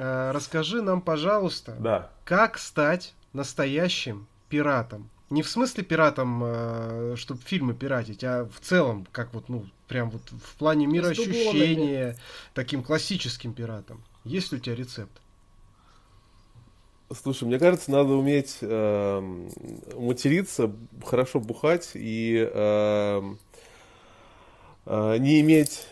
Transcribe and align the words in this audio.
э, 0.00 0.30
расскажи 0.32 0.82
нам, 0.82 1.02
пожалуйста, 1.02 1.76
да. 1.78 2.10
как 2.24 2.58
стать 2.58 3.14
настоящим 3.32 4.26
пиратом? 4.48 5.10
Не 5.28 5.42
в 5.42 5.48
смысле 5.48 5.84
пиратом, 5.84 6.42
э, 6.42 7.14
чтобы 7.16 7.40
фильмы 7.42 7.74
пиратить, 7.74 8.24
а 8.24 8.46
в 8.46 8.60
целом, 8.60 9.06
как 9.12 9.32
вот, 9.34 9.48
ну, 9.48 9.66
прям 9.86 10.10
вот 10.10 10.22
в 10.30 10.56
плане 10.56 10.86
мироощущения, 10.86 12.16
таким 12.54 12.82
классическим 12.82 13.52
пиратом. 13.52 14.02
Есть 14.24 14.52
ли 14.52 14.58
у 14.58 14.60
тебя 14.60 14.74
рецепт? 14.74 15.12
Слушай, 17.12 17.44
мне 17.44 17.58
кажется, 17.58 17.90
надо 17.90 18.12
уметь 18.12 18.58
э, 18.60 19.20
материться, 19.96 20.72
хорошо 21.04 21.40
бухать 21.40 21.90
и 21.94 22.48
э, 22.52 23.22
э, 24.86 25.16
не 25.18 25.40
иметь 25.40 25.86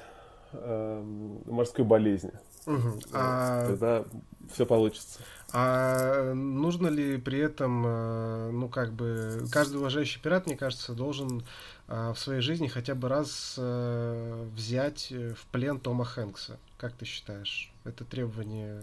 э, 0.52 1.02
морской 1.46 1.84
болезни. 1.84 2.30
Угу. 2.68 3.00
А... 3.12 3.66
Тогда 3.66 4.04
все 4.52 4.66
получится. 4.66 5.20
А 5.50 6.34
нужно 6.34 6.88
ли 6.88 7.16
при 7.16 7.38
этом, 7.38 7.82
э, 7.86 8.50
ну 8.50 8.68
как 8.68 8.92
бы, 8.92 9.46
каждый 9.50 9.78
уважающий 9.78 10.20
пират, 10.20 10.44
мне 10.46 10.58
кажется, 10.58 10.92
должен 10.92 11.42
э, 11.88 12.12
в 12.14 12.18
своей 12.18 12.42
жизни 12.42 12.66
хотя 12.66 12.94
бы 12.94 13.08
раз 13.08 13.54
э, 13.56 14.46
взять 14.54 15.10
в 15.10 15.46
плен 15.50 15.80
Тома 15.80 16.04
Хэнкса? 16.04 16.58
Как 16.76 16.92
ты 16.92 17.06
считаешь, 17.06 17.72
это 17.84 18.04
требование 18.04 18.82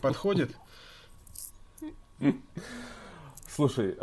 подходит? 0.00 0.56
Слушай, 3.46 3.94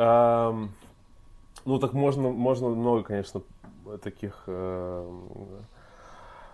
ну 1.65 1.79
так 1.79 1.93
можно, 1.93 2.29
можно 2.29 2.69
много, 2.69 3.03
конечно, 3.03 3.41
таких 4.03 4.43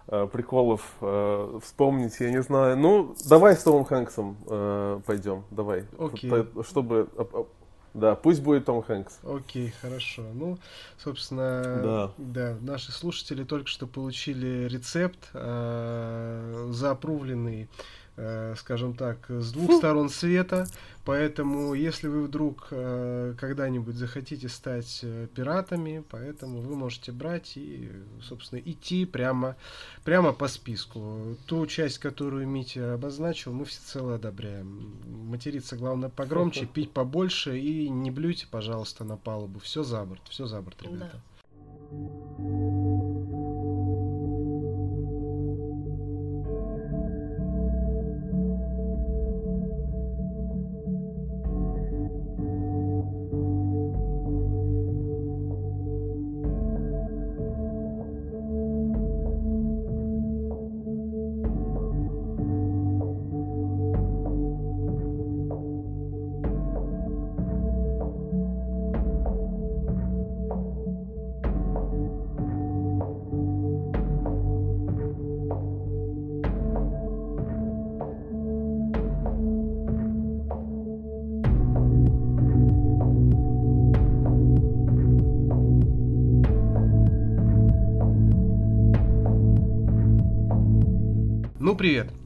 э, 0.07 0.23
э, 0.23 0.27
приколов 0.31 0.81
э, 1.01 1.59
вспомнить, 1.63 2.19
я 2.19 2.31
не 2.31 2.41
знаю. 2.41 2.77
Ну, 2.77 3.15
давай 3.27 3.55
с 3.55 3.63
Томом 3.63 3.85
Хэнксом 3.85 4.37
э, 4.47 4.99
пойдем, 5.05 5.43
давай. 5.51 5.85
Окей. 5.97 6.29
Okay. 6.29 6.67
Чтобы, 6.67 7.09
да, 7.93 8.15
пусть 8.15 8.41
будет 8.41 8.65
Том 8.65 8.81
Хэнкс. 8.81 9.19
Окей, 9.23 9.67
okay, 9.67 9.73
хорошо. 9.81 10.23
Ну, 10.33 10.57
собственно, 10.97 11.61
да. 11.83 12.11
да, 12.17 12.57
наши 12.61 12.91
слушатели 12.91 13.43
только 13.43 13.67
что 13.67 13.87
получили 13.87 14.67
рецепт, 14.67 15.29
э, 15.33 16.67
заопрувленный 16.71 17.63
Э, 17.63 17.67
скажем 18.57 18.95
так, 18.95 19.29
с 19.29 19.51
двух 19.51 19.77
сторон 19.77 20.09
света. 20.09 20.67
Поэтому, 21.05 21.75
если 21.75 22.07
вы 22.07 22.23
вдруг 22.23 22.69
э, 22.71 23.35
когда-нибудь 23.39 23.95
захотите 23.95 24.49
стать 24.49 25.01
э, 25.03 25.27
пиратами, 25.35 26.03
поэтому 26.09 26.61
вы 26.61 26.75
можете 26.75 27.11
брать 27.11 27.57
и, 27.57 27.91
собственно, 28.23 28.59
идти 28.59 29.05
прямо, 29.05 29.55
прямо 30.03 30.33
по 30.33 30.47
списку. 30.47 31.37
Ту 31.45 31.67
часть, 31.67 31.99
которую 31.99 32.47
Митя 32.47 32.95
обозначил, 32.95 33.53
мы 33.53 33.65
всецело 33.65 34.15
одобряем. 34.15 34.95
Материться, 35.05 35.75
главное, 35.77 36.09
погромче, 36.09 36.65
пить 36.65 36.91
побольше 36.91 37.59
и 37.59 37.87
не 37.87 38.09
блюйте, 38.09 38.47
пожалуйста, 38.49 39.03
на 39.03 39.15
палубу. 39.15 39.59
Все 39.59 39.83
за 39.83 40.03
борт, 40.05 40.23
все 40.27 40.47
за 40.47 40.59
борт, 40.59 40.81
ребята. 40.81 41.21
Да. 41.91 42.94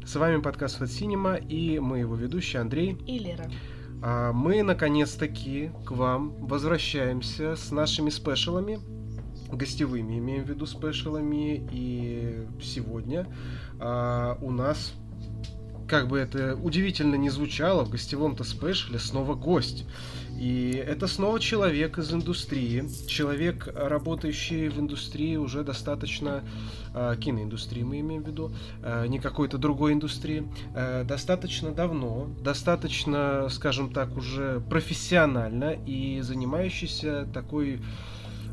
С 0.09 0.15
вами 0.15 0.41
подкаст 0.41 0.79
Фат 0.79 0.89
Синема 0.89 1.35
и 1.35 1.77
мы 1.77 1.99
его 1.99 2.15
ведущие 2.15 2.63
Андрей 2.63 2.97
и 3.05 3.19
Лера. 3.19 3.47
А 4.01 4.33
мы 4.33 4.63
наконец-таки 4.63 5.69
к 5.85 5.91
вам 5.91 6.31
возвращаемся 6.47 7.55
с 7.55 7.69
нашими 7.69 8.09
спешалами, 8.09 8.79
гостевыми 9.51 10.17
имеем 10.17 10.45
в 10.45 10.49
виду 10.49 10.65
спешалами, 10.65 11.63
и 11.71 12.43
сегодня 12.59 13.27
а, 13.79 14.39
у 14.41 14.49
нас 14.49 14.93
как 15.87 16.07
бы 16.07 16.17
это 16.17 16.55
удивительно 16.55 17.13
не 17.13 17.29
звучало, 17.29 17.85
в 17.85 17.91
гостевом-то 17.91 18.43
спешле 18.43 18.97
снова 18.97 19.35
гость. 19.35 19.85
И 20.39 20.71
это 20.87 21.07
снова 21.07 21.37
человек 21.37 21.97
из 21.97 22.13
индустрии, 22.13 22.85
человек, 23.07 23.67
работающий 23.75 24.69
в 24.69 24.79
индустрии 24.79 25.35
уже 25.35 25.65
достаточно, 25.65 26.45
э, 26.93 27.17
киноиндустрии 27.19 27.83
мы 27.83 27.99
имеем 27.99 28.23
в 28.23 28.27
виду, 28.27 28.53
э, 28.81 29.05
не 29.07 29.19
какой-то 29.19 29.57
другой 29.57 29.91
индустрии, 29.91 30.47
э, 30.73 31.03
достаточно 31.03 31.71
давно, 31.71 32.29
достаточно, 32.41 33.49
скажем 33.49 33.91
так, 33.91 34.15
уже 34.15 34.61
профессионально 34.69 35.75
и 35.85 36.21
занимающийся 36.21 37.27
такой 37.33 37.81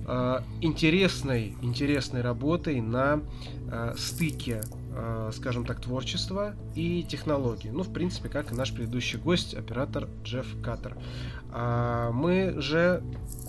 э, 0.08 0.40
интересной, 0.62 1.54
интересной 1.62 2.20
работой 2.20 2.80
на 2.80 3.20
э, 3.70 3.94
стыке 3.96 4.60
скажем 5.32 5.64
так, 5.64 5.80
творчества 5.80 6.54
и 6.74 7.02
технологий. 7.02 7.70
Ну, 7.70 7.82
в 7.82 7.92
принципе, 7.92 8.28
как 8.28 8.52
и 8.52 8.54
наш 8.54 8.72
предыдущий 8.72 9.18
гость, 9.18 9.54
оператор 9.54 10.08
Джефф 10.24 10.62
Каттер. 10.62 10.96
А 11.50 12.10
мы 12.12 12.54
же, 12.60 13.02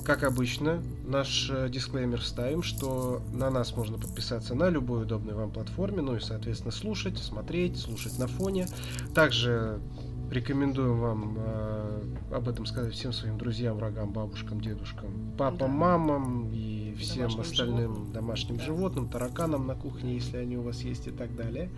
как 0.06 0.24
обычно, 0.24 0.82
наш 1.06 1.50
э, 1.50 1.70
дисклеймер 1.70 2.22
ставим, 2.22 2.64
что 2.64 3.22
на 3.34 3.50
нас 3.50 3.76
можно 3.76 3.98
подписаться 3.98 4.56
на 4.56 4.70
любой 4.70 5.04
удобной 5.04 5.34
вам 5.34 5.52
платформе, 5.52 6.02
ну 6.02 6.16
и, 6.16 6.20
соответственно, 6.20 6.72
слушать, 6.72 7.18
смотреть, 7.18 7.78
слушать 7.78 8.18
на 8.18 8.28
фоне. 8.28 8.68
Также 9.14 9.82
Рекомендуем 10.30 11.00
вам 11.00 11.38
э, 11.38 12.02
об 12.34 12.50
этом 12.50 12.66
сказать 12.66 12.94
всем 12.94 13.14
своим 13.14 13.38
друзьям, 13.38 13.78
врагам, 13.78 14.12
бабушкам, 14.12 14.60
дедушкам, 14.60 15.34
папам, 15.38 15.58
да. 15.58 15.68
мамам 15.68 16.50
и 16.52 16.77
всем 16.98 17.30
домашним 17.30 17.42
остальным 17.42 17.78
животным. 17.94 18.14
домашним 18.14 18.58
да. 18.58 18.64
животным, 18.64 19.10
тараканам 19.10 19.68
на 19.68 19.76
кухне, 19.76 20.16
если 20.16 20.38
они 20.38 20.58
у 20.58 20.62
вас 20.62 20.82
есть 20.82 21.08
и 21.08 21.12
так 21.12 21.36
далее. 21.36 21.70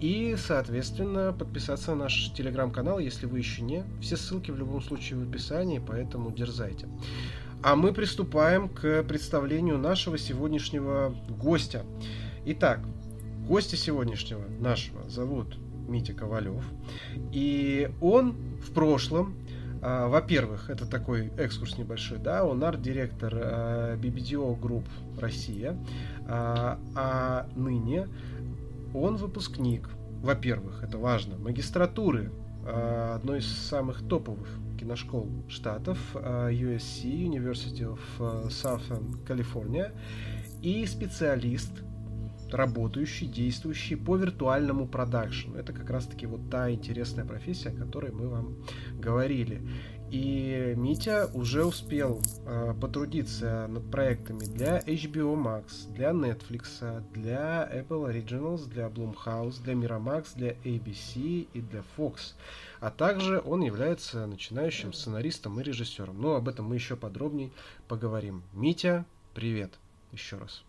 И, 0.00 0.36
соответственно, 0.38 1.32
подписаться 1.32 1.90
на 1.94 2.04
наш 2.04 2.32
телеграм-канал, 2.32 2.98
если 2.98 3.26
вы 3.26 3.38
еще 3.38 3.62
не. 3.62 3.84
Все 4.00 4.16
ссылки 4.16 4.50
в 4.50 4.58
любом 4.58 4.80
случае 4.80 5.18
в 5.18 5.28
описании, 5.28 5.82
поэтому 5.84 6.30
дерзайте. 6.30 6.88
А 7.62 7.74
мы 7.74 7.92
приступаем 7.92 8.68
к 8.68 9.02
представлению 9.02 9.78
нашего 9.78 10.16
сегодняшнего 10.16 11.14
гостя. 11.28 11.84
Итак, 12.46 12.80
гостя 13.48 13.76
сегодняшнего 13.76 14.44
нашего 14.60 15.08
зовут 15.08 15.58
Митя 15.88 16.12
Ковалев. 16.12 16.62
И 17.32 17.90
он 18.00 18.36
в 18.62 18.72
прошлом, 18.72 19.34
во-первых, 19.80 20.70
это 20.70 20.86
такой 20.86 21.30
экскурс 21.36 21.78
небольшой, 21.78 22.18
да, 22.18 22.44
он 22.44 22.62
арт-директор 22.64 23.32
а, 23.34 23.96
BBDO 23.96 24.58
Group 24.58 24.84
Россия, 25.18 25.76
а, 26.26 26.78
а 26.94 27.48
ныне 27.54 28.08
он 28.94 29.16
выпускник, 29.16 29.88
во-первых, 30.22 30.82
это 30.82 30.98
важно, 30.98 31.36
магистратуры 31.38 32.32
одной 32.66 33.38
из 33.38 33.46
самых 33.46 34.06
топовых 34.06 34.48
киношкол 34.78 35.26
штатов 35.48 35.98
USC, 36.14 37.04
University 37.04 37.82
of 37.82 38.48
Southern 38.48 39.24
California, 39.26 39.92
и 40.60 40.84
специалист 40.84 41.70
работающий, 42.52 43.26
действующий 43.26 43.96
по 43.96 44.16
виртуальному 44.16 44.86
продакшену. 44.86 45.56
Это 45.56 45.72
как 45.72 45.90
раз-таки 45.90 46.26
вот 46.26 46.50
та 46.50 46.70
интересная 46.70 47.24
профессия, 47.24 47.70
о 47.70 47.76
которой 47.76 48.12
мы 48.12 48.28
вам 48.28 48.56
говорили. 48.98 49.60
И 50.10 50.72
Митя 50.76 51.28
уже 51.34 51.66
успел 51.66 52.22
э, 52.46 52.74
потрудиться 52.80 53.66
над 53.68 53.90
проектами 53.90 54.46
для 54.46 54.78
HBO 54.78 55.36
Max, 55.36 55.92
для 55.92 56.10
Netflix, 56.10 57.02
для 57.12 57.68
Apple 57.70 58.10
Originals, 58.10 58.66
для 58.68 58.86
Blumhouse, 58.86 59.62
для 59.62 59.74
Miramax, 59.74 60.28
для 60.34 60.52
ABC 60.52 61.48
и 61.52 61.60
для 61.60 61.82
Fox. 61.96 62.34
А 62.80 62.90
также 62.90 63.42
он 63.44 63.60
является 63.60 64.26
начинающим 64.26 64.94
сценаристом 64.94 65.60
и 65.60 65.62
режиссером. 65.62 66.18
Но 66.20 66.36
об 66.36 66.48
этом 66.48 66.66
мы 66.66 66.76
еще 66.76 66.96
подробнее 66.96 67.50
поговорим. 67.86 68.42
Митя, 68.54 69.04
привет 69.34 69.78
еще 70.12 70.38
раз. 70.38 70.64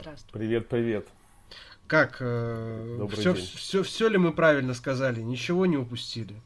Здравствуй. 0.00 0.38
Привет, 0.38 0.68
привет. 0.68 1.08
Как? 1.88 2.18
Э, 2.20 3.06
все, 3.12 3.34
все, 3.34 3.82
все 3.82 4.08
ли 4.08 4.16
мы 4.16 4.32
правильно 4.32 4.74
сказали? 4.74 5.20
Ничего 5.20 5.66
не 5.66 5.76
упустили? 5.76 6.36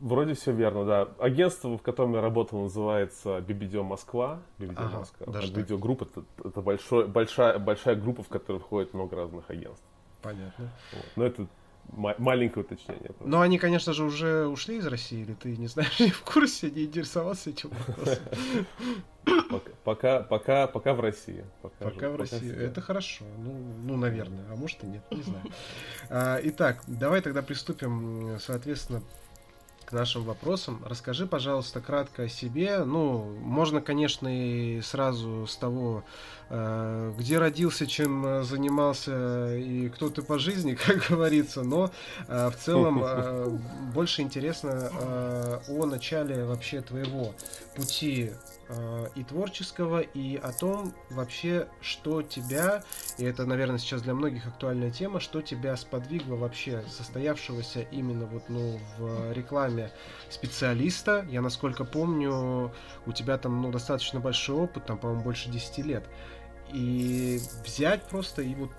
Вроде 0.00 0.34
все 0.34 0.52
верно, 0.52 0.84
да. 0.84 1.08
Агентство, 1.20 1.76
в 1.76 1.82
котором 1.82 2.14
я 2.14 2.20
работал, 2.20 2.62
называется 2.62 3.38
BBDO 3.38 3.84
Москва. 3.84 4.40
BBDO 4.58 4.74
Ага, 4.76 4.98
Москва. 4.98 5.32
даже 5.32 5.52
группа 5.52 6.04
это, 6.04 6.24
это 6.44 6.60
большой, 6.60 7.06
большая, 7.06 7.58
большая 7.58 7.94
группа, 7.94 8.24
в 8.24 8.28
которую 8.28 8.60
входит 8.60 8.92
много 8.92 9.14
разных 9.14 9.48
агентств. 9.48 9.84
Понятно. 10.20 10.70
Вот. 10.92 11.06
Но 11.14 11.24
это 11.24 11.46
ма- 11.88 12.14
маленькое 12.18 12.64
уточнение. 12.64 13.06
просто. 13.06 13.26
Но 13.26 13.40
они, 13.40 13.58
конечно 13.58 13.92
же, 13.92 14.04
уже 14.04 14.46
ушли 14.46 14.76
из 14.78 14.86
России, 14.86 15.20
или 15.22 15.34
ты 15.34 15.56
не 15.56 15.66
знаешь, 15.66 15.98
не 16.00 16.10
в 16.10 16.22
курсе, 16.22 16.70
не 16.70 16.84
интересовался 16.84 17.50
этим 17.50 17.70
вопросом? 17.70 18.22
Пока, 19.84 20.20
пока, 20.20 20.66
пока, 20.66 20.94
в 20.94 21.00
России. 21.00 21.44
Пока, 21.62 21.90
Пока 21.90 22.10
в 22.10 22.16
России. 22.16 22.54
Это 22.54 22.80
хорошо. 22.80 23.24
Ну, 23.38 23.52
ну, 23.84 23.96
наверное. 23.96 24.44
А 24.50 24.56
может 24.56 24.82
и 24.84 24.86
нет, 24.86 25.02
не 25.10 25.22
знаю. 25.22 25.42
А, 26.08 26.40
Итак, 26.44 26.82
давай 26.86 27.20
тогда 27.20 27.42
приступим, 27.42 28.38
соответственно, 28.40 29.02
к 29.88 29.92
нашим 29.92 30.22
вопросам. 30.24 30.82
Расскажи, 30.84 31.26
пожалуйста, 31.26 31.80
кратко 31.80 32.24
о 32.24 32.28
себе. 32.28 32.84
Ну, 32.84 33.34
можно, 33.40 33.80
конечно, 33.80 34.28
и 34.28 34.82
сразу 34.82 35.46
с 35.46 35.56
того, 35.56 36.04
э, 36.50 37.14
где 37.16 37.38
родился, 37.38 37.86
чем 37.86 38.26
э, 38.26 38.42
занимался 38.42 39.56
и 39.56 39.88
кто 39.88 40.10
ты 40.10 40.20
по 40.20 40.38
жизни, 40.38 40.74
как 40.86 41.08
говорится. 41.08 41.62
Но 41.62 41.90
э, 42.26 42.50
в 42.50 42.56
целом 42.56 43.62
больше 43.94 44.20
интересно 44.20 44.90
о 45.68 45.86
начале 45.86 46.44
вообще 46.44 46.82
твоего 46.82 47.32
пути 47.74 48.32
и 49.14 49.24
творческого, 49.24 50.00
и 50.00 50.36
о 50.36 50.52
том 50.52 50.92
вообще, 51.10 51.68
что 51.80 52.22
тебя, 52.22 52.84
и 53.16 53.24
это, 53.24 53.46
наверное, 53.46 53.78
сейчас 53.78 54.02
для 54.02 54.14
многих 54.14 54.46
актуальная 54.46 54.90
тема, 54.90 55.20
что 55.20 55.40
тебя 55.40 55.76
сподвигло 55.76 56.36
вообще 56.36 56.84
состоявшегося 56.88 57.80
именно 57.90 58.26
вот, 58.26 58.48
ну, 58.48 58.78
в 58.98 59.32
рекламе 59.32 59.90
специалиста. 60.28 61.26
Я, 61.30 61.40
насколько 61.40 61.84
помню, 61.84 62.72
у 63.06 63.12
тебя 63.12 63.38
там, 63.38 63.62
ну, 63.62 63.70
достаточно 63.70 64.20
большой 64.20 64.56
опыт, 64.56 64.84
там, 64.86 64.98
по-моему, 64.98 65.22
больше 65.22 65.48
10 65.48 65.78
лет. 65.86 66.04
И 66.72 67.40
взять 67.64 68.02
просто 68.04 68.42
и 68.42 68.54
вот 68.54 68.70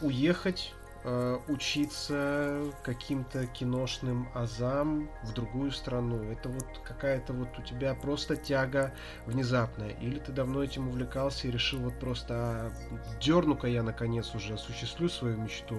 уехать 0.00 0.74
э, 1.06 1.38
учиться 1.48 2.58
каким-то 2.82 3.46
киношным 3.46 4.28
азам 4.34 5.08
в 5.22 5.32
другую 5.32 5.70
страну. 5.70 6.22
Это 6.30 6.48
вот 6.48 6.66
какая-то 6.84 7.32
вот 7.32 7.48
у 7.58 7.62
тебя 7.62 7.94
просто 7.94 8.36
тяга 8.36 8.92
внезапная. 9.24 9.90
Или 9.90 10.18
ты 10.18 10.32
давно 10.32 10.62
этим 10.62 10.88
увлекался 10.88 11.46
и 11.46 11.50
решил 11.50 11.80
вот 11.80 11.94
просто 11.98 12.34
а, 12.34 12.72
дерну-ка 13.20 13.68
я 13.68 13.82
наконец 13.82 14.34
уже 14.34 14.54
осуществлю 14.54 15.08
свою 15.08 15.38
мечту. 15.38 15.76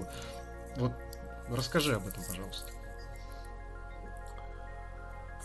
Вот 0.78 0.94
расскажи 1.50 1.96
об 1.96 2.08
этом, 2.08 2.24
пожалуйста. 2.28 2.72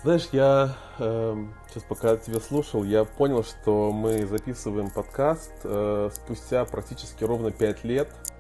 Знаешь, 0.02 0.28
я 0.32 0.74
эм, 0.98 1.54
сейчас 1.68 1.84
пока 1.84 2.16
тебя 2.16 2.40
слушал, 2.40 2.82
я 2.82 3.04
понял, 3.04 3.44
что 3.44 3.92
мы 3.92 4.26
записываем 4.26 4.90
подкаст 4.90 5.52
э, 5.62 6.10
спустя 6.12 6.64
практически 6.64 7.22
ровно 7.22 7.52
5 7.52 7.84
лет 7.84 8.08
э, 8.08 8.31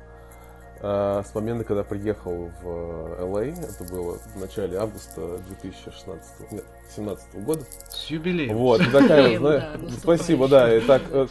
с 0.82 1.34
момента, 1.34 1.62
когда 1.62 1.84
приехал 1.84 2.50
в 2.60 2.66
LA. 2.66 3.54
Это 3.62 3.92
было 3.92 4.18
в 4.34 4.40
начале 4.40 4.76
августа 4.78 5.38
2016, 5.46 6.52
нет, 6.52 6.64
2017 6.96 7.44
года. 7.44 7.64
С 7.88 8.06
юбилеем. 8.06 8.56
Вот, 8.56 8.80
и 8.80 8.90
такая, 8.90 9.38
знаешь, 9.38 9.62
да, 9.80 9.90
спасибо, 10.00 10.48
да, 10.48 10.76
и 10.76 10.80
так, 10.80 11.02
э, 11.10 11.28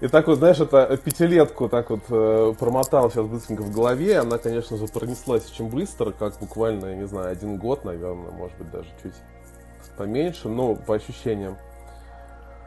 и 0.00 0.08
так 0.08 0.26
вот, 0.26 0.38
знаешь, 0.38 0.58
это 0.60 0.96
пятилетку 0.96 1.68
так 1.68 1.90
вот 1.90 2.00
э, 2.08 2.54
промотал 2.58 3.10
сейчас 3.10 3.26
быстренько 3.26 3.62
в 3.62 3.72
голове, 3.72 4.18
она, 4.18 4.38
конечно 4.38 4.76
же, 4.76 4.86
пронеслась 4.86 5.50
очень 5.50 5.68
быстро, 5.68 6.12
как 6.12 6.38
буквально, 6.38 6.86
я 6.86 6.96
не 6.96 7.06
знаю, 7.06 7.30
один 7.32 7.56
год, 7.56 7.84
наверное, 7.84 8.30
может 8.30 8.56
быть, 8.58 8.70
даже 8.70 8.88
чуть 9.02 9.14
поменьше, 9.96 10.48
но 10.48 10.74
по 10.74 10.94
ощущениям. 10.94 11.56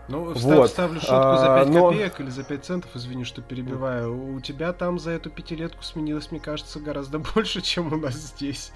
Ну, 0.08 0.26
Вот. 0.26 0.38
встав- 0.38 0.68
ставлю 0.70 1.00
шутку 1.00 1.16
за 1.16 1.56
А, 1.56 1.64
5 1.64 1.70
но- 1.74 1.90
копеек 1.90 2.20
или 2.20 2.30
за 2.30 2.44
5 2.44 2.66
центов, 2.66 2.96
извини, 2.96 3.24
что 3.24 3.42
перебиваю. 3.42 4.36
У 4.36 4.40
тебя 4.42 4.74
там 4.74 5.00
за 5.00 5.12
эту 5.12 5.30
пятилетку 5.30 5.84
сменилось, 5.84 6.32
мне 6.32 6.40
кажется, 6.40 6.80
гораздо 6.80 7.20
больше, 7.36 7.62
чем 7.62 7.94
у 7.94 7.98
нас 7.98 8.16
здесь. 8.16 8.72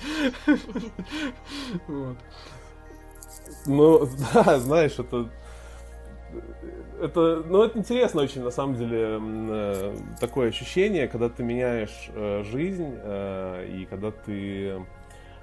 Вот. 1.87 2.17
Ну, 3.65 4.07
да, 4.33 4.59
знаешь, 4.59 4.97
это... 4.99 5.29
Это, 7.01 7.43
ну, 7.45 7.63
это 7.63 7.77
интересно 7.77 8.21
очень, 8.21 8.41
на 8.41 8.51
самом 8.51 8.75
деле, 8.75 9.19
э, 9.21 9.95
такое 10.19 10.49
ощущение, 10.49 11.07
когда 11.07 11.29
ты 11.29 11.43
меняешь 11.43 12.09
э, 12.13 12.43
жизнь, 12.43 12.93
э, 13.03 13.67
и 13.69 13.85
когда 13.85 14.11
ты 14.11 14.81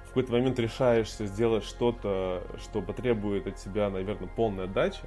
в 0.05 0.07
какой-то 0.07 0.31
момент 0.31 0.57
решаешься 0.59 1.25
сделать 1.27 1.63
что-то, 1.63 2.43
что 2.59 2.81
потребует 2.81 3.45
от 3.47 3.55
тебя, 3.57 3.89
наверное, 3.89 4.27
полной 4.35 4.65
отдачи. 4.65 5.01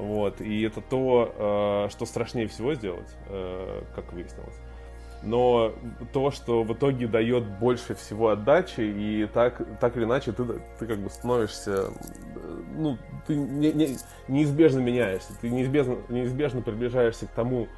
Вот, 0.00 0.40
и 0.40 0.62
это 0.62 0.80
то, 0.80 1.86
э, 1.86 1.90
что 1.90 2.06
страшнее 2.06 2.46
всего 2.48 2.74
сделать, 2.74 3.14
э, 3.28 3.82
как 3.94 4.12
выяснилось. 4.14 4.56
Но 5.22 5.74
то, 6.14 6.30
что 6.30 6.62
в 6.62 6.72
итоге 6.72 7.06
дает 7.06 7.44
больше 7.44 7.94
всего 7.94 8.30
отдачи, 8.30 8.80
и 8.80 9.26
так, 9.26 9.60
так 9.78 9.94
или 9.98 10.04
иначе 10.04 10.32
ты, 10.32 10.44
ты 10.78 10.86
как 10.86 10.98
бы 10.98 11.10
становишься, 11.10 11.90
ну, 12.74 12.96
ты 13.26 13.36
не- 13.36 13.72
не- 13.72 13.98
неизбежно 14.28 14.80
меняешься, 14.80 15.34
ты 15.38 15.50
неизбежно, 15.50 15.98
неизбежно 16.08 16.62
приближаешься 16.62 17.26
к 17.26 17.30
тому, 17.30 17.68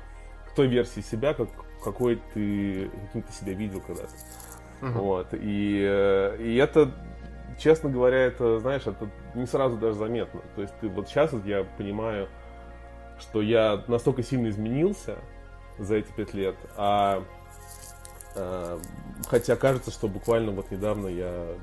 к 0.48 0.54
той 0.54 0.68
версии 0.68 1.00
себя, 1.00 1.34
как, 1.34 1.48
какой 1.82 2.20
ты, 2.34 2.88
каким 3.06 3.22
ты 3.22 3.32
себя 3.32 3.54
видел 3.54 3.80
когда-то. 3.80 4.14
Мгм. 4.80 4.92
Вот. 5.00 5.26
И, 5.32 5.84
э, 5.84 6.36
и 6.40 6.54
это, 6.56 6.92
честно 7.58 7.90
говоря, 7.90 8.18
это, 8.18 8.58
знаешь, 8.58 8.86
это 8.86 9.08
не 9.34 9.46
сразу 9.46 9.76
даже 9.76 9.94
заметно. 9.94 10.40
То 10.56 10.62
есть 10.62 10.74
ты 10.80 10.88
вот 10.88 11.08
сейчас 11.08 11.32
вот 11.32 11.44
я 11.44 11.64
понимаю, 11.76 12.28
что 13.18 13.40
я 13.42 13.82
настолько 13.88 14.22
сильно 14.22 14.48
изменился 14.48 15.16
за 15.78 15.96
эти 15.96 16.10
пять 16.12 16.34
лет, 16.34 16.56
а 16.76 17.22
э, 18.34 18.78
хотя 19.28 19.56
кажется, 19.56 19.90
что 19.90 20.08
буквально 20.08 20.52
вот 20.52 20.70
недавно 20.70 21.06
я, 21.08 21.54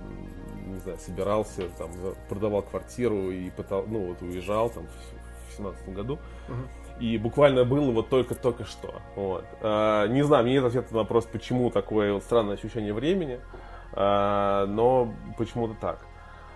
не 0.66 0.78
знаю, 0.78 0.98
собирался, 1.00 1.68
там, 1.78 1.92
продавал 2.28 2.62
квартиру 2.64 3.32
и 3.32 3.50
пытал, 3.50 3.86
ну 3.88 4.08
вот 4.08 4.22
уезжал 4.22 4.70
там 4.70 4.88
в 5.50 5.56
семнадцатом 5.56 5.94
году, 5.94 6.20
Мгм. 6.48 6.68
и 7.00 7.18
буквально 7.18 7.66
было 7.66 7.92
вот 7.92 8.10
только-только 8.10 8.66
что. 8.66 8.96
Вот. 9.16 9.46
А, 9.62 10.08
не 10.08 10.24
знаю, 10.24 10.44
мне 10.44 10.54
нет 10.54 10.64
ответа 10.66 10.94
на 10.94 11.00
вопрос, 11.00 11.26
почему 11.26 11.70
такое 11.70 12.14
вот 12.14 12.24
странное 12.24 12.56
ощущение 12.56 12.94
времени, 12.94 13.40
а, 13.54 13.59
но 13.96 15.12
почему-то 15.38 15.76
так. 15.80 16.00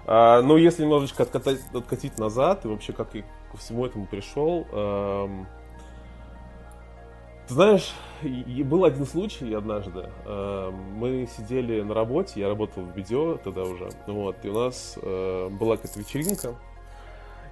А, 0.05 0.41
но 0.41 0.57
если 0.57 0.83
немножечко 0.83 1.23
откатать, 1.23 1.59
откатить 1.73 2.17
назад 2.19 2.65
и 2.65 2.67
вообще 2.67 2.93
как 2.93 3.13
я 3.13 3.23
ко 3.51 3.57
всему 3.57 3.85
этому 3.85 4.05
пришел, 4.05 4.65
эм, 4.71 5.47
ты 7.47 7.53
знаешь, 7.53 7.93
и- 8.21 8.63
был 8.63 8.85
один 8.85 9.05
случай 9.05 9.53
однажды. 9.53 10.09
Эм, 10.25 10.73
Мы 10.97 11.27
сидели 11.37 11.81
на 11.81 11.93
работе, 11.93 12.39
я 12.39 12.47
работал 12.47 12.83
в 12.83 12.95
видео 12.95 13.35
тогда 13.37 13.63
уже, 13.63 13.89
вот, 14.07 14.37
и 14.43 14.49
у 14.49 14.53
нас 14.53 14.97
э, 15.01 15.49
была 15.49 15.75
какая-то 15.77 15.99
вечеринка, 15.99 16.55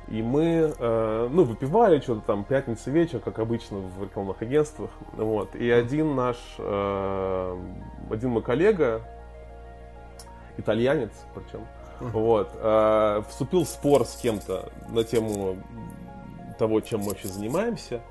и 0.08 0.22
мы, 0.22 0.74
э, 0.78 1.30
ну, 1.32 1.44
выпивали 1.44 2.00
что-то 2.00 2.22
там, 2.22 2.44
пятница 2.44 2.90
вечер, 2.92 3.20
как 3.20 3.40
обычно 3.40 3.80
в 3.80 4.04
рекламных 4.04 4.42
агентствах, 4.42 4.90
вот, 5.14 5.56
и 5.56 5.70
один 5.70 6.16
наш, 6.16 6.38
э, 6.58 7.58
один 8.10 8.30
мой 8.32 8.42
коллега, 8.42 9.02
итальянец 10.62 11.12
причем, 11.36 11.66
вот, 12.00 12.50
э, 12.56 13.24
вступил 13.30 13.64
в 13.64 13.68
спор 13.68 14.06
с 14.06 14.16
кем-то 14.18 14.70
на 14.90 15.04
тему 15.04 15.58
того, 16.58 16.82
чем 16.82 17.02
мы 17.02 17.10
вообще 17.10 17.28
занимаемся, 17.28 18.02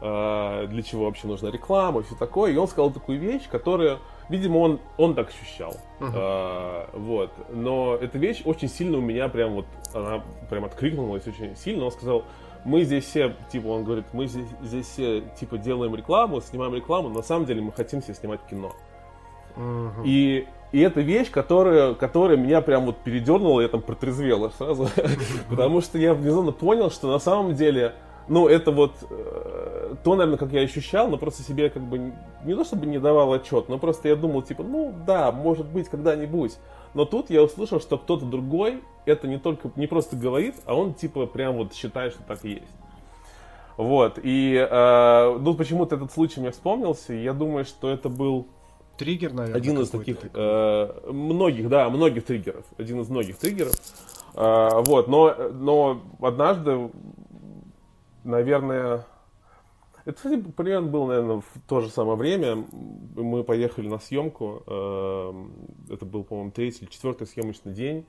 э, 0.00 0.66
для 0.68 0.82
чего 0.82 1.06
вообще 1.06 1.26
нужна 1.26 1.50
реклама 1.50 2.00
и 2.00 2.04
все 2.04 2.14
такое. 2.14 2.52
И 2.52 2.56
он 2.56 2.68
сказал 2.68 2.90
такую 2.90 3.18
вещь, 3.18 3.48
которую, 3.50 3.98
видимо, 4.28 4.58
он, 4.58 4.80
он 4.96 5.14
так 5.14 5.28
ощущал. 5.28 5.76
Мгм. 6.00 6.12
Э, 6.14 6.86
вот. 6.92 7.30
Но 7.50 7.96
эта 7.96 8.18
вещь 8.18 8.42
очень 8.44 8.68
сильно 8.68 8.98
у 8.98 9.00
меня 9.00 9.28
прям 9.28 9.54
вот, 9.54 9.66
она 9.92 10.22
прям 10.48 10.64
откликнулась 10.64 11.26
очень 11.26 11.56
сильно. 11.56 11.84
Он 11.86 11.92
сказал, 11.92 12.24
мы 12.64 12.84
здесь 12.84 13.04
все, 13.04 13.34
типа, 13.52 13.68
он 13.68 13.84
говорит, 13.84 14.06
мы 14.12 14.26
здесь, 14.26 14.46
здесь 14.62 14.86
все, 14.86 15.20
типа, 15.38 15.58
делаем 15.58 15.94
рекламу, 15.94 16.40
снимаем 16.40 16.74
рекламу, 16.74 17.10
на 17.10 17.22
самом 17.22 17.44
деле 17.44 17.60
мы 17.60 17.72
хотим 17.72 18.00
все 18.00 18.14
снимать 18.14 18.40
кино. 18.48 18.72
Мгм. 19.56 20.02
И, 20.04 20.46
и 20.74 20.80
это 20.80 21.02
вещь, 21.02 21.30
которая, 21.30 21.94
которая 21.94 22.36
меня 22.36 22.60
прям 22.60 22.86
вот 22.86 22.96
передернула, 22.96 23.60
я 23.60 23.68
там 23.68 23.80
протрезвел 23.80 24.46
аж 24.46 24.54
сразу. 24.54 24.88
Потому 25.48 25.80
что 25.80 25.98
я 25.98 26.14
внезапно 26.14 26.50
понял, 26.50 26.90
что 26.90 27.06
на 27.06 27.20
самом 27.20 27.54
деле, 27.54 27.94
ну, 28.26 28.48
это 28.48 28.72
вот 28.72 28.90
э, 29.08 29.94
то, 30.02 30.16
наверное, 30.16 30.36
как 30.36 30.50
я 30.50 30.62
ощущал, 30.62 31.06
но 31.06 31.16
просто 31.16 31.44
себе 31.44 31.70
как 31.70 31.84
бы 31.84 32.12
не- 32.44 32.56
то 32.56 32.64
чтобы 32.64 32.86
не 32.86 32.98
давал 32.98 33.32
отчет, 33.34 33.68
но 33.68 33.78
просто 33.78 34.08
я 34.08 34.16
думал, 34.16 34.42
типа, 34.42 34.64
ну 34.64 34.92
да, 35.06 35.30
может 35.30 35.66
быть, 35.66 35.88
когда-нибудь. 35.88 36.56
Но 36.92 37.04
тут 37.04 37.30
я 37.30 37.44
услышал, 37.44 37.78
что 37.78 37.96
кто-то 37.96 38.24
другой 38.24 38.82
это 39.06 39.28
не 39.28 39.38
только, 39.38 39.70
не 39.76 39.86
просто 39.86 40.16
говорит, 40.16 40.56
а 40.66 40.74
он 40.74 40.94
типа 40.94 41.26
прям 41.26 41.54
вот 41.54 41.72
считает, 41.72 42.14
что 42.14 42.24
так 42.24 42.44
и 42.44 42.50
есть. 42.54 42.76
Вот, 43.76 44.18
и, 44.20 44.56
э, 44.56 45.38
ну, 45.38 45.54
почему-то 45.54 45.94
этот 45.94 46.10
случай 46.10 46.40
мне 46.40 46.50
вспомнился, 46.50 47.12
я 47.12 47.32
думаю, 47.32 47.64
что 47.64 47.90
это 47.90 48.08
был... 48.08 48.48
Триггер, 48.96 49.32
наверное. 49.32 49.56
Один 49.56 49.78
из 49.80 49.90
таких, 49.90 50.18
э, 50.32 51.10
многих, 51.10 51.68
да, 51.68 51.88
многих 51.90 52.24
триггеров, 52.24 52.64
один 52.78 53.00
из 53.00 53.08
многих 53.08 53.36
триггеров. 53.38 53.74
Э, 54.34 54.82
вот, 54.84 55.08
но, 55.08 55.34
но 55.52 56.00
однажды, 56.20 56.90
наверное, 58.22 59.06
это, 60.04 60.16
кстати, 60.16 60.36
примерно 60.36 60.88
было, 60.88 61.08
наверное, 61.08 61.40
в 61.40 61.60
то 61.66 61.80
же 61.80 61.88
самое 61.88 62.16
время. 62.16 62.64
Мы 63.16 63.42
поехали 63.42 63.88
на 63.88 63.98
съемку. 63.98 64.62
Э, 64.66 65.32
это 65.90 66.04
был, 66.04 66.24
по-моему, 66.24 66.50
третий 66.50 66.84
или 66.84 66.90
четвертый 66.90 67.26
съемочный 67.26 67.72
день 67.72 68.06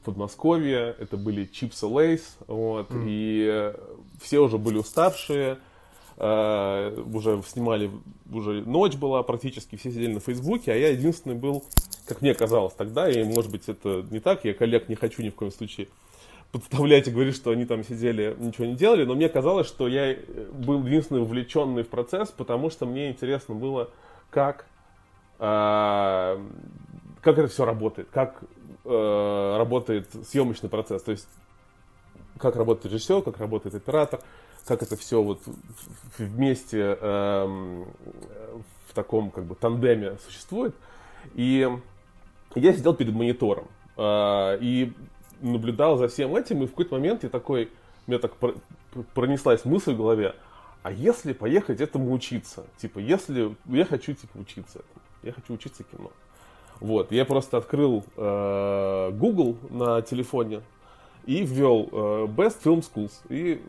в 0.00 0.04
Подмосковье. 0.04 0.94
Это 0.98 1.16
были 1.16 1.44
чипсы 1.44 1.86
Лейс. 1.86 2.38
Вот, 2.46 2.90
mm. 2.90 3.04
И 3.06 3.72
все 4.20 4.38
уже 4.38 4.56
были 4.56 4.78
уставшие. 4.78 5.58
Uh, 6.18 7.16
уже 7.16 7.42
снимали, 7.46 7.90
уже 8.30 8.62
ночь 8.62 8.96
была 8.96 9.22
практически, 9.22 9.76
все 9.76 9.90
сидели 9.90 10.12
на 10.12 10.20
Фейсбуке, 10.20 10.72
а 10.72 10.76
я 10.76 10.90
единственный 10.90 11.34
был, 11.34 11.64
как 12.06 12.20
мне 12.20 12.34
казалось 12.34 12.74
тогда, 12.74 13.10
и 13.10 13.24
может 13.24 13.50
быть 13.50 13.66
это 13.66 14.04
не 14.10 14.20
так, 14.20 14.44
я 14.44 14.52
коллег 14.52 14.90
не 14.90 14.94
хочу 14.94 15.22
ни 15.22 15.30
в 15.30 15.34
коем 15.34 15.50
случае 15.50 15.88
подставлять 16.52 17.08
и 17.08 17.10
говорить, 17.10 17.34
что 17.34 17.50
они 17.50 17.64
там 17.64 17.82
сидели, 17.82 18.36
ничего 18.38 18.66
не 18.66 18.74
делали, 18.74 19.04
но 19.04 19.14
мне 19.14 19.28
казалось, 19.28 19.66
что 19.66 19.88
я 19.88 20.16
был 20.52 20.84
единственный 20.84 21.22
вовлеченный 21.22 21.82
в 21.82 21.88
процесс, 21.88 22.28
потому 22.30 22.68
что 22.68 22.84
мне 22.84 23.10
интересно 23.10 23.54
было, 23.54 23.88
как, 24.30 24.66
э, 25.38 26.38
как 27.22 27.38
это 27.38 27.48
все 27.48 27.64
работает, 27.64 28.08
как 28.12 28.44
э, 28.84 29.54
работает 29.56 30.08
съемочный 30.28 30.68
процесс, 30.68 31.02
то 31.02 31.12
есть 31.12 31.26
как 32.38 32.54
работает 32.56 32.92
режиссер, 32.92 33.22
как 33.22 33.38
работает 33.38 33.74
оператор, 33.74 34.20
как 34.66 34.82
это 34.82 34.96
все 34.96 35.22
вот 35.22 35.40
вместе 36.18 36.96
э, 37.00 37.84
в 38.88 38.94
таком 38.94 39.30
как 39.30 39.44
бы 39.44 39.54
тандеме 39.54 40.18
существует. 40.24 40.74
И 41.34 41.68
я 42.54 42.72
сидел 42.72 42.94
перед 42.94 43.14
монитором. 43.14 43.68
Э, 43.96 44.58
и 44.60 44.92
наблюдал 45.40 45.98
за 45.98 46.08
всем 46.08 46.34
этим, 46.36 46.62
и 46.62 46.66
в 46.66 46.70
какой-то 46.70 46.94
момент 46.94 47.24
я 47.24 47.28
такой, 47.28 47.68
у 48.06 48.10
меня 48.10 48.20
так 48.20 48.32
пронеслась 49.14 49.64
мысль 49.64 49.92
в 49.94 49.96
голове, 49.96 50.34
а 50.82 50.92
если 50.92 51.32
поехать 51.32 51.80
этому 51.80 52.12
учиться? 52.12 52.64
Типа, 52.76 52.98
если 52.98 53.54
я 53.66 53.84
хочу 53.84 54.14
типа 54.14 54.38
учиться 54.38 54.80
этому, 54.80 55.02
я 55.22 55.32
хочу 55.32 55.54
учиться 55.54 55.84
кино. 55.84 56.10
Вот, 56.80 57.12
я 57.12 57.24
просто 57.24 57.58
открыл 57.58 58.04
э, 58.16 59.10
Google 59.12 59.56
на 59.70 60.02
телефоне 60.02 60.62
и 61.26 61.44
ввел 61.44 61.88
э, 61.92 62.26
Best 62.26 62.62
Film 62.64 62.82
Schools 62.82 63.12
и, 63.28 63.62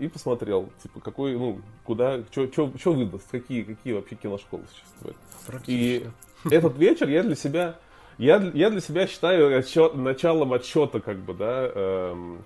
и 0.00 0.08
посмотрел, 0.08 0.68
типа, 0.82 1.00
какой, 1.00 1.36
ну, 1.36 1.60
куда, 1.84 2.20
что 2.30 2.92
выдаст, 2.92 3.30
какие, 3.30 3.62
какие 3.62 3.94
вообще 3.94 4.16
киношколы 4.16 4.64
существуют. 4.70 5.16
И 5.66 6.06
этот 6.50 6.76
вечер 6.76 7.08
я 7.08 7.22
для 7.22 7.36
себя 7.36 7.76
я, 8.18 8.36
я 8.54 8.70
для 8.70 8.80
себя 8.80 9.06
считаю 9.06 9.58
отчет, 9.58 9.94
началом 9.94 10.54
отчета, 10.54 11.00
как 11.00 11.18
бы, 11.18 11.34
да, 11.34 11.70
э, 11.74 12.36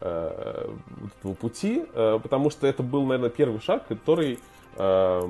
э, 0.00 0.74
этого 1.18 1.34
пути, 1.34 1.84
э, 1.92 2.20
потому 2.22 2.50
что 2.50 2.66
это 2.68 2.84
был, 2.84 3.04
наверное, 3.04 3.30
первый 3.30 3.60
шаг, 3.60 3.88
который 3.88 4.38
э, 4.76 5.20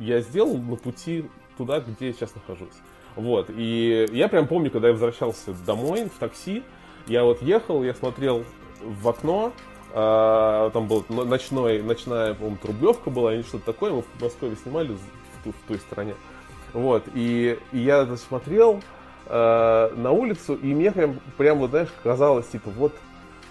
я 0.00 0.20
сделал 0.20 0.56
на 0.56 0.76
пути 0.76 1.26
туда, 1.58 1.80
где 1.80 2.06
я 2.06 2.12
сейчас 2.14 2.34
нахожусь. 2.34 2.74
Вот, 3.16 3.50
и 3.50 4.08
я 4.12 4.28
прям 4.28 4.48
помню, 4.48 4.70
когда 4.70 4.88
я 4.88 4.92
возвращался 4.94 5.52
домой 5.66 6.06
в 6.06 6.18
такси, 6.18 6.62
я 7.06 7.24
вот 7.24 7.42
ехал, 7.42 7.82
я 7.82 7.94
смотрел 7.94 8.44
в 8.80 9.08
окно, 9.08 9.52
э, 9.92 10.70
там 10.72 10.86
был 10.86 11.04
ночной, 11.08 11.82
ночная, 11.82 12.34
по-моему, 12.34 12.58
Рублевка 12.62 13.10
была, 13.10 13.34
или 13.34 13.42
что-то 13.42 13.66
такое, 13.66 13.92
мы 13.92 14.02
в 14.02 14.22
Москве 14.22 14.56
снимали 14.62 14.92
в, 14.92 15.50
в 15.50 15.68
той 15.68 15.78
стороне. 15.78 16.14
Вот, 16.72 17.04
и, 17.14 17.58
и 17.72 17.78
я 17.78 18.16
смотрел, 18.16 18.80
э, 19.26 19.90
на 19.96 20.10
улицу, 20.10 20.54
и 20.54 20.74
мне 20.74 20.90
прям, 20.92 21.20
прям 21.36 21.58
вот, 21.58 21.70
знаешь, 21.70 21.88
казалось, 22.02 22.46
типа, 22.48 22.70
вот, 22.70 22.94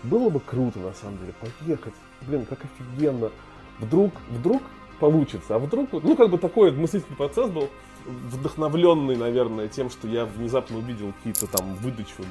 было 0.03 0.29
бы 0.29 0.39
круто, 0.39 0.79
на 0.79 0.93
самом 0.93 1.17
деле, 1.19 1.33
поехать. 1.39 1.93
Блин, 2.21 2.45
как 2.45 2.59
офигенно. 2.63 3.31
Вдруг, 3.79 4.13
вдруг 4.29 4.61
получится. 4.99 5.55
А 5.55 5.59
вдруг, 5.59 5.89
ну, 5.91 6.15
как 6.15 6.29
бы 6.29 6.37
такой 6.37 6.71
мыслительный 6.71 7.17
процесс 7.17 7.49
был, 7.49 7.69
вдохновленный, 8.05 9.15
наверное, 9.15 9.67
тем, 9.67 9.89
что 9.89 10.07
я 10.07 10.25
внезапно 10.25 10.77
увидел 10.77 11.13
какие-то 11.17 11.47
там 11.47 11.75
выдачу 11.75 12.23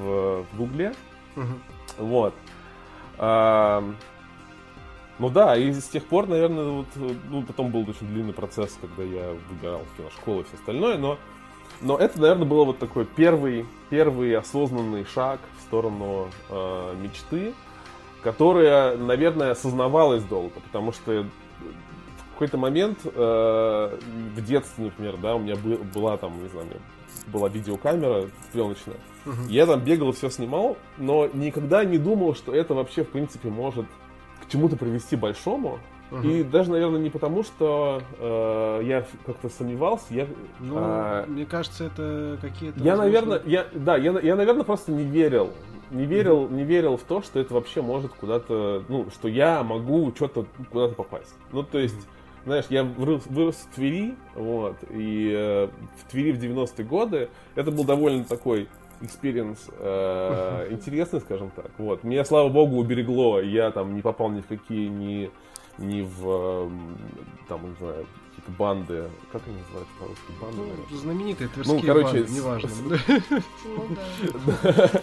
в, 0.00 0.42
в 0.42 0.56
Гугле. 0.56 0.94
Угу. 1.36 2.06
Вот. 2.06 2.34
А, 3.18 3.84
ну 5.18 5.28
да, 5.28 5.56
и 5.56 5.72
с 5.72 5.88
тех 5.88 6.04
пор, 6.06 6.26
наверное, 6.26 6.64
вот, 6.64 6.86
ну, 7.30 7.42
потом 7.42 7.70
был 7.70 7.80
очень 7.80 8.06
длинный 8.06 8.32
процесс, 8.32 8.78
когда 8.80 9.02
я 9.02 9.34
выбирал 9.50 9.82
киношколу 9.96 10.40
и 10.40 10.44
все 10.44 10.56
остальное, 10.56 10.96
но 10.98 11.18
но 11.80 11.96
это, 11.96 12.20
наверное, 12.20 12.46
был 12.46 12.64
вот 12.64 12.78
такой 12.78 13.06
первый, 13.06 13.66
первый 13.88 14.36
осознанный 14.36 15.04
шаг 15.06 15.40
в 15.58 15.62
сторону 15.62 16.28
э, 16.50 16.94
мечты, 17.00 17.54
которая, 18.22 18.96
наверное, 18.98 19.52
осознавалась 19.52 20.22
долго, 20.24 20.60
потому 20.60 20.92
что 20.92 21.22
в 21.22 22.32
какой-то 22.32 22.58
момент 22.58 22.98
э, 23.04 23.98
в 24.36 24.44
детстве, 24.44 24.84
например, 24.86 25.16
да, 25.16 25.36
у 25.36 25.38
меня 25.38 25.56
был, 25.56 25.78
была 25.94 26.18
там, 26.18 26.42
не 26.42 26.48
знаю, 26.48 26.66
была 27.26 27.48
видеокамера 27.48 28.26
пленочная. 28.52 28.96
Угу. 29.26 29.48
Я 29.48 29.66
там 29.66 29.80
бегал, 29.80 30.12
все 30.12 30.30
снимал, 30.30 30.76
но 30.98 31.28
никогда 31.32 31.84
не 31.84 31.98
думал, 31.98 32.34
что 32.34 32.54
это 32.54 32.74
вообще, 32.74 33.04
в 33.04 33.08
принципе, 33.08 33.48
может 33.48 33.86
к 34.42 34.50
чему-то 34.50 34.76
привести 34.76 35.16
большому. 35.16 35.78
Угу. 36.10 36.26
И 36.26 36.42
даже, 36.42 36.70
наверное, 36.70 37.00
не 37.00 37.10
потому, 37.10 37.44
что 37.44 38.02
э, 38.18 38.80
я 38.84 39.06
как-то 39.26 39.48
сомневался. 39.48 40.06
Я, 40.10 40.26
ну, 40.58 40.76
э, 40.78 41.24
мне 41.28 41.46
кажется, 41.46 41.84
это 41.84 42.38
какие-то. 42.40 42.80
Я, 42.80 42.96
возможно... 42.96 43.04
наверное, 43.04 43.42
я, 43.46 43.66
да, 43.72 43.96
я, 43.96 44.18
я, 44.20 44.36
наверное, 44.36 44.64
просто 44.64 44.90
не 44.90 45.04
верил. 45.04 45.50
Не 45.92 46.06
верил, 46.06 46.48
не 46.48 46.64
верил 46.64 46.96
в 46.96 47.02
то, 47.02 47.20
что 47.22 47.40
это 47.40 47.54
вообще 47.54 47.82
может 47.82 48.12
куда-то, 48.12 48.84
ну, 48.88 49.08
что 49.10 49.28
я 49.28 49.62
могу 49.62 50.12
что-то 50.14 50.46
куда-то 50.70 50.94
попасть. 50.94 51.34
Ну, 51.52 51.62
то 51.62 51.78
есть, 51.78 52.08
знаешь, 52.44 52.66
я 52.70 52.84
вырос, 52.84 53.26
вырос 53.26 53.56
в 53.56 53.74
Твери, 53.74 54.16
вот, 54.34 54.76
и 54.90 55.32
э, 55.34 55.68
в 55.98 56.10
Твери 56.10 56.32
в 56.32 56.38
90-е 56.38 56.84
годы 56.84 57.28
это 57.54 57.70
был 57.70 57.84
довольно 57.84 58.24
такой 58.24 58.68
experience 59.00 59.58
э, 59.78 60.68
интересный, 60.70 61.20
скажем 61.20 61.50
так. 61.50 61.70
Вот. 61.78 62.04
Меня, 62.04 62.24
слава 62.24 62.48
богу, 62.48 62.76
уберегло, 62.76 63.40
я 63.40 63.70
там 63.70 63.94
не 63.94 64.02
попал 64.02 64.30
ни 64.30 64.40
в 64.40 64.46
какие 64.46 64.88
ни 64.88 65.30
ни 65.78 66.02
в, 66.02 66.28
эм, 66.28 66.98
там, 67.48 67.70
не 67.70 67.74
знаю, 67.76 68.06
какие-то 68.40 68.50
банды, 68.58 69.10
как 69.32 69.42
они 69.46 69.56
называются 69.58 69.94
по-русски, 69.98 70.22
банды? 70.40 70.72
Ну, 70.90 70.96
знаменитые 70.96 71.48
тверские 71.48 71.76
ну, 71.76 71.86
короче, 71.86 72.24
банды, 72.24 72.32
неважно. 72.32 72.70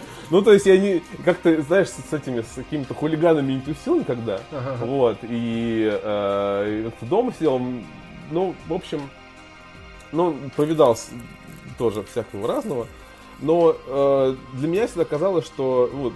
Ну, 0.30 0.42
то 0.42 0.52
есть 0.52 0.66
я 0.66 0.76
не, 0.76 1.02
как-то, 1.24 1.62
знаешь, 1.62 1.88
с 1.88 2.12
этими, 2.12 2.42
с 2.42 2.54
какими-то 2.54 2.92
хулиганами 2.92 3.54
не 3.54 3.60
тусил 3.60 3.98
никогда, 3.98 4.40
вот, 4.80 5.18
и 5.22 5.88
э, 5.90 6.90
дома 7.02 7.32
сидел, 7.32 7.60
ну, 8.30 8.54
в 8.66 8.72
общем, 8.74 9.08
ну, 10.12 10.36
повидался 10.54 11.12
тоже 11.78 12.02
всякого 12.02 12.46
разного, 12.46 12.86
но 13.40 13.74
э, 13.86 14.36
для 14.54 14.68
меня 14.68 14.86
всегда 14.86 15.06
казалось, 15.06 15.46
что 15.46 15.88
вот, 15.92 16.12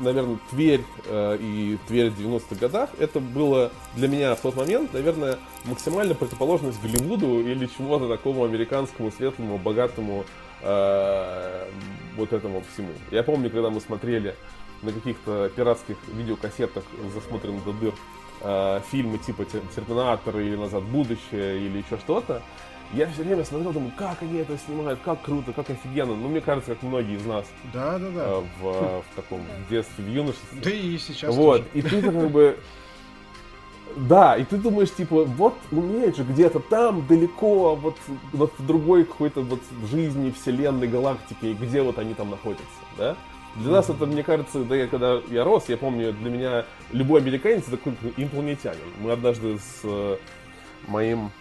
наверное, 0.00 0.38
Тверь 0.50 0.84
э, 1.06 1.36
и 1.40 1.78
Тверь 1.86 2.10
в 2.10 2.18
90-х 2.18 2.56
годах, 2.56 2.90
это 2.98 3.20
было 3.20 3.70
для 3.94 4.08
меня 4.08 4.34
в 4.34 4.40
тот 4.40 4.56
момент, 4.56 4.92
наверное, 4.92 5.38
максимально 5.64 6.14
противоположность 6.14 6.80
Голливуду 6.82 7.40
или 7.40 7.66
чему-то 7.66 8.08
такому 8.08 8.44
американскому, 8.44 9.10
светлому, 9.12 9.58
богатому 9.58 10.24
э, 10.62 11.68
вот 12.16 12.32
этому 12.32 12.62
всему. 12.72 12.92
Я 13.10 13.22
помню, 13.22 13.50
когда 13.50 13.70
мы 13.70 13.80
смотрели 13.80 14.34
на 14.82 14.92
каких-то 14.92 15.50
пиратских 15.54 15.96
видеокассетах, 16.14 16.84
засмотренных 17.14 17.64
до 17.64 17.72
дыр, 17.72 17.94
э, 18.40 18.80
фильмы 18.90 19.18
типа 19.18 19.44
«Терминатор» 19.44 20.38
или 20.38 20.56
«Назад 20.56 20.82
в 20.82 20.90
будущее» 20.90 21.58
или 21.66 21.78
еще 21.78 21.98
что-то, 21.98 22.42
я 22.92 23.06
все 23.06 23.22
время 23.22 23.44
смотрел, 23.44 23.72
думаю, 23.72 23.92
как 23.96 24.22
они 24.22 24.38
это 24.38 24.58
снимают, 24.58 25.00
как 25.04 25.22
круто, 25.22 25.52
как 25.52 25.70
офигенно. 25.70 26.14
Ну, 26.14 26.28
мне 26.28 26.40
кажется, 26.40 26.74
как 26.74 26.82
многие 26.82 27.16
из 27.16 27.24
нас. 27.24 27.46
Да, 27.72 27.98
да, 27.98 28.10
да. 28.10 28.24
Э, 28.26 28.42
в, 28.60 29.02
в 29.02 29.16
таком 29.16 29.42
детстве, 29.68 30.04
в 30.04 30.08
юношестве. 30.08 30.60
Да 30.62 30.70
и 30.70 30.98
сейчас 30.98 31.34
Вот, 31.34 31.58
тоже. 31.58 31.68
и 31.74 31.82
ты 31.82 32.02
как 32.02 32.30
бы... 32.30 32.58
Да, 33.96 34.36
и 34.36 34.44
ты 34.44 34.56
думаешь, 34.56 34.92
типа, 34.92 35.24
вот 35.24 35.54
умеет 35.72 36.16
же 36.16 36.22
где-то 36.22 36.60
там, 36.60 37.04
далеко, 37.08 37.74
вот, 37.74 37.96
вот 38.32 38.52
в 38.56 38.64
другой 38.64 39.04
какой-то 39.04 39.40
вот 39.40 39.60
жизни, 39.90 40.30
вселенной, 40.30 40.86
галактике, 40.86 41.54
где 41.54 41.82
вот 41.82 41.98
они 41.98 42.14
там 42.14 42.30
находятся, 42.30 42.64
да? 42.96 43.16
Для 43.56 43.72
нас 43.72 43.90
это, 43.90 44.06
мне 44.06 44.22
кажется, 44.22 44.62
да, 44.62 44.76
я, 44.76 44.86
когда 44.86 45.20
я 45.28 45.42
рос, 45.42 45.64
я 45.68 45.76
помню, 45.76 46.12
для 46.12 46.30
меня 46.30 46.66
любой 46.92 47.20
американец 47.20 47.62
это 47.62 47.72
такой 47.72 47.94
инопланетянин. 48.16 48.78
Мы 49.00 49.10
однажды 49.10 49.58
с 49.58 49.80
э, 49.82 50.18
моим 50.86 51.32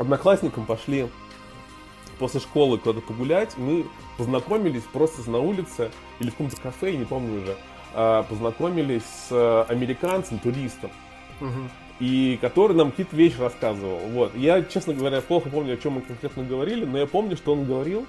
одноклассникам 0.00 0.66
пошли 0.66 1.08
после 2.18 2.40
школы 2.40 2.78
куда-то 2.78 3.00
погулять, 3.00 3.56
мы 3.56 3.86
познакомились 4.16 4.82
просто 4.92 5.28
на 5.30 5.38
улице 5.38 5.90
или 6.18 6.28
в 6.28 6.32
каком-то 6.32 6.56
кафе, 6.60 6.92
я 6.92 6.98
не 6.98 7.04
помню 7.04 7.42
уже, 7.42 7.56
а, 7.94 8.22
познакомились 8.22 9.02
с 9.28 9.64
американцем, 9.64 10.38
туристом, 10.38 10.90
и 12.00 12.38
который 12.40 12.76
нам 12.76 12.90
какие-то 12.90 13.16
вещи 13.16 13.38
рассказывал. 13.38 13.98
Вот. 14.10 14.34
Я, 14.34 14.62
честно 14.62 14.94
говоря, 14.94 15.20
плохо 15.20 15.48
помню, 15.48 15.74
о 15.74 15.76
чем 15.76 15.94
мы 15.94 16.00
конкретно 16.02 16.44
говорили, 16.44 16.84
но 16.84 16.98
я 16.98 17.06
помню, 17.06 17.36
что 17.36 17.52
он 17.52 17.64
говорил, 17.64 18.06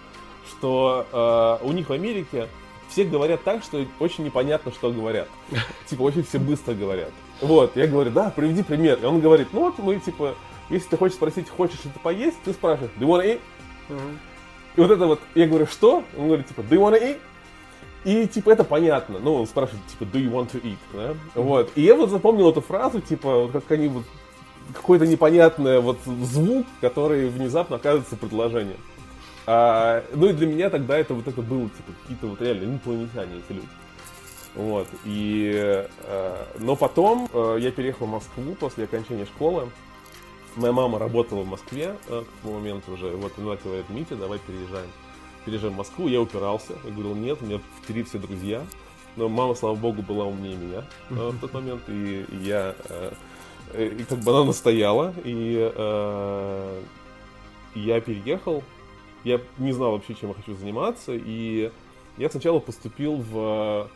что 0.50 1.60
э, 1.62 1.65
у 1.65 1.72
них 1.72 1.89
в 1.89 1.94
Америке 1.94 2.48
все 2.89 3.03
говорят 3.03 3.44
так, 3.44 3.63
что 3.63 3.86
очень 4.00 4.25
непонятно, 4.25 4.72
что 4.72 4.91
говорят. 4.91 5.27
Типа, 5.88 6.03
очень 6.03 6.24
все 6.24 6.39
быстро 6.39 6.74
говорят. 6.74 7.12
Вот, 7.41 7.75
я 7.75 7.88
говорю, 7.88 8.12
да, 8.12 8.29
приведи 8.29 8.63
пример. 8.63 9.00
И 9.01 9.06
он 9.06 9.20
говорит, 9.20 9.50
ну 9.53 9.62
вот 9.62 9.77
мы, 9.77 10.00
типа, 10.00 10.36
если 10.70 10.90
ты 10.90 10.98
хочешь 10.98 11.16
спросить, 11.16 11.50
хочешь 11.50 11.80
что-то 11.80 12.00
поесть, 12.00 12.38
ты 12.44 12.54
спрашиваешь, 12.54 12.92
do 13.00 13.06
you 13.06 13.08
wanna 13.08 13.26
eat? 13.26 13.42
Uh-huh. 13.90 14.18
И 14.76 14.82
вот 14.82 14.92
это 14.92 15.06
вот, 15.06 15.20
я 15.36 15.48
говорю, 15.48 15.66
что? 15.66 16.04
Он 16.18 16.28
говорит, 16.28 16.48
типа, 16.48 16.62
do 16.62 16.70
you 16.70 16.80
wanna 16.80 17.02
eat? 17.02 17.20
И, 18.04 18.28
типа, 18.28 18.52
это 18.52 18.64
понятно. 18.64 19.20
Ну, 19.20 19.36
он 19.36 19.48
спрашивает, 19.48 19.86
типа, 19.88 20.04
do 20.04 20.24
you 20.24 20.32
want 20.32 20.52
to 20.52 20.62
eat? 20.62 20.78
Да? 20.94 21.12
Uh-huh. 21.12 21.18
Вот. 21.36 21.72
И 21.76 21.82
я 21.82 21.96
вот 21.96 22.10
запомнил 22.10 22.50
эту 22.50 22.62
фразу, 22.62 23.02
типа, 23.02 23.44
вот 23.44 23.52
как 23.52 23.72
они 23.72 23.88
вот 23.88 24.04
какой-то 24.74 25.08
непонятный 25.08 25.80
вот 25.80 26.00
звук, 26.06 26.66
который 26.82 27.30
внезапно 27.30 27.78
оказывается 27.78 28.16
предложением. 28.16 28.78
А, 29.46 30.04
ну 30.14 30.28
и 30.28 30.34
для 30.34 30.46
меня 30.46 30.70
тогда 30.70 30.98
это 30.98 31.14
вот 31.14 31.28
это 31.28 31.42
было, 31.42 31.70
типа, 31.70 31.94
какие-то 32.02 32.28
вот 32.28 32.42
реально 32.42 32.66
инопланетяне 32.66 33.38
эти 33.38 33.54
люди. 33.54 33.68
Вот, 34.56 34.88
и, 35.06 35.52
э, 35.56 36.46
но 36.60 36.76
потом 36.76 37.30
э, 37.32 37.58
я 37.60 37.72
переехал 37.72 38.08
в 38.08 38.10
Москву 38.10 38.56
после 38.60 38.86
окончания 38.86 39.26
школы. 39.26 39.70
Моя 40.58 40.74
мама 40.74 41.00
работала 41.00 41.44
в 41.44 41.48
Москве 41.48 41.96
э, 42.08 42.24
к 42.24 42.42
тому 42.42 42.56
моменту 42.56 42.92
уже. 42.92 43.10
Вот 43.16 43.32
она 43.38 43.56
говорит, 43.56 43.90
Митя, 43.90 44.16
давай 44.16 44.40
переезжаем. 44.40 44.90
Переезжаем 45.46 45.74
в 45.74 45.78
Москву. 45.78 46.08
Я 46.08 46.22
упирался. 46.22 46.74
Я 46.84 46.92
говорил, 46.92 47.16
нет, 47.16 47.38
у 47.42 47.46
меня 47.46 47.62
впереди 47.82 48.04
все 48.04 48.18
друзья. 48.18 48.64
Но 49.16 49.30
мама, 49.30 49.56
слава 49.56 49.76
богу, 49.76 50.02
была 50.02 50.26
умнее 50.26 50.58
меня 50.58 50.84
э, 51.10 51.14
в 51.14 51.40
тот 51.40 51.54
момент. 51.54 51.84
И, 51.88 52.26
и 52.30 52.38
я... 52.44 52.76
Э, 52.90 53.12
и 53.74 54.04
как 54.04 54.20
бы 54.20 54.32
она 54.32 54.46
настояла. 54.46 55.14
И 55.24 55.72
э, 55.74 56.82
я 57.76 58.02
переехал 58.02 58.64
я 59.28 59.42
не 59.58 59.72
знал 59.74 59.92
вообще, 59.92 60.16
чем 60.16 60.30
я 60.30 60.36
хочу 60.36 60.56
заниматься, 60.56 61.12
и 61.14 61.72
я 62.18 62.30
сначала 62.30 62.60
поступил 62.60 63.18
в 63.18 63.90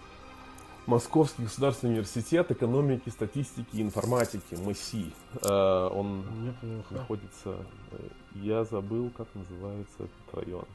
Московский 0.87 1.43
государственный 1.43 1.93
университет 1.93 2.49
экономики, 2.51 3.09
статистики 3.09 3.67
и 3.73 3.81
информатики, 3.81 4.55
МСИ. 4.55 5.13
Э, 5.43 5.89
он 5.93 6.25
Неплохо. 6.45 6.93
находится, 6.93 7.55
э, 7.91 7.97
я 8.35 8.63
забыл, 8.63 9.11
как 9.15 9.27
называется 9.35 9.95
этот 9.99 10.33
район. 10.33 10.65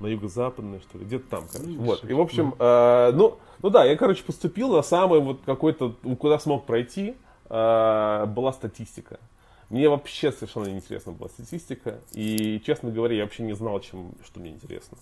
На 0.00 0.08
юго-западной, 0.08 0.80
что 0.80 0.98
ли, 0.98 1.04
где-то 1.04 1.28
там, 1.30 1.44
короче. 1.50 1.70
Ну, 1.70 1.82
вот. 1.84 2.04
И, 2.04 2.12
в 2.12 2.20
общем, 2.20 2.54
э, 2.58 3.12
ну, 3.14 3.38
ну 3.62 3.70
да, 3.70 3.84
я, 3.84 3.96
короче, 3.96 4.24
поступил 4.24 4.74
на 4.74 4.82
самый 4.82 5.20
вот 5.20 5.42
какой-то, 5.46 5.94
куда 6.18 6.38
смог 6.40 6.66
пройти, 6.66 7.14
была 7.48 8.52
статистика. 8.52 9.20
Мне 9.68 9.88
вообще 9.88 10.32
совершенно 10.32 10.66
не 10.66 10.76
интересна 10.76 11.12
была 11.12 11.28
статистика. 11.28 12.00
И, 12.12 12.60
честно 12.66 12.90
говоря, 12.90 13.14
я 13.16 13.22
вообще 13.22 13.44
не 13.44 13.54
знал, 13.54 13.78
чем, 13.80 14.14
что 14.24 14.40
мне 14.40 14.50
интересно. 14.50 14.98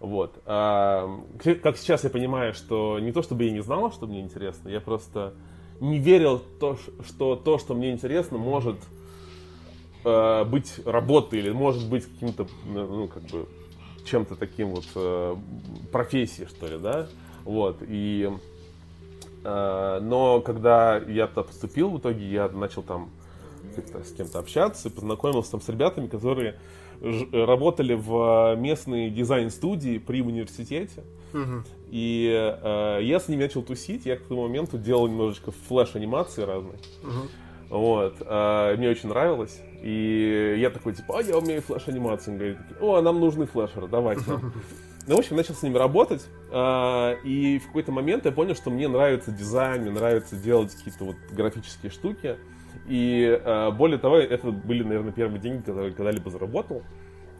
Вот. 0.00 0.40
А, 0.46 1.20
как 1.62 1.76
сейчас 1.76 2.04
я 2.04 2.10
понимаю, 2.10 2.54
что 2.54 2.98
не 2.98 3.12
то, 3.12 3.22
чтобы 3.22 3.44
я 3.44 3.50
не 3.50 3.62
знал, 3.62 3.92
что 3.92 4.06
мне 4.06 4.20
интересно, 4.20 4.70
я 4.70 4.80
просто 4.80 5.34
не 5.78 5.98
верил, 5.98 6.38
то, 6.38 6.78
что 7.06 7.36
то, 7.36 7.58
что 7.58 7.74
мне 7.74 7.90
интересно, 7.92 8.38
может 8.38 8.76
э, 10.04 10.44
быть 10.44 10.80
работой 10.86 11.40
или 11.40 11.50
может 11.50 11.88
быть 11.88 12.06
каким-то, 12.06 12.46
ну, 12.66 13.08
как 13.08 13.22
бы, 13.24 13.46
чем-то 14.06 14.36
таким 14.36 14.70
вот 14.70 14.86
э, 14.94 15.36
профессией, 15.92 16.48
что 16.48 16.66
ли, 16.66 16.78
да. 16.78 17.06
Вот. 17.44 17.82
И, 17.86 18.30
э, 19.44 19.98
но 20.02 20.40
когда 20.40 20.96
я 20.96 21.26
туда 21.26 21.42
поступил, 21.42 21.90
в 21.90 21.98
итоге 21.98 22.26
я 22.26 22.48
начал 22.48 22.82
там 22.82 23.10
с 23.76 24.12
кем-то 24.12 24.38
общаться, 24.38 24.90
познакомился 24.90 25.52
там 25.52 25.60
с 25.60 25.68
ребятами, 25.68 26.06
которые 26.06 26.58
работали 27.00 27.94
в 27.94 28.56
местной 28.56 29.10
дизайн-студии 29.10 29.98
при 29.98 30.22
университете. 30.22 31.02
Угу. 31.32 31.64
И 31.90 32.30
э, 32.30 32.98
я 33.02 33.20
с 33.20 33.28
ними 33.28 33.42
начал 33.42 33.62
тусить. 33.62 34.06
Я 34.06 34.16
к 34.16 34.22
тому 34.22 34.42
моменту 34.42 34.78
делал 34.78 35.08
немножечко 35.08 35.50
флеш-анимации 35.50 36.42
разные. 36.42 36.78
Угу. 37.02 37.78
Вот. 37.78 38.16
Э, 38.20 38.76
мне 38.76 38.90
очень 38.90 39.08
нравилось. 39.08 39.60
И 39.82 40.56
я 40.58 40.70
такой, 40.70 40.92
типа, 40.94 41.18
а 41.18 41.22
я 41.22 41.38
умею 41.38 41.62
флеш-анимацию. 41.62 42.36
Говорит, 42.36 42.58
о, 42.80 43.00
нам 43.00 43.20
нужны 43.20 43.46
флешеры, 43.46 43.88
давайте. 43.88 44.24
Ну, 45.06 45.16
в 45.16 45.18
общем, 45.20 45.36
начал 45.36 45.54
с 45.54 45.62
ними 45.62 45.78
работать, 45.78 46.24
э, 46.52 47.16
и 47.24 47.58
в 47.58 47.66
какой-то 47.68 47.90
момент 47.90 48.26
я 48.26 48.32
понял, 48.32 48.54
что 48.54 48.70
мне 48.70 48.86
нравится 48.86 49.32
дизайн, 49.32 49.80
мне 49.82 49.90
нравится 49.90 50.36
делать 50.36 50.72
какие-то 50.74 51.04
вот 51.04 51.16
графические 51.32 51.90
штуки. 51.90 52.36
И 52.86 53.40
э, 53.44 53.70
более 53.72 53.98
того, 53.98 54.16
это 54.16 54.50
были, 54.50 54.82
наверное, 54.82 55.12
первые 55.12 55.40
деньги, 55.40 55.60
которые 55.60 55.88
я 55.88 55.94
когда-либо 55.94 56.30
заработал. 56.30 56.82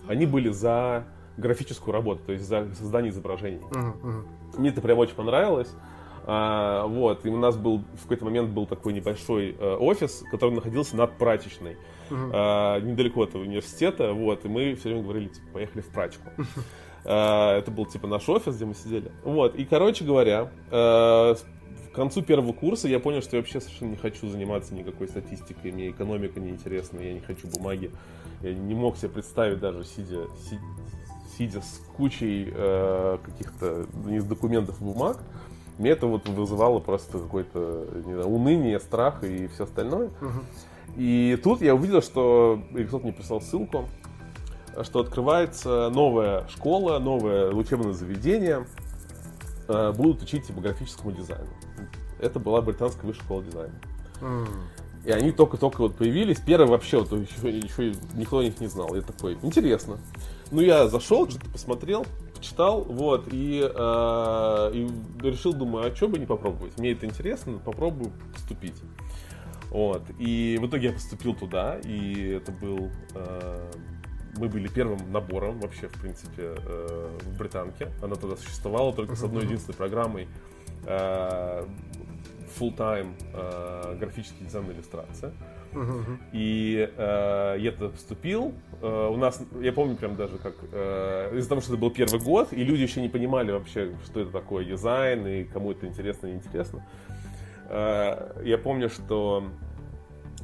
Они 0.07 0.27
были 0.27 0.49
за 0.51 1.05
графическую 1.37 1.93
работу, 1.93 2.23
то 2.27 2.33
есть 2.33 2.45
за 2.45 2.73
создание 2.75 3.11
изображений. 3.11 3.61
Uh-huh, 3.71 4.03
uh-huh. 4.03 4.59
Мне 4.59 4.71
это 4.71 4.81
прям 4.81 4.99
очень 4.99 5.15
понравилось. 5.15 5.73
А, 6.27 6.87
вот, 6.87 7.25
и 7.25 7.29
у 7.29 7.39
нас 7.39 7.57
был 7.57 7.83
в 7.95 8.03
какой-то 8.03 8.25
момент 8.25 8.51
был 8.51 8.67
такой 8.67 8.93
небольшой 8.93 9.57
э, 9.59 9.75
офис, 9.77 10.23
который 10.31 10.55
находился 10.55 10.97
над 10.97 11.17
прачечной, 11.17 11.77
uh-huh. 12.11 12.31
а, 12.33 12.81
недалеко 12.81 13.23
от 13.23 13.35
университета, 13.35 14.13
вот, 14.13 14.45
и 14.45 14.49
мы 14.49 14.75
все 14.75 14.91
время 14.91 15.03
говорили, 15.03 15.29
типа, 15.29 15.47
поехали 15.55 15.81
в 15.83 15.89
прачку. 15.89 16.29
Uh-huh. 16.37 16.45
А, 17.03 17.57
это 17.57 17.71
был, 17.71 17.87
типа, 17.87 18.07
наш 18.07 18.29
офис, 18.29 18.57
где 18.57 18.67
мы 18.67 18.75
сидели. 18.75 19.11
Вот, 19.25 19.55
и, 19.55 19.65
короче 19.65 20.05
говоря, 20.05 20.53
э, 20.71 21.35
к 21.93 21.95
концу 21.95 22.23
первого 22.23 22.53
курса 22.53 22.89
я 22.89 23.01
понял, 23.01 23.21
что 23.21 23.37
я 23.37 23.43
вообще 23.43 23.61
совершенно 23.61 23.91
не 23.91 23.97
хочу 23.97 24.29
заниматься 24.29 24.75
никакой 24.75 25.09
статистикой, 25.09 25.73
мне 25.73 25.91
экономика 25.91 26.39
не 26.39 26.51
интересна, 26.51 27.01
я 27.01 27.13
не 27.13 27.21
хочу 27.21 27.49
бумаги. 27.49 27.91
Я 28.43 28.55
не 28.55 28.75
мог 28.75 28.97
себе 28.97 29.09
представить 29.09 29.59
даже, 29.59 29.85
сидя, 29.85 30.27
сидя, 30.49 30.63
сидя 31.37 31.61
с 31.61 31.83
кучей 31.97 32.53
э, 32.53 33.19
каких-то 33.25 33.87
не 34.05 34.21
документов 34.21 34.81
бумаг, 34.81 35.19
мне 35.79 35.91
это 35.91 36.07
вот 36.07 36.29
вызывало 36.29 36.79
просто 36.79 37.19
какое-то 37.19 37.87
уныние, 38.27 38.79
страх 38.81 39.25
и 39.25 39.47
все 39.49 39.65
остальное. 39.65 40.11
И 40.97 41.41
тут 41.43 41.63
я 41.63 41.75
увидел, 41.75 42.03
что 42.03 42.63
кто-то 42.73 43.05
мне 43.05 43.13
прислал 43.13 43.41
ссылку, 43.41 43.89
что 44.83 45.01
открывается 45.01 45.89
новая 45.89 46.47
школа, 46.49 46.99
новое 46.99 47.51
учебное 47.53 47.95
заведение, 47.95 48.67
будут 49.97 50.23
учить 50.23 50.47
типографическому 50.47 51.13
дизайну 51.13 51.49
это 52.21 52.39
была 52.39 52.61
британская 52.61 53.07
высшая 53.07 53.23
школа 53.23 53.43
дизайна. 53.43 53.75
Mm. 54.21 54.49
И 55.07 55.11
они 55.11 55.33
только-только 55.33 55.81
вот 55.81 55.97
появились. 55.97 56.39
Первый 56.41 56.69
вообще 56.69 56.99
вот 56.99 57.13
еще, 57.13 57.49
еще 57.49 57.95
никто 58.15 58.39
о 58.39 58.45
них 58.45 58.61
не 58.61 58.67
знал. 58.67 58.95
Я 58.95 59.01
такой, 59.01 59.39
интересно. 59.43 59.99
Ну, 60.51 60.61
я 60.61 60.89
зашел, 60.89 61.29
что-то 61.29 61.49
посмотрел, 61.49 62.05
почитал, 62.35 62.83
вот, 62.83 63.29
и, 63.31 63.63
э, 63.63 64.71
и 64.75 64.89
решил, 65.23 65.55
думаю, 65.55 65.91
а 65.91 65.97
что 65.97 66.09
бы 66.09 66.19
не 66.19 66.27
попробовать? 66.27 66.77
Мне 66.79 66.93
это 66.93 67.07
интересно, 67.07 67.59
попробую 67.65 68.13
поступить. 68.35 68.77
Вот, 69.71 70.03
и 70.19 70.59
в 70.61 70.67
итоге 70.67 70.89
я 70.89 70.93
поступил 70.93 71.35
туда, 71.35 71.79
и 71.79 72.33
это 72.33 72.53
был... 72.53 72.91
Э, 73.15 73.71
мы 74.41 74.49
были 74.49 74.69
первым 74.69 75.13
набором 75.13 75.61
вообще, 75.61 75.89
в 75.89 76.01
принципе, 76.01 76.55
э, 76.57 77.19
в 77.21 77.39
британке. 77.39 77.89
Она 78.03 78.17
тогда 78.17 78.37
существовала 78.37 78.93
только 78.95 79.15
с 79.15 79.23
одной 79.23 79.45
единственной 79.45 79.75
программой 79.75 80.29
э, 80.87 81.65
full-time 82.59 83.13
э, 83.35 83.97
графический 84.01 84.47
дизайн 84.47 84.71
иллюстрация. 84.73 85.33
Uh-huh. 85.73 86.19
И 86.33 86.91
э, 86.97 87.57
я 87.59 87.73
туда 87.73 87.91
поступил. 87.91 88.55
Э, 88.81 89.09
у 89.09 89.17
нас, 89.17 89.43
я 89.61 89.73
помню 89.75 89.97
прям 89.97 90.17
даже 90.17 90.39
как, 90.39 90.55
э, 90.73 91.37
из-за 91.37 91.49
того, 91.51 91.61
что 91.61 91.75
это 91.75 91.81
был 91.81 91.91
первый 91.91 92.19
год, 92.19 92.53
и 92.53 92.65
люди 92.65 92.83
еще 92.83 93.03
не 93.03 93.11
понимали 93.11 93.53
вообще, 93.53 93.93
что 94.07 94.21
это 94.21 94.31
такое 94.31 94.65
дизайн, 94.65 95.27
и 95.27 95.45
кому 95.45 95.71
это 95.73 95.87
интересно 95.87 96.29
и 96.29 96.31
неинтересно. 96.31 96.85
Э, 97.69 98.41
я 98.43 98.57
помню, 98.57 98.89
что 98.89 99.45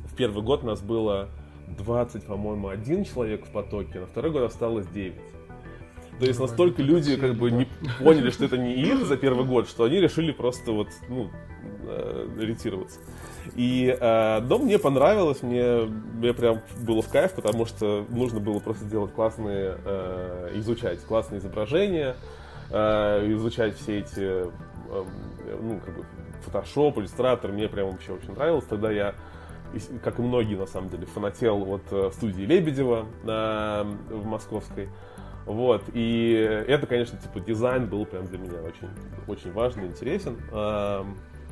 в 0.04 0.14
первый 0.16 0.44
год 0.44 0.64
у 0.64 0.66
нас 0.66 0.82
было 0.82 1.30
20, 1.68 2.24
по-моему, 2.24 2.68
один 2.68 3.04
человек 3.04 3.44
в 3.44 3.50
потоке, 3.50 4.00
на 4.00 4.06
второй 4.06 4.30
год 4.30 4.42
осталось 4.42 4.86
9. 4.88 5.14
То 6.18 6.24
есть 6.24 6.40
настолько 6.40 6.82
люди 6.82 7.16
как 7.16 7.34
бы 7.34 7.50
не 7.50 7.68
поняли, 7.98 8.30
что 8.30 8.46
это 8.46 8.56
не 8.56 8.74
их 8.74 9.04
за 9.04 9.16
первый 9.16 9.44
год, 9.44 9.68
что 9.68 9.84
они 9.84 10.00
решили 10.00 10.32
просто 10.32 10.72
вот, 10.72 10.88
ну, 11.08 11.30
э, 11.84 12.28
ориентироваться. 12.38 13.00
И, 13.54 13.94
э, 13.98 14.40
но 14.40 14.58
мне 14.58 14.78
понравилось, 14.78 15.42
мне, 15.42 15.82
мне 16.14 16.32
прям 16.32 16.62
было 16.80 17.02
в 17.02 17.08
кайф, 17.08 17.34
потому 17.34 17.66
что 17.66 18.06
нужно 18.08 18.40
было 18.40 18.60
просто 18.60 18.86
делать 18.86 19.12
классные, 19.12 19.76
э, 19.84 20.52
изучать 20.54 21.00
классные 21.02 21.40
изображения, 21.40 22.16
э, 22.70 23.32
изучать 23.34 23.76
все 23.76 23.98
эти, 23.98 24.18
э, 24.18 24.50
ну, 25.60 25.80
как 25.84 25.96
бы, 25.96 26.06
Photoshop, 26.46 26.98
иллюстратор, 26.98 27.52
мне 27.52 27.68
прям 27.68 27.90
вообще 27.90 28.12
очень 28.12 28.32
нравилось. 28.32 28.64
Тогда 28.64 28.90
я 28.90 29.14
как 30.02 30.18
и 30.18 30.22
многие, 30.22 30.56
на 30.56 30.66
самом 30.66 30.88
деле, 30.88 31.06
фанател 31.06 31.74
от 31.74 31.82
э, 31.92 32.10
студии 32.12 32.42
Лебедева 32.42 33.06
э, 33.24 33.84
в 34.10 34.26
Московской. 34.26 34.88
Вот, 35.44 35.84
и 35.92 36.32
это, 36.66 36.86
конечно, 36.86 37.16
типа 37.18 37.38
дизайн 37.38 37.86
был 37.86 38.04
прям 38.04 38.26
для 38.26 38.38
меня 38.38 38.60
очень, 38.62 38.88
очень 39.28 39.52
важный, 39.52 39.86
интересен. 39.86 40.36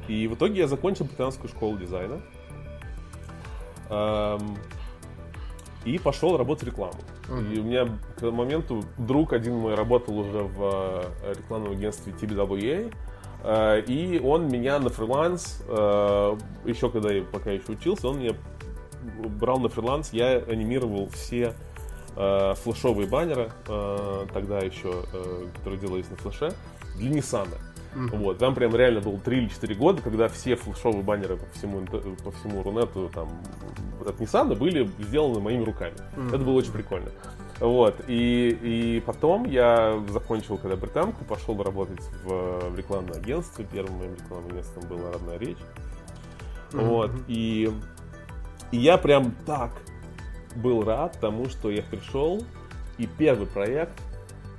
И 0.09 0.27
в 0.27 0.35
итоге 0.35 0.59
я 0.59 0.67
закончил 0.67 1.05
британскую 1.05 1.49
школу 1.49 1.79
дизайна. 1.79 2.21
Эм, 3.89 4.57
и 5.85 5.99
пошел 5.99 6.37
работать 6.37 6.65
рекламу. 6.65 6.99
И 7.53 7.59
у 7.59 7.63
меня 7.63 7.89
к 8.17 8.31
моменту 8.31 8.83
друг 8.97 9.33
один 9.33 9.57
мой 9.57 9.75
работал 9.75 10.19
уже 10.19 10.43
в 10.43 11.11
э, 11.23 11.35
рекламном 11.37 11.73
агентстве 11.73 12.13
TBWA, 12.13 12.93
и 13.45 14.21
он 14.25 14.49
меня 14.49 14.79
на 14.79 14.89
фриланс, 14.89 15.63
э, 15.69 16.37
еще 16.65 16.91
когда 16.91 17.13
я 17.13 17.23
пока 17.23 17.51
еще 17.51 17.73
учился, 17.73 18.09
он 18.09 18.21
меня 18.21 18.35
брал 19.39 19.59
на 19.59 19.69
фриланс, 19.69 20.13
я 20.13 20.39
анимировал 20.39 21.09
все 21.11 21.55
флешовые 22.15 23.09
баннеры, 23.09 23.51
тогда 24.33 24.61
еще, 24.61 25.03
которые 25.57 25.81
делались 25.81 26.09
на 26.09 26.17
флеше, 26.17 26.55
для 26.97 27.11
Nissan. 27.11 27.49
Mm-hmm. 27.95 28.19
Вот, 28.19 28.39
там 28.39 28.55
прям 28.55 28.75
реально 28.75 29.01
было 29.01 29.19
3 29.19 29.37
или 29.37 29.49
4 29.49 29.75
года, 29.75 30.03
когда 30.03 30.29
все 30.29 30.57
флешовые 30.57 31.03
баннеры 31.03 31.37
по 31.37 31.47
всему, 31.59 31.81
по 32.25 32.33
всему 32.33 32.63
Рунету 32.63 33.11
там, 33.15 33.29
от 34.07 34.21
Nissan 34.21 34.55
были 34.57 34.89
сделаны 34.99 35.41
моими 35.41 35.65
руками. 35.65 35.95
Mm-hmm. 36.17 36.29
Это 36.29 36.39
было 36.39 36.55
очень 36.55 36.73
прикольно. 36.73 37.11
Вот, 37.65 37.95
и, 38.09 38.59
и 38.63 39.01
потом 39.01 39.47
я 39.47 39.99
закончил, 40.09 40.59
когда 40.59 40.77
британку, 40.77 41.25
пошел 41.25 41.61
работать 41.63 42.03
в, 42.23 42.69
в 42.69 42.77
рекламное 42.77 43.15
агентство. 43.15 43.65
Первым 43.65 43.97
моим 43.97 44.15
рекламным 44.17 44.51
агентством 44.51 44.87
была 44.87 45.13
«Родная 45.13 45.39
речь». 45.39 45.57
Mm-hmm. 46.73 46.85
Вот, 46.87 47.11
и, 47.27 47.73
и 48.71 48.77
я 48.77 48.99
прям 48.99 49.35
так 49.47 49.71
был 50.57 50.85
рад 50.85 51.17
тому, 51.23 51.47
что 51.47 51.71
я 51.71 51.83
пришел, 51.83 52.45
и 52.99 53.07
первый 53.07 53.47
проект 53.47 53.99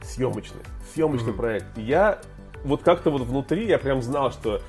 съемочный, 0.02 0.62
съемочный 0.92 1.32
mm-hmm. 1.32 1.38
проект. 1.38 1.78
И 1.78 1.84
я 1.84 2.20
вот 2.64 2.82
как-то 2.82 3.12
вот 3.12 3.22
внутри 3.22 3.68
я 3.68 3.78
прям 3.78 4.02
знал, 4.02 4.32
что 4.32 4.64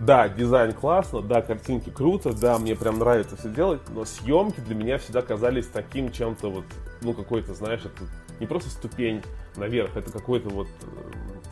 да, 0.00 0.28
дизайн 0.28 0.72
классно, 0.72 1.22
да, 1.22 1.40
картинки 1.40 1.90
круто, 1.90 2.32
да, 2.32 2.58
мне 2.58 2.74
прям 2.74 2.98
нравится 2.98 3.36
все 3.36 3.48
делать, 3.48 3.80
но 3.90 4.04
съемки 4.04 4.60
для 4.60 4.74
меня 4.74 4.98
всегда 4.98 5.22
казались 5.22 5.66
таким 5.66 6.10
чем-то 6.10 6.50
вот, 6.50 6.64
ну, 7.00 7.14
какой-то, 7.14 7.54
знаешь, 7.54 7.80
это 7.84 8.04
не 8.40 8.46
просто 8.46 8.70
ступень 8.70 9.22
наверх, 9.56 9.96
это 9.96 10.10
какой-то 10.10 10.48
вот... 10.48 10.66
Э, 10.82 10.86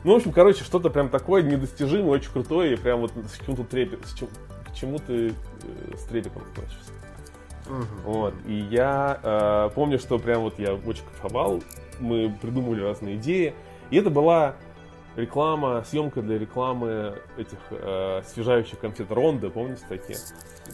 ну, 0.05 0.15
в 0.15 0.17
общем, 0.17 0.33
короче, 0.33 0.65
что-то 0.65 0.91
прям 0.91 1.09
такое 1.09 1.43
недостижимое, 1.43 2.11
очень 2.11 2.33
крутое, 2.33 2.75
и 2.75 2.77
прям 2.77 3.01
вот 3.01 3.13
с 3.13 3.45
чем-то 3.45 3.63
трепет, 3.65 4.05
с 4.07 4.15
чем, 4.15 4.29
к 4.69 4.75
чему 4.75 4.99
ты 4.99 5.29
э, 5.29 5.33
с 5.97 6.03
трепетом 6.05 6.43
относишься. 6.43 6.91
Uh-huh. 7.69 7.85
Вот, 8.05 8.35
и 8.45 8.55
я 8.55 9.21
э, 9.23 9.71
помню, 9.75 10.01
что 10.01 10.19
прям 10.19 10.43
вот 10.43 10.59
я 10.59 10.75
очень 10.75 11.05
кайфовал, 11.05 11.63
мы 12.01 12.37
придумывали 12.43 12.83
разные 12.83 13.17
идеи, 13.17 13.55
и 13.91 13.97
это 13.97 14.11
была 14.11 14.57
реклама, 15.17 15.85
съемка 15.87 16.23
для 16.23 16.39
рекламы 16.39 17.15
этих 17.37 17.59
э, 17.71 18.19
освежающих 18.19 18.79
конфет 18.79 19.11
Ронда, 19.11 19.51
помните 19.51 19.83
такие? 19.89 20.19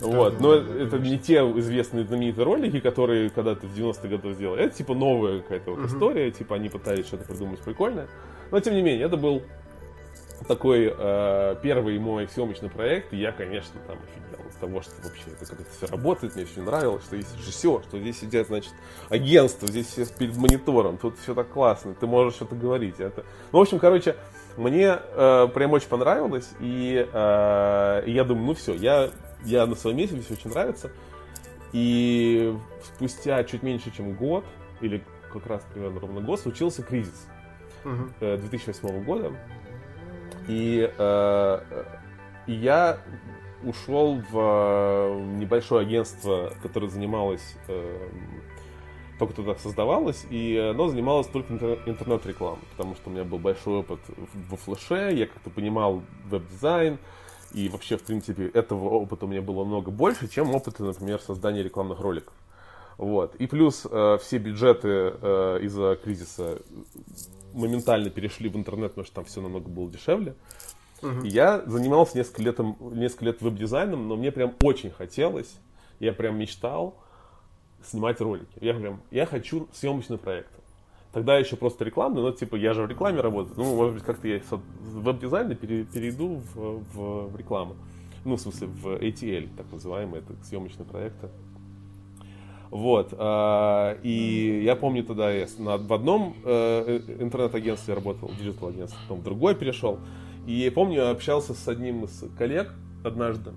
Да, 0.01 0.07
вот, 0.07 0.37
да, 0.37 0.42
но 0.42 0.61
да, 0.61 0.83
это 0.83 0.98
да, 0.98 0.98
не 0.98 1.18
те 1.18 1.38
известные 1.38 2.05
знаменитые 2.05 2.44
ролики, 2.44 2.81
которые 2.81 3.31
когда-то 3.31 3.66
в 3.66 3.77
90-х 3.77 4.09
годах 4.09 4.35
сделали. 4.35 4.64
Это 4.64 4.77
типа 4.77 4.94
новая 4.94 5.40
какая-то 5.40 5.70
вот 5.70 5.81
угу. 5.81 5.88
история, 5.88 6.31
типа 6.31 6.57
они 6.57 6.68
пытались 6.68 7.07
что-то 7.07 7.24
придумать 7.24 7.61
прикольное. 7.61 8.09
Но 8.51 8.61
тем 8.61 8.74
не 8.74 8.83
менее, 8.83 9.07
это 9.07 9.16
был 9.16 9.42
такой 10.46 10.92
э, 10.96 11.57
первый 11.62 11.98
мой 11.98 12.29
съемочный 12.29 12.70
проект, 12.70 13.12
и 13.12 13.16
я, 13.16 13.33
конечно, 13.33 13.81
там 13.87 13.96
офигел 13.96 14.38
того, 14.58 14.82
что 14.82 14.92
вообще 15.02 15.24
это 15.30 15.46
как 15.46 15.60
это 15.60 15.70
все 15.76 15.86
работает, 15.86 16.36
мне 16.36 16.44
все 16.44 16.62
нравилось, 16.62 17.04
что 17.04 17.16
есть 17.16 17.36
режиссер, 17.38 17.82
что 17.82 17.98
здесь 17.98 18.18
сидят, 18.18 18.48
значит, 18.48 18.72
агентство, 19.08 19.68
здесь 19.68 19.86
все 19.86 20.06
перед 20.06 20.36
монитором, 20.36 20.98
тут 20.98 21.18
все 21.18 21.34
так 21.34 21.48
классно, 21.48 21.94
ты 21.94 22.06
можешь 22.06 22.34
что-то 22.34 22.54
говорить. 22.54 23.00
Это... 23.00 23.24
Ну, 23.52 23.58
в 23.58 23.62
общем, 23.62 23.78
короче, 23.78 24.16
мне 24.56 24.98
э, 24.98 25.48
прям 25.54 25.72
очень 25.72 25.88
понравилось, 25.88 26.50
и, 26.60 27.08
э, 27.10 28.02
я 28.06 28.24
думаю, 28.24 28.46
ну 28.46 28.54
все, 28.54 28.74
я, 28.74 29.10
я 29.44 29.66
на 29.66 29.74
своем 29.76 29.96
месте, 29.96 30.14
мне 30.14 30.24
все 30.24 30.34
очень 30.34 30.50
нравится. 30.50 30.90
И 31.72 32.56
спустя 32.82 33.44
чуть 33.44 33.62
меньше, 33.62 33.90
чем 33.94 34.14
год, 34.14 34.44
или 34.80 35.04
как 35.32 35.46
раз 35.46 35.62
примерно 35.72 36.00
ровно 36.00 36.20
год, 36.20 36.40
случился 36.40 36.82
кризис 36.82 37.26
угу. 37.84 38.08
2008 38.20 39.04
года. 39.04 39.32
И, 40.48 40.90
э, 40.96 41.84
и 42.46 42.52
я 42.52 42.98
ушел 43.62 44.22
в 44.30 44.34
э, 44.34 45.20
небольшое 45.36 45.82
агентство, 45.82 46.52
которое 46.62 46.88
занималось, 46.88 47.56
э, 47.68 48.08
только 49.18 49.34
туда 49.34 49.54
создавалось, 49.56 50.24
и 50.30 50.56
оно 50.56 50.88
занималось 50.88 51.26
только 51.26 51.52
интернет-рекламой, 51.86 52.62
потому 52.70 52.94
что 52.94 53.10
у 53.10 53.12
меня 53.12 53.24
был 53.24 53.38
большой 53.38 53.78
опыт 53.78 54.00
во 54.48 54.56
флеше, 54.56 55.12
я 55.12 55.26
как-то 55.26 55.50
понимал 55.50 56.02
веб-дизайн, 56.30 56.98
и 57.52 57.68
вообще, 57.68 57.96
в 57.96 58.02
принципе, 58.02 58.46
этого 58.46 58.88
опыта 58.90 59.24
у 59.24 59.28
меня 59.28 59.42
было 59.42 59.64
много 59.64 59.90
больше, 59.90 60.28
чем 60.28 60.54
опыта, 60.54 60.84
например, 60.84 61.20
создания 61.20 61.62
рекламных 61.62 62.00
роликов. 62.00 62.34
Вот. 62.98 63.36
И 63.36 63.46
плюс 63.46 63.86
э, 63.88 64.18
все 64.20 64.38
бюджеты 64.38 64.88
э, 64.88 65.58
из-за 65.62 65.96
кризиса 66.02 66.60
моментально 67.54 68.10
перешли 68.10 68.48
в 68.48 68.56
интернет, 68.56 68.90
потому 68.90 69.06
что 69.06 69.14
там 69.14 69.24
все 69.24 69.40
намного 69.40 69.68
было 69.68 69.88
дешевле. 69.88 70.34
И 71.02 71.28
я 71.28 71.62
занимался 71.66 72.18
несколько 72.18 72.42
лет, 72.42 72.58
несколько 72.80 73.26
лет 73.26 73.40
веб-дизайном, 73.40 74.08
но 74.08 74.16
мне 74.16 74.32
прям 74.32 74.54
очень 74.62 74.90
хотелось, 74.90 75.54
я 76.00 76.12
прям 76.12 76.38
мечтал 76.38 76.94
снимать 77.84 78.20
ролики. 78.20 78.46
Я 78.61 78.74
прям, 78.74 79.00
я 79.11 79.26
хочу 79.26 79.68
съемочный 79.72 80.18
проект. 80.18 80.50
Тогда 81.12 81.38
еще 81.38 81.56
просто 81.56 81.84
рекламный, 81.84 82.20
но 82.20 82.32
типа 82.32 82.56
я 82.56 82.74
же 82.74 82.82
в 82.82 82.88
рекламе 82.88 83.20
работаю. 83.20 83.54
Ну, 83.56 83.76
может 83.76 83.94
быть, 83.94 84.04
как-то 84.04 84.28
я 84.28 84.40
с 84.40 84.61
веб-дизайна 84.80 85.54
перейду 85.54 86.42
в, 86.54 86.82
в, 86.94 87.37
рекламу. 87.37 87.76
Ну, 88.24 88.37
в 88.37 88.40
смысле, 88.40 88.66
в 88.66 88.87
ATL, 88.88 89.48
так 89.56 89.66
называемый, 89.72 90.20
это 90.20 90.34
съемочный 90.44 90.84
проект. 90.84 91.16
Вот. 92.70 93.14
А, 93.16 93.98
и 94.02 94.62
я 94.64 94.76
помню 94.76 95.02
тогда 95.02 95.30
я 95.30 95.46
в 95.56 95.92
одном 95.92 96.37
э, 96.44 97.00
интернет-агентстве 97.18 97.94
работал, 97.94 98.30
digital-агентстве, 98.38 99.00
потом 99.04 99.20
в 99.20 99.24
другой 99.24 99.54
перешел. 99.54 99.98
И 100.48 100.52
я 100.52 100.72
помню, 100.72 100.94
я 100.94 101.11
общался 101.11 101.52
с 101.52 101.68
одним 101.68 102.04
из 102.04 102.24
коллег 102.38 102.72
однажды. 103.04 103.50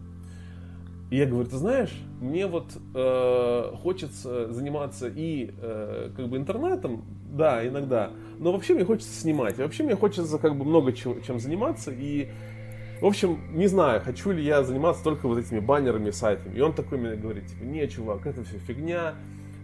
И 1.09 1.15
я 1.15 1.25
говорю, 1.25 1.47
ты 1.47 1.55
знаешь, 1.55 1.93
мне 2.19 2.47
вот 2.47 2.77
э, 2.93 3.71
хочется 3.81 4.51
заниматься 4.51 5.07
и 5.07 5.51
э, 5.57 6.09
как 6.13 6.27
бы 6.27 6.35
интернетом, 6.35 7.05
да, 7.31 7.65
иногда, 7.65 8.11
но 8.39 8.51
вообще 8.51 8.73
мне 8.73 8.83
хочется 8.83 9.13
снимать. 9.17 9.57
Вообще 9.57 9.83
мне 9.83 9.95
хочется 9.95 10.37
как 10.37 10.57
бы 10.57 10.65
много 10.65 10.91
чего, 10.91 11.17
чем 11.21 11.39
заниматься. 11.39 11.91
И 11.91 12.29
в 12.99 13.05
общем, 13.05 13.39
не 13.53 13.67
знаю, 13.67 14.01
хочу 14.01 14.31
ли 14.31 14.43
я 14.43 14.61
заниматься 14.61 15.01
только 15.01 15.29
вот 15.29 15.37
этими 15.37 15.61
баннерами, 15.61 16.11
сайтами. 16.11 16.57
И 16.57 16.59
он 16.59 16.73
такой 16.73 16.97
мне 16.97 17.15
говорит, 17.15 17.47
типа, 17.47 17.63
не, 17.63 17.87
чувак, 17.87 18.27
это 18.27 18.43
все 18.43 18.57
фигня, 18.57 19.15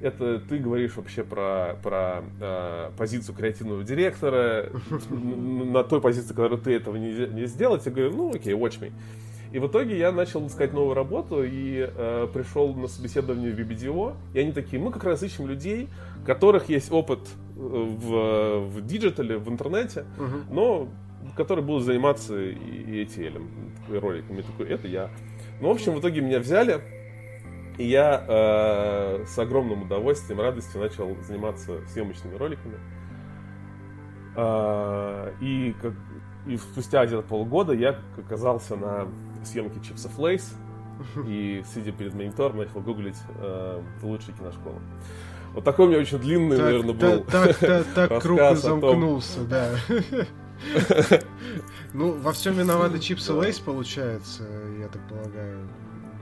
это 0.01 0.39
ты 0.39 0.57
говоришь 0.57 0.95
вообще 0.95 1.23
про, 1.23 1.77
про 1.81 2.23
э, 2.39 2.91
позицию 2.97 3.35
креативного 3.35 3.83
директора, 3.83 4.69
на 5.09 5.83
той 5.83 6.01
позиции, 6.01 6.29
которую 6.29 6.61
ты 6.61 6.73
этого 6.73 6.95
не, 6.97 7.27
не 7.27 7.45
сделать. 7.45 7.85
Я 7.85 7.91
говорю, 7.91 8.15
ну 8.15 8.29
окей, 8.33 8.53
watch 8.53 8.79
me. 8.79 8.91
И 9.51 9.59
в 9.59 9.67
итоге 9.67 9.97
я 9.97 10.11
начал 10.11 10.45
искать 10.45 10.73
новую 10.73 10.93
работу 10.93 11.43
и 11.43 11.89
э, 11.89 12.27
пришел 12.33 12.73
на 12.73 12.87
собеседование 12.87 13.51
в 13.51 13.59
BBDO. 13.59 14.13
И 14.33 14.39
они 14.39 14.51
такие, 14.51 14.81
мы 14.81 14.91
как 14.91 15.03
раз 15.05 15.23
ищем 15.23 15.47
людей, 15.47 15.87
у 16.21 16.25
которых 16.25 16.69
есть 16.69 16.91
опыт 16.91 17.19
э, 17.55 17.59
в, 17.59 18.59
в 18.67 18.85
диджитале, 18.85 19.37
в 19.37 19.49
интернете, 19.49 20.05
uh-huh. 20.17 20.43
но 20.51 20.89
которые 21.35 21.63
будут 21.65 21.83
заниматься 21.83 22.39
и 22.39 23.03
ATL 23.03 23.41
роликами. 23.99 24.41
Такой, 24.41 24.67
это 24.67 24.87
я. 24.87 25.09
Ну, 25.61 25.69
в 25.69 25.71
общем, 25.71 25.93
в 25.93 25.99
итоге 25.99 26.21
меня 26.21 26.39
взяли, 26.39 26.81
и 27.77 27.85
я 27.85 28.25
э, 28.27 29.25
с 29.25 29.37
огромным 29.37 29.83
удовольствием, 29.83 30.41
радостью 30.41 30.81
начал 30.81 31.15
заниматься 31.21 31.79
съемочными 31.87 32.35
роликами. 32.35 32.79
Э, 34.35 35.31
и, 35.41 35.75
как, 35.81 35.93
и 36.47 36.57
спустя 36.57 37.05
где-то 37.05 37.21
полгода 37.21 37.73
я 37.73 37.99
оказался 38.17 38.75
на 38.75 39.07
съемке 39.43 39.79
чипсов 39.85 40.17
Лейс, 40.17 40.55
и, 41.27 41.63
сидя 41.73 41.91
перед 41.91 42.15
монитором, 42.15 42.57
начал 42.57 42.81
гуглить 42.81 43.17
э, 43.39 43.81
лучшие 44.01 44.35
киношколы. 44.35 44.79
Вот 45.53 45.63
такой 45.63 45.85
у 45.85 45.89
меня 45.89 45.99
очень 45.99 46.17
длинный, 46.19 46.57
так, 46.57 46.65
наверное, 46.65 46.93
был 46.93 47.23
Так, 47.23 47.57
так, 47.57 47.85
так 47.93 48.21
круг 48.21 48.39
и 48.39 48.55
замкнулся, 48.55 49.43
да. 49.45 49.71
Ну, 51.93 52.11
во 52.13 52.31
всем 52.31 52.55
виноваты 52.55 52.99
чипсы 52.99 53.31
Lay's, 53.31 53.59
получается, 53.59 54.43
я 54.79 54.87
так 54.87 55.01
полагаю. 55.07 55.67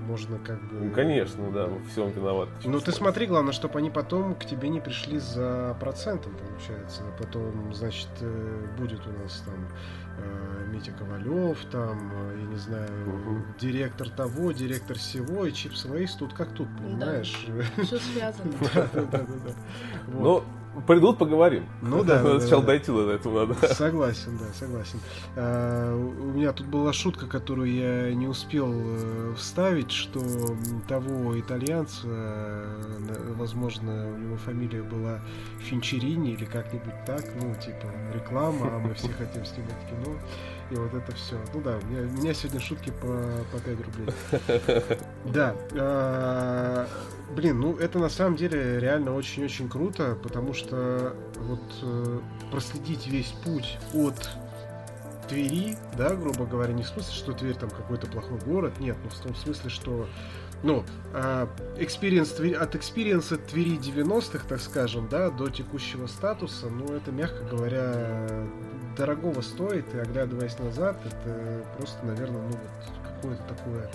Можно 0.06 0.38
как 0.40 0.62
бы... 0.70 0.86
Ну, 0.86 0.92
конечно, 0.92 1.52
да, 1.52 1.68
во 1.68 1.84
всем 1.90 2.12
виноват. 2.12 2.50
Ну, 2.64 2.80
ты 2.80 2.92
смотри, 2.92 3.26
главное, 3.26 3.54
чтобы 3.54 3.80
они 3.80 3.90
потом 3.90 4.36
к 4.36 4.46
тебе 4.46 4.70
не 4.70 4.80
пришли 4.80 5.20
за 5.20 5.76
процентом, 5.80 6.34
получается. 6.36 7.04
Потом, 7.18 7.74
значит, 7.74 8.10
э, 8.22 8.68
будет 8.78 9.02
у 9.08 9.12
нас 9.24 9.44
там 9.46 9.68
э, 10.18 10.68
Митя 10.72 10.92
Ковалев, 10.92 11.58
там, 11.72 12.12
э, 12.14 12.38
я 12.40 12.46
не 12.46 12.58
знаю, 12.58 12.90
угу. 13.08 13.44
директор 13.60 14.10
того, 14.10 14.52
директор 14.52 14.98
всего, 14.98 15.46
и 15.46 15.52
Чипс 15.52 15.86
Lay's 15.86 16.14
тут 16.14 16.34
как 16.34 16.50
тут, 16.50 16.68
понимаешь? 16.78 17.48
Да, 17.78 17.84
все 17.84 17.98
связано. 17.98 18.52
Ну, 20.08 20.44
Придут, 20.88 21.18
поговорим. 21.18 21.66
Ну 21.82 22.04
да. 22.04 22.18
Надо 22.18 22.34
да, 22.34 22.40
сначала 22.40 22.62
да. 22.62 22.68
дойти 22.68 22.92
до 22.92 23.12
этого 23.12 23.46
надо. 23.46 23.74
Согласен, 23.74 24.38
да, 24.38 24.46
согласен. 24.54 25.00
А, 25.36 25.96
у 25.96 26.34
меня 26.34 26.52
тут 26.54 26.68
была 26.68 26.94
шутка, 26.94 27.28
которую 27.28 27.74
я 27.74 28.14
не 28.14 28.28
успел 28.28 28.72
э, 28.74 29.34
вставить, 29.38 29.92
что 29.92 30.20
того 30.88 31.40
итальянца, 31.40 32.08
э, 32.08 33.34
возможно, 33.38 34.08
у 34.14 34.18
него 34.18 34.38
фамилия 34.38 34.84
была 34.84 35.20
Финчерини 35.60 36.34
или 36.34 36.46
как-нибудь 36.46 37.06
так, 37.06 37.24
ну, 37.42 37.56
типа, 37.56 37.88
реклама, 38.14 38.68
а 38.76 38.80
мы 38.80 38.94
все 38.94 39.10
хотим 39.10 39.46
снимать 39.46 39.80
кино. 39.90 40.16
И 40.72 40.76
вот 40.76 40.94
это 40.94 41.14
все. 41.14 41.36
Ну 41.54 41.62
да, 41.62 41.78
у 41.78 41.86
меня, 41.86 42.02
у 42.02 42.22
меня 42.22 42.34
сегодня 42.34 42.60
шутки 42.60 42.92
по, 43.02 43.46
по 43.52 43.60
5 43.60 43.78
рублей. 43.86 44.08
Да. 45.34 45.56
А, 45.74 46.88
блин, 47.36 47.60
ну 47.60 47.76
это 47.78 48.00
на 48.00 48.10
самом 48.10 48.36
деле 48.36 48.80
реально 48.80 49.14
очень-очень 49.14 49.70
круто, 49.70 50.18
потому 50.22 50.54
что 50.54 51.16
вот 51.38 51.62
э, 51.84 52.20
проследить 52.52 53.08
весь 53.08 53.34
путь 53.44 53.78
от 53.94 54.30
Твери, 55.28 55.78
да, 55.98 56.16
грубо 56.16 56.46
говоря, 56.46 56.74
не 56.74 56.84
в 56.84 56.88
смысле, 56.88 57.14
что 57.14 57.34
Тверь 57.34 57.56
там 57.56 57.70
какой-то 57.70 58.08
плохой 58.08 58.38
город, 58.40 58.74
нет, 58.80 58.96
но 59.04 59.10
в 59.10 59.20
том 59.20 59.36
смысле, 59.36 59.70
что 59.70 60.08
ну, 60.64 60.84
experience 61.78 62.30
Твери, 62.32 62.54
от 62.54 62.76
experience 62.76 63.32
а 63.32 63.38
Твери 63.38 63.78
90-х, 63.78 64.46
так 64.48 64.60
скажем, 64.62 65.08
да, 65.10 65.30
до 65.30 65.50
текущего 65.50 66.08
статуса, 66.08 66.68
ну, 66.70 66.94
это, 66.94 67.12
мягко 67.12 67.44
говоря, 67.44 68.48
дорогого 68.98 69.42
стоит, 69.42 69.94
и 69.94 70.00
оглядываясь 70.00 70.58
назад, 70.60 71.00
это 71.06 71.66
просто, 71.78 72.06
наверное, 72.06 72.42
ну, 72.42 72.50
вот 72.50 73.14
какое-то 73.16 73.44
такое 73.44 73.90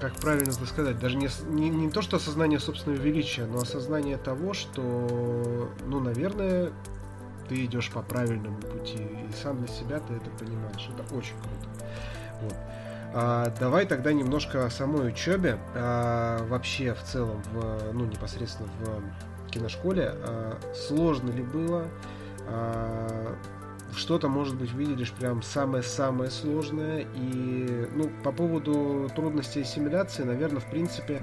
как 0.00 0.14
правильно 0.14 0.50
это 0.50 0.66
сказать, 0.66 0.98
даже 0.98 1.16
не, 1.16 1.28
не, 1.50 1.68
не 1.68 1.90
то, 1.90 2.00
что 2.00 2.16
осознание 2.16 2.58
собственного 2.58 2.98
величия, 3.00 3.44
но 3.44 3.58
осознание 3.58 4.16
того, 4.16 4.54
что, 4.54 5.70
ну, 5.86 6.00
наверное, 6.00 6.72
ты 7.48 7.64
идешь 7.66 7.90
по 7.90 8.00
правильному 8.00 8.56
пути, 8.58 8.96
и 8.96 9.42
сам 9.42 9.58
для 9.58 9.68
себя 9.68 10.00
ты 10.00 10.14
это 10.14 10.30
понимаешь. 10.38 10.88
Это 10.94 11.14
очень 11.14 11.34
круто. 11.34 11.86
Вот. 12.42 12.56
А, 13.12 13.52
давай 13.58 13.86
тогда 13.86 14.12
немножко 14.12 14.64
о 14.64 14.70
самой 14.70 15.08
учебе. 15.08 15.58
А, 15.74 16.44
вообще, 16.46 16.94
в 16.94 17.02
целом, 17.02 17.42
в, 17.52 17.92
ну, 17.92 18.04
непосредственно 18.04 18.68
в 18.80 19.50
киношколе. 19.50 20.12
А, 20.14 20.58
сложно 20.74 21.30
ли 21.30 21.42
было? 21.42 21.86
А, 22.46 23.36
что-то, 23.96 24.28
может 24.28 24.54
быть, 24.56 24.72
видишь 24.72 25.12
прям 25.12 25.42
самое-самое 25.42 26.30
сложное. 26.30 27.06
И, 27.16 27.88
ну, 27.94 28.10
по 28.22 28.32
поводу 28.32 29.10
трудностей 29.14 29.62
ассимиляции, 29.62 30.22
наверное, 30.22 30.60
в 30.60 30.70
принципе, 30.70 31.22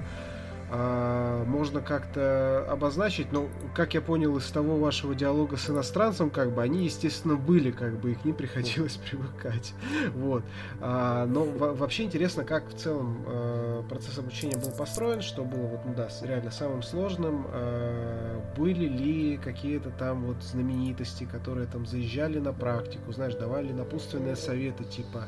можно 0.70 1.80
как-то 1.80 2.66
обозначить. 2.70 3.32
Но, 3.32 3.48
как 3.74 3.94
я 3.94 4.00
понял 4.00 4.36
из 4.36 4.50
того 4.50 4.76
вашего 4.76 5.14
диалога 5.14 5.56
с 5.56 5.70
иностранцем, 5.70 6.30
как 6.30 6.52
бы 6.52 6.62
они, 6.62 6.84
естественно, 6.84 7.36
были, 7.36 7.70
как 7.70 7.98
бы 7.98 8.12
их 8.12 8.24
не 8.24 8.32
приходилось 8.32 8.96
привыкать. 9.10 9.74
Вот. 10.14 10.44
А, 10.80 11.26
но 11.26 11.44
вообще 11.44 12.04
интересно, 12.04 12.44
как 12.44 12.68
в 12.68 12.76
целом 12.76 13.24
а, 13.26 13.82
процесс 13.88 14.18
обучения 14.18 14.56
был 14.56 14.70
построен, 14.72 15.22
что 15.22 15.44
было 15.44 15.66
вот, 15.66 15.80
ну 15.84 15.94
да, 15.94 16.08
реально 16.22 16.50
самым 16.50 16.82
сложным. 16.82 17.46
А, 17.48 18.42
были 18.56 18.86
ли 18.86 19.36
какие-то 19.38 19.90
там 19.90 20.24
вот 20.24 20.42
знаменитости, 20.42 21.24
которые 21.24 21.66
там 21.66 21.86
заезжали 21.86 22.38
на 22.38 22.52
практику, 22.52 23.12
знаешь, 23.12 23.34
давали 23.34 23.72
напутственные 23.72 24.36
советы, 24.36 24.84
типа 24.84 25.26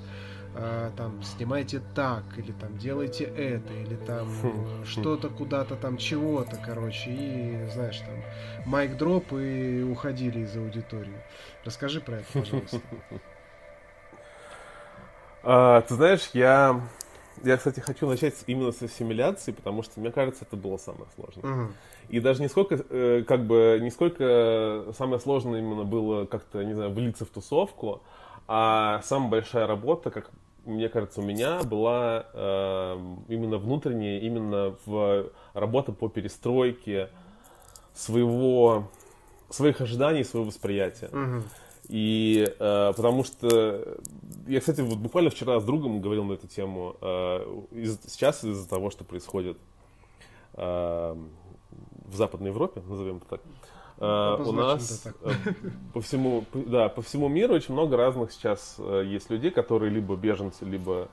а, 0.54 0.90
там 0.96 1.22
снимайте 1.22 1.80
так, 1.94 2.24
или 2.36 2.52
там 2.52 2.76
делайте 2.78 3.24
это, 3.24 3.72
или 3.72 3.96
там 3.96 4.28
что-то 4.84 5.28
куда-то 5.28 5.76
там 5.76 5.96
чего-то, 5.96 6.56
короче, 6.64 7.10
и 7.10 7.68
знаешь, 7.70 7.98
там 7.98 8.16
майк 8.66 8.96
дроп 8.96 9.32
и 9.32 9.82
уходили 9.82 10.40
из 10.40 10.56
аудитории. 10.56 11.22
Расскажи 11.64 12.00
про 12.00 12.16
это, 12.16 12.26
пожалуйста. 12.32 12.80
А, 15.42 15.80
ты 15.80 15.94
знаешь, 15.94 16.28
я, 16.34 16.82
я, 17.42 17.56
кстати, 17.56 17.80
хочу 17.80 18.06
начать 18.06 18.34
именно 18.46 18.72
с 18.72 18.82
ассимиляции, 18.82 19.52
потому 19.52 19.82
что, 19.82 19.98
мне 19.98 20.12
кажется, 20.12 20.44
это 20.44 20.54
было 20.54 20.76
самое 20.76 21.06
сложное. 21.14 21.50
Угу. 21.50 21.72
И 22.10 22.20
даже 22.20 22.42
не 22.42 22.48
сколько, 22.48 22.74
э, 22.90 23.24
как 23.26 23.46
бы, 23.46 23.78
не 23.80 23.90
сколько 23.90 24.92
самое 24.98 25.18
сложное 25.18 25.60
именно 25.60 25.84
было 25.84 26.26
как-то, 26.26 26.62
не 26.62 26.74
знаю, 26.74 26.90
влиться 26.90 27.24
в 27.24 27.28
тусовку, 27.28 28.02
а 28.52 29.00
самая 29.04 29.30
большая 29.30 29.68
работа, 29.68 30.10
как 30.10 30.32
мне 30.64 30.88
кажется, 30.88 31.20
у 31.20 31.24
меня 31.24 31.62
была 31.62 32.26
э, 32.32 32.98
именно 33.28 33.58
внутренняя, 33.58 34.18
именно 34.18 34.74
в 34.84 35.30
работа 35.54 35.92
по 35.92 36.08
перестройке 36.08 37.10
своего, 37.94 38.88
своих 39.50 39.80
ожиданий, 39.80 40.24
своего 40.24 40.48
восприятия. 40.48 41.06
Угу. 41.12 41.44
И 41.90 42.44
э, 42.58 42.92
потому 42.96 43.22
что 43.22 43.96
я, 44.48 44.58
кстати, 44.58 44.80
вот 44.80 44.98
буквально 44.98 45.30
вчера 45.30 45.60
с 45.60 45.64
другом 45.64 46.00
говорил 46.00 46.24
на 46.24 46.32
эту 46.32 46.48
тему. 46.48 46.96
Э, 47.00 47.44
из, 47.70 48.00
сейчас 48.08 48.42
из-за 48.42 48.68
того, 48.68 48.90
что 48.90 49.04
происходит 49.04 49.58
э, 50.54 51.16
в 52.04 52.16
Западной 52.16 52.50
Европе, 52.50 52.82
назовем 52.84 53.18
это 53.18 53.26
так, 53.26 53.40
Uh, 54.00 54.48
у 54.48 54.52
нас 54.52 55.06
uh, 55.06 55.72
по 55.92 56.00
всему, 56.00 56.46
да, 56.54 56.88
по 56.88 57.02
всему 57.02 57.28
миру 57.28 57.52
очень 57.52 57.74
много 57.74 57.98
разных 57.98 58.32
сейчас 58.32 58.76
uh, 58.78 59.04
есть 59.04 59.28
людей, 59.28 59.50
которые 59.50 59.90
либо 59.90 60.16
беженцы, 60.16 60.64
либо 60.64 61.08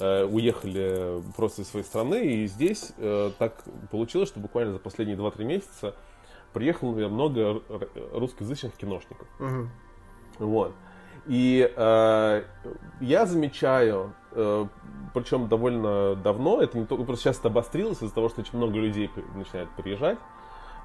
уехали 0.00 1.20
просто 1.36 1.62
из 1.62 1.68
своей 1.70 1.84
страны. 1.84 2.24
И 2.24 2.46
здесь 2.46 2.92
так 3.40 3.64
получилось, 3.90 4.28
что 4.28 4.38
буквально 4.38 4.74
за 4.74 4.78
последние 4.78 5.18
2-3 5.18 5.44
месяца 5.44 5.96
приехало 6.52 6.92
много 7.08 7.62
русскоязычных 8.12 8.76
киношников. 8.76 9.26
Uh-huh. 9.40 9.66
Вот. 10.38 10.72
И 11.28 11.70
э, 11.76 12.42
я 13.00 13.26
замечаю, 13.26 14.14
э, 14.32 14.66
причем 15.12 15.48
довольно 15.48 16.14
давно, 16.16 16.62
это 16.62 16.78
не 16.78 16.86
только 16.86 17.04
просто 17.04 17.24
сейчас 17.24 17.38
это 17.38 17.48
обострилось 17.48 18.02
из-за 18.02 18.14
того, 18.14 18.30
что 18.30 18.40
очень 18.40 18.56
много 18.56 18.78
людей 18.78 19.10
начинает 19.34 19.68
приезжать. 19.76 20.18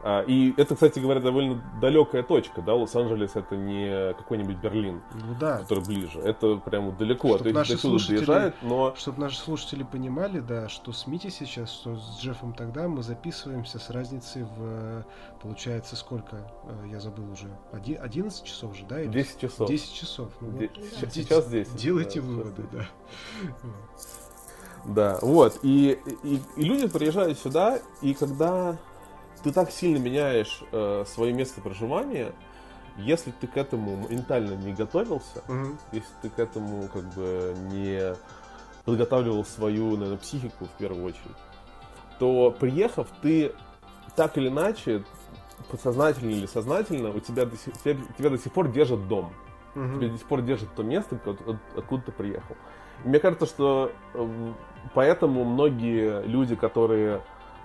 А, 0.06 0.22
и 0.22 0.54
это, 0.58 0.76
кстати 0.76 1.00
говоря, 1.00 1.22
довольно 1.22 1.63
далекая 1.80 2.24
точка, 2.24 2.62
да, 2.62 2.76
Лос-Анджелес 2.76 3.38
это 3.38 3.56
не 3.56 4.13
какой-нибудь 4.13 4.58
Берлин, 4.58 5.02
ну, 5.13 5.34
да. 5.39 5.60
который 5.60 5.82
ближе, 5.82 6.20
это 6.20 6.58
прямо 6.58 6.92
далеко, 6.92 7.38
чтобы 7.38 7.54
наши 7.54 7.78
слушатели, 7.78 8.54
но... 8.62 8.94
Чтобы 8.98 9.22
наши 9.22 9.38
слушатели 9.38 9.84
понимали, 9.84 10.42
да, 10.42 10.68
что 10.68 10.92
с 10.92 11.08
Мити 11.08 11.30
сейчас, 11.30 11.72
что 11.72 11.96
с 11.96 12.20
Джеффом 12.20 12.54
тогда, 12.54 12.89
мы 12.89 13.02
записываемся 13.02 13.80
с 13.80 13.89
разницей 13.89 14.44
в, 14.44 15.06
получается, 15.42 15.96
сколько, 15.96 16.52
э, 16.66 16.88
я 16.92 17.00
забыл 17.00 17.32
уже, 17.32 17.48
11 17.72 18.44
часов 18.44 18.76
же, 18.76 18.86
да? 18.86 19.02
Или 19.02 19.10
10 19.10 19.39
часов. 19.39 19.70
10 19.70 19.94
часов. 19.94 20.32
Ну, 20.42 20.50
вот, 20.50 20.70
сейчас 21.13 21.48
10. 21.48 21.76
Делайте 21.78 22.20
да, 22.20 22.28
выводы, 22.28 22.63
да. 22.74 22.86
Да, 24.86 25.20
вот, 25.22 25.60
и, 25.63 25.98
и, 26.24 26.42
и 26.58 26.62
люди 26.62 26.88
приезжают 26.88 27.39
сюда, 27.39 27.80
и 28.02 28.13
когда 28.13 28.78
ты 29.44 29.52
так 29.52 29.72
сильно 29.72 29.98
меняешь 29.98 30.64
э, 30.72 31.04
свое 31.06 31.34
место 31.34 31.62
проживания, 31.62 32.34
если 32.98 33.32
ты 33.32 33.48
к 33.48 33.58
этому 33.58 34.08
ментально 34.10 34.54
не 34.54 34.74
готовился, 34.74 35.44
угу. 35.48 35.78
если 35.92 36.10
ты 36.22 36.30
к 36.30 36.40
этому 36.40 36.88
как 36.88 37.04
бы 37.14 37.56
не 37.72 38.16
подготавливал 38.86 39.44
свою, 39.46 39.92
наверное, 39.92 40.18
психику 40.18 40.66
в 40.66 40.78
первую 40.78 41.06
очередь, 41.06 41.38
то 42.20 42.56
приехав, 42.58 43.08
ты 43.22 43.54
так 44.16 44.38
или 44.38 44.48
иначе, 44.48 45.04
подсознательно 45.72 46.32
или 46.32 46.46
сознательно, 46.46 47.10
у 47.10 47.20
тебя 47.20 47.46
до 47.46 47.58
сих, 47.58 47.78
тебя, 47.80 47.98
тебя 48.18 48.30
до 48.30 48.38
сих 48.38 48.52
пор 48.52 48.72
держит 48.72 49.08
дом. 49.08 49.34
Угу. 49.76 50.00
Тебя 50.00 50.10
до 50.10 50.18
сих 50.18 50.28
пор 50.28 50.42
держит 50.42 50.74
то 50.76 50.84
место, 50.84 51.20
от, 51.26 51.48
от, 51.48 51.58
откуда 51.76 52.04
ты 52.04 52.12
приехал. 52.12 52.56
И 53.04 53.08
мне 53.08 53.20
кажется, 53.20 53.48
что 53.48 53.92
э, 54.14 54.54
поэтому 54.94 55.44
многие 55.44 56.26
люди, 56.28 56.56
которые 56.56 57.22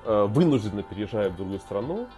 вынужденно 0.09 0.83
переезжают 0.83 1.35
в 1.35 1.37
другую 1.37 1.59
страну, 1.59 2.09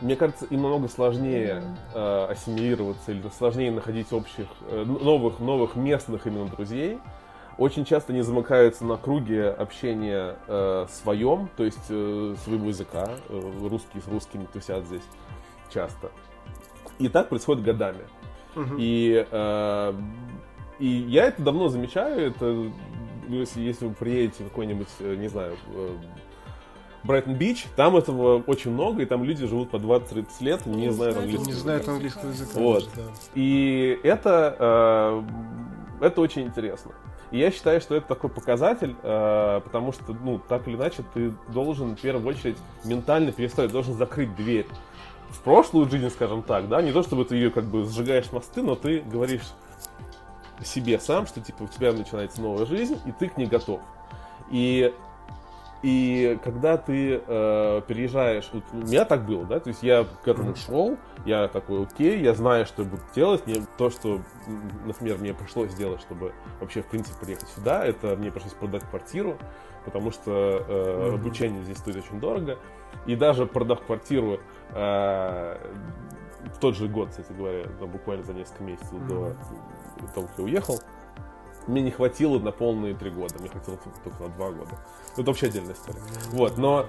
мне 0.00 0.14
кажется, 0.14 0.44
им 0.46 0.62
намного 0.62 0.88
сложнее 0.88 1.62
э, 1.92 2.26
ассимилироваться 2.30 3.10
или 3.10 3.22
сложнее 3.36 3.72
находить 3.72 4.12
общих, 4.12 4.46
э, 4.68 4.84
новых, 4.84 5.40
новых 5.40 5.74
местных 5.74 6.26
именно 6.26 6.46
друзей. 6.46 6.98
Очень 7.56 7.84
часто 7.84 8.12
они 8.12 8.22
замыкаются 8.22 8.84
на 8.84 8.96
круге 8.96 9.48
общения 9.48 10.36
э, 10.46 10.86
своем, 10.88 11.48
то 11.56 11.64
есть 11.64 11.86
э, 11.88 12.36
своего 12.44 12.68
языка, 12.68 13.10
э, 13.28 13.68
русские 13.68 14.00
с 14.00 14.06
русскими 14.06 14.46
тусят 14.52 14.84
здесь 14.86 15.02
часто. 15.74 16.12
И 17.00 17.08
так 17.08 17.28
происходит 17.28 17.64
годами. 17.64 18.04
Uh-huh. 18.54 18.76
И, 18.78 19.26
э, 19.28 19.94
и 20.78 20.86
я 20.86 21.24
это 21.24 21.42
давно 21.42 21.68
замечаю, 21.68 22.28
это 22.28 22.70
если, 23.26 23.60
если 23.62 23.86
вы 23.86 23.94
приедете 23.94 24.44
в 24.44 24.48
какой-нибудь, 24.50 24.88
э, 25.00 25.16
не 25.16 25.26
знаю, 25.26 25.56
э, 25.74 25.96
Брайтон-Бич, 27.08 27.66
там 27.74 27.96
этого 27.96 28.42
очень 28.46 28.70
много, 28.70 29.02
и 29.02 29.06
там 29.06 29.24
люди 29.24 29.46
живут 29.46 29.70
по 29.70 29.76
20-30 29.76 30.26
лет, 30.40 30.66
не, 30.66 30.86
не 30.86 30.92
знают 30.92 31.16
английского 31.16 31.46
Не 31.46 31.52
знают 31.52 31.88
английского 31.88 32.28
языка. 32.28 32.60
Вот. 32.60 32.88
Да. 32.94 33.02
И 33.34 33.98
это, 34.02 35.24
э, 36.00 36.04
это 36.04 36.20
очень 36.20 36.42
интересно. 36.42 36.92
И 37.30 37.38
я 37.38 37.50
считаю, 37.50 37.80
что 37.80 37.94
это 37.94 38.06
такой 38.06 38.28
показатель, 38.28 38.94
э, 39.02 39.60
потому 39.64 39.92
что, 39.92 40.12
ну, 40.12 40.38
так 40.38 40.68
или 40.68 40.76
иначе, 40.76 41.02
ты 41.14 41.32
должен 41.48 41.96
в 41.96 42.00
первую 42.00 42.26
очередь 42.28 42.58
ментально 42.84 43.32
перестроить, 43.32 43.72
должен 43.72 43.94
закрыть 43.94 44.36
дверь 44.36 44.66
в 45.30 45.40
прошлую 45.40 45.88
жизнь, 45.88 46.10
скажем 46.10 46.42
так, 46.42 46.68
да, 46.68 46.82
не 46.82 46.92
то 46.92 47.02
чтобы 47.02 47.24
ты 47.24 47.36
ее 47.36 47.50
как 47.50 47.64
бы 47.64 47.84
сжигаешь 47.84 48.30
мосты, 48.32 48.62
но 48.62 48.74
ты 48.74 49.00
говоришь 49.00 49.42
себе 50.62 51.00
сам, 51.00 51.26
что 51.26 51.40
типа 51.40 51.62
у 51.62 51.68
тебя 51.68 51.92
начинается 51.92 52.40
новая 52.42 52.66
жизнь, 52.66 52.98
и 53.06 53.12
ты 53.12 53.28
к 53.28 53.38
ней 53.38 53.46
готов. 53.46 53.80
И 54.50 54.92
и 55.82 56.38
когда 56.42 56.76
ты 56.76 57.22
э, 57.24 57.82
переезжаешь, 57.86 58.48
вот 58.52 58.64
у 58.72 58.78
меня 58.78 59.04
так 59.04 59.24
было, 59.24 59.44
да, 59.44 59.60
то 59.60 59.68
есть 59.68 59.82
я 59.82 60.04
к 60.24 60.26
этому 60.26 60.56
шел, 60.56 60.96
я 61.24 61.46
такой, 61.46 61.84
окей, 61.84 62.20
я 62.20 62.34
знаю, 62.34 62.66
что 62.66 62.82
я 62.82 62.88
буду 62.88 63.02
делать, 63.14 63.46
мне, 63.46 63.64
то, 63.76 63.88
что, 63.88 64.20
например, 64.84 65.18
мне 65.18 65.34
пришлось 65.34 65.70
сделать, 65.70 66.00
чтобы 66.00 66.32
вообще, 66.60 66.82
в 66.82 66.86
принципе, 66.86 67.24
приехать 67.24 67.48
сюда, 67.50 67.84
это 67.84 68.16
мне 68.16 68.32
пришлось 68.32 68.54
продать 68.54 68.82
квартиру, 68.90 69.38
потому 69.84 70.10
что 70.10 70.64
э, 70.66 71.14
обучение 71.14 71.62
здесь 71.62 71.78
стоит 71.78 71.96
очень 71.96 72.18
дорого, 72.18 72.58
и 73.06 73.14
даже 73.14 73.46
продав 73.46 73.80
квартиру 73.82 74.40
э, 74.70 75.56
в 76.54 76.58
тот 76.60 76.76
же 76.76 76.88
год, 76.88 77.10
кстати 77.10 77.32
говоря, 77.32 77.66
буквально 77.86 78.24
за 78.24 78.34
несколько 78.34 78.64
месяцев 78.64 78.94
до 79.06 79.34
того, 80.12 80.26
как 80.26 80.38
я 80.38 80.44
уехал, 80.44 80.80
мне 81.68 81.82
не 81.82 81.90
хватило 81.90 82.38
на 82.38 82.50
полные 82.50 82.94
три 82.94 83.10
года, 83.10 83.38
мне 83.38 83.48
хватило 83.48 83.78
только 84.02 84.22
на 84.22 84.28
два 84.30 84.50
года. 84.50 84.70
Это 85.20 85.30
вообще 85.30 85.46
отдельная 85.46 85.74
история. 85.74 86.00
Вот, 86.30 86.58
но 86.58 86.86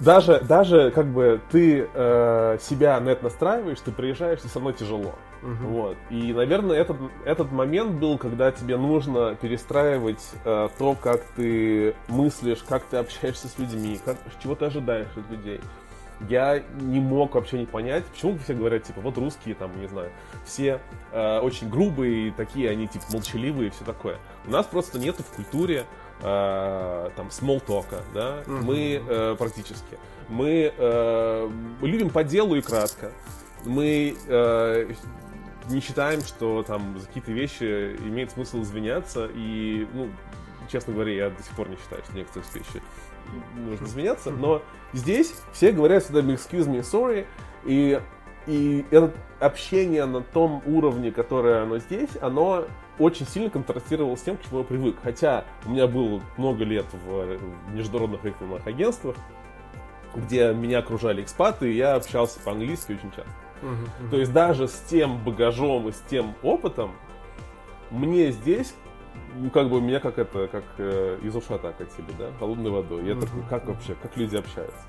даже, 0.00 0.40
даже 0.40 0.90
как 0.90 1.06
бы 1.06 1.40
ты 1.50 1.88
э, 1.92 2.58
себя 2.60 3.00
на 3.00 3.10
это 3.10 3.24
настраиваешь, 3.24 3.80
ты 3.80 3.90
приезжаешь, 3.90 4.40
и 4.44 4.48
со 4.48 4.60
мной 4.60 4.72
тяжело. 4.72 5.14
Uh-huh. 5.42 5.66
Вот. 5.66 5.96
И, 6.10 6.32
наверное, 6.32 6.76
этот, 6.76 6.96
этот 7.24 7.52
момент 7.52 7.92
был, 7.92 8.18
когда 8.18 8.50
тебе 8.50 8.76
нужно 8.76 9.36
перестраивать 9.40 10.24
э, 10.44 10.68
то, 10.78 10.96
как 11.00 11.22
ты 11.36 11.94
мыслишь, 12.08 12.64
как 12.68 12.84
ты 12.84 12.96
общаешься 12.96 13.48
с 13.48 13.58
людьми, 13.58 14.00
как, 14.04 14.16
чего 14.42 14.54
ты 14.54 14.66
ожидаешь 14.66 15.08
от 15.16 15.30
людей 15.30 15.60
я 16.28 16.62
не 16.80 17.00
мог 17.00 17.34
вообще 17.34 17.58
не 17.58 17.66
понять, 17.66 18.04
почему 18.06 18.38
все 18.38 18.54
говорят, 18.54 18.82
типа, 18.82 19.00
вот 19.00 19.16
русские, 19.18 19.54
там, 19.54 19.78
не 19.80 19.86
знаю, 19.86 20.10
все 20.44 20.80
э, 21.12 21.38
очень 21.38 21.68
грубые, 21.68 22.32
такие, 22.32 22.70
они, 22.70 22.88
типа, 22.88 23.04
молчаливые 23.12 23.68
и 23.68 23.70
все 23.70 23.84
такое. 23.84 24.16
У 24.46 24.50
нас 24.50 24.66
просто 24.66 24.98
нету 24.98 25.22
в 25.22 25.36
культуре 25.36 25.84
э, 26.22 27.10
там 27.16 27.30
смолтока, 27.30 28.02
да, 28.14 28.42
uh-huh. 28.46 28.62
мы 28.62 29.02
э, 29.06 29.36
практически, 29.38 29.98
мы 30.28 30.72
э, 30.76 31.50
любим 31.82 32.10
по 32.10 32.24
делу 32.24 32.54
и 32.56 32.60
кратко, 32.60 33.12
мы 33.64 34.16
э, 34.26 34.92
не 35.68 35.80
считаем, 35.80 36.20
что 36.22 36.62
там 36.62 36.98
за 36.98 37.06
какие-то 37.06 37.32
вещи 37.32 37.96
имеет 38.04 38.30
смысл 38.30 38.62
извиняться, 38.62 39.28
и, 39.34 39.86
ну, 39.92 40.08
честно 40.70 40.94
говоря, 40.94 41.12
я 41.12 41.30
до 41.30 41.42
сих 41.42 41.52
пор 41.52 41.68
не 41.68 41.76
считаю, 41.76 42.02
что 42.04 42.16
некоторые 42.16 42.50
вещи 42.54 42.82
нужно 43.56 43.84
изменяться, 43.84 44.30
но 44.30 44.62
здесь 44.92 45.34
все 45.52 45.72
говорят 45.72 46.04
всегда 46.04 46.20
excuse 46.20 46.66
me, 46.66 46.80
sorry, 46.80 47.26
и, 47.64 48.00
и 48.46 48.84
это 48.90 49.12
общение 49.40 50.06
на 50.06 50.22
том 50.22 50.62
уровне, 50.66 51.12
которое 51.12 51.62
оно 51.62 51.78
здесь, 51.78 52.10
оно 52.20 52.66
очень 52.98 53.26
сильно 53.26 53.50
контрастировало 53.50 54.16
с 54.16 54.22
тем, 54.22 54.36
к 54.36 54.42
чему 54.42 54.60
я 54.60 54.64
привык. 54.64 54.96
Хотя 55.02 55.44
у 55.64 55.70
меня 55.70 55.86
было 55.86 56.20
много 56.36 56.64
лет 56.64 56.86
в 56.92 57.38
международных 57.72 58.24
рекламных 58.24 58.66
агентствах, 58.66 59.16
где 60.14 60.52
меня 60.52 60.78
окружали 60.78 61.22
экспаты, 61.22 61.72
и 61.72 61.76
я 61.76 61.94
общался 61.94 62.40
по-английски 62.40 62.92
очень 62.92 63.10
часто. 63.10 63.32
Uh-huh, 63.60 64.10
То 64.10 64.16
есть 64.18 64.32
даже 64.32 64.68
с 64.68 64.84
тем 64.88 65.22
багажом 65.24 65.88
и 65.88 65.92
с 65.92 66.00
тем 66.08 66.34
опытом 66.42 66.92
мне 67.90 68.30
здесь 68.30 68.72
ну, 69.36 69.50
как 69.50 69.68
бы 69.68 69.80
меня 69.80 70.00
как 70.00 70.18
это, 70.18 70.48
как 70.48 70.64
э, 70.78 71.18
из 71.22 71.34
ушата 71.34 71.68
окатили, 71.68 72.06
да, 72.18 72.30
холодной 72.38 72.70
водой. 72.70 73.04
Я 73.04 73.12
mm-hmm. 73.12 73.20
такой, 73.20 73.42
как 73.48 73.66
вообще, 73.66 73.94
как 74.00 74.16
люди 74.16 74.36
общаются. 74.36 74.80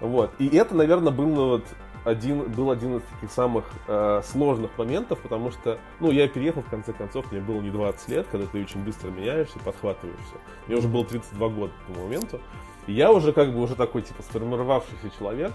Вот. 0.00 0.30
И 0.38 0.48
это, 0.56 0.74
наверное, 0.74 1.12
был 1.12 1.34
вот 1.34 1.64
один, 2.04 2.50
был 2.50 2.70
один 2.70 2.98
из 2.98 3.02
таких 3.02 3.32
самых 3.32 3.64
э, 3.88 4.20
сложных 4.24 4.76
моментов, 4.76 5.18
потому 5.20 5.50
что, 5.50 5.78
ну, 6.00 6.10
я 6.10 6.28
переехал, 6.28 6.62
в 6.62 6.68
конце 6.68 6.92
концов, 6.92 7.30
мне 7.32 7.40
было 7.40 7.60
не 7.60 7.70
20 7.70 8.08
лет, 8.08 8.26
когда 8.30 8.46
ты 8.46 8.62
очень 8.62 8.84
быстро 8.84 9.10
меняешься, 9.10 9.58
подхватываешься. 9.60 10.34
Мне 10.66 10.76
уже 10.76 10.88
было 10.88 11.04
32 11.04 11.48
года 11.48 11.72
к 11.72 11.92
тому 11.92 12.04
моменту. 12.06 12.40
И 12.86 12.92
я 12.92 13.10
уже 13.10 13.32
как 13.32 13.52
бы 13.52 13.62
уже 13.62 13.74
такой, 13.74 14.02
типа, 14.02 14.22
сформировавшийся 14.22 15.10
человек, 15.18 15.52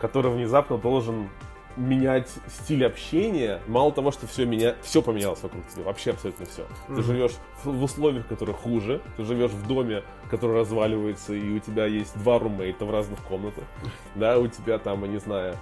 который 0.00 0.32
внезапно 0.32 0.78
должен 0.78 1.28
менять 1.76 2.28
стиль 2.48 2.84
общения. 2.84 3.60
Мало 3.66 3.92
того, 3.92 4.12
что 4.12 4.26
все, 4.26 4.44
меня, 4.44 4.74
все 4.82 5.02
поменялось 5.02 5.42
вокруг 5.42 5.66
тебя, 5.68 5.84
вообще 5.84 6.10
абсолютно 6.10 6.46
все. 6.46 6.62
Mm-hmm. 6.62 6.96
Ты 6.96 7.02
живешь 7.02 7.32
в 7.64 7.82
условиях, 7.82 8.26
которые 8.26 8.54
хуже, 8.54 9.00
ты 9.16 9.24
живешь 9.24 9.50
в 9.50 9.66
доме, 9.66 10.02
который 10.30 10.60
разваливается, 10.60 11.34
и 11.34 11.56
у 11.56 11.58
тебя 11.58 11.86
есть 11.86 12.16
два 12.18 12.38
румейта 12.38 12.84
в 12.84 12.90
разных 12.90 13.20
комнатах. 13.20 13.64
Да, 14.14 14.38
у 14.38 14.46
тебя 14.46 14.78
там, 14.78 15.02
я 15.04 15.08
не 15.08 15.18
знаю, 15.18 15.56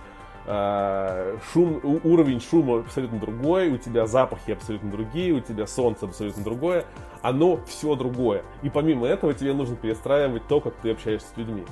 а, 0.47 1.37
шум, 1.53 1.81
уровень 2.03 2.41
шума 2.41 2.81
абсолютно 2.81 3.19
другой, 3.19 3.69
у 3.69 3.79
тебя 3.79 4.07
запахи 4.07 4.53
абсолютно 4.53 4.91
другие, 4.91 5.33
у 5.33 5.41
тебя 5.41 5.67
солнце 5.67 6.07
абсолютно 6.07 6.43
другое, 6.43 6.85
оно 7.23 7.61
все 7.67 7.95
другое. 7.95 8.43
И 8.63 8.71
помимо 8.71 9.07
этого 9.07 9.35
тебе 9.35 9.53
нужно 9.53 9.77
перестраивать 9.77 10.47
то, 10.49 10.61
как 10.61 10.75
ты 10.77 10.91
общаешься 10.91 11.29
с 11.33 11.37
людьми. 11.37 11.65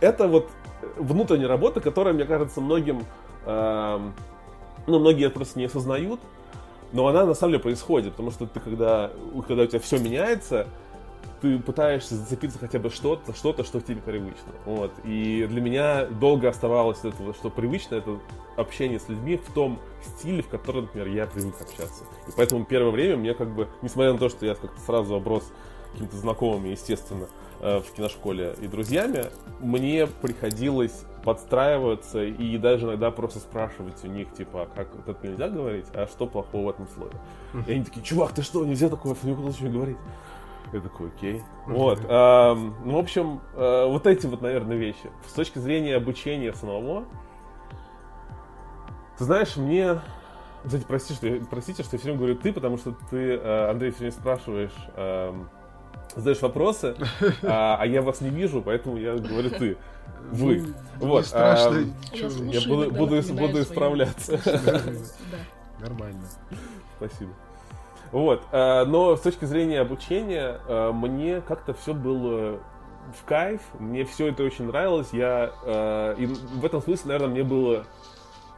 Это 0.00 0.28
вот 0.28 0.50
внутренняя 0.96 1.48
работа, 1.48 1.80
которая, 1.80 2.14
мне 2.14 2.24
кажется, 2.24 2.60
многим 2.60 3.02
ну, 4.86 4.98
многие 4.98 5.26
это 5.26 5.36
просто 5.36 5.58
не 5.58 5.66
осознают, 5.66 6.20
но 6.92 7.06
она 7.06 7.24
на 7.24 7.34
самом 7.34 7.52
деле 7.52 7.62
происходит, 7.62 8.12
потому 8.12 8.30
что 8.30 8.46
ты, 8.46 8.60
когда, 8.60 9.10
когда 9.46 9.62
у 9.62 9.66
тебя 9.66 9.80
все 9.80 9.98
меняется, 9.98 10.66
ты 11.40 11.58
пытаешься 11.58 12.16
зацепиться 12.16 12.58
хотя 12.58 12.78
бы 12.78 12.90
что-то, 12.90 13.34
что-то, 13.34 13.64
что 13.64 13.80
тебе 13.80 14.00
привычно. 14.00 14.52
Вот. 14.66 14.92
И 15.04 15.46
для 15.48 15.60
меня 15.60 16.04
долго 16.06 16.48
оставалось 16.48 16.98
это, 17.02 17.32
что 17.34 17.48
привычно, 17.50 17.94
это 17.94 18.18
общение 18.56 19.00
с 19.00 19.08
людьми 19.08 19.36
в 19.36 19.52
том 19.52 19.78
стиле, 20.02 20.42
в 20.42 20.48
котором, 20.48 20.82
например, 20.82 21.08
я 21.08 21.26
привык 21.26 21.54
общаться. 21.60 22.04
И 22.28 22.32
поэтому 22.36 22.64
первое 22.64 22.90
время 22.90 23.16
мне 23.16 23.34
как 23.34 23.54
бы, 23.54 23.68
несмотря 23.80 24.12
на 24.12 24.18
то, 24.18 24.28
что 24.28 24.44
я 24.44 24.54
как-то 24.54 24.80
сразу 24.80 25.14
оброс 25.14 25.50
какими-то 25.92 26.16
знакомыми, 26.16 26.68
естественно, 26.68 27.26
э, 27.60 27.80
в 27.80 27.92
киношколе 27.92 28.54
и 28.60 28.66
друзьями, 28.66 29.26
мне 29.60 30.06
приходилось 30.06 31.04
подстраиваться 31.24 32.24
и 32.24 32.56
даже 32.56 32.86
иногда 32.86 33.10
просто 33.10 33.40
спрашивать 33.40 34.02
у 34.04 34.08
них, 34.08 34.32
типа, 34.32 34.62
а 34.62 34.68
как 34.74 34.88
вот 34.94 35.08
это 35.08 35.28
нельзя 35.28 35.48
говорить, 35.48 35.86
а 35.92 36.06
что 36.06 36.26
плохого 36.26 36.66
в 36.66 36.70
этом 36.70 36.88
слове? 36.88 37.12
И 37.66 37.72
они 37.72 37.84
такие, 37.84 38.02
чувак, 38.02 38.32
ты 38.32 38.42
что, 38.42 38.64
нельзя 38.64 38.88
такое 38.88 39.14
в 39.14 39.18
случае 39.20 39.70
говорить? 39.70 39.98
Я 40.72 40.80
такой, 40.80 41.08
окей. 41.08 41.42
Вот. 41.66 41.98
ну, 42.84 42.94
в 42.94 42.98
общем, 42.98 43.40
э, 43.54 43.86
вот 43.86 44.06
эти 44.06 44.26
вот, 44.26 44.40
наверное, 44.40 44.76
вещи. 44.76 45.10
С 45.26 45.32
точки 45.32 45.58
зрения 45.58 45.96
обучения 45.96 46.52
самого, 46.54 47.04
ты 49.18 49.24
знаешь, 49.24 49.56
мне... 49.56 50.00
Кстати, 50.64 50.84
прости, 50.86 51.14
что 51.14 51.26
я, 51.26 51.40
простите, 51.50 51.82
что 51.82 51.96
я 51.96 51.98
все 51.98 52.06
время 52.06 52.18
говорю 52.18 52.36
ты, 52.36 52.52
потому 52.52 52.76
что 52.76 52.94
ты, 53.10 53.34
э, 53.34 53.70
Андрей, 53.70 53.90
все 53.90 54.00
время 54.00 54.12
спрашиваешь, 54.12 54.74
задаешь 56.14 56.40
вопросы, 56.40 56.94
а, 57.42 57.76
а 57.80 57.86
я 57.86 58.02
вас 58.02 58.20
не 58.20 58.30
вижу, 58.30 58.62
поэтому 58.62 58.96
я 58.96 59.16
говорю 59.16 59.50
ты. 59.50 59.76
Вы. 60.30 60.74
Ну, 61.00 61.06
вот. 61.06 61.26
страшно. 61.26 61.78
А, 62.12 62.16
я 62.16 62.60
буду, 62.68 62.90
буду, 62.90 63.22
буду 63.34 63.62
исправляться. 63.62 64.40
Нормально. 65.80 66.24
Спасибо. 66.96 67.32
Вот. 68.12 68.42
А, 68.52 68.84
но 68.84 69.16
с 69.16 69.20
точки 69.20 69.44
зрения 69.44 69.80
обучения, 69.80 70.60
а, 70.66 70.92
мне 70.92 71.40
как-то 71.40 71.74
все 71.74 71.94
было 71.94 72.60
в 73.18 73.24
кайф, 73.24 73.60
мне 73.78 74.04
все 74.04 74.28
это 74.28 74.44
очень 74.44 74.66
нравилось. 74.66 75.08
Я, 75.12 75.50
и 76.16 76.26
в 76.26 76.64
этом 76.64 76.80
смысле, 76.82 77.08
наверное, 77.08 77.30
мне 77.30 77.42
было 77.42 77.86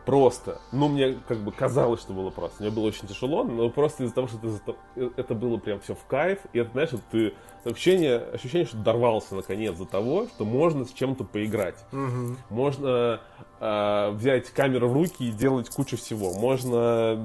просто. 0.05 0.61
Ну, 0.73 0.89
мне 0.89 1.19
как 1.29 1.39
бы 1.39 1.53
казалось, 1.53 2.01
что 2.01 2.13
было 2.13 2.31
просто. 2.31 2.63
Мне 2.63 2.73
было 2.73 2.87
очень 2.87 3.07
тяжело, 3.07 3.45
но 3.45 3.71
просто 3.71 4.05
из-за 4.05 4.15
того, 4.15 4.29
что 4.29 4.39
ты, 4.39 5.11
это 5.17 5.35
было 5.35 5.57
прям 5.59 5.81
все 5.81 5.95
в 5.95 6.05
кайф, 6.07 6.41
и 6.53 6.59
это, 6.59 6.71
знаешь, 6.73 6.91
ты 7.11 7.35
ощущение, 7.65 8.17
ощущение, 8.17 8.67
что 8.67 8.77
дорвался 8.79 9.35
наконец 9.35 9.77
до 9.77 9.85
того, 9.85 10.27
что 10.27 10.45
можно 10.45 10.85
с 10.85 10.93
чем-то 10.93 11.25
поиграть. 11.25 11.85
Угу. 11.93 12.37
Можно 12.51 13.21
э, 13.61 14.11
взять 14.11 14.51
камеру 14.51 14.89
в 14.89 14.93
руки 14.95 15.29
и 15.29 15.31
делать 15.31 15.69
кучу 15.71 15.97
всего. 15.97 16.33
Можно, 16.35 17.17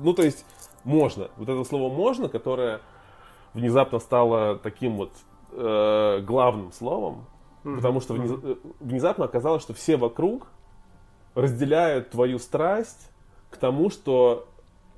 ну, 0.00 0.14
то 0.14 0.22
есть, 0.22 0.44
можно. 0.84 1.28
Вот 1.36 1.48
это 1.48 1.64
слово 1.64 1.92
«можно», 1.92 2.28
которое 2.28 2.80
внезапно 3.52 3.98
стало 3.98 4.56
таким 4.56 4.96
вот 4.96 5.12
э, 5.52 6.20
главным 6.22 6.72
словом, 6.72 7.26
угу. 7.64 7.76
потому 7.76 8.00
что 8.00 8.14
внезапно 8.80 9.24
оказалось, 9.26 9.62
что 9.62 9.74
все 9.74 9.96
вокруг 9.96 10.46
разделяют 11.34 12.10
твою 12.10 12.38
страсть 12.38 13.10
к 13.50 13.56
тому, 13.56 13.90
что 13.90 14.48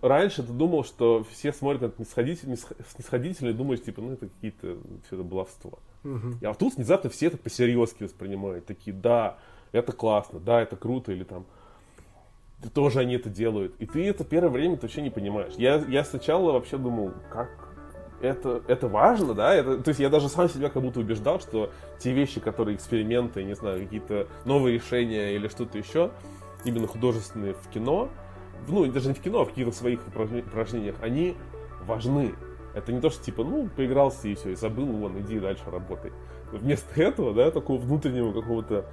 раньше 0.01 0.43
ты 0.43 0.53
думал, 0.53 0.85
что 0.85 1.25
все 1.31 1.53
смотрят 1.53 1.83
на 1.83 1.87
это 1.87 1.97
снисходительно, 1.97 2.57
снисходительно 2.57 3.51
и 3.51 3.53
думаешь, 3.53 3.83
типа, 3.83 4.01
ну 4.01 4.13
это 4.13 4.29
какие-то, 4.29 4.79
все 5.07 5.17
это 5.17 5.23
баловство. 5.23 5.79
Угу. 6.05 6.47
А 6.47 6.55
тут 6.55 6.77
внезапно 6.77 7.11
все 7.11 7.27
это 7.27 7.37
по-серьезки 7.37 8.05
воспринимают. 8.05 8.67
Такие, 8.67 8.95
да, 8.95 9.39
это 9.73 9.93
классно, 9.93 10.39
да, 10.39 10.63
это 10.63 10.77
круто, 10.77 11.13
или 11.13 11.25
там, 11.25 11.47
тоже 12.73 13.01
они 13.01 13.15
это 13.15 13.29
делают. 13.29 13.75
И 13.79 13.87
ты 13.87 14.07
это 14.07 14.25
первое 14.25 14.51
время 14.51 14.77
ты 14.77 14.83
вообще 14.83 15.03
не 15.03 15.11
понимаешь. 15.11 15.55
Я, 15.57 15.77
я 15.89 16.05
сначала 16.05 16.53
вообще 16.53 16.79
думал, 16.79 17.13
как, 17.31 17.66
это, 18.21 18.63
это 18.67 18.89
важно, 18.89 19.35
да, 19.35 19.55
это, 19.55 19.79
то 19.79 19.89
есть 19.89 20.01
я 20.01 20.09
даже 20.09 20.29
сам 20.29 20.49
себя 20.49 20.69
как 20.69 20.83
будто 20.83 21.01
убеждал, 21.01 21.41
что 21.41 21.71
те 21.99 22.13
вещи, 22.13 22.41
которые 22.41 22.77
эксперименты, 22.77 23.45
не 23.45 23.55
знаю, 23.55 23.83
какие-то 23.83 24.27
новые 24.45 24.75
решения 24.75 25.35
или 25.35 25.49
что-то 25.49 25.79
еще, 25.79 26.11
именно 26.65 26.87
художественные 26.87 27.55
в 27.55 27.69
кино, 27.69 28.09
ну, 28.69 28.85
даже 28.87 29.09
не 29.09 29.15
в 29.15 29.21
кино, 29.21 29.41
а 29.41 29.45
в 29.45 29.49
каких-то 29.49 29.73
своих 29.73 30.01
упражнениях, 30.09 30.97
они 31.01 31.37
важны. 31.85 32.35
Это 32.75 32.93
не 32.93 33.01
то, 33.01 33.11
что 33.11 33.25
типа, 33.25 33.45
ну, 33.45 33.69
поигрался 33.75 34.29
и 34.29 34.35
все, 34.35 34.51
и 34.51 34.55
забыл, 34.55 34.87
вон, 34.87 35.19
иди 35.21 35.39
дальше 35.39 35.65
работай. 35.71 36.13
Вместо 36.53 37.01
этого, 37.01 37.33
да, 37.33 37.51
такого 37.51 37.79
внутреннего 37.79 38.33
какого-то 38.33 38.87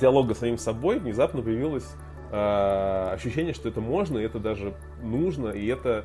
диалога 0.00 0.34
с 0.34 0.38
самим 0.38 0.58
собой 0.58 0.98
внезапно 0.98 1.42
появилось 1.42 1.88
э, 2.30 3.10
ощущение, 3.14 3.54
что 3.54 3.68
это 3.68 3.80
можно, 3.80 4.18
и 4.18 4.24
это 4.24 4.38
даже 4.38 4.74
нужно, 5.02 5.48
и 5.48 5.66
это 5.66 6.04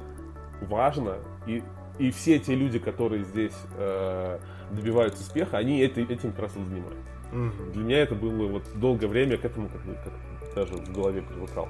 важно. 0.65 1.17
И, 1.45 1.63
и 1.99 2.11
все 2.11 2.39
те 2.39 2.55
люди, 2.55 2.79
которые 2.79 3.23
здесь 3.23 3.55
э, 3.77 4.39
добиваются 4.71 5.21
успеха, 5.21 5.57
они 5.57 5.79
это, 5.79 6.01
этим 6.01 6.31
как 6.31 6.39
раз 6.39 6.51
и 6.55 6.63
занимаются. 6.63 7.03
Угу. 7.31 7.73
Для 7.73 7.83
меня 7.83 7.99
это 7.99 8.15
было 8.15 8.47
вот 8.47 8.63
долгое 8.75 9.07
время 9.07 9.37
к 9.37 9.45
этому 9.45 9.69
как, 9.69 9.81
как 10.03 10.13
даже 10.55 10.73
в 10.75 10.93
голове 10.93 11.21
привыкал. 11.21 11.67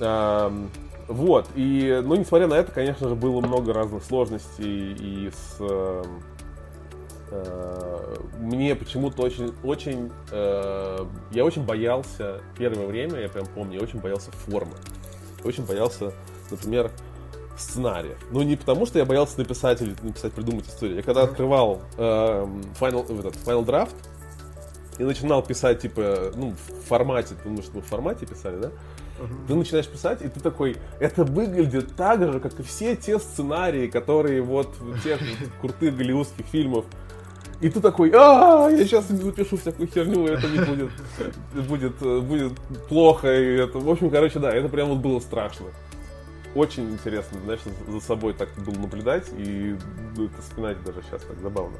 Э, 0.00 0.50
вот, 1.06 1.48
и, 1.54 2.02
ну, 2.04 2.16
несмотря 2.16 2.46
на 2.48 2.54
это, 2.54 2.70
конечно 2.70 3.08
же, 3.08 3.14
было 3.14 3.40
много 3.40 3.72
разных 3.72 4.04
сложностей 4.04 4.92
и 4.92 5.30
с... 5.30 5.56
Э, 5.60 6.02
Э, 7.30 8.16
мне 8.38 8.74
почему-то 8.74 9.22
очень, 9.22 9.52
очень, 9.62 10.10
э, 10.30 11.06
я 11.30 11.44
очень 11.44 11.64
боялся 11.64 12.40
первое 12.56 12.86
время, 12.86 13.20
я 13.20 13.28
прям 13.28 13.46
помню, 13.46 13.74
я 13.74 13.82
очень 13.82 14.00
боялся 14.00 14.30
формы, 14.30 14.72
очень 15.44 15.66
боялся, 15.66 16.12
например, 16.50 16.90
сценария. 17.58 18.16
Ну 18.30 18.42
не 18.42 18.56
потому, 18.56 18.86
что 18.86 18.98
я 18.98 19.04
боялся 19.04 19.38
написать 19.38 19.80
или 19.82 19.94
написать, 20.02 20.32
придумать 20.32 20.68
историю. 20.68 20.96
Я 20.96 21.02
когда 21.02 21.22
открывал 21.22 21.82
э, 21.96 22.46
Final, 22.80 23.18
этот, 23.18 23.34
Final 23.36 23.64
Draft 23.64 23.94
и 24.98 25.04
начинал 25.04 25.42
писать 25.42 25.80
типа, 25.80 26.32
ну 26.34 26.52
в 26.52 26.88
формате, 26.88 27.34
ты 27.34 27.48
думаешь, 27.48 27.66
мы 27.72 27.80
в 27.80 27.86
формате 27.86 28.26
писали, 28.26 28.56
да? 28.56 28.70
Ты 29.48 29.56
начинаешь 29.56 29.88
писать, 29.88 30.22
и 30.22 30.28
ты 30.28 30.38
такой, 30.38 30.76
это 31.00 31.24
выглядит 31.24 31.96
так 31.96 32.22
же, 32.32 32.38
как 32.38 32.60
и 32.60 32.62
все 32.62 32.94
те 32.94 33.18
сценарии, 33.18 33.88
которые 33.88 34.42
вот 34.42 34.76
в 34.78 35.02
тех 35.02 35.18
крутых 35.60 35.96
голливудских 35.96 36.46
фильмов 36.46 36.84
и 37.60 37.68
ты 37.70 37.80
такой, 37.80 38.12
а, 38.14 38.68
я 38.70 38.84
сейчас 38.84 39.10
напишу 39.10 39.56
всякую 39.56 39.88
херню, 39.88 40.28
и 40.28 40.30
это 40.30 40.46
не 40.46 40.60
будет, 40.60 40.90
будет, 41.68 41.98
будет 41.98 42.52
плохо. 42.88 43.34
И 43.34 43.56
это, 43.56 43.78
в 43.78 43.90
общем, 43.90 44.10
короче, 44.10 44.38
да, 44.38 44.52
это 44.52 44.68
прям 44.68 44.90
вот 44.90 44.98
было 44.98 45.18
страшно. 45.18 45.66
Очень 46.54 46.90
интересно, 46.90 47.40
знаешь, 47.44 47.60
за 47.86 48.00
собой 48.00 48.32
так 48.32 48.48
было 48.64 48.74
наблюдать, 48.74 49.28
и 49.36 49.76
ну, 50.16 50.26
это 50.26 50.42
вспоминать 50.42 50.82
даже 50.82 51.02
сейчас 51.02 51.22
так 51.22 51.38
забавно. 51.40 51.76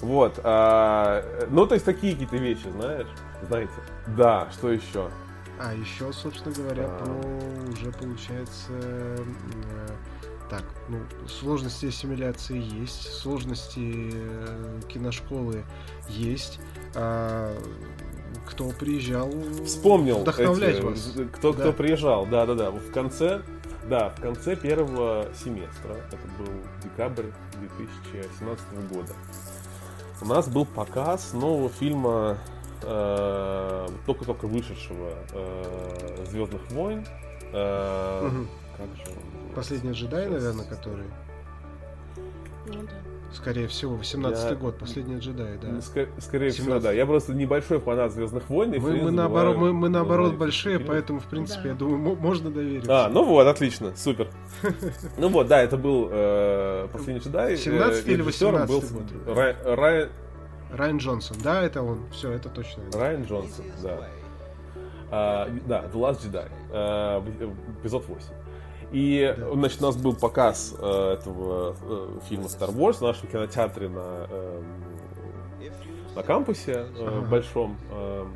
Вот. 0.00 0.38
А, 0.44 1.24
ну, 1.50 1.66
то 1.66 1.74
есть 1.74 1.84
такие 1.84 2.12
какие-то 2.12 2.36
вещи, 2.36 2.68
знаешь, 2.70 3.08
знаете. 3.48 3.72
Да, 4.16 4.48
что 4.52 4.70
еще? 4.70 5.10
А 5.58 5.74
еще, 5.74 6.12
собственно 6.12 6.54
говоря, 6.54 6.84
а... 6.86 6.98
про 6.98 7.70
уже 7.72 7.92
получается 7.92 8.70
э, 8.70 9.16
так, 10.48 10.64
ну, 10.88 10.98
сложности 11.28 11.86
ассимиляции 11.86 12.58
есть, 12.80 13.12
сложности 13.14 14.10
э, 14.12 14.80
киношколы 14.88 15.64
есть. 16.08 16.60
А 16.94 17.54
кто 18.46 18.70
приезжал 18.70 19.30
Вспомнил 19.64 20.18
вдохновлять 20.18 20.76
эти, 20.76 20.82
вас. 20.82 21.14
Кто, 21.32 21.52
да. 21.52 21.60
кто 21.60 21.72
приезжал, 21.72 22.26
да, 22.26 22.46
да, 22.46 22.54
да. 22.54 22.70
В 22.70 22.90
конце, 22.90 23.42
да, 23.88 24.10
в 24.10 24.20
конце 24.20 24.56
первого 24.56 25.26
семестра, 25.34 25.94
это 26.10 26.26
был 26.38 26.52
декабрь 26.82 27.26
2017 27.58 28.92
года, 28.92 29.12
у 30.22 30.26
нас 30.26 30.48
был 30.48 30.66
показ 30.66 31.32
нового 31.32 31.70
фильма 31.70 32.38
э, 32.82 33.88
только-только 34.06 34.46
вышедшего 34.46 35.14
э, 35.32 36.24
Звездных 36.28 36.70
войн. 36.72 37.06
Э, 37.52 38.26
угу. 38.26 38.46
Как 38.76 38.86
же 38.96 39.12
он 39.12 39.54
Последний 39.54 39.92
джедай, 39.92 40.28
наверное, 40.28 40.66
который. 40.66 41.06
Ну 42.66 42.82
да. 42.82 43.09
Скорее 43.32 43.68
всего, 43.68 43.96
18-й 43.96 44.50
я... 44.50 44.54
год, 44.56 44.78
последний 44.78 45.18
джедай, 45.18 45.56
да. 45.62 45.68
Ск- 45.78 46.08
скорее 46.18 46.50
17... 46.50 46.60
всего, 46.60 46.80
да. 46.80 46.92
Я 46.92 47.06
просто 47.06 47.32
небольшой 47.32 47.78
фанат 47.78 48.12
Звездных 48.12 48.48
войн. 48.50 48.74
Мы, 48.80 48.96
мы, 48.96 49.10
наоборот, 49.10 49.56
мы, 49.56 49.72
мы 49.72 49.88
наоборот 49.88 50.34
большие, 50.34 50.78
фильмы. 50.78 50.92
поэтому, 50.92 51.20
в 51.20 51.26
принципе, 51.26 51.62
да. 51.62 51.68
я 51.70 51.74
думаю, 51.74 52.16
можно 52.16 52.50
довериться. 52.50 53.06
А, 53.06 53.08
ну 53.08 53.24
вот, 53.24 53.46
отлично, 53.46 53.94
супер. 53.96 54.28
Ну 55.16 55.28
вот, 55.28 55.46
да, 55.46 55.62
это 55.62 55.76
был 55.76 56.08
э, 56.10 56.88
последний 56.92 57.20
джедай. 57.20 57.56
17 57.56 58.06
э, 58.06 58.12
или 58.12 58.22
18 58.22 58.68
был 58.68 58.80
год. 58.80 59.36
Райан... 59.64 60.08
Райан 60.72 60.96
Джонсон, 60.98 61.36
да, 61.42 61.62
это 61.62 61.82
он. 61.82 62.00
Все, 62.12 62.32
это 62.32 62.48
точно. 62.48 62.82
Райан 62.94 63.24
Джонсон, 63.24 63.64
да. 63.82 64.08
А, 65.10 65.48
да, 65.66 65.84
The 65.92 65.94
Last 65.94 66.24
Jedi, 66.24 66.48
а, 66.70 67.24
эпизод 67.80 68.06
8. 68.06 68.26
И, 68.92 69.36
значит, 69.52 69.80
у 69.80 69.86
нас 69.86 69.96
был 69.96 70.14
показ 70.14 70.74
э, 70.78 71.14
этого 71.14 71.76
э, 71.82 72.08
фильма 72.28 72.46
Star 72.46 72.74
Wars 72.74 72.94
в 72.94 73.02
нашем 73.02 73.28
кинотеатре 73.28 73.88
на, 73.88 74.26
э, 74.28 74.62
на 76.16 76.22
кампусе 76.22 76.86
э, 76.96 77.20
большом. 77.30 77.76
Э, 77.92 78.26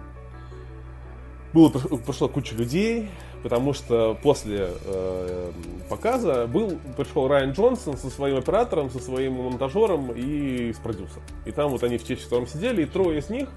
было, 1.52 1.68
прошло 2.05 2.28
куча 2.28 2.55
людей, 2.55 3.11
потому 3.42 3.72
что 3.74 4.16
после 4.22 4.70
э, 4.84 5.52
показа 5.88 6.46
был, 6.46 6.78
пришел 6.96 7.28
Райан 7.28 7.52
Джонсон 7.52 7.96
со 7.96 8.11
своим 8.11 8.36
оператором, 8.36 8.90
со 8.90 8.98
своим 8.98 9.34
монтажером 9.34 10.12
и 10.12 10.72
с 10.72 10.78
продюсером. 10.78 11.22
И 11.44 11.52
там 11.52 11.70
вот 11.70 11.82
они 11.82 11.98
в 11.98 12.05
честь 12.05 12.24
котором 12.24 12.46
сидели, 12.46 12.82
и 12.82 12.86
трое 12.86 13.18
из 13.18 13.28
них 13.28 13.48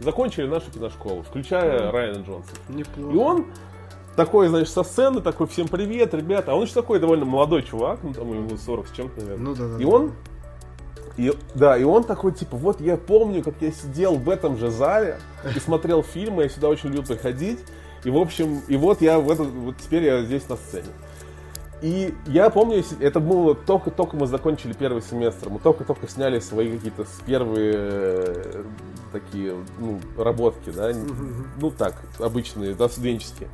закончили 0.00 0.46
нашу 0.46 0.70
киношколу, 0.70 1.22
включая 1.22 1.90
Райана 1.90 2.22
Джонсона. 2.22 2.58
Неплохо. 2.68 3.12
И 3.12 3.16
он 3.16 3.46
такой, 4.16 4.48
значит, 4.48 4.70
со 4.70 4.82
сцены, 4.82 5.20
такой, 5.20 5.46
всем 5.46 5.68
привет, 5.68 6.14
ребята. 6.14 6.52
А 6.52 6.54
он 6.54 6.66
же 6.66 6.72
такой 6.72 6.98
довольно 6.98 7.24
молодой 7.24 7.62
чувак, 7.62 8.00
ну, 8.02 8.12
там 8.12 8.32
ему 8.32 8.56
40 8.56 8.88
с 8.88 8.90
чем-то, 8.92 9.20
наверное. 9.20 9.44
Ну, 9.44 9.54
да, 9.54 9.68
да. 9.68 9.82
И 9.82 9.84
он, 9.84 10.12
и, 11.16 11.32
да, 11.54 11.78
и 11.78 11.84
он 11.84 12.04
такой, 12.04 12.32
типа, 12.32 12.56
вот 12.56 12.80
я 12.80 12.96
помню, 12.96 13.42
как 13.42 13.54
я 13.60 13.70
сидел 13.70 14.16
в 14.16 14.28
этом 14.28 14.56
же 14.56 14.70
зале 14.70 15.18
и 15.54 15.60
смотрел 15.60 16.02
фильмы, 16.02 16.44
я 16.44 16.48
сюда 16.48 16.68
очень 16.68 16.88
любил 16.88 17.04
приходить. 17.04 17.60
И, 18.04 18.10
в 18.10 18.16
общем, 18.16 18.60
и 18.68 18.76
вот 18.76 19.00
я 19.00 19.18
в 19.18 19.30
этот, 19.30 19.48
вот 19.48 19.76
теперь 19.78 20.04
я 20.04 20.22
здесь 20.22 20.48
на 20.48 20.56
сцене. 20.56 20.88
И 21.82 22.14
я 22.26 22.48
помню, 22.48 22.82
это 23.00 23.20
было 23.20 23.54
только-только 23.54 24.16
мы 24.16 24.26
закончили 24.26 24.72
первый 24.72 25.02
семестр, 25.02 25.50
мы 25.50 25.58
только-только 25.58 26.08
сняли 26.08 26.38
свои 26.40 26.74
какие-то 26.74 27.04
первые 27.26 27.74
э, 27.76 28.64
такие, 29.12 29.54
ну, 29.78 30.00
работки, 30.16 30.70
да, 30.70 30.92
ну 31.60 31.70
так, 31.70 32.00
обычные, 32.18 32.74
да, 32.74 32.88
студенческие. 32.88 33.48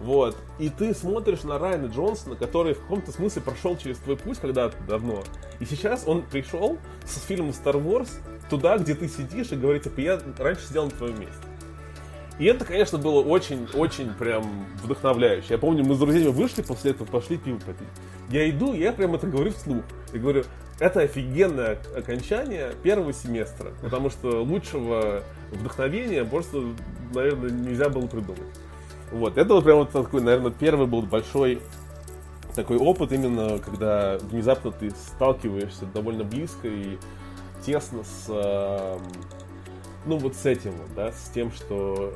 Вот. 0.00 0.36
И 0.58 0.68
ты 0.68 0.94
смотришь 0.94 1.42
на 1.42 1.58
Райана 1.58 1.86
Джонсона, 1.86 2.36
который 2.36 2.74
в 2.74 2.80
каком-то 2.80 3.12
смысле 3.12 3.42
прошел 3.42 3.76
через 3.76 3.98
твой 3.98 4.16
путь 4.16 4.38
когда-то 4.38 4.76
давно. 4.86 5.22
И 5.58 5.64
сейчас 5.64 6.04
он 6.06 6.22
пришел 6.22 6.78
с 7.04 7.20
фильмом 7.22 7.50
Star 7.50 7.82
Wars 7.82 8.10
туда, 8.50 8.78
где 8.78 8.94
ты 8.94 9.08
сидишь 9.08 9.52
и 9.52 9.56
говорит, 9.56 9.84
типа, 9.84 10.00
я 10.00 10.20
раньше 10.38 10.66
сидел 10.66 10.84
на 10.84 10.90
твоем 10.90 11.18
месте. 11.20 11.36
И 12.38 12.44
это, 12.44 12.66
конечно, 12.66 12.98
было 12.98 13.22
очень-очень 13.22 14.12
прям 14.12 14.66
вдохновляюще. 14.82 15.46
Я 15.50 15.58
помню, 15.58 15.84
мы 15.84 15.94
с 15.94 15.98
друзьями 15.98 16.28
вышли 16.28 16.60
после 16.60 16.90
этого, 16.90 17.06
пошли 17.06 17.38
пиво 17.38 17.58
попить. 17.58 17.88
Я 18.28 18.48
иду, 18.50 18.74
я 18.74 18.92
прям 18.92 19.14
это 19.14 19.26
говорю 19.26 19.52
вслух. 19.52 19.82
И 20.12 20.18
говорю, 20.18 20.44
это 20.78 21.00
офигенное 21.00 21.78
окончание 21.96 22.72
первого 22.82 23.14
семестра, 23.14 23.72
потому 23.80 24.10
что 24.10 24.42
лучшего 24.42 25.22
вдохновения 25.50 26.24
просто, 26.24 26.62
наверное, 27.14 27.50
нельзя 27.50 27.88
было 27.88 28.06
придумать. 28.06 28.42
Вот, 29.12 29.38
это 29.38 29.54
вот 29.54 29.64
прям 29.64 29.78
вот 29.78 29.90
такой, 29.90 30.20
наверное, 30.20 30.50
первый 30.50 30.86
был 30.86 31.02
большой 31.02 31.60
такой 32.54 32.78
опыт 32.78 33.12
именно, 33.12 33.58
когда 33.58 34.18
внезапно 34.18 34.72
ты 34.72 34.90
сталкиваешься 34.90 35.84
довольно 35.86 36.24
близко 36.24 36.66
и 36.66 36.98
тесно 37.64 38.02
с, 38.02 38.26
эм, 38.28 39.00
ну 40.06 40.16
вот 40.16 40.34
с 40.34 40.46
этим 40.46 40.72
вот, 40.72 40.94
да, 40.94 41.12
с 41.12 41.30
тем, 41.34 41.52
что 41.52 42.12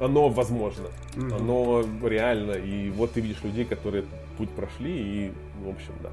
э, 0.00 0.04
оно 0.04 0.28
возможно, 0.28 0.88
mm-hmm. 1.14 1.36
оно 1.36 1.84
реально, 2.06 2.52
и 2.52 2.90
вот 2.90 3.12
ты 3.12 3.20
видишь 3.20 3.42
людей, 3.44 3.64
которые 3.64 4.04
путь 4.36 4.50
прошли, 4.50 4.92
и, 4.92 5.32
в 5.64 5.68
общем, 5.68 5.92
да. 6.02 6.10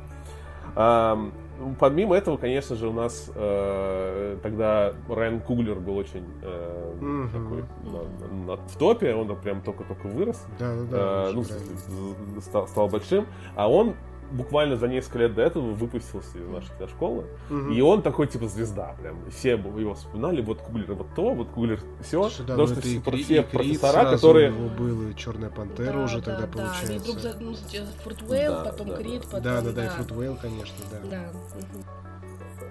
Ну, 1.59 1.75
помимо 1.79 2.15
этого, 2.15 2.37
конечно 2.37 2.75
же, 2.75 2.87
у 2.87 2.93
нас 2.93 3.31
э, 3.35 4.37
тогда 4.43 4.93
Райан 5.09 5.39
Куглер 5.39 5.79
был 5.79 5.97
очень 5.97 6.23
э, 6.43 6.93
угу. 6.99 7.29
такой 7.29 7.63
на, 7.91 8.55
на, 8.55 8.55
в 8.57 8.77
топе, 8.77 9.13
он 9.13 9.35
прям 9.37 9.61
только-только 9.61 10.07
вырос. 10.07 10.45
Да, 10.59 10.75
да, 10.75 10.83
да. 10.83 11.29
Э, 11.29 11.31
ну, 11.33 12.41
стал, 12.41 12.67
стал 12.67 12.87
большим. 12.89 13.25
А 13.55 13.69
он 13.69 13.95
буквально 14.31 14.75
за 14.75 14.87
несколько 14.87 15.19
лет 15.19 15.35
до 15.35 15.41
этого 15.41 15.71
выпустился 15.71 16.37
из 16.37 16.47
нашей 16.47 16.69
киношколы. 16.77 17.25
Мгм. 17.49 17.71
И 17.71 17.81
он 17.81 18.01
такой, 18.01 18.27
типа, 18.27 18.47
звезда 18.47 18.95
прям. 19.01 19.17
Все 19.31 19.51
его 19.51 19.93
вспоминали, 19.93 20.41
вот 20.41 20.61
Куглер 20.61 20.93
вот 20.93 21.07
то, 21.15 21.33
вот 21.33 21.49
Куглер 21.49 21.79
все. 22.01 22.21
Слушай, 22.29 22.45
да, 22.45 22.55
ну 22.55 22.65
Потому 22.65 22.67
что 22.67 22.79
это 22.79 22.87
и 22.87 22.99
все, 22.99 23.23
все 23.23 23.39
и 23.39 23.43
профессора, 23.43 23.91
сразу 23.91 24.15
которые... 24.15 24.51
у 24.51 24.53
него 24.53 24.69
был, 24.69 25.09
и 25.09 25.15
Черная 25.15 25.49
Пантера 25.49 25.93
Да, 25.93 26.03
уже 26.03 26.19
да, 26.21 26.23
тогда 26.37 26.47
да. 26.47 26.73
Они 26.87 26.97
вдруг 26.99 27.15
получается. 27.17 27.21
за- 27.21 27.39
ну, 27.39 27.55
Фуртвейл, 28.03 28.51
Да, 28.53 28.63
потом 28.63 28.87
да, 28.87 28.97
Крид, 28.97 29.21
да. 29.21 29.27
потом... 29.27 29.43
Да, 29.43 29.61
да, 29.61 29.71
да, 29.71 29.85
и 29.85 29.89
Фрутвейл, 29.89 30.37
конечно, 30.41 30.75
да. 30.91 30.99
Да. 31.09 31.31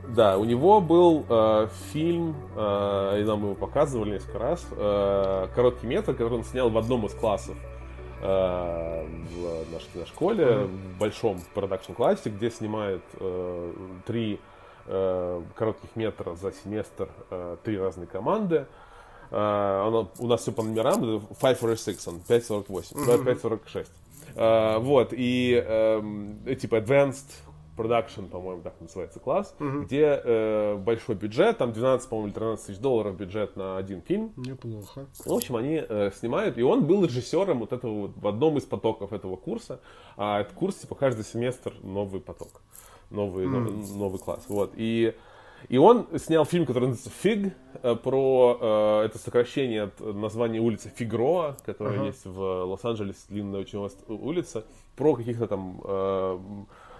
Да, 0.08 0.38
у 0.38 0.44
него 0.44 0.80
был 0.80 1.26
э, 1.28 1.68
фильм, 1.92 2.36
э, 2.54 3.20
и 3.20 3.24
нам 3.24 3.42
его 3.42 3.54
показывали 3.54 4.12
несколько 4.12 4.38
раз, 4.38 4.64
э, 4.70 5.48
короткий 5.54 5.86
метр, 5.88 6.12
который 6.12 6.34
он 6.38 6.44
снял 6.44 6.70
в 6.70 6.78
одном 6.78 7.06
из 7.06 7.12
классов 7.14 7.56
в 8.20 9.72
нашей 9.72 9.88
киношколе, 9.92 10.64
в 10.64 10.98
большом 10.98 11.40
продакшн-классе, 11.54 12.30
где 12.30 12.50
снимают 12.50 13.02
э, 13.20 13.72
три 14.06 14.40
э, 14.86 15.42
коротких 15.54 15.94
метра 15.96 16.34
за 16.34 16.52
семестр, 16.52 17.08
э, 17.30 17.56
три 17.62 17.78
разные 17.78 18.06
команды. 18.06 18.66
Э, 19.30 19.84
оно, 19.86 20.10
у 20.18 20.26
нас 20.26 20.42
все 20.42 20.52
по 20.52 20.62
номерам, 20.62 21.02
это 21.02 21.26
546, 21.40 22.08
он 22.08 22.20
548, 22.20 22.96
Мгм. 22.98 23.24
546. 23.24 23.90
Э, 24.34 24.78
вот, 24.78 25.12
и 25.12 25.62
эм, 25.66 26.38
э, 26.46 26.54
типа 26.54 26.76
Advanced 26.76 27.30
Production, 27.76 28.28
по-моему, 28.28 28.62
так 28.62 28.74
называется 28.80 29.20
класс, 29.20 29.54
Мгм. 29.58 29.84
где 29.84 30.20
э, 30.24 30.76
большой 30.76 31.14
бюджет, 31.16 31.58
там 31.58 31.72
12, 31.72 32.08
по-моему, 32.08 32.28
или 32.28 32.34
13 32.34 32.66
тысяч 32.66 32.78
долларов 32.78 33.16
бюджет 33.16 33.56
на 33.56 33.76
один 33.76 34.00
фильм. 34.02 34.32
Неплохо. 34.36 35.06
В 35.24 35.32
общем, 35.32 35.56
они 35.56 35.82
э, 35.86 36.10
снимают, 36.14 36.58
и 36.58 36.62
он 36.62 36.86
был 36.86 37.04
режиссером 37.04 37.60
вот 37.60 37.72
этого 37.72 37.92
вот, 38.02 38.10
в 38.16 38.26
одном 38.26 38.56
из 38.58 38.64
потоков 38.64 39.12
этого 39.12 39.36
курса. 39.36 39.80
А 40.16 40.40
этот 40.40 40.54
курс, 40.54 40.76
типа, 40.76 40.94
каждый 40.94 41.24
семестр 41.24 41.74
новый 41.82 42.20
поток, 42.20 42.62
новый, 43.10 43.44
М. 43.44 43.52
новый, 43.52 43.72
новый 43.98 44.18
класс. 44.18 44.44
Вот. 44.48 44.72
И, 44.76 45.14
и 45.68 45.78
он 45.78 46.06
снял 46.18 46.44
фильм, 46.44 46.64
который 46.66 46.88
называется 46.88 47.10
«Фиг», 47.20 47.52
э, 47.82 47.94
про, 47.96 48.58
э, 48.60 49.04
это 49.06 49.18
сокращение 49.18 49.84
от 49.84 50.00
названия 50.00 50.60
улицы 50.60 50.90
Фигроа, 50.94 51.56
которая 51.66 51.96
Ага. 51.98 52.06
есть 52.06 52.24
в 52.24 52.40
Лос-Анджелесе, 52.64 53.20
длинная 53.28 53.60
очень 53.60 53.86
улица, 54.08 54.64
про 54.96 55.14
каких-то 55.14 55.46
там, 55.46 55.80
э, 55.84 56.38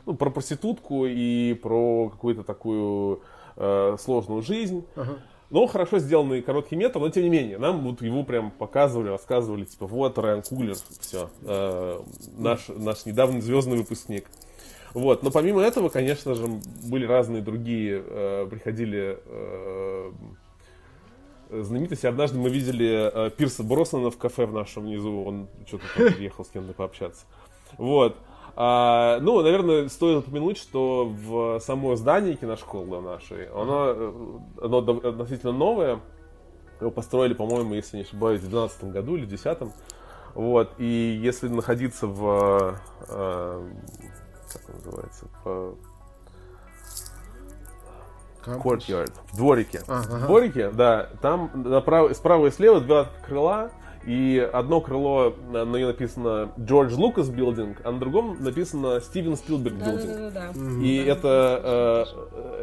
ну, 0.06 0.14
про 0.14 0.30
проститутку 0.30 1.06
и 1.06 1.54
про 1.54 2.08
какую-то 2.08 2.42
такую 2.42 3.22
э, 3.56 3.96
сложную 4.00 4.42
жизнь. 4.42 4.86
Ага. 4.96 5.18
Ну, 5.50 5.66
хорошо 5.66 5.98
сделанный 5.98 6.42
короткий 6.42 6.74
метр, 6.74 6.98
но 6.98 7.08
тем 7.08 7.22
не 7.22 7.28
менее, 7.28 7.58
нам 7.58 7.82
вот 7.82 8.02
его 8.02 8.24
прям 8.24 8.50
показывали, 8.50 9.08
рассказывали, 9.10 9.64
типа, 9.64 9.86
вот 9.86 10.18
Райан 10.18 10.42
Куглер, 10.42 10.74
все, 10.98 11.30
наш, 12.36 12.66
наш 12.66 13.06
недавний 13.06 13.40
звездный 13.40 13.76
выпускник. 13.76 14.26
Вот, 14.96 15.22
но 15.22 15.30
помимо 15.30 15.60
этого, 15.60 15.90
конечно 15.90 16.34
же, 16.34 16.46
были 16.84 17.04
разные 17.04 17.42
другие, 17.42 18.02
э, 18.02 18.48
приходили 18.50 19.18
э, 19.26 20.12
знаменитости. 21.50 22.06
Однажды 22.06 22.38
мы 22.38 22.48
видели 22.48 23.10
э, 23.12 23.30
Пирса 23.30 23.62
Броснана 23.62 24.10
в 24.10 24.16
кафе 24.16 24.46
в 24.46 24.54
нашем 24.54 24.84
внизу, 24.84 25.22
он 25.22 25.48
что-то 25.66 25.84
там 25.94 26.14
приехал 26.14 26.46
с 26.46 26.48
кем-то 26.48 26.72
пообщаться. 26.72 27.26
Вот. 27.76 28.16
А, 28.58 29.18
ну, 29.20 29.42
наверное, 29.42 29.86
стоит 29.90 30.26
упомянуть, 30.26 30.56
что 30.56 31.04
в 31.06 31.60
само 31.60 31.94
здание 31.96 32.36
киношколы 32.36 33.02
нашей, 33.02 33.48
оно, 33.50 33.92
э, 33.94 34.12
оно 34.62 34.78
относительно 34.78 35.52
новое. 35.52 36.00
Его 36.80 36.90
построили, 36.90 37.34
по-моему, 37.34 37.74
если 37.74 37.98
не 37.98 38.02
ошибаюсь, 38.02 38.40
в 38.40 38.48
2012 38.48 38.84
году 38.92 39.16
или 39.16 39.24
в 39.24 39.28
2010. 39.28 39.74
Вот. 40.34 40.70
И 40.78 41.18
если 41.22 41.48
находиться 41.48 42.06
в... 42.06 42.78
э, 43.08 43.68
как 44.52 44.62
он 44.68 44.74
называется? 44.76 45.26
В 45.44 45.76
Кампус. 48.42 48.64
courtyard, 48.88 49.12
в 49.32 49.36
дворике. 49.36 49.82
А, 49.88 50.02
В 50.02 50.06
ага. 50.14 50.26
дворике, 50.26 50.70
да, 50.70 51.10
там 51.20 51.50
направо, 51.54 52.14
справа 52.14 52.46
и 52.46 52.50
слева 52.50 52.80
два 52.80 53.08
крыла, 53.26 53.70
и 54.06 54.38
одно 54.52 54.80
крыло, 54.80 55.34
на 55.50 55.64
нее 55.64 55.88
написано 55.88 56.52
George 56.56 56.96
Lucas 56.96 57.34
Building, 57.34 57.76
а 57.82 57.90
на 57.90 57.98
другом 57.98 58.36
написано 58.40 59.00
да, 60.06 60.14
да, 60.14 60.30
да, 60.30 60.52
да. 60.54 60.60
Мгм. 60.60 60.80
И 60.80 60.96
это, 60.96 62.06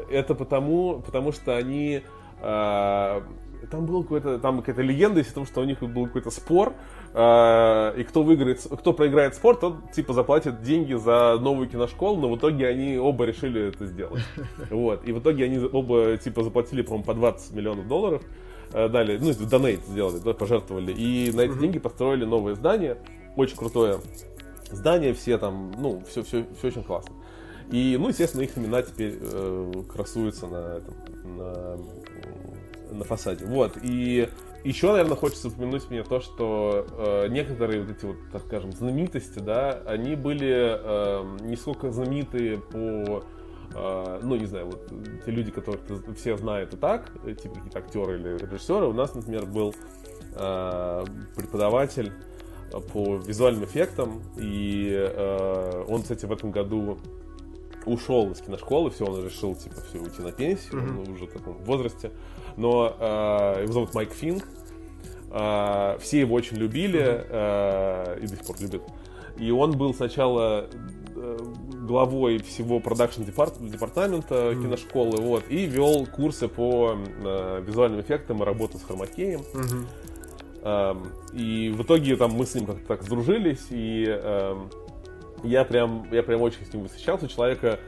э, 0.09 0.15
это 0.15 0.35
потому, 0.35 1.01
потому 1.05 1.33
что 1.33 1.55
они... 1.57 2.01
э, 2.41 3.21
там 3.71 3.85
был 3.85 4.03
какой-то, 4.03 4.39
там 4.39 4.59
какая-то 4.59 4.81
легенда 4.81 5.19
есть 5.19 5.31
о 5.31 5.35
том, 5.35 5.45
что 5.45 5.61
у 5.61 5.65
них 5.65 5.81
был 5.81 6.05
какой-то 6.05 6.31
спор, 6.31 6.73
э, 7.13 7.93
и 7.97 8.03
кто 8.03 8.23
выиграет, 8.23 8.61
кто 8.61 8.93
проиграет 8.93 9.35
спор, 9.35 9.57
тот 9.57 9.91
типа 9.91 10.13
заплатит 10.13 10.61
деньги 10.61 10.93
за 10.93 11.37
новую 11.41 11.67
киношколу, 11.69 12.21
но 12.21 12.29
в 12.29 12.37
итоге 12.37 12.67
они 12.67 12.97
оба 12.97 13.25
решили 13.25 13.67
это 13.67 13.85
сделать. 13.85 14.23
Вот. 14.69 15.05
И 15.05 15.11
в 15.11 15.19
итоге 15.19 15.45
они 15.45 15.59
оба 15.59 16.17
типа 16.17 16.43
заплатили, 16.43 16.83
по-моему, 16.83 17.03
по 17.03 17.13
20 17.13 17.53
миллионов 17.53 17.87
долларов, 17.87 18.21
дали, 18.73 19.17
ну, 19.17 19.33
донейт 19.47 19.81
сделали, 19.85 20.19
да, 20.19 20.33
пожертвовали, 20.33 20.91
и 20.91 21.31
на 21.31 21.41
эти 21.41 21.57
деньги 21.57 21.79
построили 21.79 22.25
новое 22.25 22.55
здание, 22.55 22.97
очень 23.35 23.55
крутое 23.55 23.99
здание, 24.71 25.13
все 25.13 25.37
там, 25.37 25.71
ну, 25.77 26.03
все, 26.09 26.23
все, 26.23 26.45
все 26.57 26.67
очень 26.67 26.83
классно. 26.83 27.13
И, 27.71 27.97
ну, 27.99 28.09
естественно, 28.09 28.41
их 28.41 28.57
имена 28.57 28.81
теперь 28.81 29.17
э, 29.19 29.71
красуются 29.91 30.47
на, 30.47 30.77
этом, 30.77 30.93
на, 31.37 31.77
на 32.91 33.03
фасаде. 33.03 33.45
Вот. 33.45 33.77
И 33.81 34.27
еще, 34.63 34.91
наверное, 34.91 35.17
хочется 35.17 35.47
упомянуть 35.47 35.89
мне 35.89 36.03
то, 36.03 36.19
что 36.19 36.85
э, 36.91 37.27
некоторые 37.29 37.81
вот 37.81 37.91
эти 37.91 38.05
вот, 38.05 38.17
так 38.31 38.43
скажем, 38.43 38.71
знаменитости, 38.71 39.39
да, 39.39 39.81
они 39.85 40.15
были 40.15 40.77
э, 40.79 41.37
не 41.41 41.55
сколько 41.55 41.91
знаменитые 41.91 42.59
по 42.59 42.77
э, 42.77 43.21
ну, 43.75 44.35
не 44.35 44.45
знаю, 44.45 44.67
вот 44.67 44.87
те 45.25 45.31
люди, 45.31 45.51
которых 45.51 45.81
все 46.17 46.37
знают 46.37 46.73
и 46.73 46.77
так, 46.77 47.11
э, 47.25 47.33
типа 47.33 47.55
какие-то 47.55 47.79
актеры 47.79 48.19
или 48.19 48.37
режиссеры. 48.37 48.87
У 48.87 48.93
нас, 48.93 49.13
например, 49.15 49.45
был 49.45 49.73
э, 50.35 51.05
преподаватель 51.35 52.11
э, 52.71 52.79
по 52.79 53.15
визуальным 53.17 53.65
эффектам, 53.65 54.21
и 54.37 54.89
э, 54.91 55.83
он, 55.87 56.01
кстати, 56.03 56.25
в 56.25 56.31
этом 56.31 56.51
году 56.51 56.97
ушел 57.85 58.31
из 58.31 58.39
киношколы, 58.41 58.91
все, 58.91 59.05
он 59.05 59.25
решил, 59.25 59.55
типа, 59.55 59.75
все, 59.89 59.99
уйти 59.99 60.21
на 60.21 60.31
пенсию, 60.31 60.81
Мгм. 60.81 60.99
он 60.99 61.09
уже 61.09 61.25
в 61.25 61.31
таком 61.33 61.57
возрасте. 61.63 62.11
Но 62.57 62.95
э, 62.99 63.63
его 63.63 63.73
зовут 63.73 63.93
Майк 63.93 64.11
Финк, 64.11 64.43
Э, 65.33 65.97
все 65.99 66.19
его 66.19 66.35
очень 66.35 66.57
любили 66.57 67.01
э, 67.01 68.19
и 68.21 68.27
до 68.27 68.35
сих 68.35 68.45
пор 68.45 68.55
любят. 68.61 68.83
И 69.37 69.49
он 69.49 69.71
был 69.71 69.93
сначала 69.95 70.67
э, 70.71 70.77
главой 71.85 72.39
всего 72.39 72.79
продакшн 72.79 73.23
департамента 73.23 74.53
киношколы, 74.55 75.17
вот, 75.21 75.43
и 75.49 75.65
вел 75.65 76.05
курсы 76.05 76.47
по 76.47 76.95
э, 76.95 77.63
визуальным 77.65 78.01
эффектам 78.01 78.41
и 78.41 78.45
работе 78.45 78.77
с 78.77 78.83
хромакеем. 78.83 79.41
Эм, 80.63 81.03
И 81.33 81.69
в 81.69 81.81
итоге 81.83 82.15
там 82.15 82.31
мы 82.31 82.45
с 82.45 82.55
ним 82.55 82.65
как-то 82.65 82.87
так 82.87 83.03
сдружились, 83.03 83.67
и 83.69 84.05
эм, 84.07 84.69
я 85.43 85.65
прям, 85.65 86.07
я 86.11 86.23
прям 86.23 86.41
очень 86.41 86.65
с 86.65 86.73
ним 86.73 86.83
восхищался. 86.83 87.25
У 87.25 87.27
человека 87.27 87.79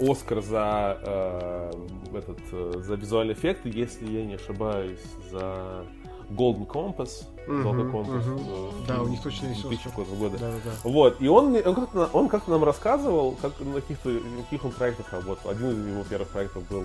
Оскар 0.00 0.40
за 0.40 0.98
э, 1.02 1.70
этот 2.14 2.38
э, 2.52 2.72
за 2.76 2.94
визуальные 2.94 3.34
эффекты, 3.34 3.70
если 3.74 4.06
я 4.06 4.24
не 4.24 4.34
ошибаюсь, 4.34 5.00
за 5.30 5.84
Golden 6.30 6.66
Compass, 6.66 7.24
Мгм, 7.46 7.62
Золотой 7.62 7.90
компас. 7.90 8.24
мгм. 8.26 8.38
э, 8.38 8.70
Да, 8.86 9.02
у 9.02 9.08
них 9.08 9.20
точно 9.22 9.46
есть 9.46 9.62
2000 9.62 9.88
Оскар. 9.88 10.04
года. 10.16 10.38
Да, 10.38 10.50
да, 10.50 10.56
да. 10.64 10.70
Вот, 10.84 11.20
и 11.20 11.26
он, 11.28 11.56
он 11.56 11.74
как-то, 11.74 12.10
он 12.12 12.28
как-то 12.28 12.50
нам 12.52 12.62
рассказывал, 12.64 13.32
как 13.42 13.58
на 13.60 13.80
каких-то 13.80 14.08
на 14.10 14.42
каких 14.44 14.64
он 14.64 14.70
проектах 14.72 15.12
работал. 15.12 15.50
Один 15.50 15.70
из 15.70 15.86
его 15.86 16.04
первых 16.04 16.28
проектов 16.28 16.62
был 16.68 16.84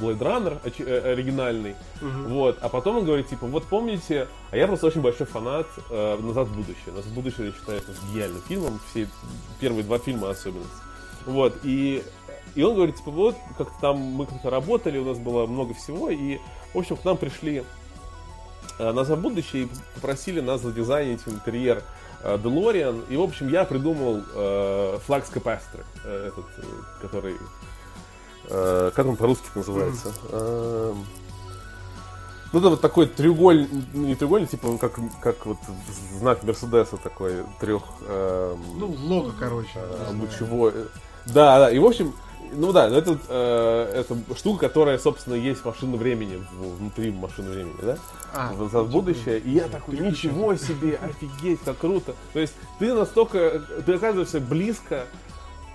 Blade 0.00 0.18
Runner 0.20 0.58
э, 0.86 1.12
оригинальный. 1.12 1.74
Мгм. 2.00 2.28
Вот, 2.32 2.58
а 2.62 2.68
потом 2.68 2.98
он 2.98 3.04
говорит, 3.04 3.28
типа, 3.28 3.46
вот 3.46 3.64
помните, 3.64 4.28
а 4.50 4.56
я 4.56 4.66
просто 4.66 4.86
очень 4.86 5.00
большой 5.02 5.26
фанат 5.26 5.66
э, 5.90 6.18
«Назад 6.22 6.48
в 6.48 6.54
будущее». 6.56 6.86
«Назад 6.94 7.04
в 7.06 7.14
будущее» 7.14 7.46
я 7.48 7.52
считаю 7.52 7.78
это 7.78 7.92
гениальным 8.12 8.40
фильмом, 8.42 8.80
все 8.90 9.08
первые 9.60 9.82
два 9.84 9.98
фильма 9.98 10.30
особенно. 10.30 10.64
Вот, 11.26 11.54
и, 11.64 12.02
и 12.54 12.62
он 12.62 12.76
говорит, 12.76 12.96
типа, 12.96 13.10
вот, 13.10 13.36
как-то 13.58 13.74
там 13.80 13.98
мы 13.98 14.24
как-то 14.26 14.48
работали, 14.48 14.96
у 14.98 15.04
нас 15.04 15.18
было 15.18 15.46
много 15.46 15.74
всего, 15.74 16.08
и, 16.08 16.38
в 16.72 16.78
общем, 16.78 16.96
к 16.96 17.04
нам 17.04 17.16
пришли 17.18 17.64
«Назад 18.78 19.18
в 19.18 19.22
будущее» 19.22 19.64
и 19.64 19.68
попросили 19.94 20.40
нас 20.40 20.60
задизайнить 20.62 21.20
интерьер 21.26 21.82
э, 22.22 22.36
DeLorean, 22.36 23.04
и, 23.08 23.16
в 23.16 23.22
общем, 23.22 23.48
я 23.48 23.64
придумал 23.64 24.22
э, 24.34 24.98
Flux 25.06 25.24
Capacitor, 25.32 25.84
э, 26.04 26.28
этот, 26.28 26.44
э, 26.58 26.62
который... 27.02 27.36
э, 28.48 28.90
как 28.94 29.06
он 29.06 29.16
по-русски 29.16 29.46
называется? 29.54 30.12
Эм, 30.32 31.06
ну, 32.52 32.60
это 32.60 32.70
вот 32.70 32.80
такой 32.80 33.06
треугольник, 33.06 33.68
не 33.92 34.14
треугольник, 34.14 34.48
типа, 34.50 34.78
как, 34.78 34.98
как 35.20 35.44
вот 35.44 35.58
знак 36.18 36.42
Мерседеса 36.44 36.96
такой, 36.96 37.44
трех... 37.60 37.82
эм, 38.06 38.58
Ну, 38.78 38.86
лого, 39.06 39.32
короче. 39.38 39.68
э, 39.74 40.12
лучевой. 40.14 40.72
Да, 41.26 41.58
да, 41.58 41.70
и 41.70 41.78
в 41.78 41.84
общем, 41.84 42.14
ну 42.52 42.72
да, 42.72 42.88
это, 42.88 43.18
э, 43.28 43.92
это 44.00 44.16
штука, 44.36 44.68
которая, 44.68 44.98
собственно, 44.98 45.34
есть 45.34 45.64
машина 45.64 45.96
времени, 45.96 46.42
внутри 46.52 47.10
машины 47.10 47.50
времени, 47.50 47.76
да? 47.82 47.98
А, 48.34 48.52
в 48.52 48.62
«Назад 48.62 48.86
в 48.86 48.90
будущее. 48.90 49.38
И 49.38 49.50
я 49.50 49.68
такой, 49.68 49.98
ничего 49.98 50.54
себе, 50.56 50.98
офигеть, 51.02 51.60
как 51.64 51.78
круто. 51.78 52.14
То 52.32 52.40
есть 52.40 52.54
ты 52.78 52.92
настолько, 52.94 53.62
ты 53.84 53.94
оказываешься 53.94 54.40
близко 54.40 55.06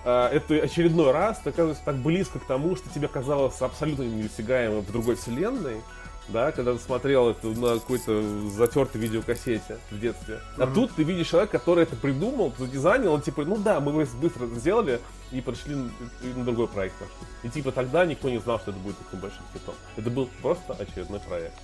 а, 0.04 0.28
это 0.28 0.54
очередной 0.56 1.12
раз 1.12 1.38
ты 1.42 1.50
оказываешься 1.50 1.82
так 1.84 1.96
близко 1.96 2.38
к 2.38 2.44
тому, 2.44 2.76
что 2.76 2.88
тебе 2.90 3.08
казалось 3.08 3.60
абсолютно 3.60 4.02
недосягаемым 4.02 4.82
в 4.82 4.92
другой 4.92 5.16
вселенной, 5.16 5.80
да, 6.28 6.52
когда 6.52 6.74
ты 6.74 6.78
смотрел 6.78 7.30
это 7.30 7.46
на 7.48 7.74
какой-то 7.74 8.22
затертой 8.50 9.00
видеокассете 9.00 9.78
в 9.90 9.98
детстве. 9.98 10.40
А 10.58 10.66
Мгм. 10.66 10.74
тут 10.74 10.94
ты 10.94 11.02
видишь 11.04 11.28
человека, 11.28 11.58
который 11.58 11.84
это 11.84 11.96
придумал, 11.96 12.52
задизайнил, 12.58 13.12
он 13.12 13.22
типа, 13.22 13.44
ну 13.44 13.56
да, 13.56 13.80
мы 13.80 13.92
быстро 14.20 14.46
сделали 14.46 15.00
и 15.34 15.40
пошли 15.40 15.74
на, 15.74 16.44
другой 16.44 16.68
проект. 16.68 16.94
И 17.42 17.48
типа 17.48 17.72
тогда 17.72 18.06
никто 18.06 18.30
не 18.30 18.38
знал, 18.38 18.60
что 18.60 18.70
это 18.70 18.80
будет 18.80 18.96
таким 18.98 19.20
большим 19.20 19.42
хитом. 19.52 19.74
Это 19.96 20.10
был 20.10 20.28
просто 20.40 20.74
очередной 20.74 21.20
проект. 21.20 21.54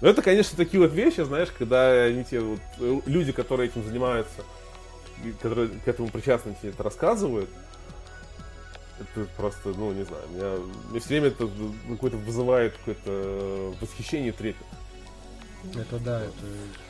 Но 0.00 0.08
это, 0.08 0.22
конечно, 0.22 0.56
такие 0.56 0.80
вот 0.80 0.92
вещи, 0.92 1.22
знаешь, 1.22 1.48
когда 1.50 2.04
они 2.04 2.24
те 2.24 2.38
вот, 2.38 2.60
э, 2.78 3.00
люди, 3.06 3.32
которые 3.32 3.68
этим 3.68 3.84
занимаются, 3.84 4.44
которые 5.42 5.68
к 5.68 5.88
этому 5.88 6.08
причастны, 6.08 6.54
тебе 6.60 6.70
это 6.70 6.84
рассказывают, 6.84 7.50
это 9.00 9.26
просто, 9.36 9.70
ну, 9.70 9.92
не 9.92 10.04
знаю, 10.04 10.22
меня, 10.30 10.56
мне 10.90 11.00
все 11.00 11.08
время 11.08 11.28
это 11.28 11.46
ну, 11.46 11.74
какое-то 11.90 12.16
вызывает 12.16 12.76
какое-то 12.76 13.74
восхищение 13.80 14.28
и 14.28 14.32
трепет. 14.32 14.66
Это 15.74 15.98
да, 16.04 16.20
это 16.22 16.32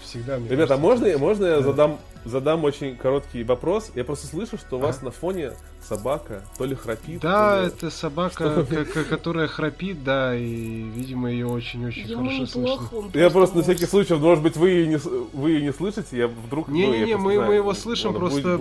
всегда 0.03 0.39
мне 0.39 0.49
Ребята, 0.49 0.75
а 0.75 0.77
кажется, 0.77 0.87
можно, 0.89 1.07
это- 1.07 1.19
можно 1.19 1.45
я 1.47 1.57
Да. 1.57 1.63
задам, 1.63 1.99
задам 2.25 2.65
очень 2.65 2.97
короткий 2.97 3.43
вопрос? 3.43 3.91
Я 3.95 4.05
просто 4.05 4.27
слышу, 4.27 4.59
что 4.59 4.77
у 4.77 4.79
вас 4.79 4.97
Ага. 4.97 5.07
на 5.07 5.11
фоне 5.11 5.53
собака 5.83 6.43
то 6.59 6.65
ли 6.67 6.75
храпит, 6.75 7.21
Да, 7.21 7.57
то 7.57 7.63
ли- 7.63 7.67
это 7.69 7.91
собака, 7.91 8.67
которая 9.09 9.47
храпит, 9.49 10.05
да, 10.05 10.37
и, 10.37 10.45
видимо, 10.45 11.31
ее 11.31 11.47
очень-очень 11.47 12.15
хорошо 12.15 12.47
слышно. 12.47 13.11
Я 13.15 13.31
просто 13.31 13.57
на 13.57 13.63
всякий 13.63 13.87
случай, 13.87 14.15
может 14.15 14.45
быть, 14.45 14.57
вы 14.57 14.83
и 14.83 14.87
не, 14.87 14.97
вы 14.97 15.59
и 15.59 15.63
не 15.63 15.73
слышите, 15.73 16.17
я 16.19 16.29
вдруг... 16.29 16.69
ну, 16.69 16.75
Не-не-не, 16.75 17.17
мы, 17.17 17.41
мы 17.41 17.55
его 17.55 17.73
слышим, 17.75 18.13
просто, 18.15 18.59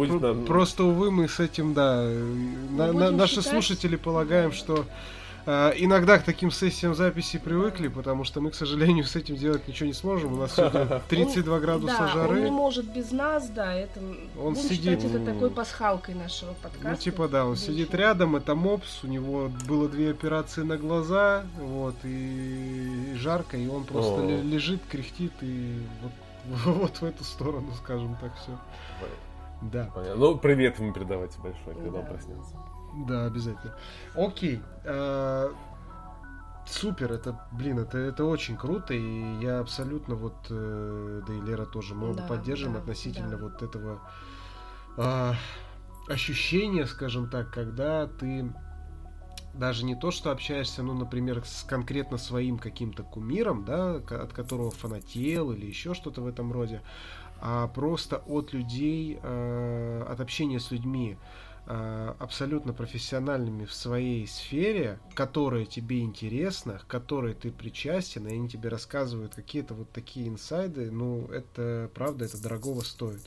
просто, 0.47 0.83
увы, 0.85 1.11
мы 1.11 1.27
с 1.27 1.39
этим, 1.39 1.73
да, 1.73 2.01
э, 2.03 2.17
на- 2.71 2.87
на- 2.87 2.93
будем 2.93 3.17
наши 3.17 3.41
слушатели 3.41 3.97
полагаем, 3.97 4.51
что 4.53 4.85
иногда 5.47 6.19
к 6.19 6.23
таким 6.23 6.51
сессиям 6.51 6.93
записи 6.93 7.37
привыкли, 7.37 7.87
потому 7.87 8.23
что 8.25 8.41
мы, 8.41 8.51
к 8.51 8.55
сожалению, 8.55 9.05
с 9.05 9.15
этим 9.15 9.35
делать 9.37 9.65
ничего 9.67 9.87
не 9.87 9.93
сможем. 9.93 10.33
У 10.33 10.37
нас 10.37 10.55
сегодня 10.55 11.01
32 11.07 11.55
Он- 11.55 11.61
градуса 11.61 11.95
да, 11.97 12.07
жары. 12.09 12.37
он 12.39 12.43
не 12.43 12.51
может 12.51 12.85
без 12.85 13.11
нас, 13.11 13.47
да, 13.49 13.73
это... 13.73 13.99
Он 14.37 14.53
будем 14.53 14.55
сидит- 14.69 14.99
считать 14.99 15.05
это 15.15 15.25
такой 15.25 15.49
пасхалкой 15.49 16.15
нашего 16.15 16.53
подкаста. 16.53 16.89
Ну, 16.89 16.95
типа, 16.97 17.27
да, 17.29 17.43
он 17.43 17.51
Больше. 17.51 17.63
сидит 17.63 17.93
рядом, 17.95 18.35
это 18.35 18.55
мопс, 18.55 19.03
у 19.03 19.07
него 19.07 19.49
было 19.67 19.87
две 19.87 20.11
операции 20.11 20.63
на 20.63 20.77
глаза, 20.77 21.43
вот, 21.57 21.95
и, 22.03 23.13
и 23.13 23.15
жарко, 23.15 23.55
и 23.55 23.67
он 23.67 23.85
просто 23.85 24.21
О. 24.21 24.25
ле- 24.27 24.41
лежит, 24.41 24.81
кряхтит, 24.89 25.31
и 25.41 25.81
вот, 26.01 26.11
вот 26.65 26.97
в 26.97 27.03
эту 27.05 27.23
сторону, 27.23 27.71
скажем 27.83 28.17
так, 28.21 28.31
все. 28.35 28.51
Да. 29.61 29.89
Понятно. 29.95 30.15
Ну, 30.17 30.37
привет 30.37 30.77
ему 30.79 30.93
передавайте 30.93 31.39
большой, 31.39 31.73
когда 31.73 31.99
он 31.99 32.05
Да. 32.05 32.11
проснется. 32.11 32.55
Да, 33.05 33.25
обязательно. 33.25 33.73
Окей. 34.15 34.61
э, 34.83 35.49
Супер, 36.69 37.13
это, 37.13 37.39
блин, 37.53 37.79
это, 37.79 37.97
это 37.97 38.25
очень 38.25 38.57
круто, 38.57 38.93
и 38.93 39.39
я 39.41 39.59
абсолютно 39.59 40.15
вот, 40.15 40.35
э, 40.49 41.21
да 41.25 41.33
и 41.33 41.39
Лера 41.41 41.65
тоже, 41.65 41.95
мы 41.95 42.09
оба 42.09 42.17
Да, 42.17 42.27
поддержим 42.27 42.73
да, 42.73 42.79
относительно 42.79 43.37
да. 43.37 43.37
вот 43.37 43.63
этого 43.63 44.01
а, 44.97 45.35
ощущения, 46.09 46.85
скажем 46.85 47.29
так, 47.29 47.51
когда 47.51 48.07
ты 48.07 48.51
даже 49.53 49.85
не 49.85 49.95
то, 49.95 50.11
что 50.11 50.29
общаешься, 50.29 50.83
ну, 50.83 50.93
например, 50.93 51.41
с 51.45 51.63
конкретно 51.63 52.17
своим 52.17 52.57
каким-то 52.59 53.03
кумиром, 53.03 53.63
да, 53.63 53.95
от 53.95 54.33
которого 54.33 54.69
фанател 54.69 55.53
или 55.53 55.65
еще 55.65 55.93
что-то 55.93 56.21
в 56.21 56.27
этом 56.27 56.51
роде, 56.51 56.81
а 57.39 57.67
просто 57.67 58.17
от 58.17 58.51
людей, 58.51 59.19
э, 59.23 60.05
от 60.09 60.19
общения 60.19 60.59
с 60.59 60.69
людьми, 60.71 61.17
э, 61.17 61.46
абсолютно 61.67 62.73
профессиональными 62.73 63.65
в 63.65 63.73
своей 63.73 64.25
сфере, 64.27 64.99
которые 65.13 65.65
тебе 65.65 66.01
интересны, 66.01 66.79
к 66.79 66.87
которой 66.87 67.33
ты 67.33 67.51
причастен, 67.51 68.27
и 68.27 68.33
они 68.33 68.47
тебе 68.47 68.69
рассказывают 68.69 69.35
какие-то 69.35 69.73
вот 69.73 69.89
такие 69.91 70.27
инсайды, 70.29 70.89
ну, 70.91 71.27
это 71.27 71.89
правда, 71.93 72.25
это 72.25 72.41
дорогого 72.41 72.81
стоит. 72.81 73.21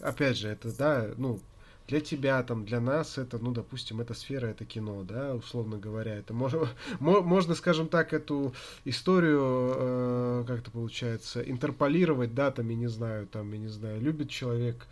Опять 0.00 0.38
же, 0.38 0.48
это, 0.48 0.76
да, 0.76 1.08
ну, 1.16 1.40
для 1.86 2.00
тебя, 2.00 2.42
там, 2.42 2.64
для 2.64 2.80
нас 2.80 3.18
это, 3.18 3.38
ну, 3.38 3.52
допустим, 3.52 4.00
эта 4.00 4.14
сфера, 4.14 4.46
это 4.46 4.64
кино, 4.64 5.02
да, 5.04 5.34
условно 5.34 5.76
говоря. 5.76 6.14
Это 6.14 6.32
можно, 6.32 6.68
можно 7.00 7.54
скажем 7.54 7.88
так, 7.88 8.12
эту 8.12 8.54
историю, 8.84 9.74
э, 9.76 10.44
как 10.46 10.60
это 10.60 10.70
получается, 10.70 11.42
интерполировать 11.42 12.34
датами, 12.34 12.72
не 12.74 12.88
знаю, 12.88 13.26
там, 13.26 13.52
я 13.52 13.58
не 13.58 13.68
знаю, 13.68 14.00
любит 14.00 14.30
человек, 14.30 14.86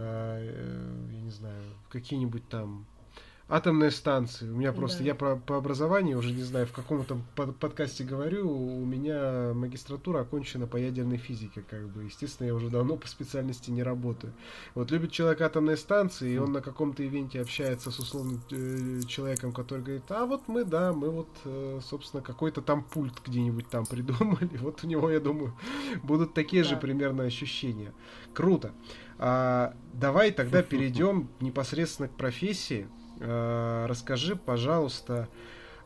я 0.00 1.20
не 1.20 1.30
знаю, 1.30 1.62
какие-нибудь 1.88 2.48
там 2.48 2.86
атомные 3.48 3.92
станции. 3.92 4.50
У 4.50 4.56
меня 4.56 4.72
просто, 4.72 4.98
Да. 4.98 5.04
я 5.04 5.14
про, 5.14 5.36
по 5.36 5.56
образованию 5.56 6.18
уже 6.18 6.32
не 6.32 6.42
знаю, 6.42 6.66
в 6.66 6.72
каком 6.72 7.04
там 7.04 7.22
под- 7.36 7.56
подкасте 7.58 8.02
говорю, 8.02 8.50
у 8.50 8.84
меня 8.84 9.52
магистратура 9.54 10.22
окончена 10.22 10.66
по 10.66 10.76
ядерной 10.76 11.16
физике, 11.18 11.62
как 11.70 11.86
бы. 11.90 12.02
Естественно, 12.02 12.48
я 12.48 12.56
уже 12.56 12.70
давно 12.70 12.96
по 12.96 13.06
специальности 13.06 13.70
не 13.70 13.84
работаю. 13.84 14.32
Вот 14.74 14.90
любит 14.90 15.12
человек 15.12 15.42
атомные 15.42 15.76
станции, 15.76 16.32
и 16.32 16.38
он 16.38 16.54
на 16.54 16.60
каком-то 16.60 17.04
ивенте 17.04 17.40
общается 17.40 17.92
с 17.92 17.98
условным 18.00 18.42
э, 18.50 19.02
человеком, 19.06 19.52
который 19.52 19.84
говорит, 19.84 20.10
а 20.10 20.26
вот 20.26 20.48
мы, 20.48 20.64
да, 20.64 20.92
мы 20.92 21.10
вот, 21.10 21.28
э, 21.44 21.78
собственно, 21.88 22.24
какой-то 22.24 22.62
там 22.62 22.82
пульт 22.82 23.14
где-нибудь 23.24 23.68
там 23.68 23.86
придумали. 23.86 24.50
Вот 24.60 24.82
у 24.82 24.88
него, 24.88 25.08
я 25.08 25.20
думаю, 25.20 25.54
будут 26.02 26.34
такие 26.34 26.64
же 26.64 26.74
Да. 26.74 26.80
примерно 26.80 27.22
ощущения. 27.22 27.92
Круто. 28.34 28.72
А, 29.18 29.74
давай 29.92 30.30
тогда 30.30 30.62
перейдем 30.64 31.28
непосредственно 31.40 32.08
к 32.08 32.16
профессии. 32.16 32.88
А, 33.20 33.86
расскажи, 33.86 34.36
пожалуйста, 34.36 35.28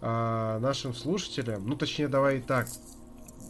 а, 0.01 0.59
нашим 0.59 0.95
слушателям, 0.95 1.67
ну 1.67 1.77
точнее, 1.77 2.09
давай 2.09 2.41
так. 2.41 2.67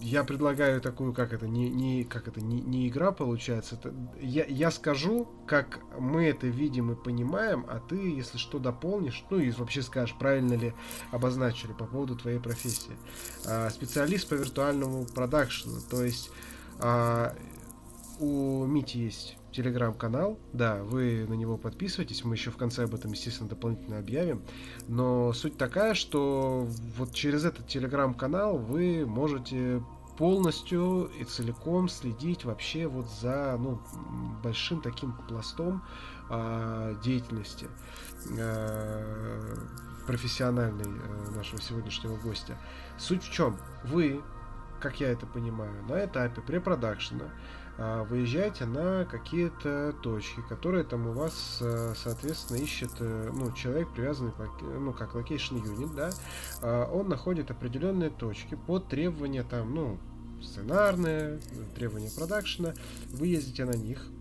Я 0.03 0.25
предлагаю 0.25 0.81
такую, 0.81 1.13
как 1.13 1.35
это, 1.35 1.47
не, 1.47 1.69
не 1.69 2.05
как 2.05 2.27
это, 2.27 2.41
не, 2.41 2.63
не 2.63 2.89
игра 2.89 3.13
получается. 3.13 3.75
Это, 3.75 3.95
я, 4.19 4.47
я 4.47 4.71
скажу, 4.71 5.29
как 5.47 5.81
мы 5.99 6.25
это 6.25 6.47
видим 6.47 6.91
и 6.91 6.95
понимаем, 6.95 7.67
а 7.69 7.81
ты, 7.81 7.97
если 7.97 8.39
что, 8.39 8.59
дополнишь, 8.59 9.23
ну 9.29 9.39
и 9.39 9.51
вообще 9.51 9.83
скажешь, 9.83 10.17
правильно 10.19 10.55
ли 10.55 10.73
обозначили 11.11 11.73
по 11.73 11.85
поводу 11.85 12.17
твоей 12.17 12.39
профессии. 12.39 12.97
А, 13.47 13.69
специалист 13.69 14.27
по 14.27 14.35
виртуальному 14.35 15.05
продакшену, 15.05 15.81
то 15.83 16.03
есть 16.03 16.31
а, 16.79 17.35
у 18.21 18.65
Мити 18.65 18.97
есть 18.97 19.37
телеграм-канал, 19.53 20.39
да, 20.53 20.83
вы 20.83 21.27
на 21.29 21.35
него 21.35 21.57
подписывайтесь, 21.57 22.25
мы 22.25 22.35
еще 22.35 22.51
в 22.51 22.57
конце 22.57 22.85
об 22.85 22.95
этом, 22.95 23.13
естественно, 23.13 23.49
дополнительно 23.49 23.99
объявим, 23.99 24.43
но 24.89 25.33
суть 25.33 25.57
такая, 25.57 25.95
что 25.95 26.67
вот 26.97 27.13
через 27.13 27.45
этот 27.45 27.67
телеграм-канал 27.67 28.59
вы 28.59 29.05
можете 29.07 29.83
полностью 30.21 31.11
и 31.19 31.25
целиком 31.25 31.89
следить 31.89 32.45
вообще 32.45 32.87
вот 32.87 33.07
за 33.23 33.57
ну, 33.59 33.81
большим 34.43 34.83
таким 34.83 35.13
пластом 35.13 35.83
а, 36.29 36.95
деятельности 37.03 37.69
а, 38.39 39.57
профессиональной 40.07 40.85
а, 40.85 41.31
нашего 41.31 41.63
сегодняшнего 41.63 42.17
гостя. 42.19 42.59
Суть 42.99 43.25
в 43.25 43.33
чем? 43.33 43.57
Вы, 43.85 44.21
как 44.79 45.01
я 45.01 45.09
это 45.09 45.25
понимаю, 45.25 45.83
на 45.89 46.05
этапе 46.05 46.43
препродакшена 46.43 47.25
выезжаете 47.81 48.67
на 48.67 49.07
какие-то 49.07 49.95
точки, 50.03 50.43
которые 50.49 50.85
там 50.85 51.07
у 51.07 51.13
вас, 51.13 51.61
а, 51.63 51.95
соответственно, 51.97 52.59
ищет 52.59 52.91
э, 53.01 53.31
ну, 53.33 53.53
человек, 53.53 53.89
привязанный 53.95 54.33
ну, 54.61 54.93
как 54.93 55.15
location 55.15 55.63
unit, 55.63 55.95
да, 55.95 56.11
а, 56.61 56.91
он 56.93 57.09
находит 57.09 57.51
определенные 57.51 58.11
точки 58.11 58.59
под 58.67 58.89
требования 58.89 59.45
там, 59.45 59.75
ну, 59.75 59.99
сценарные, 60.43 61.41
требования 61.75 62.11
продакшена, 62.15 62.75
вы 63.13 63.29
ездите 63.29 63.65
на 63.65 63.77
них, 63.77 64.07
э, 64.09 64.20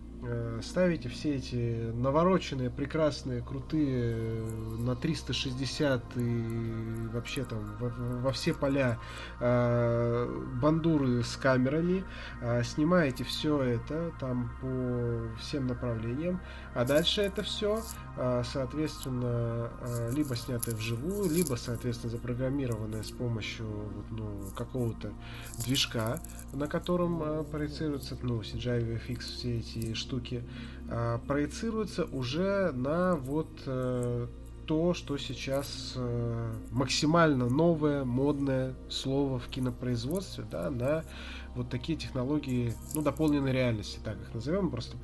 ставите 0.61 1.09
все 1.09 1.35
эти 1.35 1.91
навороченные, 1.93 2.69
прекрасные, 2.69 3.41
крутые 3.41 4.15
э, 4.15 4.75
на 4.79 4.95
360 4.95 6.17
и 6.17 7.07
вообще 7.13 7.43
там 7.45 7.75
во, 7.79 7.89
во 7.89 8.31
все 8.31 8.53
поля 8.53 8.99
э, 9.39 10.45
бандуры 10.61 11.23
с 11.23 11.35
камерами, 11.37 12.03
э, 12.41 12.63
снимаете 12.63 13.23
все 13.23 13.61
это 13.61 14.11
там 14.19 14.51
по 14.61 15.37
всем 15.39 15.67
направлениям, 15.67 16.41
а 16.75 16.85
дальше 16.85 17.21
это 17.21 17.43
все, 17.43 17.81
соответственно, 18.43 19.69
э, 19.81 20.11
либо 20.13 20.35
снятое 20.35 20.75
вживую, 20.75 21.29
либо, 21.29 21.55
соответственно, 21.55 22.11
запрограммированное 22.11 23.03
с 23.03 23.11
помощью 23.11 23.65
вот, 23.67 24.05
ну, 24.11 24.49
какого-то 24.55 25.11
движка, 25.65 26.19
на 26.53 26.67
котором 26.67 27.21
э, 27.23 27.43
проецируется, 27.43 28.17
ну, 28.21 28.41
CGI 28.41 28.99
VFX, 29.07 29.19
все 29.19 29.59
эти 29.59 29.93
штуки, 29.93 30.43
проецируются 31.27 32.05
уже 32.05 32.71
на 32.71 33.15
вот 33.15 33.49
э, 33.67 34.27
то, 34.69 34.93
что 34.93 35.17
сейчас 35.17 35.93
э, 35.95 36.53
максимально 36.69 37.49
новое, 37.49 38.05
модное 38.05 38.75
слово 38.87 39.39
в 39.39 39.47
кинопроизводстве, 39.47 40.45
да, 40.49 40.69
на 40.69 41.05
вот 41.55 41.69
такие 41.69 41.97
технологии, 41.97 42.75
ну, 42.93 43.01
дополненной 43.01 43.51
реальности, 43.51 43.99
так 44.03 44.21
их 44.21 44.31
назовем, 44.31 44.69
просто 44.69 44.95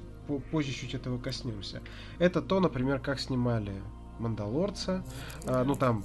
позже 0.52 0.72
чуть 0.72 0.94
этого 0.94 1.18
коснемся. 1.18 1.82
Это 2.20 2.42
то, 2.42 2.60
например, 2.60 3.00
как 3.00 3.20
снимали 3.20 3.74
Мандалорца. 4.20 5.04
А, 5.46 5.64
ну 5.64 5.76
там, 5.76 6.04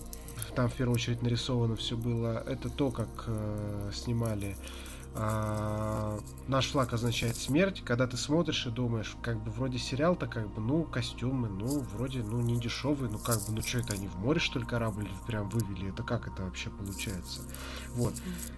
там 0.54 0.68
в 0.68 0.74
первую 0.74 0.94
очередь 0.94 1.22
нарисовано 1.22 1.76
все 1.76 1.96
было. 1.96 2.42
Это 2.46 2.68
то, 2.68 2.90
как 2.90 3.24
э, 3.26 3.90
снимали 3.94 4.56
а, 5.12 6.20
наш 6.46 6.68
флаг 6.68 6.92
означает 6.92 7.36
смерть, 7.36 7.82
когда 7.84 8.06
ты 8.06 8.16
смотришь 8.16 8.66
и 8.66 8.70
думаешь, 8.70 9.16
как 9.22 9.42
бы 9.42 9.50
вроде 9.50 9.78
сериал-то 9.78 10.28
как 10.28 10.48
бы, 10.48 10.60
ну, 10.60 10.84
костюмы, 10.84 11.48
ну, 11.48 11.80
вроде, 11.80 12.22
ну, 12.22 12.40
не 12.40 12.60
дешевые, 12.60 13.10
ну, 13.10 13.18
как 13.18 13.38
бы, 13.38 13.52
ну, 13.52 13.62
что 13.62 13.78
это, 13.78 13.94
они 13.94 14.06
в 14.06 14.16
море, 14.18 14.38
что 14.38 14.60
ли, 14.60 14.64
корабль 14.64 15.08
прям 15.26 15.48
вывели, 15.48 15.90
это 15.90 16.04
как 16.04 16.28
это 16.28 16.44
вообще 16.44 16.70
получается? 16.70 17.40
Вот. 17.94 18.14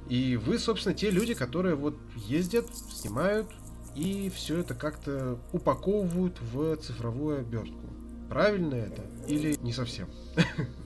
И 0.09 0.37
вы, 0.37 0.59
собственно, 0.59 0.95
те 0.95 1.11
люди, 1.11 1.33
которые 1.33 1.75
вот 1.75 1.97
ездят, 2.17 2.67
снимают, 2.77 3.49
и 3.95 4.31
все 4.35 4.61
это 4.61 4.75
как-то 4.75 5.39
упаковывают 5.53 6.41
в 6.41 6.77
цифровую 6.77 7.41
обертку. 7.41 7.87
Правильно 8.29 8.75
это? 8.75 9.03
Или 9.29 9.57
не 9.63 9.73
совсем? 9.73 10.09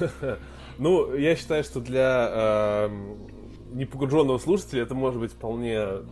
Ну, 0.78 1.14
я 1.14 1.36
считаю, 1.36 1.62
что 1.62 1.80
для 1.80 2.86
эм, 2.86 3.18
непогруженного 3.72 4.38
слушателя 4.38 4.82
это 4.82 4.94
может 4.94 5.20
быть 5.20 5.32
вполне 5.32 5.74
э, 5.74 6.04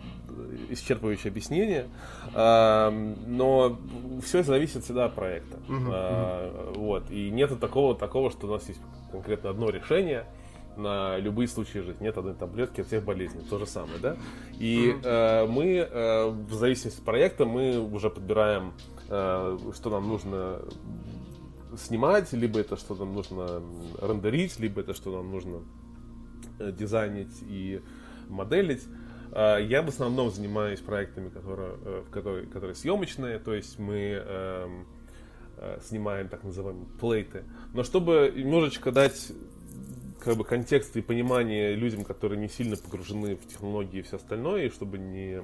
исчерпывающее 0.70 1.28
объяснение, 1.28 1.88
но 2.34 3.78
все 4.22 4.42
зависит 4.42 4.84
всегда 4.84 5.06
от 5.06 5.14
проекта. 5.14 5.56
Uh-huh, 5.68 6.74
Вот. 6.76 7.10
И 7.10 7.30
нет 7.30 7.58
такого, 7.58 7.94
такого, 7.94 8.30
что 8.30 8.46
у 8.46 8.50
нас 8.50 8.68
есть 8.68 8.80
конкретно 9.10 9.50
одно 9.50 9.70
решение 9.70 10.26
на 10.78 11.18
любые 11.18 11.48
случаи 11.48 11.78
жизни. 11.78 12.04
Нет 12.04 12.16
одной 12.16 12.34
таблетки 12.34 12.80
от 12.80 12.86
всех 12.86 13.04
болезней. 13.04 13.42
То 13.50 13.58
же 13.58 13.66
самое, 13.66 13.98
да? 14.00 14.16
И 14.58 14.90
uh-huh. 14.90 15.46
мы, 15.48 15.76
э, 15.76 16.28
в 16.28 16.54
зависимости 16.54 16.98
от 16.98 17.04
проекта, 17.04 17.44
мы 17.44 17.78
уже 17.78 18.10
подбираем, 18.10 18.72
что 19.08 19.90
нам 19.90 20.06
нужно 20.06 20.60
снимать, 21.76 22.32
либо 22.32 22.60
это 22.60 22.76
что 22.76 22.94
нам 22.94 23.14
нужно 23.14 23.62
рендерить, 24.02 24.58
либо 24.60 24.82
это 24.82 24.94
что 24.94 25.10
нам 25.16 25.30
нужно 25.30 25.62
Э, 26.58 26.72
дизайнить 26.72 27.42
и 27.48 27.80
моделить. 28.28 28.82
А, 29.30 29.58
я 29.58 29.82
в 29.82 29.88
основном 29.88 30.30
занимаюсь 30.30 30.80
проектами, 30.80 31.28
которые, 31.28 31.74
э, 31.84 32.02
которые, 32.10 32.46
которые 32.46 32.74
съемочные, 32.74 33.38
то 33.38 33.54
есть 33.54 33.78
мы 33.78 33.94
эм, 33.96 34.86
э, 35.58 35.78
снимаем 35.84 36.28
так 36.28 36.42
называемые 36.42 36.86
плейты. 37.00 37.44
Но 37.74 37.84
чтобы 37.84 38.32
немножечко 38.34 38.90
дать 38.90 39.32
как 40.20 40.36
бы 40.36 40.44
контекст 40.44 40.96
и 40.96 41.00
понимание 41.00 41.74
людям, 41.74 42.04
которые 42.04 42.38
не 42.38 42.48
сильно 42.48 42.76
погружены 42.76 43.36
в 43.36 43.46
технологии 43.46 44.00
и 44.00 44.02
все 44.02 44.16
остальное, 44.16 44.66
и 44.66 44.70
чтобы 44.70 44.98
не, 44.98 45.42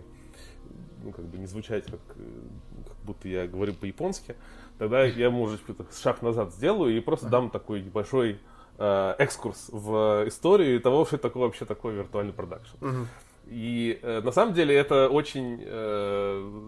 ну, 1.03 1.12
как 1.12 1.25
бы 1.27 1.39
не 1.39 1.47
звучать 1.47 1.85
как, 1.85 2.01
как 2.07 2.97
будто 3.05 3.29
я 3.29 3.47
говорю 3.47 3.75
по-японски, 3.75 4.37
тогда 4.79 5.05
я, 5.05 5.31
может 5.31 5.61
быть, 5.66 5.77
шаг 5.97 6.22
назад 6.22 6.53
сделаю 6.53 6.97
и 6.97 7.01
просто 7.01 7.29
дам 7.29 7.51
такой 7.51 7.83
небольшой 7.83 8.41
э, 8.79 9.14
экскурс 9.18 9.68
в 9.70 10.25
историю 10.27 10.81
того, 10.81 11.05
что 11.05 11.18
такое 11.18 11.45
вообще 11.45 11.64
такое 11.64 11.95
виртуальный 11.95 12.33
продакшн. 12.33 12.77
Угу. 12.81 13.07
И 13.47 13.99
э, 14.03 14.20
на 14.22 14.33
самом 14.33 14.55
деле 14.55 14.75
это 14.75 15.09
очень 15.09 15.62
э, 15.64 16.62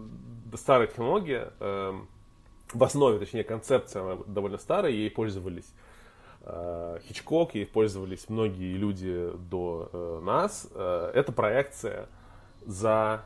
старая 0.55 0.87
технология. 0.87 1.51
Э, 1.59 1.93
в 2.73 2.83
основе, 2.83 3.17
точнее, 3.17 3.43
концепция 3.43 4.01
она 4.03 4.21
довольно 4.27 4.57
старая, 4.57 4.91
ей 4.91 5.09
пользовались 5.09 5.65
э, 5.65 5.86
Хичкок, 7.07 7.55
ей 7.55 7.65
пользовались 7.65 8.29
многие 8.29 8.73
люди 8.73 9.31
до 9.49 9.89
э, 9.91 10.21
нас. 10.23 10.67
Э, 10.73 11.11
это 11.13 11.31
проекция 11.31 12.07
за 12.65 13.25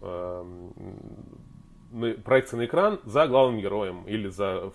э, 0.00 0.44
проекция 2.24 2.58
на 2.58 2.66
экран 2.66 3.00
за 3.04 3.26
главным 3.26 3.60
героем 3.60 4.04
или 4.06 4.28
за 4.28 4.72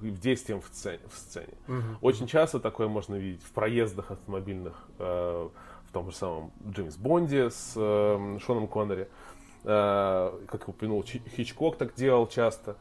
действием 0.00 0.60
в 0.60 0.66
сцене. 0.66 1.00
В 1.10 1.16
сцене. 1.16 1.54
Угу. 1.66 1.98
Очень 2.02 2.26
часто 2.26 2.60
такое 2.60 2.88
можно 2.88 3.14
видеть 3.16 3.42
в 3.42 3.52
проездах 3.52 4.10
автомобильных, 4.10 4.88
э, 4.98 5.48
в 5.88 5.92
том 5.92 6.10
же 6.10 6.16
самом 6.16 6.52
Джеймс 6.68 6.96
Бонде 6.96 7.50
с 7.50 7.72
э, 7.76 8.38
Шоном 8.44 8.68
Коннери. 8.68 9.08
Э, 9.64 10.38
как 10.46 10.68
упомянул, 10.68 11.02
Хичкок 11.02 11.76
так 11.76 11.94
делал 11.94 12.26
часто. 12.26 12.76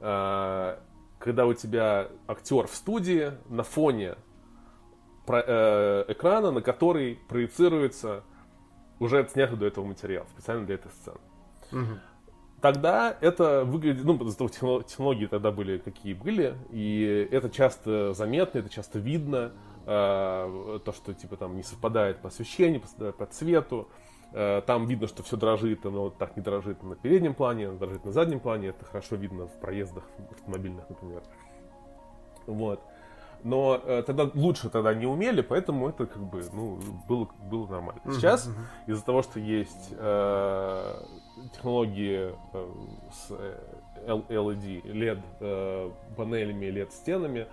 Э, 0.00 0.78
когда 1.18 1.46
у 1.46 1.54
тебя 1.54 2.08
актер 2.26 2.66
в 2.66 2.74
студии 2.74 3.32
на 3.48 3.62
фоне 3.62 4.16
про, 5.26 5.42
э, 5.46 6.04
экрана, 6.08 6.50
на 6.50 6.62
который 6.62 7.18
проецируется 7.28 8.24
уже 8.98 9.20
отснятый 9.20 9.58
до 9.58 9.66
этого 9.66 9.84
материал, 9.84 10.26
специально 10.34 10.64
для 10.64 10.76
этой 10.76 10.90
сцены. 10.92 11.18
Угу 11.72 11.98
тогда 12.60 13.16
это 13.20 13.64
выглядит, 13.64 14.04
ну, 14.04 14.18
потому 14.18 14.48
что 14.48 14.82
технологии 14.82 15.26
тогда 15.26 15.50
были 15.50 15.78
какие 15.78 16.14
были, 16.14 16.56
и 16.70 17.28
это 17.30 17.50
часто 17.50 18.12
заметно, 18.14 18.58
это 18.58 18.68
часто 18.68 18.98
видно, 18.98 19.52
э, 19.86 20.78
то, 20.84 20.92
что 20.92 21.14
типа 21.14 21.36
там 21.36 21.56
не 21.56 21.62
совпадает 21.62 22.20
по 22.20 22.28
освещению, 22.28 22.82
по, 22.82 23.12
по 23.12 23.26
цвету, 23.26 23.88
э, 23.90 24.07
там 24.32 24.86
видно, 24.86 25.06
что 25.06 25.22
все 25.22 25.36
дрожит, 25.36 25.86
оно 25.86 26.10
так 26.10 26.36
не 26.36 26.42
дрожит 26.42 26.82
на 26.82 26.96
переднем 26.96 27.34
плане, 27.34 27.68
оно 27.68 27.78
дрожит 27.78 28.04
на 28.04 28.12
заднем 28.12 28.40
плане, 28.40 28.68
это 28.68 28.84
хорошо 28.84 29.16
видно 29.16 29.46
в 29.46 29.58
проездах 29.58 30.04
автомобильных, 30.30 30.88
например. 30.88 31.22
Вот. 32.46 32.82
Но 33.44 33.80
э, 33.84 34.02
тогда 34.02 34.30
лучше 34.34 34.68
тогда 34.68 34.94
не 34.94 35.06
умели, 35.06 35.42
поэтому 35.42 35.88
это 35.88 36.06
как 36.06 36.22
бы 36.22 36.42
ну, 36.52 36.80
было, 37.08 37.28
было 37.50 37.66
нормально. 37.66 38.00
Сейчас 38.06 38.48
uh-huh, 38.48 38.92
из-за 38.92 39.04
того, 39.04 39.22
что 39.22 39.38
есть 39.38 39.90
э, 39.92 41.02
технологии 41.54 42.34
э, 42.52 42.68
с 43.12 43.30
LED, 44.06 44.82
LED 44.82 45.22
э, 45.40 45.90
панелями, 46.16 46.66
LED 46.66 46.90
стенами, 46.90 47.46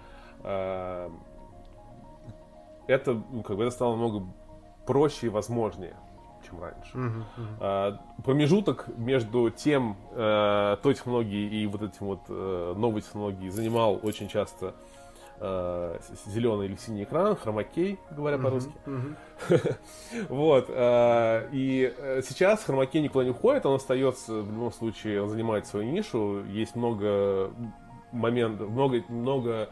э, 0.44 1.10
это, 2.88 3.24
ну, 3.32 3.44
как 3.44 3.58
бы 3.58 3.64
это 3.64 3.72
стало 3.72 3.92
намного 3.92 4.26
проще 4.88 5.28
и 5.28 5.30
возможнее, 5.30 5.96
чем 6.48 6.62
раньше. 6.62 6.92
Uh-huh, 6.94 7.24
uh-huh. 7.60 8.00
Промежуток 8.24 8.88
между 8.98 9.50
тем, 9.50 9.98
той 10.14 10.94
технологией 10.94 11.64
и 11.64 11.68
вот 11.68 11.82
этим 11.82 12.06
вот 12.06 12.30
новой 12.30 13.02
технологией 13.02 13.50
занимал 13.50 14.00
очень 14.02 14.28
часто 14.28 14.74
э, 15.40 16.00
зеленый 16.28 16.68
или 16.68 16.76
синий 16.76 17.04
экран, 17.04 17.36
хромакей, 17.36 18.00
говоря 18.12 18.38
по-русски. 18.38 18.74
Вот. 20.30 20.66
Э, 20.70 21.50
и 21.52 21.94
э, 21.98 22.22
сейчас 22.28 22.64
хромакей 22.64 23.02
никуда 23.02 23.26
не 23.26 23.32
уходит, 23.32 23.66
он 23.66 23.76
остается, 23.76 24.34
в 24.34 24.52
любом 24.52 24.72
случае, 24.72 25.22
он 25.22 25.30
занимает 25.30 25.68
свою 25.68 25.90
нишу. 25.90 26.44
Есть 26.46 26.76
много 26.76 27.52
моментов, 28.12 28.70
много, 28.70 29.04
много 29.10 29.52
э, 29.52 29.68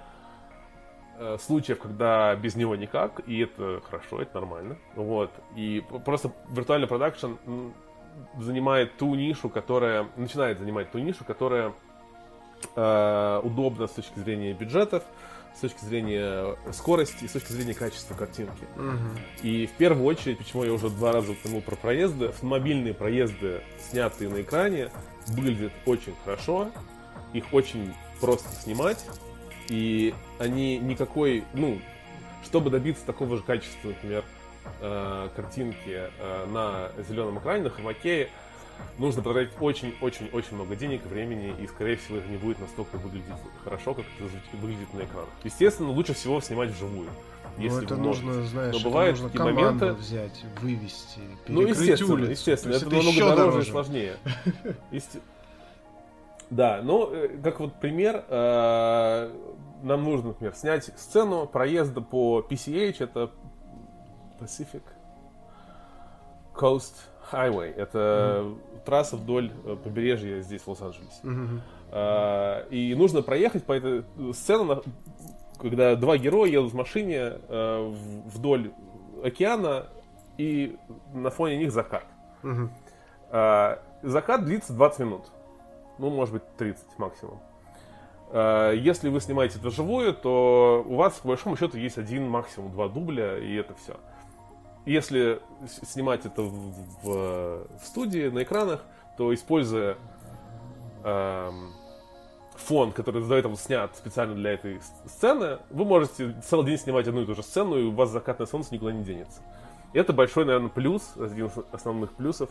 случаев, 1.40 1.80
когда 1.80 2.36
без 2.36 2.56
него 2.56 2.76
никак, 2.76 3.22
и 3.28 3.40
это 3.40 3.82
хорошо, 3.90 4.22
это 4.22 4.40
нормально. 4.40 4.78
Вот. 4.96 5.32
И 5.56 5.84
просто 6.06 6.32
виртуальный 6.50 6.88
продакшн 6.88 7.34
занимает 8.40 8.98
ту 8.98 9.14
нишу, 9.16 9.50
которая 9.50 10.08
начинает 10.16 10.60
занимать 10.60 10.92
ту 10.92 11.00
нишу, 11.00 11.24
которая 11.24 11.74
э, 12.76 13.42
удобна 13.44 13.88
с 13.88 13.92
точки 13.92 14.20
зрения 14.20 14.54
бюджетов, 14.54 15.04
с 15.56 15.60
точки 15.60 15.86
зрения 15.86 16.56
скорости 16.72 17.26
и 17.26 17.28
с 17.28 17.32
точки 17.32 17.52
зрения 17.52 17.74
качества 17.74 18.16
картинки. 18.16 18.66
Угу. 18.76 19.48
И 19.48 19.68
в 19.68 19.72
первую 19.74 20.06
очередь, 20.06 20.40
почему 20.40 20.64
я 20.64 20.74
уже 20.74 20.90
два 20.90 21.12
раза 21.12 21.32
упомянул 21.32 21.62
про 21.62 21.76
проезды, 21.76 22.28
автомобильные 22.28 22.94
проезды, 22.94 23.62
снятые 23.78 24.30
на 24.30 24.42
экране, 24.42 24.90
выглядят 25.28 25.72
очень 25.86 26.16
хорошо, 26.24 26.70
их 27.34 27.46
очень 27.54 27.94
просто 28.20 28.50
снимать, 28.56 29.06
и 29.70 30.14
они 30.40 30.78
никакой, 30.78 31.44
ну, 31.54 31.80
чтобы 32.44 32.70
добиться 32.70 33.06
такого 33.06 33.38
же 33.38 33.44
качества, 33.44 33.90
например, 33.90 34.24
э, 34.82 35.30
картинки 35.36 35.78
э, 36.20 36.46
на 36.52 36.90
зеленом 37.08 37.40
экране, 37.40 37.64
на 37.64 37.70
хромакее, 37.70 38.30
нужно 38.98 39.22
потратить 39.22 39.54
очень-очень-очень 39.60 40.56
много 40.56 40.76
денег, 40.76 41.06
времени, 41.06 41.54
и, 41.60 41.68
скорее 41.68 41.96
всего, 41.98 42.18
это 42.18 42.28
не 42.30 42.38
будет 42.38 42.60
настолько 42.60 42.98
выглядеть 42.98 43.28
хорошо, 43.64 43.94
как 43.94 44.06
это 44.18 44.30
выглядит 44.58 44.94
на 44.94 45.02
экранах. 45.02 45.30
Естественно, 45.44 45.90
лучше 45.90 46.14
всего 46.14 46.42
снимать 46.42 46.72
вживую. 46.72 47.10
Ну, 47.58 47.64
если 47.64 47.86
это 47.86 47.96
нужно, 47.96 48.44
знаешь, 48.46 48.74
Но 48.76 48.82
бывают 48.82 49.20
нужно 49.20 49.30
такие 49.30 49.54
моменты... 49.54 49.94
взять, 49.94 50.44
вывести, 50.60 51.20
Ну, 51.48 51.62
естественно, 51.62 52.14
улицу. 52.14 52.32
естественно, 52.32 52.74
это, 52.74 52.86
это 52.88 52.96
намного 52.96 53.20
дороже, 53.20 53.36
дороже 53.36 53.62
и 53.62 53.72
сложнее. 53.72 54.18
Да, 56.54 56.82
ну, 56.84 57.12
э, 57.12 57.30
как 57.44 57.60
вот 57.60 57.74
пример, 57.80 58.26
э, 58.28 59.32
нам 59.82 60.04
нужно, 60.04 60.30
например, 60.30 60.54
снять 60.54 60.86
сцену 60.86 61.48
проезда 61.48 62.02
по 62.02 62.46
PCH, 62.48 62.98
это 63.00 63.32
Pacific 64.40 64.84
Coast 66.54 66.94
Highway. 67.32 67.74
Это 67.74 67.98
mm-hmm. 68.44 68.84
трасса 68.86 69.18
вдоль 69.18 69.52
э, 69.66 69.76
побережья 69.84 70.42
здесь, 70.42 70.62
в 70.62 70.68
Лос-Анджелесе. 70.68 71.22
Mm-hmm. 71.24 72.70
И 72.70 72.96
нужно 72.96 73.22
проехать 73.24 73.64
по 73.66 73.74
этой 73.74 74.04
сцене, 74.34 74.82
когда 75.60 75.96
два 75.96 76.18
героя 76.18 76.50
едут 76.50 76.72
в 76.72 76.76
машине 76.76 77.34
вдоль 77.48 78.72
океана, 79.24 79.88
и 80.40 80.76
на 81.14 81.30
фоне 81.30 81.58
них 81.58 81.72
закат. 81.72 82.06
Mm-hmm. 82.42 83.80
Закат 84.02 84.46
длится 84.46 84.74
20 84.74 85.00
минут. 85.02 85.26
Ну, 85.98 86.10
может 86.10 86.34
быть, 86.34 86.44
30 86.58 86.98
максимум. 86.98 87.40
Э, 88.32 88.74
если 88.76 89.10
вы 89.10 89.22
снимаете 89.22 89.60
это 89.60 89.70
вживую, 89.70 90.14
то 90.14 90.84
у 90.88 90.96
вас, 90.96 91.14
по 91.20 91.30
большому 91.30 91.56
счету, 91.56 91.78
есть 91.78 91.98
один, 91.98 92.28
максимум 92.28 92.72
два 92.72 92.88
дубля, 92.90 93.38
и 93.38 93.54
это 93.54 93.76
все. 93.76 93.98
Если 94.86 95.40
снимать 95.88 96.26
это 96.26 96.42
в, 96.42 96.74
в, 97.04 97.68
студии, 97.84 98.28
на 98.30 98.44
экранах, 98.44 98.84
то 99.18 99.34
используя 99.34 99.98
эм, 101.04 101.72
фон, 102.56 102.92
который 102.92 103.24
до 103.24 103.36
этого 103.36 103.56
снят 103.56 103.96
специально 103.96 104.36
для 104.36 104.52
этой 104.52 104.82
сцены, 105.06 105.60
вы 105.70 105.86
можете 105.86 106.36
целый 106.46 106.66
день 106.66 106.78
снимать 106.78 107.08
одну 107.08 107.22
и 107.22 107.26
ту 107.26 107.36
же 107.36 107.44
сцену, 107.44 107.78
и 107.78 107.84
у 107.84 107.92
вас 107.92 108.10
закатное 108.10 108.48
солнце 108.48 108.74
никуда 108.74 108.92
не 108.92 109.04
денется. 109.04 109.42
Это 109.94 110.12
большой, 110.12 110.46
наверное, 110.46 110.70
плюс, 110.70 111.14
один 111.16 111.46
из 111.46 111.54
основных 111.72 112.14
плюсов 112.14 112.50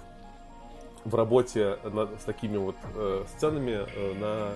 в 1.05 1.15
работе 1.15 1.79
над, 1.85 2.11
с 2.21 2.25
такими 2.25 2.57
вот 2.57 2.77
э, 2.95 3.25
сценами 3.37 3.81
э, 3.87 4.15
на 4.21 4.53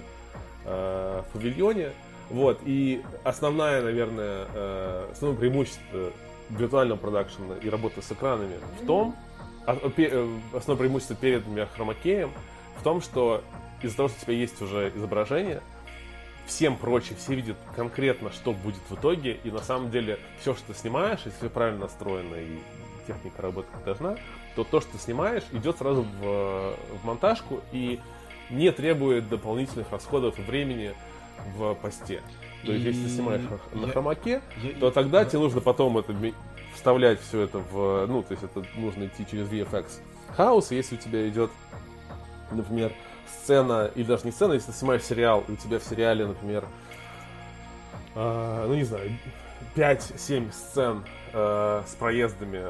э, 0.64 1.22
павильоне. 1.32 1.90
Вот, 2.30 2.61
и 2.64 3.03
основная, 3.24 3.82
наверное, 3.82 4.47
э, 4.53 5.09
основное 5.12 5.38
преимущество 5.38 6.11
виртуального 6.51 6.99
продакшена 6.99 7.57
и 7.62 7.68
работы 7.68 8.03
с 8.03 8.11
экранами 8.11 8.57
в 8.80 8.86
том, 8.86 9.16
а, 9.66 9.76
э, 9.76 10.38
основное 10.53 10.76
преимущество 10.78 11.16
перед 11.16 11.44
хромакеем 11.74 12.30
в 12.78 12.82
том, 12.82 13.01
что 13.01 13.42
из-за 13.82 13.97
того, 13.97 14.09
что 14.09 14.18
у 14.18 14.24
тебя 14.24 14.34
есть 14.34 14.61
уже 14.62 14.92
изображение, 14.94 15.61
всем 16.47 16.76
прочее, 16.76 17.16
все 17.18 17.34
видят 17.34 17.57
конкретно, 17.74 18.30
что 18.30 18.53
будет 18.53 18.80
в 18.88 18.94
итоге, 18.94 19.38
и 19.42 19.51
на 19.51 19.61
самом 19.61 19.90
деле 19.90 20.18
все, 20.40 20.55
что 20.55 20.72
ты 20.72 20.78
снимаешь, 20.78 21.20
если 21.24 21.36
все 21.38 21.51
правильно 21.51 21.80
настроено 21.80 22.36
и 22.36 22.59
техника 23.07 23.42
работает 23.42 23.74
как 23.74 23.84
должна, 23.84 24.16
то 24.57 24.64
то, 24.64 24.80
что 24.80 24.92
ты 24.92 24.98
снимаешь, 24.98 25.44
идет 25.52 25.78
сразу 25.78 26.02
в, 26.02 26.74
в 27.02 27.04
монтажку 27.04 27.61
и 27.72 28.00
не 28.50 28.72
требует 28.72 29.28
дополнительных 29.28 29.92
расходов 29.92 30.36
времени 30.38 30.94
в 31.57 31.74
посте. 31.74 32.22
То 32.64 32.72
есть, 32.72 32.84
если 32.84 33.04
ты 33.04 33.09
снимаешь 33.11 33.42
на 33.74 33.88
хромаке, 33.88 34.40
то 34.80 34.90
тогда 34.90 35.24
тебе 35.24 35.40
нужно 35.40 35.61
потом 35.61 35.98
это 35.98 36.14
вставлять 36.74 37.20
все 37.20 37.42
это 37.42 37.59
в... 37.59 38.07
Ну, 38.07 38.22
то 38.22 38.32
есть, 38.32 38.42
это 38.42 38.64
нужно 38.76 39.07
идти 39.07 39.26
через 39.30 39.48
VFX 39.48 40.00
хаос. 40.36 40.70
Если 40.70 40.96
у 40.96 40.98
тебя 40.98 41.28
идет, 41.28 41.50
например, 42.50 42.92
сцена, 43.42 43.90
или 43.94 44.04
даже 44.04 44.24
не 44.24 44.32
сцена, 44.32 44.54
если 44.54 44.72
ты 44.72 44.78
снимаешь 44.78 45.02
сериал, 45.02 45.44
и 45.48 45.52
у 45.52 45.57
тебя 45.57 45.78
в 45.78 45.84
сериале, 45.84 46.26
например, 46.26 46.64
э, 48.14 48.64
ну, 48.66 48.74
не 48.74 48.84
знаю, 48.84 49.11
5-7 49.74 50.52
сцен 50.52 51.04
э, 51.37 51.82
с 51.87 51.95
проездами 51.97 52.62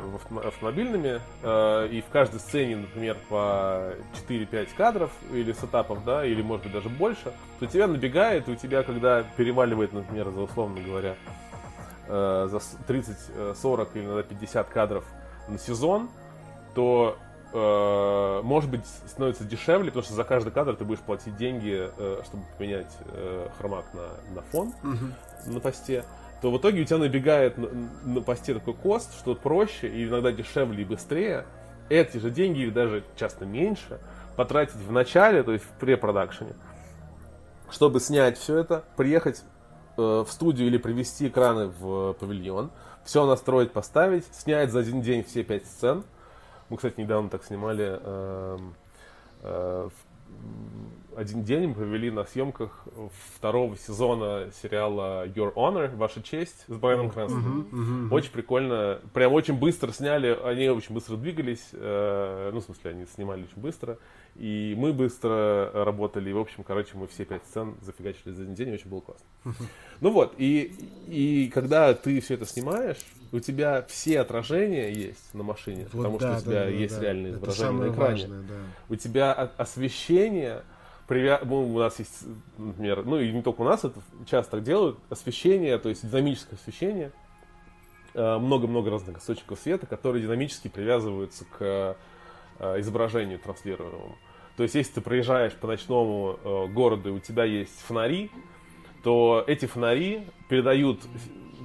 автомобильными, 0.44 1.20
э, 1.42 1.88
и 1.88 2.00
в 2.00 2.06
каждой 2.06 2.40
сцене, 2.40 2.76
например, 2.76 3.16
по 3.28 3.92
4-5 4.28 4.68
кадров 4.76 5.12
или 5.32 5.52
сетапов, 5.52 6.04
да, 6.04 6.26
или 6.26 6.42
может 6.42 6.64
быть 6.64 6.72
даже 6.72 6.88
больше, 6.88 7.32
то 7.60 7.66
тебя 7.66 7.86
набегает, 7.86 8.48
и 8.48 8.52
у 8.52 8.56
тебя, 8.56 8.82
когда 8.82 9.22
переваливает, 9.36 9.92
например, 9.92 10.30
за 10.30 10.40
условно 10.42 10.80
говоря, 10.80 11.14
э, 12.08 12.48
за 12.50 12.56
30-40 12.92 13.88
или 13.94 14.04
иногда 14.04 14.22
50 14.24 14.68
кадров 14.68 15.04
на 15.46 15.58
сезон, 15.58 16.10
то 16.74 17.16
э, 17.52 18.40
может 18.42 18.68
быть 18.68 18.84
становится 19.06 19.44
дешевле, 19.44 19.92
потому 19.92 20.02
что 20.02 20.14
за 20.14 20.24
каждый 20.24 20.52
кадр 20.52 20.74
ты 20.74 20.84
будешь 20.84 21.00
платить 21.00 21.36
деньги, 21.36 21.88
э, 21.96 22.22
чтобы 22.24 22.42
поменять 22.58 22.92
э, 23.12 23.48
хромак 23.58 23.84
на, 23.94 24.34
на 24.34 24.42
фон 24.50 24.74
угу. 24.82 25.52
на 25.52 25.60
посте 25.60 26.04
то 26.42 26.50
в 26.50 26.58
итоге 26.58 26.82
у 26.82 26.84
тебя 26.84 26.98
набегает 26.98 27.56
на, 27.58 27.68
на 28.04 28.20
посте 28.20 28.54
такой 28.54 28.74
кост, 28.74 29.16
что 29.18 29.34
проще 29.34 29.88
и 29.88 30.04
иногда 30.04 30.32
дешевле 30.32 30.82
и 30.82 30.84
быстрее 30.84 31.46
эти 31.88 32.18
же 32.18 32.30
деньги 32.30 32.60
или 32.60 32.70
даже 32.70 33.04
часто 33.16 33.46
меньше 33.46 34.00
потратить 34.36 34.76
в 34.76 34.92
начале, 34.92 35.42
то 35.42 35.52
есть 35.52 35.64
в 35.64 35.78
препродакшене, 35.78 36.54
чтобы 37.70 38.00
снять 38.00 38.38
все 38.38 38.58
это, 38.58 38.84
приехать 38.96 39.42
э, 39.96 40.00
в 40.00 40.28
студию 40.28 40.68
или 40.68 40.76
привести 40.76 41.28
экраны 41.28 41.68
в 41.68 42.12
павильон, 42.14 42.70
все 43.04 43.24
настроить, 43.24 43.72
поставить, 43.72 44.26
снять 44.32 44.70
за 44.70 44.80
один 44.80 45.00
день 45.00 45.24
все 45.24 45.42
пять 45.42 45.64
сцен. 45.64 46.04
Мы, 46.68 46.76
кстати, 46.76 47.00
недавно 47.00 47.30
так 47.30 47.44
снимали 47.44 47.98
э, 48.00 48.58
э, 49.42 49.88
один 51.16 51.44
день 51.44 51.68
мы 51.68 51.74
провели 51.74 52.10
на 52.10 52.24
съемках 52.24 52.86
второго 53.34 53.76
сезона 53.76 54.50
сериала 54.62 55.26
Your 55.26 55.52
Honor, 55.54 55.94
Ваша 55.96 56.22
честь, 56.22 56.64
с 56.68 56.74
Брайаном 56.76 57.10
Крэнстоном. 57.10 57.68
Uh-huh, 57.72 58.08
uh-huh. 58.08 58.14
Очень 58.14 58.30
прикольно. 58.30 59.00
Прям 59.14 59.32
очень 59.32 59.54
быстро 59.54 59.92
сняли, 59.92 60.38
они 60.44 60.68
очень 60.68 60.94
быстро 60.94 61.16
двигались. 61.16 61.68
Э, 61.72 62.50
ну, 62.52 62.60
в 62.60 62.64
смысле, 62.64 62.90
они 62.90 63.06
снимали 63.06 63.44
очень 63.44 63.60
быстро. 63.60 63.98
И 64.36 64.74
мы 64.76 64.92
быстро 64.92 65.70
работали. 65.72 66.30
И, 66.30 66.32
в 66.32 66.38
общем, 66.38 66.62
короче, 66.62 66.90
мы 66.94 67.06
все 67.06 67.24
пять 67.24 67.44
сцен 67.46 67.76
зафигачили 67.80 68.32
за 68.32 68.42
один 68.42 68.54
день, 68.54 68.74
очень 68.74 68.90
было 68.90 69.00
классно. 69.00 69.26
Uh-huh. 69.44 69.66
Ну 70.00 70.10
вот, 70.10 70.34
и, 70.36 70.74
и 71.08 71.50
когда 71.52 71.94
ты 71.94 72.20
все 72.20 72.34
это 72.34 72.44
снимаешь, 72.44 72.98
у 73.32 73.40
тебя 73.40 73.82
все 73.88 74.20
отражения 74.20 74.92
есть 74.92 75.32
на 75.34 75.42
машине, 75.42 75.88
вот 75.92 75.92
потому 75.92 76.18
да, 76.18 76.38
что 76.38 76.48
у 76.48 76.52
тебя 76.52 76.64
да, 76.64 76.68
есть 76.68 76.96
да. 76.96 77.02
реальное 77.02 77.30
изображение 77.30 77.72
на 77.72 77.92
экране. 77.92 78.22
Важное, 78.22 78.40
да. 78.42 78.54
У 78.88 78.96
тебя 78.96 79.32
освещение 79.32 80.62
привя... 81.06 81.40
ну, 81.44 81.74
у 81.74 81.78
нас 81.78 81.98
есть, 81.98 82.24
например, 82.58 83.04
ну 83.04 83.18
и 83.18 83.32
не 83.32 83.42
только 83.42 83.62
у 83.62 83.64
нас, 83.64 83.84
это 83.84 84.00
часто 84.28 84.60
делают, 84.60 84.98
освещение, 85.10 85.78
то 85.78 85.88
есть 85.88 86.08
динамическое 86.08 86.58
освещение, 86.58 87.12
э, 88.14 88.38
много-много 88.38 88.90
разных 88.90 89.18
источников 89.18 89.58
света, 89.60 89.86
которые 89.86 90.22
динамически 90.22 90.68
привязываются 90.68 91.44
к 91.44 91.96
э, 92.58 92.80
изображению 92.80 93.38
транслируемому. 93.38 94.16
То 94.56 94.62
есть, 94.62 94.74
если 94.74 94.94
ты 94.94 95.00
проезжаешь 95.02 95.52
по 95.52 95.66
ночному 95.66 96.38
э, 96.42 96.66
городу, 96.68 97.10
и 97.10 97.12
у 97.12 97.18
тебя 97.20 97.44
есть 97.44 97.78
фонари, 97.80 98.30
то 99.02 99.44
эти 99.46 99.66
фонари 99.66 100.26
передают, 100.48 101.00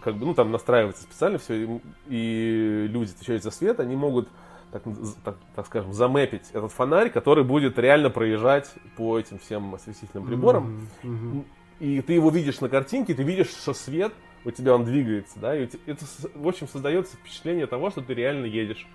как 0.04 0.16
бы, 0.16 0.26
ну, 0.26 0.34
там 0.34 0.52
настраивается 0.52 1.04
специально 1.04 1.38
все, 1.38 1.80
и 2.08 2.88
люди, 2.90 3.12
отвечают 3.12 3.44
за 3.44 3.52
свет, 3.52 3.80
они 3.80 3.96
могут 3.96 4.28
так, 4.72 4.84
так, 5.24 5.38
так 5.56 5.66
скажем, 5.66 5.94
замэпить 5.94 6.50
этот 6.54 6.72
фонарь, 6.72 7.10
который 7.10 7.44
будет 7.44 7.78
реально 7.78 8.10
проезжать 8.10 8.74
по 8.98 9.20
этим 9.20 9.40
всем 9.40 9.76
осветительным 9.76 10.26
приборам. 10.26 10.88
Mm-hmm. 11.04 11.10
Mm-hmm. 11.10 11.46
И 11.80 12.02
ты 12.02 12.14
его 12.14 12.30
видишь 12.30 12.62
на 12.62 12.70
картинке, 12.70 13.14
ты 13.14 13.24
видишь, 13.24 13.50
что 13.50 13.74
свет 13.74 14.14
у 14.46 14.52
тебя 14.52 14.76
он 14.76 14.86
двигается, 14.86 15.40
да, 15.40 15.56
и 15.56 15.68
это, 15.86 16.06
в 16.34 16.48
общем, 16.48 16.68
создается 16.68 17.16
впечатление 17.16 17.68
того, 17.68 17.92
что 17.92 18.02
ты 18.02 18.14
реально 18.14 18.46
едешь 18.46 18.88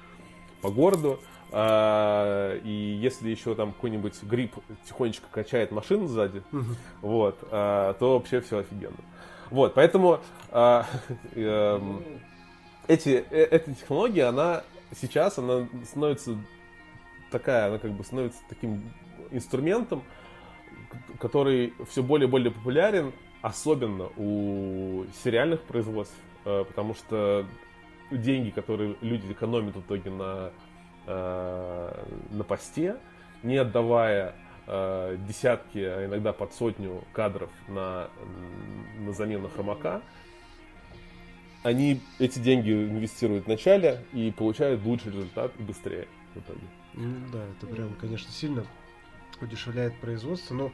по 0.61 0.71
городу, 0.71 1.21
а, 1.53 2.59
и 2.65 2.99
если 3.01 3.31
еще 3.31 3.55
там 3.55 3.73
какой-нибудь 3.73 4.23
гриб 4.23 4.55
тихонечко 4.89 5.27
качает 5.31 5.71
машину 5.71 6.07
сзади, 6.09 6.43
mm-hmm. 6.51 6.77
вот, 7.03 7.39
а, 7.51 7.95
то 7.95 8.15
вообще 8.15 8.41
все 8.41 8.59
офигенно. 8.59 8.97
Вот, 9.51 9.75
поэтому 9.75 10.19
а, 10.51 10.87
э, 11.35 11.81
эти, 12.89 13.25
э, 13.31 13.45
эта 13.45 13.73
технология, 13.75 14.25
она 14.25 14.65
сейчас 14.95 15.39
она 15.39 15.69
становится 15.85 16.37
такая, 17.31 17.69
она 17.69 17.79
как 17.79 17.93
бы 17.93 18.05
становится 18.05 18.41
таким 18.49 18.93
инструментом, 19.31 20.03
который 21.19 21.75
все 21.89 22.03
более 22.03 22.29
и 22.29 22.31
более 22.31 22.51
популярен, 22.51 23.13
особенно 23.43 24.11
у 24.17 25.05
сериальных 25.25 25.63
производств, 25.63 26.17
э, 26.45 26.65
потому 26.67 26.95
что 26.95 27.47
деньги, 28.11 28.51
которые 28.51 28.97
люди 29.01 29.31
экономят 29.33 29.77
в 29.77 29.81
итоге 29.81 30.11
на, 30.11 30.51
э, 31.07 32.05
на 32.31 32.45
посте, 32.45 32.97
не 33.43 33.57
отдавая 33.57 34.35
э, 34.67 35.17
десятки, 35.27 35.79
а 35.79 36.07
иногда 36.07 36.33
под 36.33 36.53
сотню 36.55 37.05
кадров 37.13 37.51
на, 37.69 38.09
на 38.99 39.13
замену 39.13 39.49
хромака, 39.49 40.03
они 41.63 42.01
эти 42.19 42.39
деньги 42.39 42.71
инвестируют 42.71 43.47
в 43.47 43.49
начале 43.49 44.05
и 44.13 44.31
получают 44.31 44.83
лучший 44.85 45.13
результат 45.13 45.53
и 45.59 45.63
быстрее 45.63 46.07
в 46.35 46.39
итоге. 46.39 46.61
Ну, 46.95 47.15
да, 47.33 47.45
это 47.45 47.67
прям, 47.67 47.95
конечно, 47.95 48.31
сильно 48.31 48.65
удешевляет 49.41 49.95
производство, 50.01 50.55
но 50.55 50.73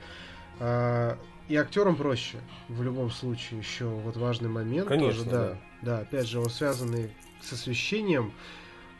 а, 0.61 1.18
и 1.49 1.57
актерам 1.57 1.97
проще 1.97 2.39
в 2.68 2.83
любом 2.83 3.11
случае 3.11 3.61
еще 3.61 3.87
вот 3.87 4.16
важный 4.16 4.49
момент 4.49 4.89
конечно, 4.89 5.24
тоже, 5.24 5.30
да, 5.30 5.49
да, 5.49 5.59
да, 5.83 5.99
опять 5.99 6.28
же, 6.28 6.41
он 6.41 6.51
связанный 6.51 7.11
с 7.41 7.53
освещением 7.53 8.33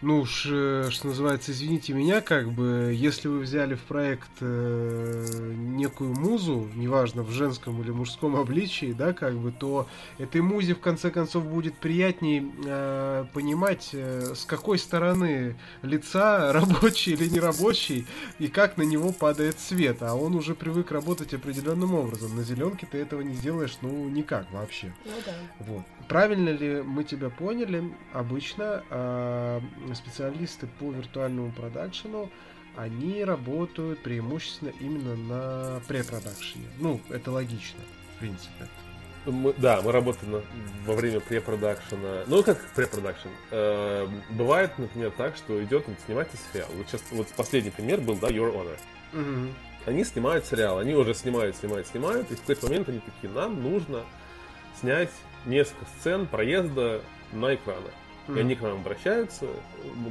ну 0.03 0.21
уж, 0.21 0.47
э, 0.51 0.89
что 0.91 1.07
называется, 1.07 1.53
извините 1.53 1.93
меня, 1.93 2.21
как 2.21 2.51
бы, 2.51 2.93
если 2.95 3.29
вы 3.29 3.39
взяли 3.39 3.77
в 3.77 3.83
проект 3.83 4.31
э, 4.41 5.53
некую 5.57 6.13
музу, 6.13 6.69
неважно, 6.75 7.23
в 7.23 7.31
женском 7.31 7.81
или 7.81 7.93
мужском 7.93 8.35
обличии, 8.35 8.93
да, 8.93 9.13
как 9.13 9.35
бы, 9.35 9.53
то 9.53 9.87
этой 10.19 10.41
музе, 10.41 10.75
в 10.75 10.81
конце 10.81 11.13
концов, 11.13 11.47
будет 11.47 11.77
приятнее 11.77 12.45
э, 12.65 13.27
понимать, 13.33 13.91
э, 13.93 14.35
с 14.35 14.45
какой 14.45 14.79
стороны 14.79 15.57
лица, 15.83 16.53
рабочий 16.53 17.13
или 17.13 17.29
нерабочий, 17.29 18.07
и 18.41 18.49
как 18.49 18.77
на 18.77 18.83
него 18.83 19.13
падает 19.13 19.61
свет, 19.61 19.99
а 20.03 20.15
он 20.15 20.35
уже 20.35 20.57
привык 20.57 20.91
работать 20.91 21.33
определенным 21.33 21.95
образом. 21.95 22.37
На 22.37 22.43
зеленке 22.43 22.89
ты 22.91 22.99
этого 22.99 23.21
не 23.21 23.35
сделаешь, 23.35 23.79
ну, 23.83 24.09
никак 24.09 24.51
вообще. 24.51 24.93
Ну 25.05 25.13
да. 25.25 25.35
Вот. 25.61 25.83
Правильно 26.09 26.51
ли 26.51 26.83
мы 26.83 27.05
тебя 27.05 27.31
поняли? 27.31 27.85
Обычно 28.13 28.83
э, 28.91 29.61
специалисты 29.95 30.67
по 30.79 30.91
виртуальному 30.93 31.53
продакшену, 31.53 32.31
они 32.77 33.25
работают 33.25 34.03
преимущественно 34.03 34.73
именно 34.81 35.15
на 35.17 35.81
препродакшене. 35.89 36.67
Ну, 36.79 37.01
это 37.11 37.31
логично. 37.31 37.81
принципе. 38.19 38.67
Мы, 39.27 39.55
да, 39.57 39.81
мы 39.83 39.93
работаем 39.93 40.33
на- 40.33 40.43
во 40.87 40.95
время 40.95 41.21
препродакшена. 41.21 42.25
Ну, 42.27 42.43
как 42.43 42.59
препродакшн? 42.75 43.29
Э, 43.51 44.09
бывает, 44.31 44.77
например, 44.79 45.13
так, 45.13 45.37
что 45.37 45.63
идет, 45.63 45.87
вот, 45.87 45.97
снимается 46.07 46.37
сериал. 46.53 46.69
Вот 46.75 46.89
сейчас, 46.89 47.03
вот 47.13 47.29
последний 47.37 47.71
пример 47.71 48.01
был, 48.01 48.17
да, 48.17 48.29
Your 48.29 48.53
Honor. 48.53 48.79
Мгм. 49.13 49.55
Они 49.87 50.05
снимают 50.05 50.47
сериал, 50.47 50.79
они 50.79 50.95
уже 50.95 51.15
снимают, 51.15 51.57
снимают, 51.57 51.87
снимают, 51.87 52.31
и 52.31 52.35
в 52.35 52.41
какой-то 52.41 52.67
момент 52.67 52.89
они 52.89 53.01
такие, 53.01 53.33
нам 53.33 53.63
нужно 53.63 54.03
снять 54.81 55.11
несколько 55.47 55.85
сцен 55.99 56.27
проезда 56.27 57.01
на 57.33 57.55
экраны. 57.55 57.89
И 58.29 58.31
Мгм. 58.33 58.41
они 58.41 58.55
к 58.55 58.61
нам 58.63 58.73
обращаются. 58.75 59.47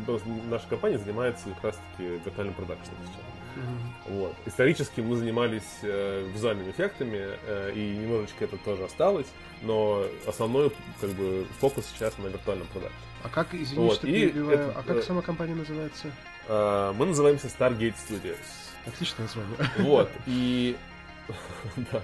Просто- 0.05 0.27
Наша 0.49 0.67
компания 0.67 0.97
занимается 0.97 1.45
как 1.55 1.63
раз-таки 1.63 2.03
виртуальным 2.25 2.53
продакшеном 2.53 2.97
сейчас. 3.03 3.21
Мгм. 3.55 4.17
Вот. 4.17 4.34
Исторически 4.45 5.01
мы 5.01 5.15
занимались 5.15 5.63
э, 5.82 6.27
визуальными 6.34 6.71
эффектами, 6.71 7.19
э, 7.45 7.71
и 7.75 7.97
немножечко 7.97 8.45
это 8.45 8.57
тоже 8.57 8.84
осталось, 8.86 9.27
но 9.61 10.05
основной 10.25 10.71
как 10.99 11.09
бы 11.11 11.45
фокус 11.59 11.86
сейчас 11.86 12.17
на 12.17 12.27
виртуальном 12.27 12.67
продакшене. 12.67 13.01
А 13.23 13.29
как, 13.29 13.53
извини, 13.53 13.86
Вот, 13.86 13.95
что 13.97 14.07
и 14.07 14.11
перебиваю, 14.11 14.59
это, 14.59 14.79
а 14.79 14.84
как 14.84 14.97
э, 14.97 15.01
сама 15.03 15.21
компания 15.21 15.55
называется? 15.55 16.07
Э, 16.47 16.93
мы 16.97 17.05
называемся 17.05 17.47
Stargate 17.47 17.95
Studios. 18.09 18.38
Отличное 18.88 19.25
название. 19.27 19.57
Вот, 19.79 20.09
и... 20.25 20.75
да. 21.91 22.01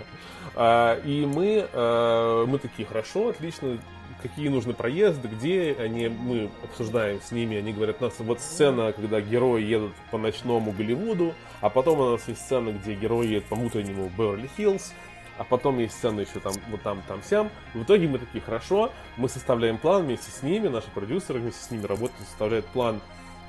А, 0.55 0.99
и 1.01 1.25
мы, 1.25 1.67
э, 1.71 2.45
мы 2.47 2.59
такие, 2.59 2.87
хорошо, 2.87 3.29
отлично, 3.29 3.77
какие 4.21 4.49
нужны 4.49 4.73
проезды, 4.73 5.27
где 5.27 5.75
они, 5.79 6.07
мы 6.07 6.49
обсуждаем 6.63 7.21
с 7.21 7.31
ними, 7.31 7.57
они 7.57 7.73
говорят, 7.73 7.97
у 8.01 8.05
нас 8.05 8.15
вот 8.19 8.39
сцена, 8.39 8.91
когда 8.93 9.21
герои 9.21 9.63
едут 9.63 9.93
по 10.11 10.17
ночному 10.17 10.71
Голливуду, 10.71 11.33
а 11.61 11.69
потом 11.69 11.99
у 11.99 12.11
нас 12.11 12.27
есть 12.27 12.41
сцена, 12.41 12.71
где 12.71 12.95
герои 12.95 13.27
едут 13.27 13.45
по 13.45 13.55
внутреннему 13.55 14.09
Беверли-Хиллз, 14.17 14.93
а 15.37 15.43
потом 15.43 15.77
есть 15.79 15.95
сцена 15.95 16.21
еще 16.21 16.39
там, 16.39 16.53
вот 16.69 16.81
там, 16.81 17.01
там, 17.07 17.21
сям. 17.23 17.49
В 17.73 17.83
итоге 17.83 18.07
мы 18.07 18.17
такие, 18.17 18.41
хорошо, 18.41 18.91
мы 19.17 19.29
составляем 19.29 19.77
план 19.77 20.05
вместе 20.05 20.31
с 20.31 20.41
ними, 20.41 20.67
наши 20.67 20.89
продюсеры 20.89 21.39
вместе 21.39 21.63
с 21.63 21.69
ними 21.69 21.85
работают, 21.85 22.27
составляют 22.27 22.65
план 22.67 23.01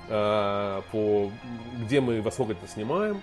э, 0.09 0.83
по 0.93 1.31
где 1.79 2.01
мы 2.01 2.21
во 2.21 2.31
сколько 2.31 2.53
это 2.53 2.69
снимаем, 2.69 3.23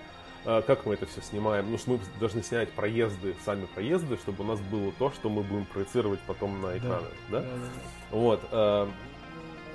как 0.62 0.86
мы 0.86 0.94
это 0.94 1.06
все 1.06 1.20
снимаем. 1.20 1.64
Потому 1.64 1.78
что 1.78 1.90
мы 1.90 2.00
должны 2.20 2.42
снять 2.42 2.70
проезды, 2.70 3.34
сами 3.44 3.66
проезды, 3.66 4.16
чтобы 4.16 4.44
у 4.44 4.46
нас 4.46 4.60
было 4.60 4.92
то, 4.92 5.10
что 5.10 5.28
мы 5.28 5.42
будем 5.42 5.64
проецировать 5.66 6.20
потом 6.26 6.60
на 6.62 6.78
экраны. 6.78 7.08
Да? 7.30 7.40
Да-да-да. 7.40 8.16
Вот. 8.16 8.40
э, 8.52 8.88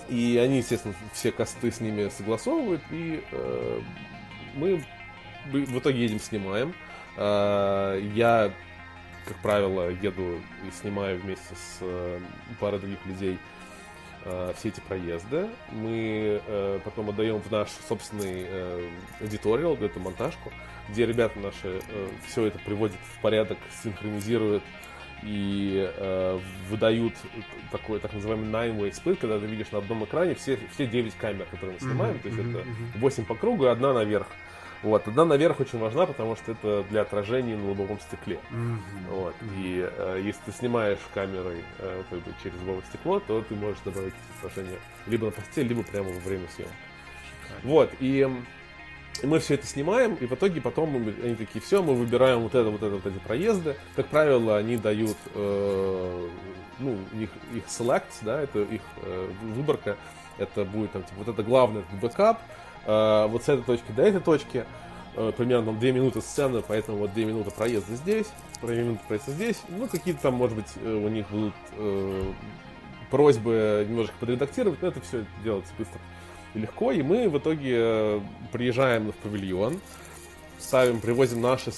И 0.10 0.38
они, 0.38 0.58
естественно, 0.58 0.96
все 1.14 1.32
косты 1.32 1.72
с 1.72 1.80
ними 1.82 2.10
согласовывают, 2.10 2.82
и 2.92 3.24
э, 3.32 3.82
мы 4.56 4.78
в 4.78 4.86
в 5.52 5.80
итоге 5.80 6.04
едем, 6.04 6.20
снимаем. 6.20 6.74
Э, 7.18 8.00
Я, 8.14 8.54
как 9.26 9.38
правило, 9.38 9.90
еду 9.90 10.40
и 10.68 10.72
снимаю 10.82 11.20
вместе 11.20 11.56
с 11.56 11.78
э, 11.82 12.20
парой 12.60 12.80
других 12.80 13.04
людей 13.06 13.40
э, 14.26 14.54
все 14.58 14.70
эти 14.70 14.80
проезды. 14.82 15.48
Мы 15.70 16.42
э, 16.46 16.80
потом 16.84 17.10
отдаем 17.10 17.42
в 17.42 17.52
наш 17.52 17.70
собственный 17.88 18.46
э, 18.48 18.90
эдиториал, 19.22 19.76
эту 19.76 20.00
монтажку, 20.00 20.52
где 20.90 21.06
ребята 21.06 21.40
наши 21.40 21.82
все 22.28 22.46
это 22.46 22.60
приводят 22.60 22.98
в 23.16 23.22
порядок, 23.22 23.58
синхронизируют 23.84 24.64
и 25.24 25.92
э, 25.98 26.40
выдают 26.70 27.14
такой 27.72 28.00
так 28.00 28.14
называемый 28.14 28.50
nine-way 28.50 28.92
split, 28.92 29.18
когда 29.18 29.40
ты 29.40 29.46
видишь 29.46 29.72
на 29.72 29.78
одном 29.78 30.04
экране 30.06 30.36
все, 30.36 30.58
все 30.74 30.88
9 30.88 31.16
камер, 31.16 31.46
которые 31.46 31.74
мы 31.74 31.80
снимаем, 31.80 32.14
Мгм, 32.16 32.20
то 32.22 32.28
есть 32.28 32.40
мгм, 32.40 32.50
это 32.58 32.60
мгм. 32.68 32.92
8 32.96 33.26
по 33.26 33.36
кругу 33.36 33.66
и 33.66 33.68
одна 33.68 33.94
наверх. 33.94 34.28
Вот, 34.84 35.08
одна 35.08 35.26
наверх 35.26 35.60
очень 35.60 35.78
важна, 35.78 36.08
потому 36.08 36.36
что 36.36 36.54
это 36.54 36.84
для 36.90 37.02
отражения 37.02 37.56
на 37.56 37.70
лобовом 37.70 38.00
стекле. 38.00 38.40
Мгм. 38.50 38.82
Вот. 39.10 39.36
И 39.56 39.88
э, 39.88 40.22
если 40.24 40.40
ты 40.46 40.52
снимаешь 40.52 40.98
камерой 41.14 41.64
э, 41.78 42.04
как 42.10 42.20
бы 42.20 42.34
через 42.42 42.56
лобовое 42.62 42.84
стекло, 42.90 43.20
то 43.20 43.44
ты 43.48 43.54
можешь 43.54 43.80
добавить 43.86 44.14
отражение 44.40 44.80
либо 45.06 45.26
на 45.26 45.32
постель, 45.32 45.68
либо 45.68 45.84
прямо 45.84 46.10
во 46.10 46.20
время 46.20 46.48
съемки. 46.56 46.74
Вот, 47.64 47.92
и 48.00 48.28
мы 49.24 49.40
все 49.40 49.54
это 49.56 49.68
снимаем, 49.68 50.16
и 50.16 50.26
в 50.26 50.32
итоге 50.32 50.62
потом 50.62 50.90
мы- 50.90 51.16
они 51.24 51.36
такие, 51.36 51.62
все, 51.62 51.84
мы 51.84 51.94
выбираем 51.94 52.40
вот 52.40 52.56
это, 52.56 52.70
вот 52.70 52.82
это, 52.82 52.96
вот 52.96 53.06
эти 53.06 53.20
проезды. 53.20 53.76
Как 53.96 54.08
правило, 54.08 54.58
они 54.58 54.78
дают, 54.78 55.18
э, 55.36 56.30
ну, 56.80 56.98
их, 57.20 57.30
их 57.54 57.64
select, 57.68 58.06
да, 58.22 58.42
это 58.42 58.62
их 58.62 58.82
э, 59.04 59.30
выборка, 59.44 59.98
это 60.40 60.66
будет 60.66 60.92
там, 60.94 61.04
типа, 61.04 61.16
вот 61.20 61.28
это 61.28 61.44
главное, 61.44 61.84
это 61.84 61.96
бэкап, 62.02 62.42
э, 62.86 63.28
вот 63.28 63.44
с 63.44 63.50
этой 63.50 63.64
точки 63.64 63.92
до 63.92 64.04
этой 64.04 64.22
точки, 64.22 64.66
э, 65.16 65.32
примерно 65.38 65.74
2 65.74 65.92
минуты 65.92 66.22
сцены, 66.22 66.62
поэтому 66.68 66.98
вот 67.00 67.14
2 67.14 67.24
минуты 67.24 67.52
проезда 67.52 67.96
здесь, 67.96 68.28
2 68.62 68.72
минуты 68.74 69.00
проезда 69.08 69.32
здесь, 69.32 69.62
ну, 69.70 69.88
какие-то 69.88 70.22
там, 70.22 70.36
может 70.36 70.56
быть, 70.56 70.68
э, 70.78 70.94
у 70.94 71.08
них 71.10 71.30
будут 71.30 71.54
э, 71.78 72.32
просьбы 73.10 73.86
немножко 73.90 74.14
подредактировать, 74.20 74.82
но 74.82 74.88
это 74.88 75.02
все 75.02 75.26
делается 75.44 75.74
быстро 75.78 76.00
и 76.54 76.60
легко, 76.60 76.92
и 76.92 77.02
мы 77.02 77.30
в 77.30 77.38
итоге 77.38 77.76
э, 77.78 78.20
приезжаем 78.52 79.12
в 79.12 79.16
павильон, 79.16 79.80
ставим, 80.60 81.00
привозим 81.00 81.42
наши 81.42 81.72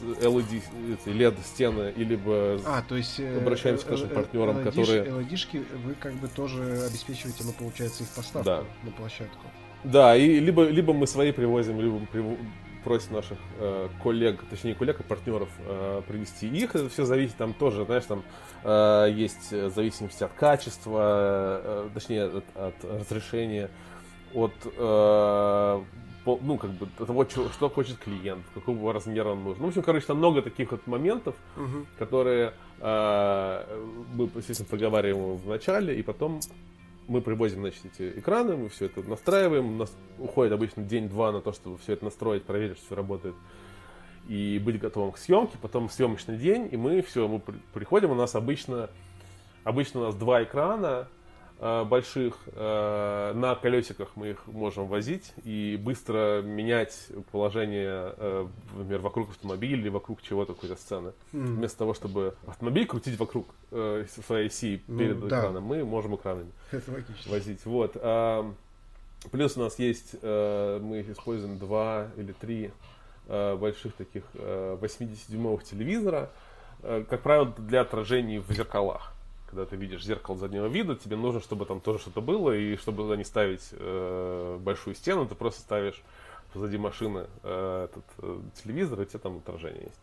LED, 0.00 0.62
эти 0.92 1.08
LED-стены, 1.08 1.92
и 1.96 2.04
либо 2.04 2.60
А, 2.66 2.82
то 2.86 2.96
есть... 2.96 3.18
Обращаемся 3.20 3.86
к 3.86 3.90
нашим 3.90 4.08
партнерам, 4.10 4.62
которые- 4.64 5.04
LED-шки 5.04 5.64
вы 5.84 5.94
как 5.94 6.14
бы 6.14 6.28
тоже 6.28 6.84
обеспечиваете, 6.86 7.44
ну, 7.44 7.52
получается, 7.52 8.02
их 8.04 8.10
поставку 8.10 8.44
Да. 8.44 8.64
на 8.82 8.90
площадку. 8.92 9.46
Да, 9.84 10.16
и 10.16 10.40
либо, 10.40 10.64
либо 10.68 10.92
мы 10.92 11.06
свои 11.06 11.32
привозим, 11.32 11.80
либо 11.80 11.98
прив- 12.12 12.38
просим 12.84 13.14
наших 13.14 13.38
э, 13.58 13.88
коллег, 14.02 14.40
точнее 14.50 14.74
коллег 14.74 15.00
и 15.00 15.02
партнеров 15.02 15.48
э, 15.66 16.02
привезти 16.08 16.48
их. 16.48 16.74
Это 16.74 16.88
все 16.88 17.04
зависит 17.04 17.36
там 17.36 17.52
тоже, 17.54 17.84
знаешь, 17.84 18.04
там 18.04 18.22
э, 18.64 19.08
есть 19.12 19.50
зависимости 19.50 20.22
от 20.24 20.32
качества, 20.32 21.60
э, 21.64 21.88
точнее 21.94 22.24
от, 22.24 22.44
от 22.54 22.74
разрешения, 23.00 23.70
от 24.34 24.52
э, 24.64 25.80
по- 26.24 26.38
ну, 26.42 26.58
как 26.58 26.70
бы 26.70 26.86
того, 26.98 27.24
чё- 27.24 27.48
что 27.50 27.68
хочет 27.68 27.98
клиент, 27.98 28.44
какого 28.54 28.92
размера 28.92 29.30
он 29.30 29.44
нужен. 29.44 29.58
Ну, 29.60 29.66
в 29.66 29.68
общем, 29.70 29.82
короче, 29.82 30.06
там 30.06 30.18
много 30.18 30.42
таких 30.42 30.70
вот 30.72 30.86
моментов, 30.86 31.34
Мгм. 31.56 31.86
которые 31.98 32.52
э, 32.80 33.64
мы, 34.14 34.28
естественно, 34.34 34.68
проговариваем 34.68 35.36
в 35.36 35.48
начале, 35.48 35.96
и 35.98 36.02
потом 36.02 36.40
мы 37.08 37.20
привозим, 37.20 37.60
значит, 37.60 37.84
эти 37.84 38.18
экраны, 38.18 38.56
мы 38.56 38.68
все 38.68 38.86
это 38.86 39.02
настраиваем, 39.02 39.66
у 39.74 39.76
нас 39.76 39.94
уходит 40.18 40.52
обычно 40.52 40.82
день-два 40.82 41.32
на 41.32 41.40
то, 41.40 41.52
чтобы 41.52 41.78
все 41.78 41.92
это 41.92 42.04
настроить, 42.04 42.44
проверить, 42.44 42.76
что 42.78 42.86
все 42.86 42.94
работает, 42.94 43.34
и 44.28 44.58
быть 44.58 44.78
готовым 44.78 45.12
к 45.12 45.18
съемке, 45.18 45.56
потом 45.60 45.88
съемочный 45.88 46.36
день, 46.36 46.68
и 46.70 46.76
мы 46.76 47.00
все, 47.02 47.28
мы 47.28 47.38
при- 47.38 47.60
приходим, 47.72 48.10
у 48.10 48.14
нас 48.14 48.34
обычно, 48.34 48.90
обычно 49.62 50.00
у 50.00 50.02
нас 50.04 50.14
два 50.16 50.42
экрана, 50.42 51.08
больших 51.60 52.34
э, 52.52 53.32
на 53.34 53.54
колесиках 53.54 54.10
мы 54.14 54.30
их 54.30 54.46
можем 54.46 54.86
возить 54.88 55.32
и 55.44 55.80
быстро 55.82 56.42
менять 56.42 57.08
положение, 57.32 58.14
э, 58.18 58.46
например, 58.76 59.00
вокруг 59.00 59.30
автомобиля 59.30 59.80
или 59.80 59.88
вокруг 59.88 60.20
чего-то 60.22 60.52
какой-то 60.54 60.76
сцены. 60.76 61.12
М. 61.32 61.56
Вместо 61.56 61.78
того, 61.78 61.94
чтобы 61.94 62.34
автомобиль 62.46 62.86
крутить 62.86 63.18
вокруг 63.18 63.46
э, 63.70 64.04
своей 64.26 64.48
оси 64.48 64.82
Ну, 64.86 64.98
перед 64.98 65.20
да. 65.28 65.40
экраном, 65.40 65.64
мы 65.64 65.84
можем 65.84 66.14
экранами 66.16 66.50
Это 66.72 66.90
логично. 66.92 67.32
возить. 67.32 67.64
Вот. 67.64 67.92
а, 67.96 68.52
плюс 69.30 69.56
у 69.56 69.60
нас 69.60 69.78
есть, 69.78 70.14
э, 70.20 70.78
мы 70.82 71.00
используем 71.00 71.58
два 71.58 72.08
или 72.18 72.32
три 72.32 72.70
э, 73.28 73.56
больших 73.56 73.94
таких 73.94 74.22
э, 74.34 74.76
80-дюймовых 74.80 75.64
телевизора, 75.64 76.30
э, 76.82 77.04
как 77.08 77.22
правило, 77.22 77.46
для 77.58 77.80
отражений 77.80 78.38
в 78.40 78.52
зеркалах. 78.52 79.12
Когда 79.46 79.64
ты 79.64 79.76
видишь 79.76 80.04
зеркало 80.04 80.36
заднего 80.36 80.66
вида, 80.66 80.96
тебе 80.96 81.16
нужно, 81.16 81.40
чтобы 81.40 81.66
там 81.66 81.80
тоже 81.80 82.00
что-то 82.00 82.20
было, 82.20 82.52
и 82.52 82.76
чтобы 82.76 83.04
туда 83.04 83.16
не 83.16 83.24
ставить 83.24 83.68
э, 83.72 84.58
большую 84.60 84.94
стену, 84.94 85.26
ты 85.26 85.34
просто 85.34 85.60
ставишь 85.60 86.02
позади 86.52 86.78
машины 86.78 87.26
э, 87.42 87.88
этот 87.90 88.04
э, 88.18 88.40
телевизор, 88.62 89.00
и 89.00 89.02
у 89.02 89.06
тебя 89.06 89.20
там 89.20 89.36
отражение 89.38 89.84
есть. 89.84 90.00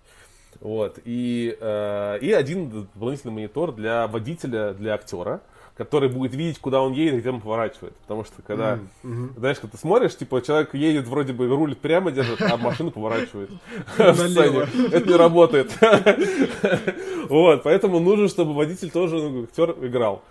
Вот. 0.61 0.99
И, 1.03 1.57
э, 1.59 2.19
и 2.19 2.31
один 2.31 2.69
дополнительный 2.69 3.33
монитор 3.33 3.73
для 3.73 4.07
водителя, 4.07 4.73
для 4.73 4.93
актера, 4.93 5.41
который 5.75 6.09
будет 6.09 6.35
видеть, 6.35 6.59
куда 6.59 6.81
он 6.81 6.93
едет 6.93 7.15
и 7.15 7.19
где 7.19 7.29
он 7.31 7.41
поворачивает. 7.41 7.95
Потому 7.97 8.23
что 8.23 8.41
когда, 8.41 8.79
мгм. 9.01 9.33
знаешь, 9.37 9.57
когда 9.57 9.71
ты 9.71 9.77
смотришь, 9.77 10.15
типа, 10.15 10.41
человек 10.41 10.73
едет, 10.73 11.07
вроде 11.07 11.33
бы 11.33 11.47
рулит 11.47 11.79
прямо 11.79 12.11
держит, 12.11 12.41
а 12.41 12.57
машина 12.57 12.91
поворачивает. 12.91 13.49
Это 13.97 15.09
не 15.09 15.15
работает. 15.15 15.71
Вот, 17.29 17.63
поэтому 17.63 17.99
нужно, 17.99 18.27
чтобы 18.27 18.53
водитель 18.53 18.91
тоже, 18.91 19.15
ну, 19.15 19.43
актер 19.43 19.71
играл. 19.81 20.23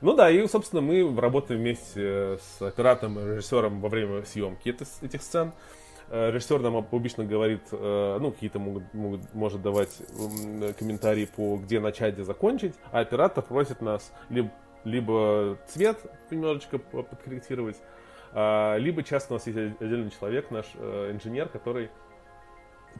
Ну 0.00 0.14
да, 0.14 0.28
и, 0.30 0.46
собственно, 0.48 0.82
мы 0.82 1.14
работаем 1.18 1.60
вместе 1.60 2.38
с 2.38 2.60
оператором 2.60 3.20
и 3.20 3.24
режиссером 3.36 3.80
во 3.80 3.88
время 3.88 4.24
съемки 4.24 4.74
этих 5.00 5.22
сцен. 5.22 5.52
Э, 6.08 6.30
Режиссер 6.32 6.58
нам 6.60 6.76
обычно 6.76 7.24
говорит, 7.24 7.62
э, 7.70 8.18
ну, 8.20 8.32
какие-то 8.32 8.58
могут, 8.58 8.92
могут- 8.92 9.32
может 9.32 9.62
давать 9.62 9.96
комментарии 10.78 11.26
по 11.26 11.56
где 11.56 11.78
начать, 11.78 12.14
где 12.14 12.24
закончить, 12.24 12.74
а 12.90 13.00
оператор 13.00 13.44
просит 13.44 13.80
нас 13.80 14.12
либо, 14.28 14.50
либо 14.84 15.58
цвет 15.68 15.98
немножечко 16.30 16.78
по- 16.78 17.02
подкорректировать, 17.02 17.76
а, 18.32 18.76
либо 18.76 19.02
часто 19.02 19.34
у 19.34 19.36
нас 19.36 19.46
есть 19.46 19.58
отдельный 19.80 20.10
человек, 20.10 20.50
наш 20.50 20.66
э, 20.74 21.10
инженер, 21.12 21.48
который 21.48 21.90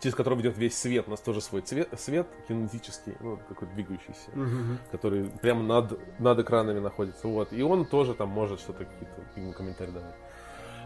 через 0.01 0.15
которого 0.15 0.41
идет 0.41 0.57
весь 0.57 0.79
свет. 0.79 1.09
У 1.09 1.11
нас 1.11 1.21
тоже 1.21 1.41
свой 1.41 1.63
цвет, 1.63 1.89
свет 1.99 2.27
кинетический, 2.47 3.17
ну, 3.21 3.39
такой 3.49 3.67
двигающийся, 3.69 4.31
Мгм. 4.35 4.79
который 4.93 5.25
прямо 5.43 5.63
над, 5.65 5.99
над 6.21 6.39
экранами 6.39 6.79
находится. 6.79 7.27
Вот. 7.27 7.53
И 7.53 7.61
он 7.63 7.85
тоже 7.85 8.15
там 8.15 8.29
может 8.29 8.61
что-то 8.61 8.85
какие-то 8.85 9.53
комментарии 9.53 9.91
давать. 9.91 10.15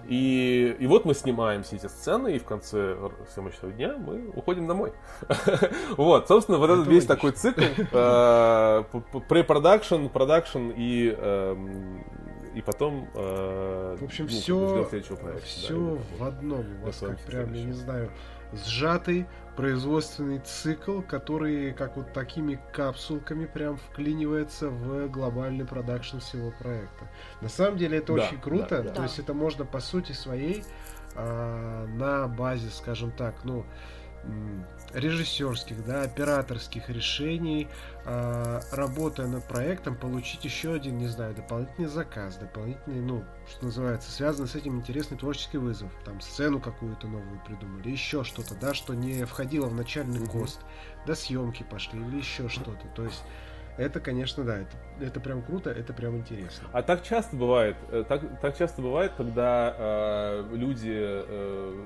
И, 0.08 0.76
и 0.78 0.86
вот 0.86 1.04
мы 1.04 1.14
снимаем 1.14 1.62
все 1.62 1.76
эти 1.76 1.86
сцены, 1.86 2.36
и 2.36 2.38
в 2.38 2.44
конце 2.44 2.96
съемочного 3.34 3.72
дня 3.74 3.96
мы 3.98 4.30
уходим 4.34 4.66
домой. 4.66 4.92
Вот, 5.96 6.28
собственно, 6.28 6.58
вот 6.58 6.70
Это 6.70 6.80
этот 6.80 6.92
весь 6.92 7.06
такой 7.06 7.32
цикл, 7.32 7.60
э, 7.62 8.84
п- 8.92 9.00
п- 9.00 9.18
pre-production, 9.28 10.08
продакшн 10.08 10.70
и, 10.76 11.14
эм, 11.16 12.04
и 12.54 12.60
потом... 12.62 13.08
э, 13.14 13.96
В 14.00 14.04
общем, 14.04 14.24
ну, 14.24 14.30
все, 14.30 14.84
проекта, 14.90 15.16
да, 15.24 15.40
все 15.44 15.74
или 15.74 15.98
в 16.18 16.24
одном. 16.24 16.64
У 16.82 16.86
вас 16.86 16.98
как 16.98 17.18
прям, 17.20 17.52
я 17.52 17.64
не 17.64 17.72
знаю, 17.72 18.10
сжатый 18.52 19.26
производственный 19.56 20.38
цикл, 20.40 21.00
который 21.00 21.72
как 21.72 21.96
вот 21.96 22.12
такими 22.12 22.60
капсулками 22.72 23.46
прям 23.46 23.76
вклинивается 23.76 24.68
в 24.68 25.08
глобальный 25.08 25.64
продакшн 25.64 26.18
всего 26.18 26.50
проекта. 26.50 27.08
На 27.40 27.48
самом 27.48 27.76
деле 27.78 27.98
это 27.98 28.14
Да, 28.14 28.24
очень 28.24 28.40
круто. 28.40 28.66
да, 28.70 28.82
да. 28.82 28.90
То 28.90 29.02
есть 29.04 29.18
это 29.18 29.32
можно 29.34 29.64
по 29.64 29.80
сути 29.80 30.12
своей 30.12 30.64
а, 31.14 31.86
на 31.86 32.26
базе, 32.28 32.68
скажем 32.70 33.10
так, 33.12 33.34
ну 33.44 33.64
режиссерских, 34.94 35.84
да, 35.84 36.02
операторских 36.02 36.88
решений, 36.88 37.68
а, 38.04 38.60
работая 38.72 39.26
над 39.26 39.44
проектом, 39.44 39.96
получить 39.96 40.44
еще 40.44 40.74
один, 40.74 40.98
не 40.98 41.06
знаю, 41.08 41.34
дополнительный 41.34 41.88
заказ, 41.88 42.36
дополнительный, 42.36 43.00
ну, 43.00 43.24
что 43.48 43.66
называется, 43.66 44.10
связанный 44.10 44.48
с 44.48 44.54
этим 44.54 44.76
интересный 44.76 45.16
творческий 45.16 45.58
вызов, 45.58 45.90
там, 46.04 46.20
сцену 46.20 46.60
какую-то 46.60 47.06
новую 47.06 47.40
придумали, 47.46 47.90
еще 47.90 48.24
что-то, 48.24 48.54
да, 48.54 48.74
что 48.74 48.94
не 48.94 49.24
входило 49.24 49.66
в 49.66 49.74
начальный 49.74 50.20
Мгм. 50.20 50.28
кост, 50.28 50.60
до 51.06 51.14
съемки 51.14 51.64
пошли 51.68 52.00
или 52.00 52.18
еще 52.18 52.48
что-то, 52.48 52.86
то 52.94 53.04
есть 53.04 53.22
это, 53.76 53.98
конечно, 53.98 54.44
да, 54.44 54.58
это, 54.58 54.76
это 55.00 55.18
прям 55.20 55.42
круто, 55.42 55.70
это 55.70 55.92
прям 55.92 56.16
интересно. 56.16 56.68
А 56.72 56.82
так 56.82 57.02
часто 57.02 57.34
бывает, 57.34 57.76
э, 57.90 58.04
так, 58.08 58.22
так 58.40 58.56
часто 58.56 58.80
бывает, 58.80 59.12
когда 59.16 59.74
э, 59.76 60.48
люди, 60.52 60.92
э, 60.94 61.83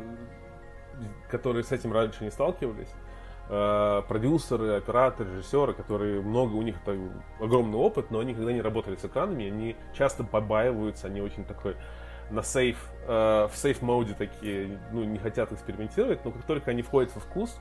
которые 1.31 1.65
с 1.65 1.73
этим 1.73 1.93
раньше 1.93 2.25
не 2.25 2.31
сталкивались, 2.31 2.89
э, 3.49 4.03
продюсеры, 4.09 4.77
операторы, 4.77 5.31
режиссеры, 5.31 5.75
которые 5.75 6.21
много, 6.21 6.55
у 6.55 6.63
них 6.63 6.77
там 6.85 7.23
огромный 7.41 7.79
опыт, 7.79 8.11
но 8.11 8.21
они 8.21 8.33
никогда 8.33 8.53
не 8.53 8.61
работали 8.61 8.97
с 8.97 9.05
экранами, 9.05 9.47
они 9.47 9.77
часто 9.95 10.25
побаиваются, 10.25 11.07
они 11.07 11.21
очень 11.21 11.45
такой 11.45 11.77
на 12.31 12.43
сейф, 12.43 12.77
э, 13.07 13.49
в 13.51 13.57
сейф 13.57 13.83
моде 13.83 14.15
такие, 14.15 14.79
ну, 14.93 15.05
не 15.05 15.19
хотят 15.19 15.53
экспериментировать, 15.53 16.25
но 16.25 16.31
как 16.31 16.43
только 16.45 16.71
они 16.71 16.83
входят 16.83 17.15
во 17.15 17.21
вкус, 17.21 17.59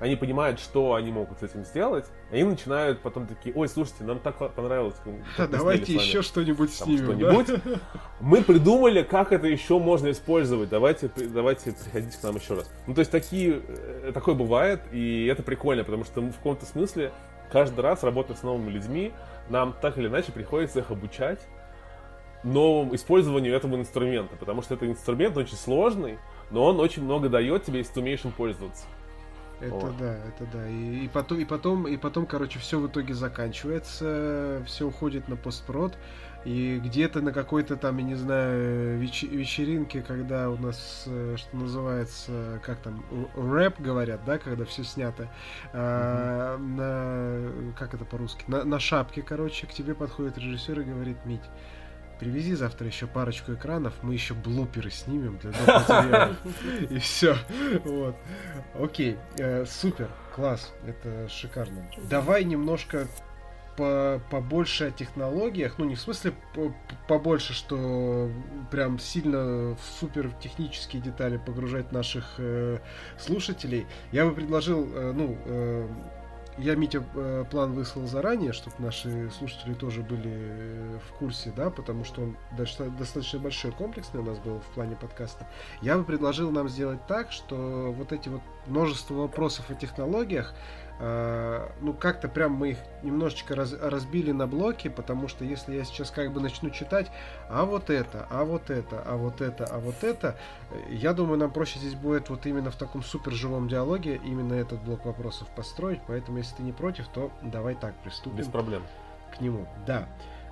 они 0.00 0.16
понимают, 0.16 0.58
что 0.58 0.94
они 0.94 1.12
могут 1.12 1.40
с 1.40 1.42
этим 1.42 1.64
сделать, 1.64 2.06
они 2.32 2.42
начинают 2.44 3.00
потом 3.00 3.26
такие, 3.26 3.54
ой, 3.54 3.68
слушайте, 3.68 4.04
нам 4.04 4.18
так 4.18 4.36
понравилось. 4.54 4.96
как 5.36 5.50
Давайте 5.50 5.94
еще 5.94 6.22
что-нибудь 6.22 6.76
там 6.76 6.88
снимем, 6.88 7.18
да? 7.18 7.78
Мы 8.20 8.42
придумали, 8.42 9.02
как 9.02 9.32
это 9.32 9.46
еще 9.46 9.78
можно 9.78 10.10
использовать. 10.10 10.70
Давайте, 10.70 11.10
давайте 11.16 11.72
приходите 11.72 12.18
к 12.18 12.22
нам 12.22 12.36
еще 12.36 12.54
раз. 12.54 12.70
Ну, 12.86 12.94
то 12.94 13.00
есть 13.00 13.10
такие, 13.10 13.60
э, 13.68 14.10
такое 14.14 14.34
бывает, 14.34 14.80
и 14.90 15.26
это 15.26 15.42
прикольно, 15.42 15.84
потому 15.84 16.04
что 16.04 16.22
в 16.22 16.36
каком-то 16.36 16.64
смысле 16.64 17.12
каждый 17.52 17.80
раз, 17.80 18.02
работая 18.02 18.36
с 18.36 18.42
новыми 18.42 18.70
людьми, 18.70 19.12
нам 19.50 19.74
так 19.80 19.98
или 19.98 20.08
иначе 20.08 20.32
приходится 20.32 20.78
их 20.78 20.90
обучать 20.90 21.40
новому 22.42 22.94
использованию 22.94 23.54
этого 23.54 23.76
инструмента, 23.76 24.34
потому 24.36 24.62
что 24.62 24.74
этот 24.74 24.88
инструмент 24.88 25.36
очень 25.36 25.56
сложный, 25.56 26.18
но 26.50 26.64
он 26.64 26.80
очень 26.80 27.04
много 27.04 27.28
дает 27.28 27.64
тебе, 27.64 27.78
если 27.78 27.92
ты 27.92 28.00
умеешь 28.00 28.24
им 28.24 28.32
пользоваться. 28.32 28.86
Это 29.60 29.74
Вот. 29.74 29.96
да, 29.98 30.14
это 30.14 30.46
да. 30.52 30.68
И, 30.68 31.04
и 31.04 31.08
потом, 31.08 31.38
и 31.38 31.44
потом, 31.44 31.86
и 31.86 31.96
потом, 31.96 32.26
короче, 32.26 32.58
все 32.58 32.78
в 32.80 32.86
итоге 32.86 33.14
заканчивается, 33.14 34.62
все 34.66 34.86
уходит 34.86 35.28
на 35.28 35.36
постпрод. 35.36 35.96
И 36.46 36.80
где-то 36.82 37.20
на 37.20 37.32
какой-то 37.32 37.76
там, 37.76 37.98
я 37.98 38.02
не 38.02 38.14
знаю, 38.14 38.98
веч- 38.98 39.30
вечеринке, 39.30 40.00
когда 40.00 40.48
у 40.48 40.56
нас, 40.56 41.04
э, 41.06 41.36
что 41.36 41.54
называется, 41.54 42.60
как 42.64 42.78
там, 42.78 43.04
рэп 43.36 43.78
говорят, 43.78 44.24
да, 44.24 44.38
когда 44.38 44.64
все 44.64 44.82
снято, 44.82 45.28
а, 45.74 46.56
на, 46.56 47.74
как 47.74 47.92
это 47.92 48.06
по-русски, 48.06 48.44
на, 48.46 48.64
на 48.64 48.80
шапке, 48.80 49.20
короче, 49.20 49.66
к 49.66 49.72
тебе 49.74 49.94
подходит 49.94 50.38
режиссер 50.38 50.80
и 50.80 50.84
говорит, 50.84 51.18
Мить, 51.26 51.44
привези 52.20 52.54
завтра 52.54 52.86
еще 52.86 53.06
парочку 53.06 53.54
экранов, 53.54 53.94
мы 54.02 54.12
еще 54.14 54.34
блуперы 54.34 54.90
снимем 54.90 55.38
для 55.38 55.50
доп. 55.50 55.66
материалов». 55.88 56.36
И 56.90 56.98
все. 56.98 57.36
Вот. 57.84 58.14
Окей, 58.78 59.16
э, 59.38 59.64
супер, 59.66 60.08
класс, 60.34 60.72
это 60.86 61.28
шикарно. 61.28 61.90
Давай 62.08 62.44
немножко 62.44 63.08
по- 63.76 64.20
побольше 64.30 64.88
о 64.88 64.90
технологиях, 64.90 65.74
ну 65.78 65.86
не 65.86 65.94
в 65.94 66.00
смысле 66.00 66.34
по- 66.54 66.74
побольше, 67.08 67.54
что 67.54 68.30
прям 68.70 68.98
сильно 68.98 69.74
в 69.74 69.80
супер 69.98 70.30
технические 70.42 71.00
детали 71.00 71.38
погружать 71.38 71.90
наших 71.90 72.34
э, 72.38 72.78
слушателей. 73.18 73.86
Я 74.12 74.26
бы 74.26 74.32
предложил, 74.32 74.86
э, 74.94 75.12
ну, 75.14 75.38
э, 75.46 75.88
я 76.60 76.74
Митя 76.74 77.02
э, 77.14 77.44
план 77.50 77.72
выслал 77.72 78.06
заранее, 78.06 78.52
чтобы 78.52 78.76
наши 78.78 79.30
слушатели 79.30 79.74
тоже 79.74 80.02
были 80.02 80.30
э, 80.30 80.98
в 81.08 81.18
курсе, 81.18 81.52
да, 81.56 81.70
потому 81.70 82.04
что 82.04 82.22
он 82.22 82.36
доста- 82.56 82.90
достаточно 82.90 83.38
большой 83.38 83.72
комплексный 83.72 84.20
у 84.20 84.24
нас 84.24 84.38
был 84.38 84.60
в 84.60 84.74
плане 84.74 84.96
подкаста. 84.96 85.46
Я 85.80 85.96
бы 85.96 86.04
предложил 86.04 86.50
нам 86.50 86.68
сделать 86.68 87.06
так, 87.06 87.32
что 87.32 87.92
вот 87.96 88.12
эти 88.12 88.28
вот 88.28 88.42
множество 88.66 89.14
вопросов 89.14 89.70
о 89.70 89.74
технологиях, 89.74 90.54
ну 91.80 91.94
как-то 91.94 92.28
прям 92.28 92.52
мы 92.52 92.70
их 92.72 92.78
немножечко 93.02 93.54
раз- 93.54 93.72
разбили 93.80 94.32
на 94.32 94.46
блоки, 94.46 94.88
потому 94.88 95.28
что 95.28 95.44
если 95.44 95.74
я 95.74 95.84
сейчас 95.84 96.10
как 96.10 96.32
бы 96.32 96.40
начну 96.40 96.68
читать, 96.70 97.10
а 97.48 97.64
вот 97.64 97.88
это, 97.88 98.26
а 98.30 98.44
вот 98.44 98.68
это, 98.70 99.02
а 99.06 99.16
вот 99.16 99.40
это, 99.40 99.64
а 99.64 99.78
вот 99.78 100.04
это, 100.04 100.36
э, 100.70 100.92
я 100.94 101.14
думаю, 101.14 101.38
нам 101.38 101.50
проще 101.50 101.78
здесь 101.78 101.94
будет 101.94 102.28
вот 102.28 102.44
именно 102.44 102.70
в 102.70 102.76
таком 102.76 103.02
супер 103.02 103.32
живом 103.32 103.66
диалоге 103.68 104.20
именно 104.24 104.52
этот 104.54 104.82
блок 104.82 105.06
вопросов 105.06 105.48
построить, 105.56 106.00
поэтому 106.06 106.38
если 106.38 106.56
ты 106.56 106.62
не 106.62 106.72
против, 106.72 107.08
то 107.08 107.30
давай 107.42 107.74
так 107.76 107.94
приступим 108.02 108.36
Без 108.36 108.48
проблем. 108.48 108.82
к 109.36 109.40
нему. 109.40 109.66
Да. 109.86 110.06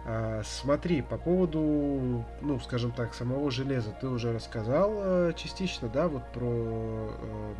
А, 0.07 0.41
смотри, 0.45 1.03
по 1.03 1.19
поводу, 1.19 2.25
ну, 2.41 2.61
скажем 2.61 2.93
так, 2.93 3.13
самого 3.13 3.51
железа 3.51 3.91
ты 4.01 4.09
уже 4.09 4.33
рассказал 4.33 4.93
э, 4.95 5.33
частично, 5.37 5.89
да, 5.89 6.09
вот 6.09 6.25
про, 6.33 6.47
э, 6.49 7.55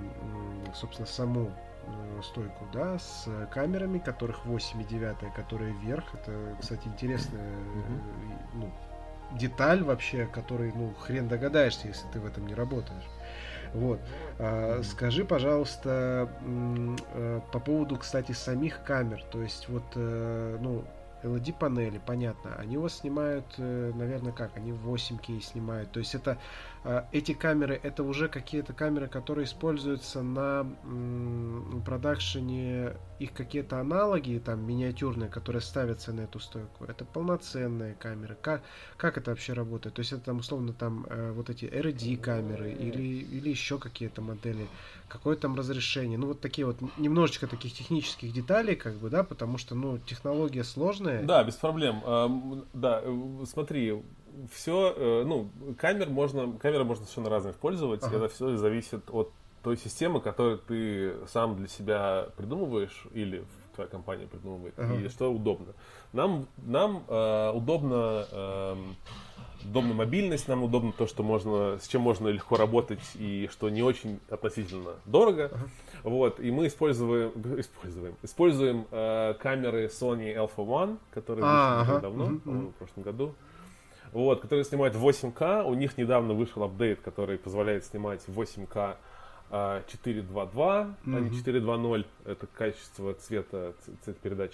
собственно, 0.75 1.07
саму 1.07 1.51
стойку, 2.23 2.67
да, 2.73 2.99
с 2.99 3.25
э, 3.27 3.47
камерами, 3.51 3.99
которых 3.99 4.45
8 4.47 4.81
и 4.81 4.85
9, 4.85 5.33
которые 5.35 5.73
вверх. 5.73 6.15
Это, 6.15 6.57
кстати, 6.61 6.89
интересная 6.89 7.41
э, 7.41 7.83
ну, 8.55 8.73
деталь 9.33 9.83
вообще, 9.83 10.27
которой, 10.27 10.73
ну, 10.75 10.95
хрен 10.95 11.29
догадаешься, 11.29 11.89
если 11.89 12.07
ты 12.09 12.21
в 12.21 12.27
этом 12.27 12.47
не 12.47 12.55
работаешь. 12.55 13.05
Вот. 13.75 14.01
А, 14.39 14.81
скажи, 14.83 15.25
пожалуйста, 15.25 16.31
э, 16.43 17.41
по 17.53 17.61
поводу, 17.61 17.97
кстати, 17.97 18.33
самих 18.33 18.83
камер. 18.83 19.23
То 19.31 19.43
есть, 19.43 19.69
вот, 19.69 19.85
э, 19.95 20.59
ну, 20.61 20.85
LED-панели, 21.23 22.01
понятно. 22.05 22.55
Они 22.59 22.79
у 22.79 22.83
вас 22.83 22.99
снимают, 22.99 23.47
э, 23.59 23.93
наверное, 23.95 24.33
как? 24.33 24.57
Они 24.57 24.73
в 24.73 24.89
8К 24.89 25.41
снимают. 25.41 25.91
То 25.91 26.01
есть, 26.01 26.15
это 26.15 26.33
э, 26.33 26.78
эти 27.13 27.33
камеры, 27.35 27.79
это 27.83 28.03
уже 28.05 28.29
какие-то 28.29 28.73
камеры, 28.73 29.09
которые 29.09 29.45
используются 29.45 30.23
на 30.23 30.61
м, 30.83 31.83
продакшене, 31.85 32.95
их 33.19 33.33
какие-то 33.33 33.81
аналоги, 33.81 34.41
там, 34.45 34.65
миниатюрные, 34.65 35.29
которые 35.29 35.61
ставятся 35.61 36.13
на 36.13 36.21
эту 36.23 36.39
стойку. 36.39 36.85
Это 36.85 37.05
полноценные 37.05 37.95
камеры. 37.95 38.37
Как, 38.41 38.63
как 38.97 39.19
это 39.19 39.31
вообще 39.33 39.55
работает? 39.55 39.97
То 39.97 40.01
есть, 40.01 40.13
это 40.13 40.23
там, 40.23 40.39
условно, 40.39 40.73
там, 40.73 41.05
э, 41.11 41.33
вот 41.33 41.51
эти 41.51 41.65
RD 41.65 42.17
камеры 42.17 42.71
или, 42.73 43.03
или 43.03 43.51
еще 43.51 43.79
какие-то 43.79 44.23
модели 44.23 44.69
какое 45.09 45.37
там 45.37 45.57
разрешение. 45.57 46.19
Ну, 46.19 46.29
вот 46.29 46.41
такие 46.41 46.67
вот 46.67 46.77
немножечко 46.97 47.47
таких 47.49 47.73
технических 47.73 48.33
деталей, 48.33 48.77
как 48.77 48.95
бы, 48.99 49.11
да, 49.11 49.25
потому 49.25 49.59
что, 49.59 49.75
ну, 49.75 49.99
технология 49.99 50.63
сложная. 50.63 51.23
Да, 51.25 51.43
без 51.43 51.55
проблем. 51.57 52.03
Эм, 52.07 52.67
Да, 52.73 53.01
э, 53.03 53.45
смотри, 53.47 53.95
все, 54.53 55.25
ну, 55.27 55.49
камер 55.79 56.11
можно, 56.11 56.53
камеры 56.59 56.85
можно 56.85 57.05
совершенно 57.05 57.31
разные 57.31 57.53
использовать. 57.53 58.03
Ага. 58.03 58.17
Это 58.17 58.29
все 58.29 58.57
зависит 58.57 59.11
от 59.11 59.31
той 59.63 59.77
системы, 59.77 60.21
которую 60.21 60.59
ты 60.59 61.15
сам 61.27 61.57
для 61.57 61.69
себя 61.69 62.29
придумываешь 62.37 63.07
или 63.13 63.45
твоя 63.75 63.89
компания 63.89 64.27
придумывает, 64.27 64.75
Ага. 64.77 64.95
и 64.95 65.09
что 65.09 65.33
удобно. 65.33 65.73
Нам, 66.13 66.47
нам 66.59 67.05
э, 67.07 67.53
удобно, 67.53 68.27
эм, 68.33 68.97
удобна 69.65 69.95
мобильность, 69.95 70.49
нам 70.49 70.65
удобно 70.65 70.93
то, 70.93 71.07
что 71.07 71.23
можно, 71.23 71.79
с 71.81 71.87
чем 71.87 72.03
можно 72.03 72.29
легко 72.29 72.57
работать 72.57 73.01
и 73.15 73.49
что 73.53 73.69
не 73.69 73.83
очень 73.83 74.19
относительно 74.31 74.95
дорого. 75.05 75.51
Ага. 75.53 75.69
Вот, 76.03 76.41
и 76.41 76.51
мы 76.51 76.67
используем, 76.67 77.31
используем, 77.59 78.15
используем 78.23 78.87
э, 78.91 79.35
камеры 79.35 79.87
Sony 79.87 80.35
Alpha 80.35 80.57
One, 80.67 80.99
которые 81.13 81.45
А, 81.47 81.81
вышли 81.81 81.93
ага. 81.93 82.01
давно, 82.01 82.27
мгм. 82.27 82.69
в 82.69 82.73
прошлом 82.73 83.03
году. 83.03 83.35
Вот, 84.13 84.41
которые 84.41 84.65
снимают 84.65 84.95
в 84.95 85.07
8К. 85.07 85.65
У 85.65 85.75
них 85.75 85.99
недавно 85.99 86.35
вышел 86.35 86.63
апдейт, 86.63 87.01
который 87.01 87.39
позволяет 87.39 87.85
снимать 87.85 88.23
в 88.27 88.41
8К 88.41 88.97
а, 89.51 89.83
4.2.2, 89.87 90.55
а 90.61 90.95
не 91.07 91.21
Мгм. 91.21 91.35
4.2.0. 91.35 92.05
Это 92.25 92.47
качество 92.47 93.15
цвета, 93.15 93.75
цвет 94.05 94.17
передач. 94.19 94.53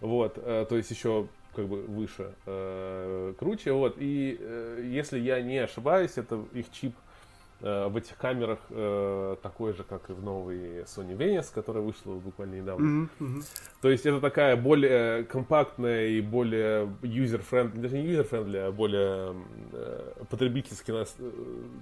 Вот, 0.00 0.38
э, 0.38 0.66
то 0.68 0.76
есть 0.76 0.90
еще 0.90 1.26
как 1.54 1.66
бы 1.66 1.82
выше, 1.82 2.34
э, 2.46 3.34
круче. 3.38 3.72
Вот, 3.72 3.96
и 3.98 4.36
э, 4.38 4.82
если 4.84 5.18
я 5.18 5.40
не 5.42 5.58
ошибаюсь, 5.58 6.12
это 6.16 6.44
их 6.52 6.70
чип 6.70 6.94
в 7.60 7.96
этих 7.96 8.16
камерах 8.16 8.58
э, 8.70 9.36
такой 9.42 9.72
же, 9.72 9.82
как 9.82 10.10
и 10.10 10.12
в 10.12 10.22
новой 10.22 10.82
Sony 10.82 11.16
Venice, 11.16 11.52
которая 11.52 11.82
вышла 11.82 12.12
буквально 12.14 12.54
недавно. 12.56 13.08
Мгм. 13.18 13.42
То 13.80 13.90
есть 13.90 14.06
это 14.06 14.20
такая 14.20 14.54
более 14.56 15.24
компактная 15.24 16.06
и 16.06 16.20
более 16.20 16.86
user-friendly, 17.02 17.78
даже 17.80 17.98
не 17.98 18.06
user-friendly, 18.06 18.58
а 18.58 18.70
более 18.72 19.34
э, 19.72 20.12
потребительски 20.30 20.92
нас- 20.92 21.16
э, 21.18 21.30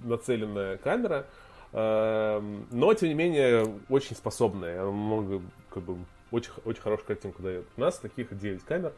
нацеленная 0.03 0.77
камера. 0.77 1.25
Эм, 1.73 2.65
Но, 2.71 2.93
тем 2.93 3.09
не 3.09 3.15
менее, 3.15 3.67
очень 3.89 4.15
способная. 4.15 4.81
Она 4.81 4.91
много, 4.91 5.41
как 5.69 5.83
бы, 5.83 5.97
очень, 6.31 6.51
очень 6.65 6.81
хорошую 6.81 7.07
картинку 7.07 7.43
дает. 7.43 7.65
У 7.77 7.81
нас 7.81 7.99
таких 7.99 8.35
9 8.35 8.63
камер. 8.63 8.93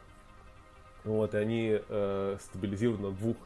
Вот, 1.04 1.34
и 1.34 1.38
они 1.38 1.78
э, 1.88 2.36
стабилизированы 2.40 3.08
на 3.08 3.14
двух 3.16 3.36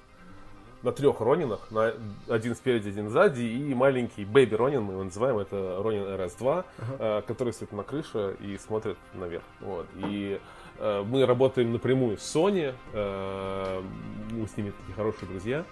на 0.85 0.93
трех 0.93 1.21
Ронинах, 1.21 1.71
на 1.71 1.95
один 2.29 2.55
спереди, 2.55 2.91
один 2.91 3.09
сзади, 3.09 3.41
и 3.43 3.75
маленький 3.75 4.25
Baby 4.25 4.55
Ронин, 4.55 4.83
мы 4.83 4.93
его 4.93 5.05
называем, 5.05 5.39
это 5.39 5.81
Ронин 5.83 6.03
RS2, 6.03 6.65
э, 6.99 7.23
который 7.27 7.53
стоит 7.55 7.73
на 7.73 7.83
крыше 7.83 8.37
и 8.41 8.59
смотрит 8.59 8.99
наверх. 9.15 9.43
Вот. 9.61 9.87
И 9.97 10.39
э, 10.79 11.03
мы 11.07 11.25
работаем 11.25 11.73
напрямую 11.73 12.19
с 12.19 12.37
Sony, 12.37 12.75
э, 12.93 13.83
мы 14.31 14.47
с 14.47 14.57
ними 14.57 14.73
такие 14.79 14.95
хорошие 14.95 15.29
друзья. 15.29 15.65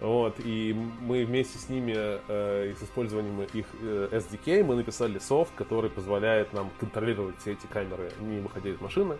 Вот, 0.00 0.34
и 0.44 0.76
мы 1.00 1.24
вместе 1.24 1.58
с 1.58 1.68
ними 1.68 1.94
э, 1.96 2.70
и 2.70 2.72
с 2.72 2.82
использованием 2.82 3.42
их 3.42 3.66
э, 3.80 4.08
SDK 4.10 4.64
мы 4.64 4.74
написали 4.74 5.18
софт, 5.20 5.52
который 5.54 5.90
позволяет 5.90 6.52
нам 6.52 6.70
контролировать 6.80 7.36
все 7.38 7.52
эти 7.52 7.66
камеры, 7.66 8.10
не 8.20 8.40
выходя 8.40 8.70
из 8.70 8.80
машины, 8.80 9.16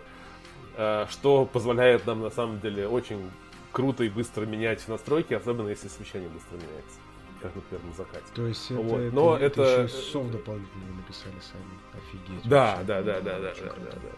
э, 0.75 1.05
что 1.09 1.45
позволяет 1.45 2.05
нам 2.05 2.21
на 2.21 2.29
самом 2.29 2.59
деле 2.59 2.87
очень 2.87 3.31
круто 3.73 4.05
и 4.05 4.09
быстро 4.09 4.45
менять 4.45 4.87
настройки, 4.87 5.33
особенно 5.33 5.67
если 5.67 5.87
освещение 5.87 6.29
быстро 6.29 6.55
меняется, 6.55 6.97
как, 7.41 7.53
например, 7.55 7.83
на 7.85 7.93
закате. 7.93 8.25
То 8.33 8.47
есть 8.47 8.71
это, 8.71 8.79
Вот, 8.81 8.99
это, 8.99 9.15
но 9.15 9.35
это 9.37 9.45
это- 9.61 9.81
еще 9.83 9.97
и 9.97 10.01
софт 10.11 10.31
дополнительный 10.31 10.95
написали 10.95 11.33
сами. 11.41 12.01
Офигеть. 12.07 12.47
Да, 12.49 12.75
вообще. 12.77 12.85
да, 12.87 13.01
да, 13.01 13.21
да, 13.21 13.21
да, 13.21 13.39
да, 13.39 13.51
круто. 13.53 13.75
да, 13.81 13.91
да. 13.91 14.09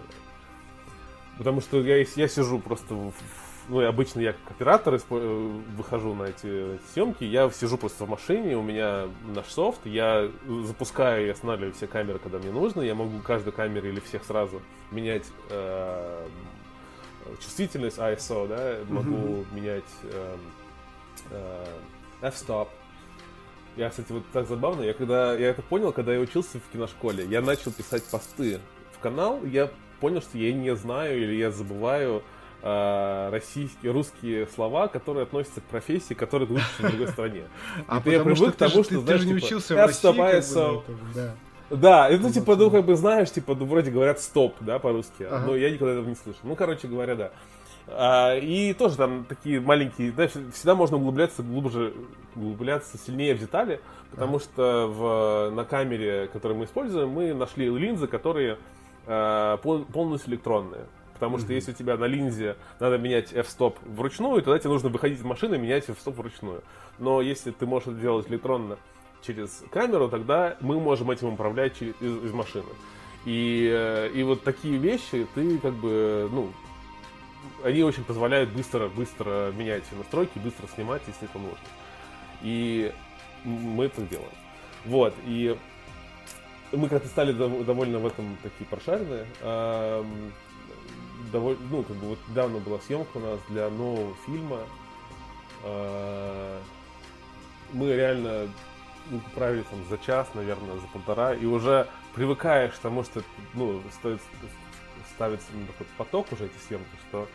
Потому 1.37 1.61
что 1.61 1.81
я, 1.81 1.97
я 1.97 2.27
сижу 2.27 2.59
просто, 2.59 2.93
в- 2.93 3.13
ну, 3.67 3.81
и 3.81 3.85
обычно 3.85 4.19
я 4.19 4.33
как 4.33 4.51
оператор 4.51 4.93
э, 4.95 4.99
выхожу 5.75 6.13
на 6.13 6.23
эти, 6.25 6.75
эти 6.75 6.81
съемки, 6.93 7.23
я 7.23 7.49
сижу 7.49 7.77
просто 7.77 8.05
в 8.05 8.09
машине, 8.09 8.55
у 8.57 8.61
меня 8.61 9.07
наш 9.33 9.47
софт, 9.47 9.85
я 9.85 10.29
запускаю 10.63 11.25
и 11.27 11.29
останавливаю 11.29 11.73
все 11.73 11.87
камеры, 11.87 12.19
когда 12.19 12.37
мне 12.37 12.51
нужно, 12.51 12.81
я 12.81 12.93
могу 12.95 13.19
каждой 13.19 13.51
камере 13.51 13.89
или 13.89 13.99
всех 14.01 14.23
сразу 14.23 14.61
менять 14.91 15.25
э, 15.49 16.27
чувствительность 17.39 17.97
ISO, 17.97 18.47
да, 18.47 18.77
могу 18.87 19.45
менять 19.53 19.83
э, 20.03 20.35
э, 21.31 21.65
f-stop, 22.21 22.67
я, 23.77 23.89
кстати, 23.89 24.11
вот 24.11 24.23
так 24.31 24.47
забавно, 24.47 24.83
я 24.83 24.93
когда 24.93 25.33
я 25.33 25.49
это 25.49 25.61
понял, 25.61 25.91
когда 25.91 26.13
я 26.13 26.19
учился 26.19 26.59
в 26.59 26.71
киношколе, 26.71 27.25
я 27.25 27.41
начал 27.41 27.71
писать 27.71 28.03
посты 28.03 28.59
в 28.93 28.99
канал, 28.99 29.41
я 29.43 29.69
понял, 29.99 30.21
что 30.21 30.37
я 30.37 30.53
не 30.53 30.73
знаю 30.75 31.21
или 31.21 31.35
я 31.35 31.51
забываю 31.51 32.23
э, 32.61 33.29
российские, 33.31 33.91
русские 33.91 34.47
слова, 34.47 34.87
которые 34.87 35.23
относятся 35.23 35.59
к 35.59 35.65
профессии, 35.65 36.13
которую 36.13 36.47
ты 36.47 36.53
учишь 36.53 36.79
в 36.79 36.87
другой 36.87 37.07
стране. 37.11 37.43
А 37.87 38.01
я 38.05 38.23
привык 38.23 38.53
к 38.53 38.57
тому, 38.57 38.83
что, 38.83 39.01
ты, 39.01 39.17
же 39.17 39.27
не 39.27 39.33
типа, 39.33 39.45
учился 39.45 39.73
в 39.75 39.77
России, 39.77 40.01
да. 41.69 42.09
Это 42.09 42.31
типа, 42.31 42.55
Вот, 42.55 42.59
ну, 42.59 42.71
как 42.71 42.85
бы 42.85 42.95
знаешь, 42.95 43.31
типа, 43.31 43.55
ну, 43.55 43.65
вроде 43.65 43.91
говорят 43.91 44.19
стоп, 44.19 44.55
да, 44.59 44.79
по-русски, 44.79 45.23
Ага. 45.23 45.45
но 45.47 45.55
я 45.55 45.69
никогда 45.71 45.93
этого 45.93 46.07
не 46.07 46.15
слышал. 46.15 46.41
Ну, 46.43 46.55
короче 46.55 46.87
говоря, 46.87 47.15
да. 47.15 47.31
А, 47.87 48.35
и 48.35 48.73
тоже 48.73 48.95
там 48.97 49.25
такие 49.25 49.59
маленькие, 49.59 50.11
знаешь, 50.11 50.31
всегда 50.53 50.75
можно 50.75 50.97
углубляться 50.97 51.43
глубже, 51.43 51.93
углубляться 52.35 52.97
сильнее 52.97 53.35
в 53.35 53.39
детали, 53.39 53.79
потому 54.11 54.39
что 54.39 54.87
в, 54.87 55.55
на 55.55 55.65
камере, 55.65 56.27
которую 56.33 56.57
мы 56.59 56.65
используем, 56.65 57.09
мы 57.09 57.33
нашли 57.33 57.69
линзы, 57.69 58.07
которые 58.07 58.57
а, 59.05 59.57
пол- 59.57 59.85
полностью 59.85 60.31
электронные. 60.31 60.85
Потому 61.13 61.37
что 61.37 61.53
если 61.53 61.71
у 61.71 61.75
тебя 61.75 61.95
на 61.95 62.05
линзе 62.05 62.57
надо 62.79 62.97
менять 62.97 63.31
f-стоп 63.31 63.77
вручную, 63.85 64.41
тогда 64.41 64.59
тебе 64.59 64.71
нужно 64.71 64.89
выходить 64.89 65.19
из 65.19 65.23
машины 65.23 65.55
и 65.55 65.57
менять 65.57 65.87
f-стоп 65.87 66.17
вручную. 66.17 66.61
Но 66.99 67.21
если 67.21 67.51
ты 67.51 67.65
можешь 67.65 67.87
это 67.87 67.97
делать 67.97 68.29
электронно 68.29 68.77
через 69.25 69.63
камеру, 69.71 70.09
тогда 70.09 70.57
мы 70.61 70.79
можем 70.79 71.11
этим 71.11 71.33
управлять 71.33 71.77
через- 71.77 71.95
из, 72.01 72.25
из 72.25 72.33
машины. 72.33 72.69
И, 73.25 73.69
э, 73.73 74.11
и 74.13 74.23
вот 74.23 74.43
такие 74.43 74.77
вещи 74.77 75.27
ты 75.33 75.57
как 75.57 75.73
бы, 75.73 76.29
ну, 76.31 76.51
они 77.63 77.83
очень 77.83 78.03
позволяют 78.03 78.51
быстро, 78.51 78.87
быстро 78.87 79.51
менять 79.57 79.83
настройки, 79.93 80.37
быстро 80.39 80.67
снимать, 80.67 81.01
если 81.07 81.25
это 81.27 81.39
нужно. 81.39 81.57
И 82.41 82.93
мы 83.43 83.85
это 83.85 84.01
делаем. 84.01 84.29
Вот, 84.85 85.13
и 85.25 85.57
мы 86.71 86.89
как-то 86.89 87.07
стали 87.07 87.33
дов- 87.33 87.63
довольно 87.63 87.99
в 87.99 88.05
этом 88.05 88.37
такие 88.43 88.65
прошаренные. 88.69 89.25
Доволь- 91.31 91.57
ну, 91.71 91.83
как 91.83 91.95
бы 91.97 92.09
вот 92.09 92.19
недавно 92.29 92.59
была 92.59 92.79
съемка 92.79 93.17
у 93.17 93.19
нас 93.19 93.39
для 93.49 93.69
нового 93.69 94.13
фильма. 94.25 94.59
А, 95.63 96.61
Мы 97.73 97.93
реально 97.95 98.47
ну, 99.09 99.19
поправили 99.19 99.63
там 99.63 99.79
за 99.89 99.97
час, 99.97 100.27
наверное, 100.33 100.75
за 100.75 100.87
полтора, 100.87 101.33
и 101.33 101.45
уже 101.45 101.87
привыкаешь 102.13 102.73
к 102.73 102.79
тому, 102.79 103.03
что 103.03 103.21
ну, 103.53 103.81
стоит 103.91 104.21
ставится 105.15 105.47
на 105.53 105.67
такой 105.67 105.87
поток 105.97 106.31
уже 106.31 106.45
эти 106.45 106.57
съемки, 106.67 106.85
что 107.07 107.27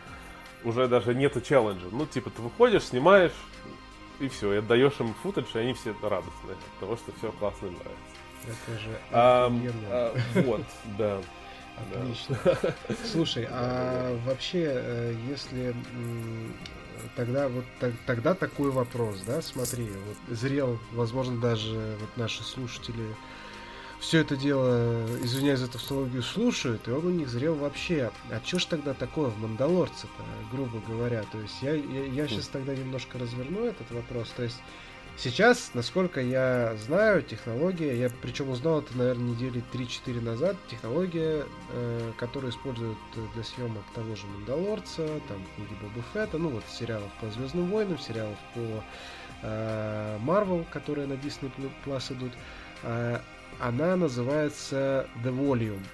уже 0.65 0.89
даже 0.89 1.15
нету 1.15 1.41
челленджа. 1.41 1.87
Ну, 1.91 2.07
типа, 2.07 2.31
ты 2.31 2.43
выходишь, 2.43 2.85
снимаешь, 2.85 3.33
и 4.19 4.29
все, 4.29 4.53
и 4.53 4.57
отдаешь 4.59 5.01
им 5.01 5.15
футаж, 5.23 5.47
и 5.55 5.59
они 5.59 5.73
все 5.73 5.95
радостные 6.03 6.57
от 6.57 6.81
того, 6.81 6.97
что 6.97 7.13
все 7.19 7.33
классно 7.33 7.69
нравится. 7.71 8.21
Это 8.47 8.79
же 8.79 9.01
охуенно. 9.11 9.73
а, 9.91 10.15
вот, 10.35 10.63
да. 10.99 11.21
да. 11.93 12.01
Отлично. 12.01 12.39
Слушай, 13.11 13.47
а 13.51 14.19
вообще, 14.27 14.65
э, 14.67 15.15
если 15.29 15.75
тогда 17.17 17.49
вот 17.49 17.65
так- 17.79 17.95
тогда 18.07 18.35
такой 18.35 18.71
вопрос, 18.71 19.21
да, 19.27 19.43
смотри, 19.43 19.89
вот 20.07 20.37
зрел, 20.37 20.79
возможно, 20.93 21.41
даже 21.41 21.97
вот 22.01 22.11
наши 22.17 22.43
слушатели 22.43 23.15
все 24.01 24.21
это 24.21 24.35
дело, 24.35 25.07
извиняюсь 25.23 25.59
за 25.59 25.69
тавтологию, 25.69 26.23
слушают, 26.23 26.89
и 26.89 26.91
он 26.91 27.07
у 27.07 27.11
них 27.11 27.29
зрел 27.29 27.55
вообще. 27.55 28.11
А 28.31 28.41
чё 28.41 28.59
ж 28.59 28.65
тогда 28.65 28.95
такое 28.95 29.29
в 29.29 29.39
Мандалорце-то, 29.39 30.25
грубо 30.51 30.81
говоря? 30.89 31.23
То 31.31 31.39
есть 31.39 31.61
я, 31.61 31.75
я, 31.75 32.27
сейчас 32.27 32.49
тогда 32.49 32.75
немножко 32.75 33.19
разверну 33.19 33.67
этот 33.67 33.91
вопрос. 33.91 34.31
То 34.35 34.45
есть 34.45 34.57
Сейчас, 35.23 35.73
насколько 35.75 36.23
я 36.23 36.75
знаю, 36.87 37.23
технология, 37.23 37.95
я 37.95 38.09
причем 38.23 38.49
узнал 38.49 38.81
это, 38.81 38.97
наверное, 38.97 39.33
недели 39.33 39.63
3-4 39.71 40.19
назад, 40.23 40.57
технология, 40.71 41.45
э, 41.75 42.13
которую 42.17 42.51
используют 42.51 42.97
для 43.35 43.45
съемок 43.45 43.83
того 43.95 44.17
же 44.17 44.27
Мандалорца, 44.29 45.07
там, 45.29 45.47
книги 45.55 45.77
Боба 45.83 46.03
Фетта, 46.15 46.39
ну 46.39 46.49
вот 46.49 46.65
сериалов 46.71 47.11
по 47.21 47.29
Звездным 47.29 47.67
войнам, 47.67 47.99
сериалов 47.99 48.39
по 48.55 48.83
э, 49.43 50.19
Marvel, 50.25 50.65
которые 50.73 51.07
на 51.07 51.15
Disney 51.15 51.53
Plus 51.85 52.11
идут, 52.15 52.33
э, 52.83 53.19
она 53.59 53.97
называется 53.97 55.07
The 55.23 55.37
Volume. 55.37 55.85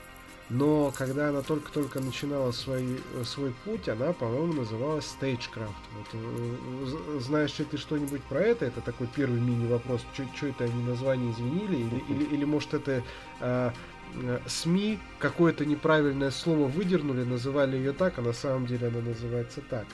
Но 0.48 0.92
когда 0.96 1.30
она 1.30 1.42
только-только 1.42 1.98
начинала 1.98 2.52
свой, 2.52 3.00
свой 3.24 3.52
путь, 3.64 3.88
она, 3.88 4.12
по-моему, 4.12 4.52
называлась 4.52 5.16
Stagecraft. 5.20 5.74
Вот, 5.96 6.06
э, 6.12 7.18
знаешь 7.20 7.58
ли 7.58 7.64
ты 7.64 7.76
что-нибудь 7.76 8.22
про 8.24 8.40
это? 8.40 8.64
Это 8.64 8.80
такой 8.80 9.08
первый 9.08 9.40
мини-вопрос. 9.40 10.02
Что 10.14 10.46
это 10.46 10.64
они 10.64 10.84
название 10.84 11.32
изменили? 11.32 11.76
Или, 11.76 12.04
или, 12.08 12.24
или 12.34 12.44
может 12.44 12.74
это 12.74 13.02
э, 13.40 13.70
э, 14.14 14.38
СМИ 14.46 15.00
какое-то 15.18 15.64
неправильное 15.64 16.30
слово 16.30 16.68
выдернули, 16.68 17.24
называли 17.24 17.76
ее 17.76 17.92
так, 17.92 18.18
а 18.18 18.22
на 18.22 18.32
самом 18.32 18.66
деле 18.66 18.86
она 18.86 19.00
называется 19.00 19.62
так. 19.68 19.86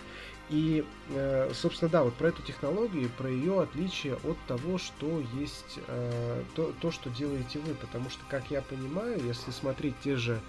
И, 0.50 0.84
э, 1.10 1.50
собственно, 1.54 1.90
да, 1.90 2.02
вот 2.02 2.14
про 2.14 2.28
эту 2.28 2.42
технологию, 2.42 3.08
про 3.16 3.30
ее 3.30 3.62
отличие 3.62 4.16
от 4.24 4.36
того, 4.46 4.78
что 4.78 5.22
есть, 5.34 5.78
э, 5.86 6.42
то, 6.54 6.72
то, 6.80 6.90
что 6.90 7.10
делаете 7.10 7.58
вы. 7.60 7.74
Потому 7.74 8.10
что, 8.10 8.22
как 8.28 8.50
я 8.50 8.60
понимаю, 8.62 9.20
если 9.24 9.50
смотреть 9.50 9.94
те 10.02 10.16
же 10.16 10.40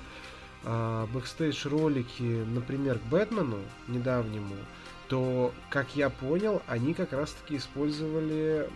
э, 0.64 1.08
бэкстейдж 1.14 1.68
ролики, 1.68 2.44
например, 2.54 3.00
к 3.00 3.04
Бэтмену 3.04 3.60
недавнему, 3.88 4.56
то, 5.08 5.54
как 5.70 5.96
я 5.96 6.10
понял, 6.10 6.62
они 6.68 6.94
как 6.94 7.14
раз-таки 7.14 7.58
использовали 7.58 8.68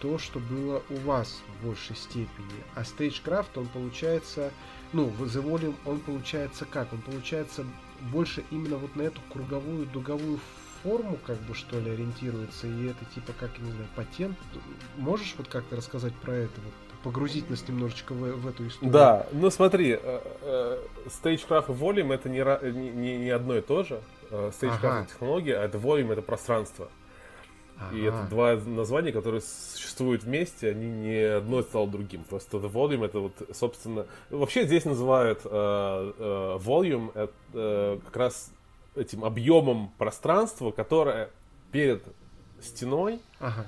то, 0.00 0.18
что 0.18 0.38
было 0.38 0.82
у 0.90 0.96
вас 0.96 1.40
в 1.48 1.66
большей 1.66 1.96
степени. 1.96 2.62
А 2.74 2.82
Stagecraft, 2.82 3.50
он 3.54 3.66
получается, 3.68 4.52
ну, 4.92 5.06
в 5.06 5.22
The 5.22 5.42
Volume 5.42 5.76
он 5.86 6.00
получается 6.00 6.66
как? 6.66 6.92
Он 6.92 7.00
получается 7.00 7.64
больше 8.12 8.44
именно 8.50 8.76
вот 8.76 8.94
на 8.96 9.02
эту 9.02 9.20
круговую, 9.32 9.86
дуговую 9.86 10.38
форму, 10.82 11.18
как 11.26 11.36
бы, 11.42 11.54
что 11.54 11.78
ли, 11.80 11.90
ориентируется, 11.90 12.66
и 12.66 12.86
это, 12.86 13.04
типа, 13.14 13.32
как, 13.38 13.58
не 13.58 13.70
знаю, 13.70 13.88
патент. 13.96 14.36
Можешь 14.96 15.34
вот 15.36 15.48
как-то 15.48 15.76
рассказать 15.76 16.14
про 16.14 16.32
это, 16.32 16.60
вот, 16.64 16.72
погрузить 17.02 17.50
нас 17.50 17.66
немножечко 17.68 18.12
в, 18.12 18.18
в 18.20 18.48
эту 18.48 18.66
историю? 18.68 18.92
Да, 18.92 19.26
ну 19.32 19.50
смотри, 19.50 19.98
э, 20.00 20.20
э, 20.42 20.78
Stagecraft 21.06 21.70
и 21.70 21.72
Volume 21.78 22.14
это 22.14 22.28
не, 22.28 22.40
не- 22.92 23.18
не 23.18 23.30
одно 23.30 23.56
и 23.56 23.60
то 23.60 23.82
же. 23.82 24.00
Э, 24.30 24.50
Stagecraft 24.52 24.78
Ага. 24.86 25.00
это 25.02 25.08
технология, 25.12 25.56
а 25.58 25.64
это 25.64 25.78
Volume 25.78 26.12
это 26.12 26.22
пространство. 26.22 26.88
И 27.92 28.02
это 28.02 28.26
два 28.28 28.56
названия, 28.56 29.12
которые 29.12 29.40
существуют 29.40 30.24
вместе, 30.24 30.70
они 30.70 30.86
не 30.86 31.14
одно 31.36 31.62
стало 31.62 31.86
другим. 31.86 32.24
Просто 32.24 32.56
the 32.58 32.70
volume 32.70 33.04
это 33.06 33.20
вот, 33.20 33.32
собственно... 33.54 34.06
Вообще 34.30 34.64
здесь 34.66 34.84
называют 34.84 35.40
э, 35.44 35.48
э, 36.18 36.58
volume 36.60 37.10
это, 37.14 37.32
э, 37.54 37.98
как 38.04 38.16
раз 38.16 38.50
этим 38.96 39.24
объемом 39.24 39.92
пространства, 39.96 40.70
которое 40.72 41.30
перед 41.70 42.02
стеной, 42.60 43.20
Ага. 43.38 43.66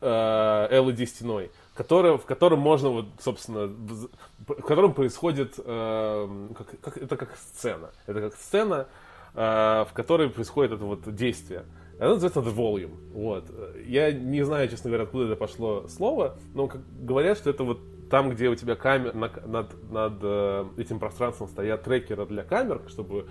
э, 0.00 0.80
LED-стеной, 0.80 1.50
которая, 1.74 2.16
в 2.16 2.24
котором 2.24 2.60
можно, 2.60 2.88
вот, 2.88 3.06
собственно, 3.20 3.66
в, 3.66 4.54
котором 4.62 4.94
происходит, 4.94 5.54
э, 5.58 6.48
как, 6.56 6.80
как- 6.80 6.96
это 6.96 7.16
как 7.16 7.36
сцена. 7.36 7.90
Это 8.06 8.20
как 8.22 8.34
сцена, 8.36 8.86
э, 9.34 9.84
в 9.88 9.92
которой 9.92 10.30
происходит 10.30 10.72
это 10.72 10.84
вот 10.84 11.14
действие. 11.14 11.64
Это 12.00 12.14
называется 12.14 12.40
the 12.40 12.54
volume. 12.54 12.94
Вот. 13.12 13.44
Я 13.86 14.10
не 14.10 14.42
знаю, 14.42 14.68
честно 14.68 14.88
говоря, 14.90 15.04
откуда 15.04 15.26
это 15.26 15.36
пошло 15.36 15.86
слово, 15.88 16.36
но 16.54 16.66
как 16.66 16.80
говорят, 17.04 17.36
что 17.38 17.50
это 17.50 17.62
вот 17.62 17.78
там, 18.08 18.30
где 18.30 18.48
у 18.48 18.54
тебя 18.54 18.74
камер, 18.74 19.14
на- 19.14 19.30
над, 19.46 19.90
над 19.92 20.14
э, 20.22 20.64
этим 20.78 20.98
пространством 20.98 21.46
стоят 21.48 21.82
трекеры 21.84 22.24
для 22.26 22.42
камер, 22.42 22.80
чтобы 22.88 23.26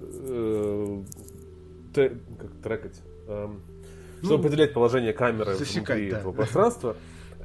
э, 0.00 1.02
тре- 1.94 2.18
как 2.38 2.50
трекать, 2.62 3.00
эм, 3.28 3.60
чтобы 4.22 4.34
Ну, 4.34 4.40
определять 4.40 4.72
положение 4.74 5.12
камеры 5.12 5.54
засекать, 5.54 5.86
внутри 5.88 6.10
да. 6.10 6.18
этого 6.18 6.32
пространства. 6.32 6.96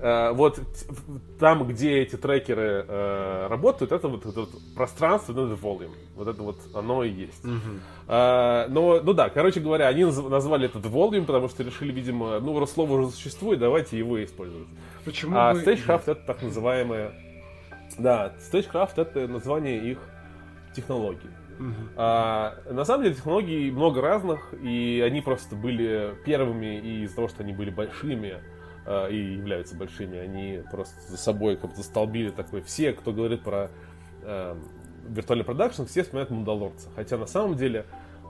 Э, 0.02 0.32
Вот 0.34 0.60
там, 1.40 1.68
где 1.68 2.00
эти 2.00 2.16
трекеры 2.16 2.86
э, 2.88 3.48
работают, 3.50 3.92
это 3.92 4.08
вот 4.08 4.26
это 4.26 4.42
вот 4.42 4.50
пространство, 4.76 5.34
ну, 5.34 5.46
это 5.46 5.56
volume. 5.62 5.92
Вот 6.16 6.28
это 6.28 6.42
вот 6.42 6.58
оно 6.74 7.04
и 7.04 7.12
есть. 7.12 7.44
Мгм. 7.44 7.82
А, 8.08 8.68
но, 8.70 9.00
ну 9.04 9.14
да, 9.14 9.30
короче 9.30 9.60
говоря, 9.60 9.88
они 9.88 10.02
наз- 10.02 10.28
назвали 10.30 10.66
этот 10.66 10.86
volume, 10.86 11.26
потому 11.26 11.48
что 11.50 11.64
решили, 11.64 11.92
видимо, 11.92 12.40
ну, 12.40 12.60
раз 12.60 12.72
слово 12.72 12.94
уже 13.00 13.12
существует, 13.12 13.60
давайте 13.60 13.98
его 13.98 14.24
использовать. 14.24 14.68
Почему 15.06 15.38
А 15.38 15.54
бы- 15.54 15.62
Stagecraft 15.62 16.04
это 16.08 16.16
так 16.16 16.42
называемое... 16.42 17.12
Да, 18.00 18.34
Stagecraft 18.52 18.94
это 18.96 19.28
название 19.28 19.78
их 19.92 20.00
технологий. 20.76 21.30
Мгм. 21.60 21.90
А, 21.96 22.56
на 22.72 22.86
самом 22.86 23.04
деле 23.04 23.16
технологий 23.16 23.70
много 23.70 24.02
разных, 24.02 24.54
и 24.64 25.04
они 25.06 25.22
просто 25.22 25.56
были 25.56 26.16
первыми, 26.26 26.80
и 26.80 27.04
из-за 27.04 27.16
того, 27.18 27.28
что 27.28 27.44
они 27.44 27.54
были 27.54 27.70
большими, 27.70 28.40
и 29.10 29.16
являются 29.36 29.76
большими, 29.76 30.18
они 30.18 30.64
просто 30.72 31.00
за 31.10 31.18
собой 31.18 31.56
как 31.58 31.72
бы 31.72 31.76
застолбили 31.76 32.30
такой. 32.30 32.62
Все, 32.62 32.94
кто 32.94 33.12
говорит 33.14 33.44
про 33.44 33.70
а, 34.24 34.58
виртуальный 35.08 35.46
продакшн, 35.46 35.84
все 35.86 36.04
вспоминают 36.04 36.32
Мандалорца. 36.32 36.90
Хотя 36.96 37.18
на 37.18 37.26
самом 37.28 37.56
деле, 37.56 37.86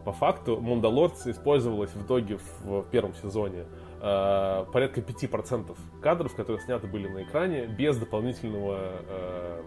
по 0.05 0.11
факту, 0.11 0.59
Мандалорца 0.59 1.31
использовалась 1.31 1.91
в 1.91 2.05
итоге 2.05 2.37
в, 2.37 2.81
в 2.81 2.89
первом 2.89 3.13
сезоне 3.15 3.65
а, 3.99 4.65
порядка 4.65 5.01
5% 5.01 5.77
кадров, 6.01 6.35
которые 6.35 6.61
сняты 6.63 6.87
были 6.87 7.07
на 7.07 7.23
экране, 7.23 7.67
без 7.67 7.97
дополнительного 7.97 8.77
а, 8.79 9.63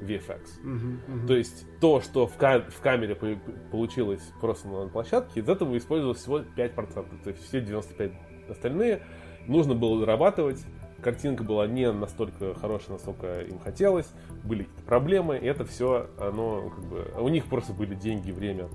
VFX. 0.00 0.40
Мгм, 0.62 1.00
мгм. 1.06 1.26
То 1.26 1.36
есть 1.36 1.64
то, 1.80 2.00
что 2.00 2.26
в, 2.26 2.36
ка- 2.36 2.64
в 2.68 2.80
камере 2.80 3.14
по- 3.14 3.38
получилось 3.70 4.22
просто 4.40 4.68
на 4.68 4.88
площадке, 4.88 5.40
из 5.40 5.48
этого 5.48 5.76
использовалось 5.76 6.18
всего 6.18 6.40
5%. 6.40 7.22
То 7.22 7.30
есть 7.30 7.42
все 7.46 7.60
95 7.60 8.12
остальные 8.50 9.02
нужно 9.46 9.74
было 9.74 10.00
дорабатывать. 10.00 10.64
Картинка 11.02 11.42
была 11.44 11.66
не 11.66 11.90
настолько 11.92 12.54
хорошая, 12.54 12.92
насколько 12.92 13.42
им 13.42 13.58
хотелось. 13.58 14.06
Были 14.42 14.62
какие-то 14.62 14.84
проблемы, 14.84 15.36
и 15.36 15.44
это 15.44 15.64
все, 15.66 16.06
оно 16.18 16.70
как 16.74 16.84
бы... 16.86 17.06
У 17.20 17.28
них 17.28 17.44
просто 17.46 17.72
были 17.74 17.94
деньги, 17.94 18.30
время 18.30 18.68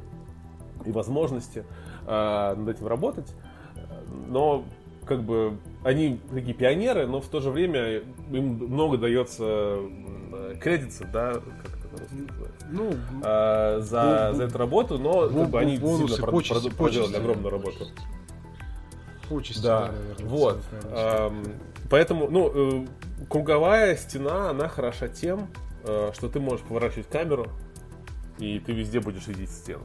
и 0.86 0.91
возможности 0.91 1.66
а, 2.06 2.56
над 2.56 2.78
этим 2.78 2.88
работать. 2.88 3.34
Но 4.28 4.64
как 5.06 5.24
бы 5.24 5.58
они 5.84 6.20
такие 6.32 6.54
пионеры, 6.54 7.08
но 7.08 7.20
в 7.20 7.28
то 7.28 7.40
же 7.40 7.50
время 7.50 8.04
им 8.32 8.64
много 8.66 8.98
дается 8.98 9.78
кредитов, 10.62 11.12
да, 11.12 11.34
как 11.34 11.80
Ну, 12.72 12.91
а, 13.24 13.80
за, 13.82 14.32
Бу- 14.32 14.36
за 14.36 14.44
эту 14.44 14.58
работу, 14.60 15.00
но 15.00 15.26
бу- 15.26 15.41
как 15.41 15.50
бы 15.50 15.60
они 15.60 15.78
бонусы, 15.78 16.22
почести, 16.22 16.68
прод- 16.68 16.76
проделали 16.76 16.76
почести. 16.78 17.16
огромную 17.16 17.50
работу. 17.50 17.86
Почести, 19.30 19.61
Да, 19.64 19.91
наверное, 19.91 20.27
вот. 20.30 20.60
Ам, 20.91 21.43
поэтому, 21.89 22.30
ну, 22.30 22.84
э, 22.84 22.88
круговая 23.30 23.95
стена, 23.95 24.49
она 24.49 24.68
хороша 24.68 25.07
тем, 25.07 25.47
э, 25.84 26.11
что 26.14 26.27
ты 26.30 26.39
можешь 26.39 26.65
поворачивать 26.65 27.07
камеру, 27.10 27.47
и 28.39 28.60
ты 28.60 28.72
везде 28.73 28.99
будешь 28.99 29.27
видеть 29.27 29.49
стену. 29.51 29.84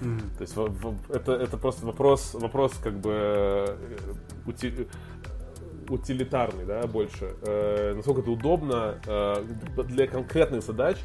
Мгм. 0.00 0.20
То 0.38 0.42
есть 0.42 0.56
во- 0.56 0.66
во- 0.66 0.94
это, 1.14 1.32
это 1.32 1.56
просто 1.56 1.84
вопрос, 1.86 2.34
вопрос 2.34 2.72
как 2.82 2.94
бы 2.98 3.10
э, 3.12 3.76
ути- 4.46 4.88
утилитарный, 5.88 6.64
да, 6.64 6.86
больше. 6.86 7.34
Э, 7.42 7.94
насколько 7.96 8.20
это 8.22 8.30
удобно 8.30 9.00
э, 9.06 9.44
для 9.88 10.06
конкретных 10.06 10.62
задач, 10.62 10.98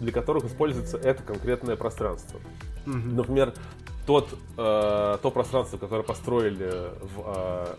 для 0.00 0.12
которых 0.12 0.44
используется 0.46 0.96
это 0.98 1.22
конкретное 1.22 1.76
пространство. 1.76 2.40
Мгм. 2.86 3.16
Например, 3.16 3.52
тот, 4.10 4.28
э, 4.56 5.18
то 5.22 5.30
пространство, 5.30 5.78
которое 5.78 6.02
построили 6.02 6.68
в 7.00 7.22
э, 7.26 7.74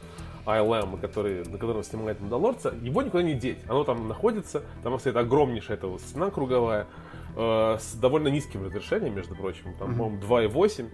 ILM, 0.45 0.97
который, 1.01 1.43
на 1.43 1.57
котором 1.57 1.83
снимает 1.83 2.21
Мандалорца, 2.21 2.73
его 2.81 3.01
никуда 3.01 3.21
не 3.21 3.33
деть. 3.33 3.59
Оно 3.67 3.83
там 3.83 4.07
находится, 4.07 4.63
там 4.81 4.97
стоит 4.97 5.17
огромнейшая 5.17 5.75
эта 5.75 5.87
вот 5.87 5.99
стена 5.99 6.29
круговая, 6.29 6.87
э, 7.35 7.77
с 7.81 7.95
довольно 7.95 8.29
низким 8.29 8.63
разрешением, 8.63 9.13
между 9.13 9.35
прочим, 9.35 9.73
там, 9.77 9.89
Мгм. 9.89 9.97
по-моему, 9.97 10.21
2,8. 10.21 10.89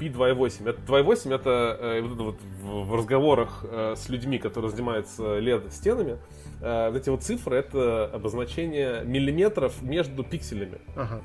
P2,8. 0.00 0.68
Это 0.68 0.80
2,8 0.80 1.32
это 1.34 1.76
э, 1.80 2.00
вот 2.00 2.12
это 2.14 2.22
вот 2.24 2.36
в, 2.62 2.90
в 2.90 2.94
разговорах 2.96 3.64
э, 3.70 3.94
с 3.96 4.08
людьми, 4.08 4.38
которые 4.38 4.72
занимаются 4.72 5.22
LED 5.38 5.70
стенами, 5.70 6.18
э, 6.60 6.90
вот 6.90 6.96
эти 7.00 7.10
вот 7.10 7.22
цифры 7.22 7.58
это 7.58 8.06
обозначение 8.12 9.04
миллиметров 9.04 9.82
между 9.82 10.24
пикселями. 10.24 10.78
Ага. 10.96 11.20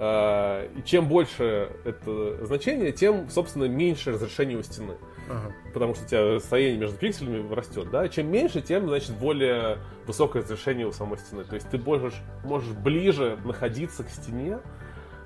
И 0.00 0.82
чем 0.84 1.08
больше 1.08 1.70
это 1.84 2.44
значение, 2.46 2.92
тем, 2.92 3.28
собственно, 3.30 3.64
меньше 3.64 4.12
разрешение 4.12 4.56
у 4.56 4.62
стены. 4.62 4.94
Ага. 5.28 5.52
Потому 5.74 5.94
что 5.94 6.04
у 6.04 6.06
тебя 6.06 6.34
расстояние 6.34 6.78
между 6.78 6.96
пикселями 6.96 7.52
растет, 7.52 7.90
да? 7.90 8.08
Чем 8.08 8.30
меньше, 8.30 8.62
тем, 8.62 8.88
значит, 8.88 9.16
более 9.16 9.78
высокое 10.06 10.42
разрешение 10.42 10.86
у 10.86 10.92
самой 10.92 11.18
стены. 11.18 11.44
То 11.44 11.56
есть 11.56 11.68
ты 11.68 11.78
можешь, 11.78 12.14
можешь 12.44 12.70
ближе 12.70 13.38
находиться 13.44 14.04
к 14.04 14.10
стене 14.10 14.60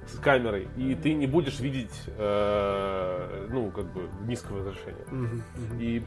с 0.06 0.18
камерой, 0.18 0.66
и 0.76 0.94
ты 0.94 1.14
не 1.14 1.26
будешь 1.26 1.60
видеть, 1.60 1.94
э, 2.06 3.46
ну, 3.50 3.70
как 3.70 3.92
бы, 3.92 4.08
низкого 4.26 4.58
разрешения. 4.58 5.04
Мгм. 5.08 5.42
И, 5.78 6.02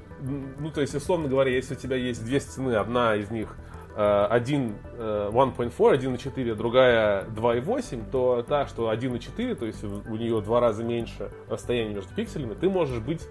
ну, 0.60 0.72
то 0.72 0.82
есть, 0.82 0.96
условно 0.96 1.30
говоря, 1.30 1.52
если 1.52 1.76
у 1.76 1.78
тебя 1.78 1.96
есть 1.96 2.26
две 2.26 2.40
стены, 2.40 2.76
одна 2.76 3.16
из 3.16 3.32
них 3.32 3.56
э, 3.96 4.28
один 4.30 4.76
э, 4.98 5.30
1.4, 5.32 5.72
1.4, 5.72 6.56
другая 6.56 7.24
2.8, 7.26 8.10
то 8.12 8.44
та, 8.48 8.68
что 8.68 8.92
1.4, 8.92 9.56
то 9.56 9.66
есть 9.66 9.84
у, 9.84 10.16
нее 10.16 10.42
два 10.42 10.60
раза 10.60 10.84
меньше 10.84 11.32
расстояние 11.50 11.96
между 11.96 12.14
пикселями, 12.14 12.54
ты 12.54 12.70
можешь 12.70 13.00
быть 13.00 13.28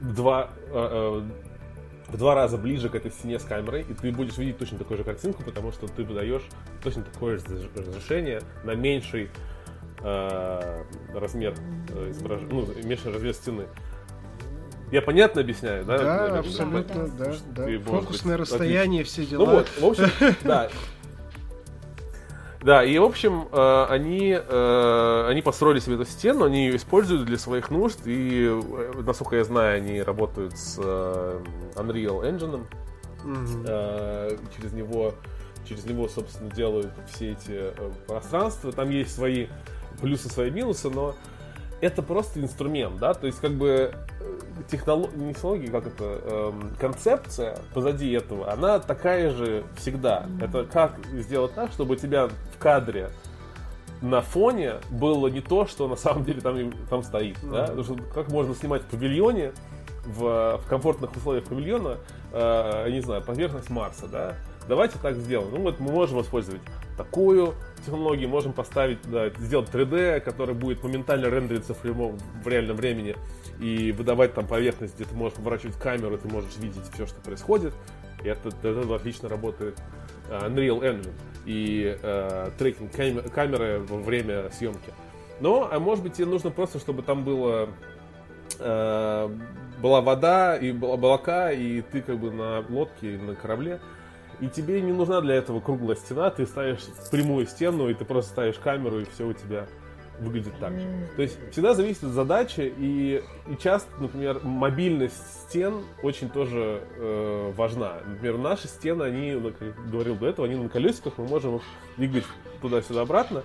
два, 0.00 0.50
э, 0.70 1.20
э, 1.20 2.12
в 2.12 2.16
два 2.16 2.34
раза 2.34 2.56
ближе 2.56 2.88
к 2.88 2.94
этой 2.94 3.10
стене 3.10 3.38
с 3.38 3.44
камерой, 3.44 3.84
и 3.88 3.94
ты 3.94 4.12
будешь 4.12 4.38
видеть 4.38 4.58
точно 4.58 4.78
такую 4.78 4.98
же 4.98 5.04
картинку, 5.04 5.42
потому 5.42 5.72
что 5.72 5.86
ты 5.86 6.04
выдаешь 6.04 6.46
точно 6.82 7.02
такое 7.02 7.38
же 7.38 7.68
разрешение 7.76 8.40
на 8.64 8.74
меньший 8.74 9.30
э, 10.00 10.84
размер 11.14 11.54
э, 11.90 12.10
изображ- 12.10 12.48
ну, 12.50 12.66
меньший 12.86 13.12
размер 13.12 13.34
стены. 13.34 13.66
Я 14.90 15.02
понятно 15.02 15.42
объясняю, 15.42 15.84
да? 15.84 15.98
Да, 15.98 16.38
абсолютно, 16.38 17.08
Да, 17.08 17.34
да, 17.54 17.66
да. 17.66 17.78
Фокусное 17.84 18.38
быть, 18.38 18.48
расстояние, 18.48 19.04
все 19.04 19.24
дела. 19.26 19.44
Ну 19.44 19.52
вот, 19.52 19.68
в 19.78 19.84
общем, 19.84 20.10
да. 20.44 20.70
Да, 22.60 22.82
и 22.84 22.98
в 22.98 23.04
общем, 23.04 23.48
э, 23.52 23.86
они, 23.88 24.36
э, 24.36 25.26
они 25.28 25.42
построили 25.42 25.78
себе 25.78 25.94
эту 25.94 26.06
стену, 26.06 26.44
они 26.44 26.66
ее 26.66 26.76
используют 26.76 27.24
для 27.24 27.38
своих 27.38 27.70
нужд, 27.70 28.00
и, 28.04 28.48
э, 28.50 29.02
насколько 29.06 29.36
я 29.36 29.44
знаю, 29.44 29.76
они 29.76 30.02
работают 30.02 30.58
с 30.58 30.76
Unreal 30.78 32.22
Engine, 32.22 32.66
э, 33.64 34.36
через 34.56 34.72
него, 34.72 35.14
через 35.68 35.84
него, 35.84 36.08
собственно, 36.08 36.50
делают 36.50 36.90
все 37.12 37.32
эти 37.32 37.72
пространства. 38.08 38.72
Там 38.72 38.90
есть 38.90 39.14
свои 39.14 39.46
плюсы, 40.00 40.28
свои 40.28 40.50
минусы, 40.50 40.90
но 40.90 41.14
это 41.80 42.02
просто 42.02 42.40
инструмент, 42.40 42.98
да, 42.98 43.14
то 43.14 43.26
есть 43.26 43.40
как 43.40 43.52
бы 43.52 43.94
технология, 44.70 45.16
не 45.16 45.34
технология, 45.34 45.68
как 45.68 45.86
это, 45.86 46.04
эм, 46.04 46.70
концепция 46.80 47.58
позади 47.74 48.10
этого, 48.12 48.52
она 48.52 48.78
такая 48.78 49.30
же 49.30 49.64
всегда. 49.76 50.26
Это 50.40 50.64
как 50.64 50.98
сделать 51.12 51.54
так, 51.54 51.72
чтобы 51.72 51.94
у 51.94 51.96
тебя 51.96 52.28
в 52.28 52.58
кадре 52.58 53.10
на 54.00 54.20
фоне 54.20 54.74
было 54.90 55.28
не 55.28 55.40
то, 55.40 55.66
что 55.66 55.88
на 55.88 55.96
самом 55.96 56.24
деле 56.24 56.40
там, 56.40 56.72
там 56.88 57.02
стоит. 57.02 57.36
Mm-hmm. 57.38 57.50
Да? 57.50 57.62
Потому 57.66 57.84
что 57.84 57.96
как 58.14 58.28
можно 58.28 58.54
снимать 58.54 58.82
в 58.82 58.86
павильоне, 58.86 59.52
в, 60.06 60.60
в 60.64 60.68
комфортных 60.68 61.14
условиях 61.16 61.44
павильона, 61.44 61.96
э, 62.32 62.90
не 62.90 63.00
знаю, 63.00 63.22
поверхность 63.22 63.70
Марса, 63.70 64.06
да? 64.06 64.34
Давайте 64.68 64.98
так 65.02 65.16
сделаем. 65.16 65.50
Ну 65.52 65.62
вот 65.62 65.80
мы 65.80 65.90
можем 65.90 66.20
использовать 66.20 66.60
такую 66.98 67.54
технологию, 67.84 68.28
можем 68.28 68.52
поставить, 68.52 68.98
да, 69.04 69.30
сделать 69.30 69.70
3D, 69.72 70.20
который 70.20 70.54
будет 70.54 70.82
моментально 70.82 71.26
рендериться 71.26 71.72
в, 71.72 71.78
прямом, 71.78 72.18
в 72.44 72.48
реальном 72.48 72.76
времени 72.76 73.16
и 73.60 73.92
выдавать 73.92 74.34
там 74.34 74.46
поверхность, 74.46 74.96
где 74.96 75.04
ты 75.04 75.14
можешь 75.14 75.36
поворачивать 75.38 75.76
камеру, 75.76 76.18
ты 76.18 76.28
можешь 76.28 76.56
видеть 76.58 76.84
все, 76.92 77.06
что 77.06 77.20
происходит. 77.20 77.72
И 78.22 78.28
это, 78.28 78.48
это 78.48 78.94
отлично 78.94 79.28
работает 79.28 79.78
э, 80.28 80.38
Unreal 80.48 80.80
Engine 80.80 81.12
и 81.46 81.96
э, 82.02 82.50
трекинг 82.58 82.92
камеры 83.32 83.80
во 83.88 83.98
время 83.98 84.50
съемки. 84.50 84.92
Но, 85.40 85.68
а 85.70 85.78
может 85.78 86.02
быть, 86.02 86.14
тебе 86.14 86.26
нужно 86.26 86.50
просто, 86.50 86.80
чтобы 86.80 87.02
там 87.02 87.24
было 87.24 87.68
э, 88.58 89.30
была 89.80 90.00
вода 90.00 90.56
и 90.56 90.72
была 90.72 90.94
облака, 90.94 91.52
и 91.52 91.80
ты 91.80 92.02
как 92.02 92.18
бы 92.18 92.30
на 92.30 92.64
лодке, 92.68 93.18
на 93.18 93.34
корабле. 93.34 93.80
И 94.40 94.48
тебе 94.48 94.80
не 94.80 94.92
нужна 94.92 95.20
для 95.20 95.34
этого 95.34 95.60
круглая 95.60 95.96
стена, 95.96 96.30
ты 96.30 96.46
ставишь 96.46 96.84
прямую 97.10 97.46
стену, 97.46 97.88
и 97.88 97.94
ты 97.94 98.04
просто 98.04 98.32
ставишь 98.32 98.56
камеру, 98.56 99.00
и 99.00 99.04
все 99.04 99.26
у 99.26 99.32
тебя 99.32 99.66
выглядит 100.20 100.52
так 100.58 100.78
же. 100.78 100.86
То 101.16 101.22
есть 101.22 101.38
всегда 101.50 101.74
зависит 101.74 102.04
от 102.04 102.10
задачи, 102.10 102.72
и, 102.76 103.22
и 103.46 103.56
часто, 103.56 103.88
например, 104.00 104.40
мобильность 104.42 105.16
стен 105.44 105.82
очень 106.02 106.28
тоже 106.28 106.82
э, 106.96 107.52
важна. 107.56 107.98
Например, 108.06 108.38
наши 108.38 108.68
стены, 108.68 109.04
они, 109.04 109.32
ну, 109.32 109.52
как 109.52 109.90
говорил 109.90 110.16
до 110.16 110.26
этого, 110.26 110.46
они 110.46 110.56
на 110.56 110.68
колесиках, 110.68 111.18
мы 111.18 111.26
можем 111.26 111.56
их 111.56 111.62
двигать 111.96 112.24
туда-сюда 112.60 113.02
обратно 113.02 113.42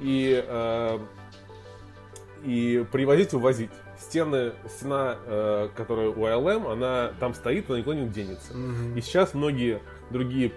и, 0.00 0.44
э, 0.46 0.98
и 2.44 2.84
привозить 2.90 3.34
увозить. 3.34 3.70
Стены, 3.98 4.52
стена, 4.68 5.16
э, 5.26 5.68
которая 5.76 6.08
у 6.08 6.26
ILM, 6.26 6.72
она 6.72 7.12
там 7.20 7.34
стоит, 7.34 7.68
она 7.70 7.78
никуда 7.78 7.96
не 7.96 8.08
денется. 8.08 8.52
Mm-hmm. 8.52 8.98
И 8.98 9.00
сейчас 9.00 9.34
многие 9.34 9.80
другие, 10.12 10.52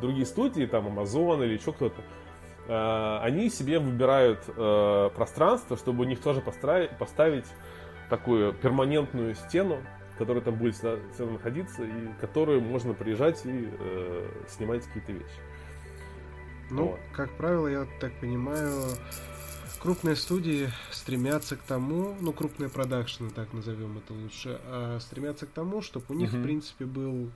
другие 0.00 0.26
студии, 0.26 0.66
там 0.66 0.86
Amazon 0.88 1.44
или 1.44 1.54
еще 1.54 1.72
кто-то, 1.72 2.02
Э, 2.68 3.20
они 3.22 3.48
себе 3.48 3.78
выбирают 3.78 4.40
э, 4.46 5.10
пространство, 5.14 5.76
чтобы 5.76 6.04
у 6.04 6.06
них 6.06 6.20
тоже 6.20 6.42
поставить 6.42 7.46
такую 8.10 8.52
перманентную 8.52 9.34
стену, 9.34 9.82
которая 10.18 10.42
там 10.42 10.56
будет 10.56 10.74
всегда, 10.74 10.98
всегда 11.14 11.32
находиться, 11.32 11.82
и 11.84 12.08
которую 12.20 12.60
можно 12.60 12.92
приезжать 12.92 13.44
и 13.46 13.70
э, 13.72 14.28
снимать 14.48 14.84
какие-то 14.84 15.12
вещи. 15.12 15.40
Ну, 16.70 16.88
вот. 16.88 17.00
как 17.14 17.30
правило, 17.38 17.68
я 17.68 17.86
так 18.00 18.12
понимаю, 18.20 18.70
крупные 19.80 20.16
студии 20.16 20.68
стремятся 20.90 21.56
к 21.56 21.62
тому, 21.62 22.14
ну, 22.20 22.34
крупные 22.34 22.68
продакшены, 22.68 23.30
так 23.30 23.54
назовем 23.54 23.96
это 23.96 24.12
лучше, 24.12 24.60
а 24.66 24.98
стремятся 25.00 25.46
к 25.46 25.50
тому, 25.50 25.80
чтобы 25.80 26.04
у 26.10 26.14
них, 26.14 26.34
uh-huh. 26.34 26.40
в 26.40 26.42
принципе, 26.42 26.84
был 26.84 27.30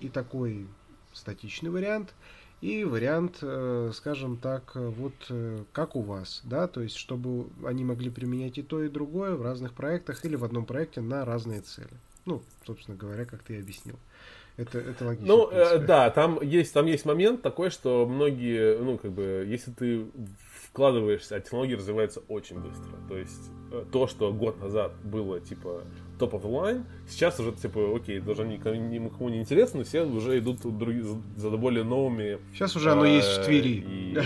и 0.00 0.08
такой 0.08 0.66
статичный 1.12 1.70
вариант, 1.70 2.14
и 2.60 2.84
вариант, 2.84 3.38
э, 3.42 3.90
скажем 3.94 4.36
так, 4.36 4.72
э, 4.74 4.88
вот 4.88 5.14
э, 5.28 5.64
как 5.72 5.96
у 5.96 6.00
вас, 6.00 6.40
да, 6.44 6.66
то 6.66 6.80
есть 6.80 6.96
чтобы 6.96 7.48
они 7.64 7.84
могли 7.84 8.10
применять 8.10 8.58
и 8.58 8.62
то, 8.62 8.82
и 8.82 8.88
другое 8.88 9.34
в 9.34 9.42
разных 9.42 9.74
проектах 9.74 10.24
или 10.24 10.36
в 10.36 10.44
одном 10.44 10.64
проекте 10.64 11.00
на 11.00 11.24
разные 11.24 11.60
цели. 11.60 11.92
Ну, 12.24 12.42
собственно 12.66 12.96
говоря, 12.96 13.26
как 13.26 13.42
ты 13.42 13.58
объяснил. 13.58 13.98
Это, 14.56 14.78
это 14.78 15.04
логично. 15.04 15.26
Ну, 15.26 15.50
э, 15.50 15.78
да, 15.78 16.10
там 16.10 16.40
есть, 16.40 16.72
там 16.72 16.86
есть 16.86 17.04
момент 17.04 17.42
такой, 17.42 17.70
что 17.70 18.06
многие, 18.06 18.78
ну, 18.78 18.98
как 18.98 19.10
бы, 19.10 19.44
если 19.46 19.72
ты 19.72 20.06
вкладываешься, 20.74 21.36
а 21.36 21.40
технологии 21.40 21.74
развиваются 21.74 22.20
очень 22.28 22.58
быстро. 22.58 22.90
То 23.08 23.16
есть 23.16 23.52
то, 23.92 24.08
что 24.08 24.32
год 24.32 24.60
назад 24.60 24.92
было, 25.04 25.38
типа, 25.38 25.84
top 26.18 26.32
of 26.32 26.42
the 26.42 26.50
line. 26.50 26.82
Сейчас 27.08 27.38
уже, 27.38 27.52
типа, 27.52 27.94
окей, 27.94 28.18
даже 28.18 28.44
никому, 28.44 28.74
никому 28.74 29.28
не 29.28 29.38
интересно, 29.38 29.78
но 29.78 29.84
все 29.84 30.02
уже 30.02 30.36
идут 30.36 30.62
другие, 30.62 31.04
за, 31.04 31.16
за 31.36 31.50
более 31.50 31.84
новыми. 31.84 32.40
Сейчас 32.52 32.74
уже 32.74 32.90
оно 32.90 33.04
есть 33.04 33.28
в 33.28 33.40
э, 33.42 33.44
Твери. 33.44 34.18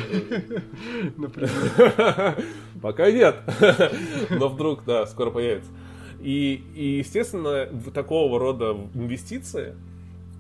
Пока 2.81 3.11
нет. 3.11 3.37
Но 4.31 4.49
вдруг, 4.49 4.85
да, 4.87 5.05
скоро 5.05 5.31
появится. 5.31 5.71
И, 6.21 6.65
и 6.75 6.99
естественно, 6.99 7.69
такого 7.93 8.39
рода 8.39 8.75
инвестиции, 8.95 9.75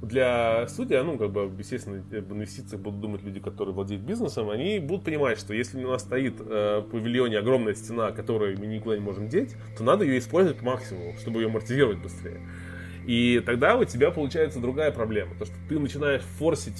для 0.03 0.67
студии, 0.69 0.95
ну, 1.03 1.19
как 1.19 1.33
бы, 1.33 1.51
естественно, 1.59 1.99
об 1.99 2.33
инвестициях 2.33 2.81
будут 2.81 3.01
думать 3.01 3.23
люди, 3.23 3.41
которые 3.41 3.75
владеют 3.75 4.03
бизнесом, 4.03 4.49
они 4.51 4.79
будут 4.79 5.05
понимать, 5.05 5.39
что 5.39 5.55
если 5.55 5.83
у 5.83 5.91
нас 5.91 6.03
стоит 6.03 6.41
э, 6.41 6.81
в 6.81 6.91
павильоне 6.91 7.39
огромная 7.39 7.75
стена, 7.75 8.13
которую 8.13 8.59
мы 8.59 8.67
никуда 8.67 8.97
не 8.97 9.03
можем 9.03 9.29
деть, 9.29 9.55
то 9.77 9.83
надо 9.83 10.05
ее 10.05 10.19
использовать 10.19 10.59
к 10.59 10.63
максимуму, 10.63 11.17
чтобы 11.19 11.41
ее 11.41 11.49
амортизировать 11.49 11.99
быстрее. 11.99 12.41
И 13.07 13.43
тогда 13.45 13.77
у 13.77 13.85
тебя 13.85 14.11
получается 14.11 14.61
другая 14.61 14.93
проблема, 14.93 15.35
то 15.37 15.47
что 15.47 15.55
ты 15.69 15.79
начинаешь 15.79 16.23
форсить 16.23 16.79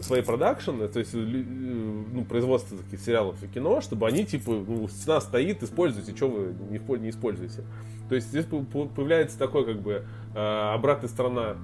свои 0.00 0.22
продакшены, 0.22 0.86
то 0.86 1.00
есть 1.00 1.14
э, 1.14 1.18
ну, 1.18 2.24
производство 2.24 2.78
таких 2.78 3.00
сериалов 3.00 3.42
и 3.42 3.48
кино, 3.48 3.80
чтобы 3.80 4.06
они 4.06 4.24
типа, 4.24 4.52
ну, 4.52 4.86
стена 4.86 5.20
стоит, 5.20 5.64
используйте, 5.64 6.14
что 6.14 6.28
вы 6.28 6.54
не, 6.70 6.78
не 7.00 7.10
используете. 7.10 7.64
То 8.08 8.14
есть 8.14 8.28
здесь 8.28 8.44
появляется 8.44 9.38
такой 9.38 9.64
как 9.64 9.80
бы 9.80 10.04
э, 10.34 10.38
обратная 10.38 11.08
сторона 11.08 11.56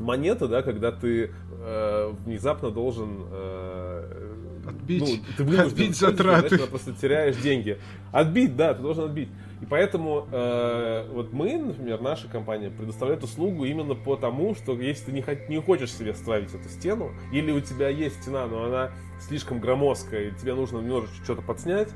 монета, 0.00 0.48
да, 0.48 0.62
когда 0.62 0.92
ты 0.92 1.30
э, 1.50 2.12
внезапно 2.24 2.70
должен 2.70 3.24
э, 3.30 4.34
отбить, 4.66 5.22
ну, 5.38 5.44
ты 5.44 5.56
отбить 5.56 5.96
затраты. 5.96 6.48
Знаешь, 6.48 6.68
просто 6.68 6.92
теряешь 6.92 7.36
деньги. 7.36 7.78
Отбить, 8.12 8.56
да, 8.56 8.74
ты 8.74 8.82
должен 8.82 9.04
отбить. 9.04 9.28
И 9.60 9.66
поэтому 9.66 10.26
э, 10.30 11.08
вот 11.12 11.32
мы, 11.32 11.56
например, 11.56 12.00
наша 12.00 12.28
компания 12.28 12.70
предоставляет 12.70 13.22
услугу 13.22 13.64
именно 13.64 13.94
по 13.94 14.16
тому, 14.16 14.54
что 14.54 14.74
если 14.74 15.06
ты 15.06 15.12
не, 15.12 15.24
не 15.48 15.60
хочешь 15.60 15.92
себе 15.92 16.14
ставить 16.14 16.52
эту 16.54 16.68
стену, 16.68 17.12
или 17.32 17.50
у 17.50 17.60
тебя 17.60 17.88
есть 17.88 18.20
стена, 18.22 18.46
но 18.46 18.64
она 18.64 18.90
слишком 19.20 19.60
громоздкая, 19.60 20.28
и 20.28 20.34
тебе 20.34 20.54
нужно 20.54 20.78
немножечко 20.78 21.16
что-то 21.24 21.42
подснять, 21.42 21.88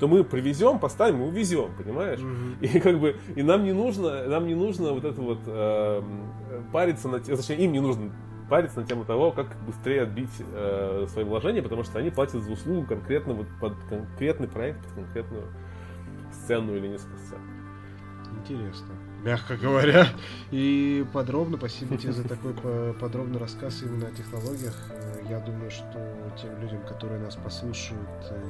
то 0.00 0.08
мы 0.08 0.24
привезем, 0.24 0.78
поставим 0.78 1.22
и 1.22 1.26
увезем, 1.26 1.70
понимаешь? 1.76 2.18
Mm-hmm. 2.18 2.66
И 2.66 2.80
как 2.80 2.98
бы 2.98 3.16
и 3.36 3.42
нам 3.42 3.64
не 3.64 3.72
нужно, 3.72 4.26
нам 4.26 4.46
не 4.46 4.54
нужно 4.54 4.92
вот 4.92 5.04
это 5.04 5.20
вот 5.20 5.40
э, 5.46 6.02
париться 6.72 7.08
на, 7.08 7.20
точнее 7.20 7.58
им 7.58 7.72
не 7.72 7.80
нужно 7.80 8.10
париться 8.48 8.80
на 8.80 8.86
тему 8.86 9.04
того, 9.04 9.30
как 9.30 9.46
быстрее 9.66 10.02
отбить 10.02 10.30
э, 10.40 11.06
свои 11.10 11.24
вложения, 11.24 11.62
потому 11.62 11.84
что 11.84 11.98
они 11.98 12.10
платят 12.10 12.42
за 12.42 12.50
услугу 12.50 12.86
конкретно 12.86 13.34
вот 13.34 13.46
под 13.60 13.74
конкретный 13.88 14.48
проект, 14.48 14.82
под 14.86 14.94
конкретную 14.94 15.44
сцену 16.32 16.74
или 16.74 16.88
несколько 16.88 17.18
сцен. 17.18 17.38
Интересно 18.40 18.94
мягко 19.22 19.56
говоря. 19.56 20.06
И 20.50 21.04
подробно, 21.12 21.56
спасибо 21.56 21.96
тебе 21.96 22.12
за 22.12 22.26
такой 22.26 22.54
подробный 22.94 23.38
рассказ 23.38 23.82
именно 23.82 24.06
о 24.06 24.10
технологиях. 24.10 24.74
Э, 24.90 25.22
я 25.28 25.40
думаю, 25.40 25.70
что 25.70 26.32
тем 26.40 26.58
людям, 26.60 26.82
которые 26.86 27.20
нас 27.20 27.36
послушают, 27.36 28.08
э, 28.30 28.42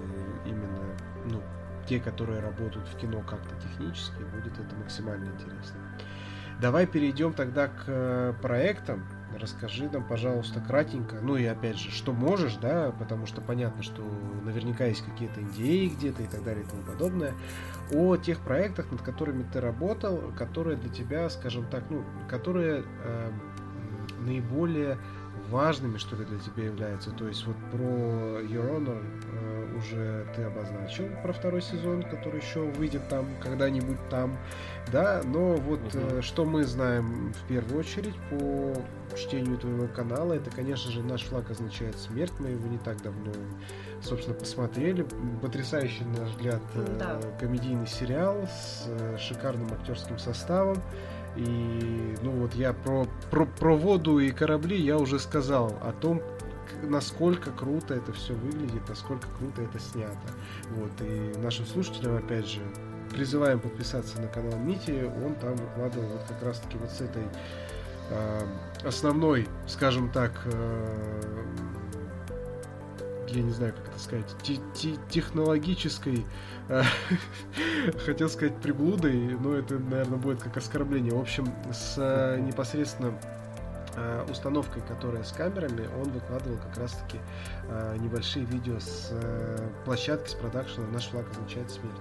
именно 0.47 0.90
ну, 1.25 1.43
те, 1.87 1.99
которые 1.99 2.41
работают 2.41 2.87
в 2.89 2.97
кино 2.97 3.21
как-то 3.23 3.55
технически, 3.57 4.23
будет 4.35 4.59
это 4.59 4.75
максимально 4.77 5.27
интересно. 5.27 5.81
Давай 6.61 6.87
перейдем 6.87 7.33
тогда 7.33 7.69
к 7.69 7.85
э, 7.87 8.35
проектам. 8.43 9.07
Расскажи 9.41 9.89
нам, 9.89 10.07
пожалуйста, 10.07 10.61
кратенько, 10.61 11.17
ну 11.23 11.37
и 11.37 11.45
опять 11.47 11.79
же, 11.79 11.91
что 11.91 12.13
можешь, 12.13 12.57
да, 12.57 12.93
потому 12.99 13.27
что 13.27 13.41
понятно, 13.41 13.83
что 13.83 14.03
наверняка 14.45 14.85
есть 14.85 15.03
какие-то 15.05 15.41
идеи 15.43 15.89
где-то 15.89 16.23
и 16.23 16.27
так 16.27 16.43
далее 16.43 16.65
и 16.65 16.69
тому 16.69 16.83
подобное, 16.83 17.33
о 17.93 18.17
тех 18.17 18.41
проектах, 18.41 18.91
над 18.91 19.01
которыми 19.01 19.45
ты 19.51 19.61
работал, 19.61 20.33
которые 20.37 20.77
для 20.77 20.91
тебя, 20.91 21.31
скажем 21.31 21.65
так, 21.71 21.85
ну, 21.89 22.05
которые 22.29 22.83
э, 23.05 23.31
наиболее 24.19 24.99
важными, 25.51 25.99
что 25.99 26.17
ли, 26.17 26.25
для 26.25 26.39
тебя 26.39 26.65
являются. 26.65 27.11
То 27.11 27.27
есть 27.29 27.47
вот 27.47 27.57
про 27.71 28.41
Your 28.41 28.79
Honor 28.79 29.03
э, 29.33 29.77
уже 29.77 30.27
ты 30.35 30.43
обозначил, 30.43 31.09
про 31.23 31.33
второй 31.33 31.63
сезон, 31.63 32.03
который 32.03 32.41
еще 32.41 32.61
выйдет 32.61 33.09
там, 33.09 33.27
когда-нибудь 33.43 33.99
там, 34.09 34.37
да, 34.93 35.23
но 35.25 35.57
вот 35.57 35.81
uh-huh. 35.81 36.19
э, 36.19 36.23
что 36.23 36.45
мы 36.45 36.65
знаем 36.65 37.33
в 37.33 37.49
первую 37.49 37.81
очередь 37.81 38.15
по 38.31 38.75
чтению 39.17 39.59
твоего 39.59 39.89
канала, 39.89 40.35
это, 40.35 40.51
конечно 40.51 40.91
же, 40.91 41.03
наш 41.03 41.23
флаг 41.23 41.51
означает 41.51 41.99
смерть, 41.99 42.33
мы 42.39 42.49
его 42.49 42.67
не 42.69 42.79
так 42.79 43.03
давно, 43.03 43.33
собственно, 44.03 44.37
посмотрели. 44.37 45.07
Потрясающий, 45.43 46.05
на 46.05 46.21
наш 46.21 46.31
взгляд, 46.31 46.63
э, 46.75 46.97
да. 46.99 47.21
комедийный 47.39 47.87
сериал 47.87 48.47
с 48.47 48.85
э, 48.87 49.19
шикарным 49.19 49.73
актерским 49.73 50.19
составом. 50.19 50.83
И, 51.37 52.17
ну 52.23 52.33
вот 52.33 52.55
я 52.55 52.73
про, 52.73 53.07
про, 53.31 53.47
про 53.47 53.77
воду 53.77 54.19
и 54.19 54.31
корабли 54.31 54.77
я 54.77 54.99
уже 54.99 55.19
сказал 55.19 55.79
о 55.83 55.93
том, 55.93 56.21
насколько 56.83 57.51
круто 57.51 57.95
это 57.95 58.13
все 58.13 58.35
выглядит, 58.35 58.89
насколько 58.89 59.27
круто 59.39 59.63
это 59.63 59.79
снято. 59.79 60.19
Вот, 60.71 60.91
и 61.01 61.39
нашим 61.39 61.67
слушателям, 61.67 62.17
опять 62.17 62.47
же, 62.47 62.61
призываем 63.11 63.61
подписаться 63.61 64.21
на 64.21 64.29
канал 64.29 64.59
Мити, 64.59 65.11
он 65.25 65.35
там 65.35 65.57
выкладывал 65.57 66.09
вот 66.09 66.23
как 66.29 66.43
раз 66.43 66.61
таки 66.61 66.79
вот 66.79 66.91
с 66.91 67.01
этой 67.01 67.25
э, 68.11 68.41
основной, 68.85 69.49
скажем 69.67 70.11
так, 70.11 70.33
э, 70.45 71.45
я 73.33 73.43
не 73.43 73.53
знаю, 73.53 73.73
как 73.75 73.89
это 73.89 73.99
сказать, 73.99 74.27
те- 74.43 74.61
те- 74.75 74.97
технологической, 75.09 76.25
э, 76.69 76.83
хотел 78.05 78.29
сказать 78.29 78.57
приблудой, 78.57 79.37
но 79.41 79.55
это, 79.55 79.79
наверное, 79.79 80.19
будет 80.19 80.43
как 80.43 80.57
оскорбление. 80.57 81.13
В 81.15 81.21
общем, 81.21 81.53
с 81.73 81.95
э, 81.99 82.41
непосредственно 82.41 83.15
э, 84.01 84.27
установкой, 84.31 84.83
которая 84.89 85.23
с 85.23 85.33
камерами, 85.33 85.89
он 86.01 86.11
выкладывал 86.11 86.59
как 86.59 86.79
раз-таки 86.79 87.19
э, 87.69 87.97
небольшие 87.99 88.45
видео 88.47 88.79
с 88.79 89.11
э, 89.13 89.69
площадки, 89.85 90.31
с 90.31 90.35
продакшена 90.35 90.87
«Наш 90.89 91.09
флаг 91.09 91.31
означает 91.31 91.71
смерть». 91.71 91.97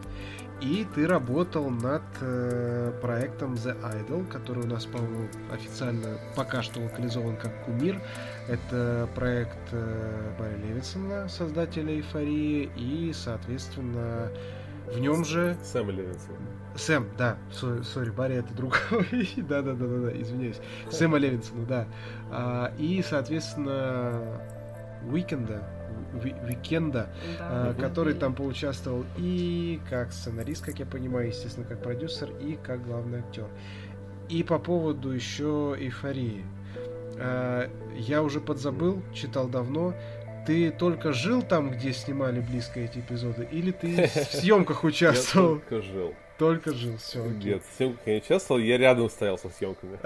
И 0.61 0.85
ты 0.93 1.07
работал 1.07 1.69
над 1.69 2.01
э, 2.19 2.91
проектом 3.01 3.53
The 3.53 3.79
Idol, 3.81 4.27
который 4.27 4.63
у 4.63 4.67
нас, 4.67 4.85
по-моему, 4.85 5.29
официально 5.53 6.17
пока 6.35 6.61
что 6.61 6.81
локализован 6.81 7.37
как 7.37 7.63
Кумир. 7.63 8.01
Это 8.49 9.07
проект 9.15 9.57
э, 9.71 10.33
Барри 10.37 10.57
Левинсона, 10.57 11.29
создателя 11.29 11.93
Эйфории, 11.93 12.69
и, 12.75 13.13
соответственно, 13.13 14.31
в 14.93 14.99
нем 14.99 15.23
же 15.23 15.55
Сэм 15.63 15.91
Левинсон. 15.91 16.35
Сэм, 16.79 17.07
да, 17.17 17.37
со- 17.51 17.83
sorry, 17.83 18.09
Барри 18.09 18.35
это 18.35 18.53
другой, 18.53 19.29
да, 19.37 19.61
да, 19.61 19.73
да, 19.73 19.85
да, 19.85 19.97
да, 20.09 20.21
извиняюсь, 20.21 20.59
Сэма 20.89 21.17
Левинсона, 21.17 21.65
да, 21.65 21.87
А, 22.31 22.71
и, 22.77 23.03
соответственно, 23.07 24.39
Уикенда, 25.11 25.63
Ви- 26.13 26.35
Викенда, 26.45 27.09
Да. 27.37 27.47
а, 27.69 27.73
который 27.73 28.13
там 28.13 28.33
поучаствовал 28.33 29.05
и 29.17 29.79
как 29.89 30.11
сценарист, 30.13 30.63
как 30.65 30.79
я 30.79 30.85
понимаю, 30.85 31.27
естественно, 31.27 31.65
как 31.67 31.81
продюсер, 31.83 32.29
и 32.41 32.57
как 32.63 32.85
главный 32.85 33.19
актер. 33.19 33.47
И 34.29 34.43
по 34.43 34.57
поводу 34.59 35.11
еще 35.11 35.75
эйфории. 35.77 36.43
А, 37.17 37.69
Я 37.97 38.23
уже 38.23 38.39
подзабыл, 38.39 39.01
читал 39.13 39.47
давно. 39.49 39.93
Ты 40.47 40.71
только 40.71 41.11
жил 41.13 41.41
там, 41.41 41.69
где 41.71 41.91
снимали 41.93 42.39
близко 42.39 42.79
эти 42.79 42.99
эпизоды, 42.99 43.47
или 43.51 43.71
ты 43.71 44.07
в 44.07 44.09
съемках 44.31 44.83
Я 44.83 44.87
участвовал? 44.89 45.59
только 45.59 45.81
жил. 45.81 46.13
Только 46.39 46.73
жил, 46.73 46.95
все. 46.97 47.23
Нет, 47.25 47.61
в 47.63 47.75
съемках 47.75 48.07
я 48.07 48.13
не 48.13 48.19
участвовал, 48.21 48.61
я 48.61 48.77
рядом 48.77 49.09
стоял 49.09 49.37
со 49.37 49.49
съемками. 49.49 49.99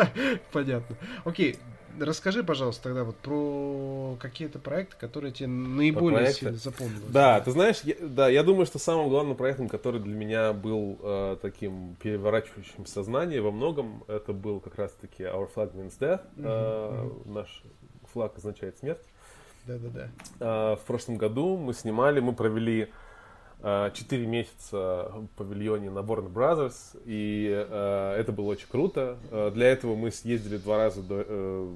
Понятно. 0.52 0.96
Окей, 1.24 1.58
расскажи, 1.98 2.44
пожалуйста, 2.44 2.84
тогда 2.84 3.02
вот 3.02 3.16
про 3.16 4.16
какие-то 4.20 4.60
проекты, 4.60 4.96
которые 4.96 5.32
тебе 5.32 5.48
наиболее 5.48 6.32
сильно 6.32 6.56
запомнились. 6.56 7.02
Да, 7.08 7.40
ты 7.40 7.50
знаешь, 7.50 7.80
я, 7.82 7.94
да, 8.00 8.28
я 8.28 8.44
думаю, 8.44 8.66
что 8.66 8.78
самым 8.78 9.08
главным 9.08 9.36
проектом, 9.36 9.68
который 9.68 10.00
для 10.00 10.14
меня 10.14 10.52
был 10.52 10.96
э, 11.02 11.36
таким 11.42 11.96
переворачивающим 12.00 12.86
сознание 12.86 13.40
во 13.40 13.50
многом, 13.50 14.04
это 14.06 14.32
был 14.32 14.60
как 14.60 14.76
раз-таки 14.76 15.24
Our 15.24 15.50
Flag 15.52 15.74
Means 15.74 15.98
Death. 15.98 16.22
Э, 16.36 17.10
Наш 17.24 17.64
флаг 18.12 18.36
означает 18.36 18.78
смерть. 18.78 19.02
Да-да-да. 19.66 20.08
Э, 20.38 20.76
в 20.76 20.86
прошлом 20.86 21.16
году 21.16 21.56
мы 21.56 21.74
снимали, 21.74 22.20
мы 22.20 22.32
провели 22.32 22.90
4 23.62 24.26
месяца 24.26 25.12
в 25.14 25.26
павильоне 25.36 25.90
на 25.90 25.98
Warner 26.00 26.32
Brothers, 26.32 27.00
и 27.04 27.48
э, 27.50 28.14
это 28.18 28.32
было 28.32 28.46
очень 28.46 28.68
круто. 28.68 29.18
Э, 29.30 29.50
Для 29.52 29.68
этого 29.68 29.96
мы 29.96 30.10
съездили 30.10 30.56
два 30.56 30.78
раза 30.78 31.02
до, 31.02 31.24
э, 31.26 31.68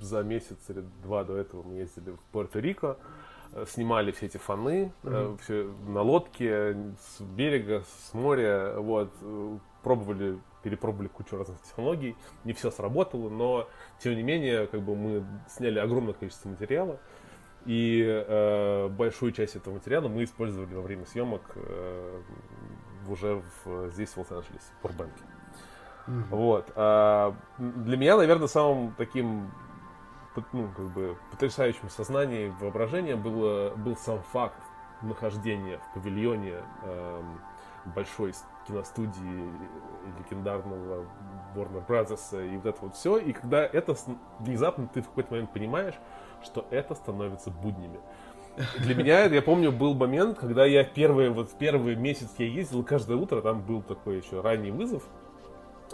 за 0.00 0.22
месяц 0.22 0.58
или 0.68 0.84
два 1.02 1.24
до 1.24 1.36
этого 1.36 1.62
мы 1.62 1.74
ездили 1.76 2.10
в 2.10 2.36
Пуэрто-Рико, 2.36 2.96
э, 3.52 3.64
снимали 3.68 4.10
все 4.10 4.26
эти 4.26 4.38
фоны, 4.38 4.92
э, 5.04 5.36
всё 5.42 5.72
на 5.86 6.02
лодке, 6.02 6.76
с 6.98 7.20
берега, 7.20 7.84
с 8.08 8.12
моря, 8.14 8.74
вот, 8.78 9.10
э, 9.22 9.58
пробовали, 9.84 10.38
перепробовали 10.64 11.08
кучу 11.08 11.36
разных 11.36 11.60
технологий, 11.62 12.16
не 12.44 12.54
все 12.54 12.70
сработало, 12.70 13.28
но, 13.28 13.68
тем 14.02 14.16
не 14.16 14.22
менее, 14.22 14.66
как 14.66 14.80
бы 14.82 14.96
мы 14.96 15.24
сняли 15.48 15.78
огромное 15.78 16.14
количество 16.14 16.48
материала, 16.48 16.98
и 17.64 18.04
э, 18.06 18.88
большую 18.88 19.32
часть 19.32 19.56
этого 19.56 19.74
материала 19.74 20.08
мы 20.08 20.24
использовали 20.24 20.74
во 20.74 20.82
время 20.82 21.06
съемок 21.06 21.42
э, 21.54 22.20
уже 23.08 23.42
в, 23.64 23.90
здесь, 23.90 24.10
в 24.10 24.18
Лос-Анджелесе, 24.18 24.66
в 24.78 24.82
Бурбанке. 24.82 25.22
Вот. 26.06 26.70
а, 26.76 27.34
для 27.58 27.96
меня, 27.96 28.16
наверное, 28.16 28.46
самым 28.46 28.94
таким 28.98 29.50
ну, 30.52 30.68
как 30.76 30.86
бы, 30.86 31.16
потрясающим 31.30 31.88
сознанием 31.88 32.50
и 32.50 32.62
воображением 32.62 33.22
было, 33.22 33.70
был 33.70 33.96
сам 33.96 34.22
факт 34.32 34.60
нахождения 35.02 35.78
в 35.78 35.94
павильоне 35.94 36.54
эм, 36.82 37.40
большой 37.94 38.32
киностудии 38.66 39.52
легендарного 40.18 41.06
Warner 41.54 41.86
Brothers 41.86 42.52
и 42.52 42.56
вот 42.56 42.66
это 42.66 42.78
вот 42.80 42.94
все. 42.96 43.18
И 43.18 43.32
когда 43.32 43.64
это 43.64 43.94
внезапно 44.40 44.88
ты 44.88 45.02
в 45.02 45.08
какой-то 45.08 45.32
момент 45.32 45.52
понимаешь, 45.52 45.94
что 46.44 46.66
это 46.70 46.94
становится 46.94 47.50
буднями. 47.50 47.98
Для 48.78 48.94
меня, 48.94 49.24
я 49.24 49.42
помню, 49.42 49.72
был 49.72 49.94
момент, 49.94 50.38
когда 50.38 50.64
я 50.64 50.84
первый, 50.84 51.30
вот 51.30 51.50
первый 51.58 51.96
месяц 51.96 52.28
я 52.38 52.46
ездил, 52.46 52.84
каждое 52.84 53.16
утро 53.16 53.40
там 53.40 53.62
был 53.62 53.82
такой 53.82 54.18
еще 54.18 54.40
ранний 54.40 54.70
вызов, 54.70 55.02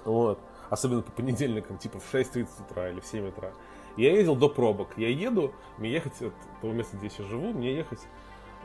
вот, 0.05 0.39
особенно 0.69 1.01
по 1.01 1.11
понедельникам, 1.13 1.79
типа 1.79 1.99
в 1.99 2.15
6.30 2.15 2.49
утра 2.69 2.91
или 2.91 3.01
в 3.01 3.07
7 3.07 3.29
утра. 3.29 3.53
Я 3.97 4.13
ездил 4.13 4.37
до 4.37 4.49
пробок. 4.49 4.91
Я 4.97 5.09
еду, 5.09 5.53
мне 5.79 5.91
ехать 5.91 6.21
от 6.23 6.35
того 6.61 6.73
места, 6.73 6.97
где 6.97 7.07
я 7.07 7.11
сейчас 7.11 7.27
живу, 7.27 7.53
мне 7.53 7.75
ехать, 7.75 8.01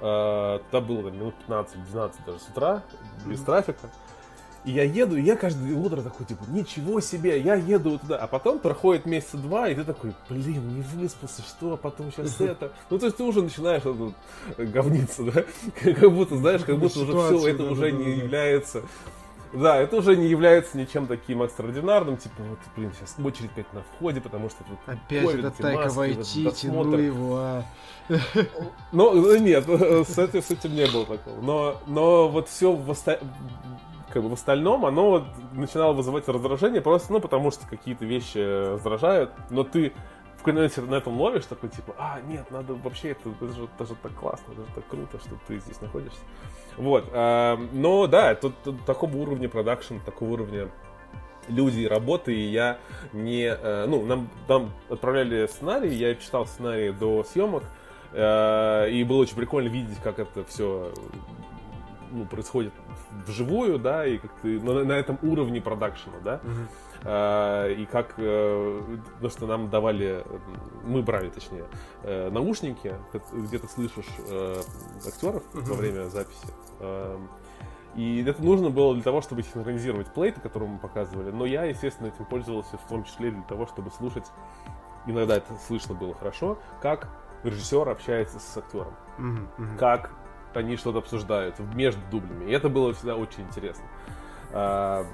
э, 0.01 0.59
туда 0.69 0.81
было 0.81 1.03
там, 1.03 1.15
минут 1.15 1.35
15-12 1.47 2.13
даже 2.25 2.39
с 2.39 2.49
утра, 2.49 2.83
без 3.25 3.41
трафика. 3.41 3.89
И 4.65 4.71
я 4.71 4.83
еду, 4.83 5.15
и 5.15 5.21
я 5.21 5.35
каждое 5.35 5.75
утро 5.75 6.01
такой, 6.01 6.25
типа, 6.25 6.43
ничего 6.47 6.99
себе, 6.99 7.39
я 7.39 7.53
еду 7.53 7.99
туда. 7.99 8.17
А 8.17 8.25
потом 8.25 8.57
проходит 8.57 9.05
месяца 9.05 9.37
два, 9.37 9.69
и 9.69 9.75
ты 9.75 9.83
такой, 9.83 10.13
блин, 10.27 10.75
не 10.75 10.81
выспался, 10.81 11.43
что, 11.43 11.73
а 11.73 11.77
потом 11.77 12.11
сейчас 12.11 12.39
это. 12.41 12.71
Ну, 12.89 12.97
то 12.97 13.05
есть 13.05 13.17
ты 13.17 13.23
уже 13.23 13.43
начинаешь 13.43 13.83
вот 13.83 14.13
говниться, 14.57 15.23
да? 15.23 15.43
Как 15.93 16.11
будто, 16.11 16.35
знаешь, 16.37 16.61
как 16.63 16.79
будто 16.79 16.99
уже 16.99 17.11
все, 17.11 17.47
это 17.47 17.63
уже 17.63 17.91
не 17.91 18.17
является... 18.17 18.81
Да, 19.53 19.77
это 19.77 19.97
уже 19.97 20.17
не 20.17 20.27
является 20.27 20.77
ничем 20.77 21.07
таким 21.07 21.41
экстраординарным, 21.41 22.17
типа, 22.17 22.43
вот, 22.49 22.59
блин, 22.75 22.91
сейчас 22.97 23.15
очередь 23.23 23.51
опять 23.51 23.71
на 23.71 23.83
входе, 23.83 24.19
потому 24.19 24.49
что 24.49 24.63
тут 24.63 24.77
Опять 24.85 25.25
ковид, 25.25 25.45
этот 25.45 25.57
Тайка 25.57 25.89
Вайтити, 25.89 26.67
ну 26.67 26.97
его, 26.97 27.37
а. 27.37 27.63
Ну, 28.91 29.31
э, 29.33 29.39
нет, 29.39 29.65
с 29.67 30.17
этим, 30.17 30.41
с 30.41 30.51
этим 30.51 30.75
не 30.75 30.85
было 30.87 31.05
такого. 31.05 31.41
Но, 31.41 31.81
но 31.87 32.27
вот 32.27 32.49
все 32.49 32.73
в, 32.73 32.89
оста- 32.89 33.19
как 34.15 34.23
бы 34.23 34.29
в 34.29 34.33
остальном, 34.33 34.85
оно 34.85 35.27
начинало 35.51 35.91
вызывать 35.91 36.25
раздражение 36.29 36.81
просто, 36.81 37.11
ну, 37.11 37.19
потому 37.19 37.51
что 37.51 37.67
какие-то 37.67 38.05
вещи 38.05 38.37
раздражают, 38.71 39.31
но 39.49 39.65
ты 39.65 39.91
в 40.37 40.47
момент 40.47 40.77
на 40.77 40.95
этом 40.95 41.19
ловишь, 41.19 41.43
такой, 41.43 41.67
типа, 41.67 41.93
а, 41.97 42.21
нет, 42.21 42.49
надо 42.49 42.75
вообще, 42.75 43.09
это, 43.09 43.29
это, 43.29 43.51
же, 43.51 43.65
это 43.65 43.85
же 43.85 43.95
так 44.01 44.13
классно, 44.13 44.53
это 44.53 44.61
же 44.61 44.67
так 44.73 44.87
круто, 44.87 45.19
что 45.19 45.31
ты 45.45 45.59
здесь 45.59 45.81
находишься. 45.81 46.21
Вот, 46.77 47.09
а, 47.11 47.59
но 47.73 48.07
да, 48.07 48.35
тут, 48.35 48.53
тут 48.63 48.85
такого 48.85 49.17
уровня 49.17 49.49
продакшн, 49.49 49.95
такого 50.05 50.31
уровня 50.31 50.69
люди 51.49 51.81
и 51.81 51.87
работы, 51.87 52.33
и 52.33 52.47
я 52.51 52.77
не... 53.11 53.47
э, 53.47 53.85
ну, 53.85 54.05
нам, 54.05 54.29
нам 54.47 54.71
отправляли 54.89 55.45
сценарий, 55.47 55.93
я 55.93 56.15
читал 56.15 56.45
сценарий 56.45 56.93
до 56.93 57.25
съемок, 57.25 57.63
э, 58.13 58.89
и 58.91 59.03
было 59.03 59.17
очень 59.17 59.35
прикольно 59.35 59.67
видеть, 59.67 59.97
как 60.01 60.19
это 60.19 60.45
все 60.45 60.93
ну, 62.15 62.25
происходит 62.25 62.73
вживую, 63.27 63.79
да, 63.79 64.05
и 64.05 64.17
как 64.17 64.31
ты 64.41 64.59
на, 64.59 64.83
на 64.83 64.93
этом 64.93 65.19
уровне 65.21 65.61
продакшена, 65.61 66.17
да, 66.23 66.41
Э, 67.07 67.71
и 67.71 67.85
как, 67.85 68.15
э, 68.17 68.81
то, 69.21 69.29
что 69.29 69.45
нам 69.45 69.69
давали, 69.69 70.23
э, 70.25 70.39
мы 70.85 71.03
брали, 71.03 71.29
точнее, 71.29 71.65
э, 72.01 72.31
наушники, 72.31 72.95
где 73.31 73.59
ты 73.59 73.67
слышишь 73.67 74.09
э, 74.27 74.61
актеров 75.05 75.43
во 75.53 75.75
время 75.75 76.09
записи. 76.09 76.47
Эм, 76.79 77.29
И 77.95 78.23
это 78.23 78.41
нужно 78.43 78.69
было 78.71 78.93
для 78.93 79.03
того, 79.03 79.21
чтобы 79.21 79.43
синхронизировать 79.43 80.07
плейты, 80.13 80.41
которые 80.41 80.69
мы 80.69 80.79
показывали. 80.79 81.31
Но 81.31 81.45
я, 81.45 81.65
естественно, 81.65 82.07
этим 82.07 82.25
пользовался 82.25 82.77
в 82.77 82.87
том 82.89 83.03
числе 83.03 83.31
для 83.31 83.43
того, 83.43 83.67
чтобы 83.67 83.91
слушать, 83.91 84.25
иногда 85.05 85.37
это 85.37 85.53
слышно 85.67 85.93
было 85.93 86.13
хорошо, 86.15 86.57
как 86.81 87.07
режиссер 87.43 87.87
общается 87.87 88.39
с 88.39 88.57
актером 88.57 88.95
мгм. 89.17 89.77
как 89.77 90.11
они 90.57 90.77
что-то 90.77 90.99
обсуждают 90.99 91.59
между 91.73 92.01
дублями. 92.11 92.49
И 92.49 92.53
это 92.53 92.69
было 92.69 92.93
всегда 92.93 93.15
очень 93.15 93.43
интересно. 93.43 93.83
А, 94.51 95.05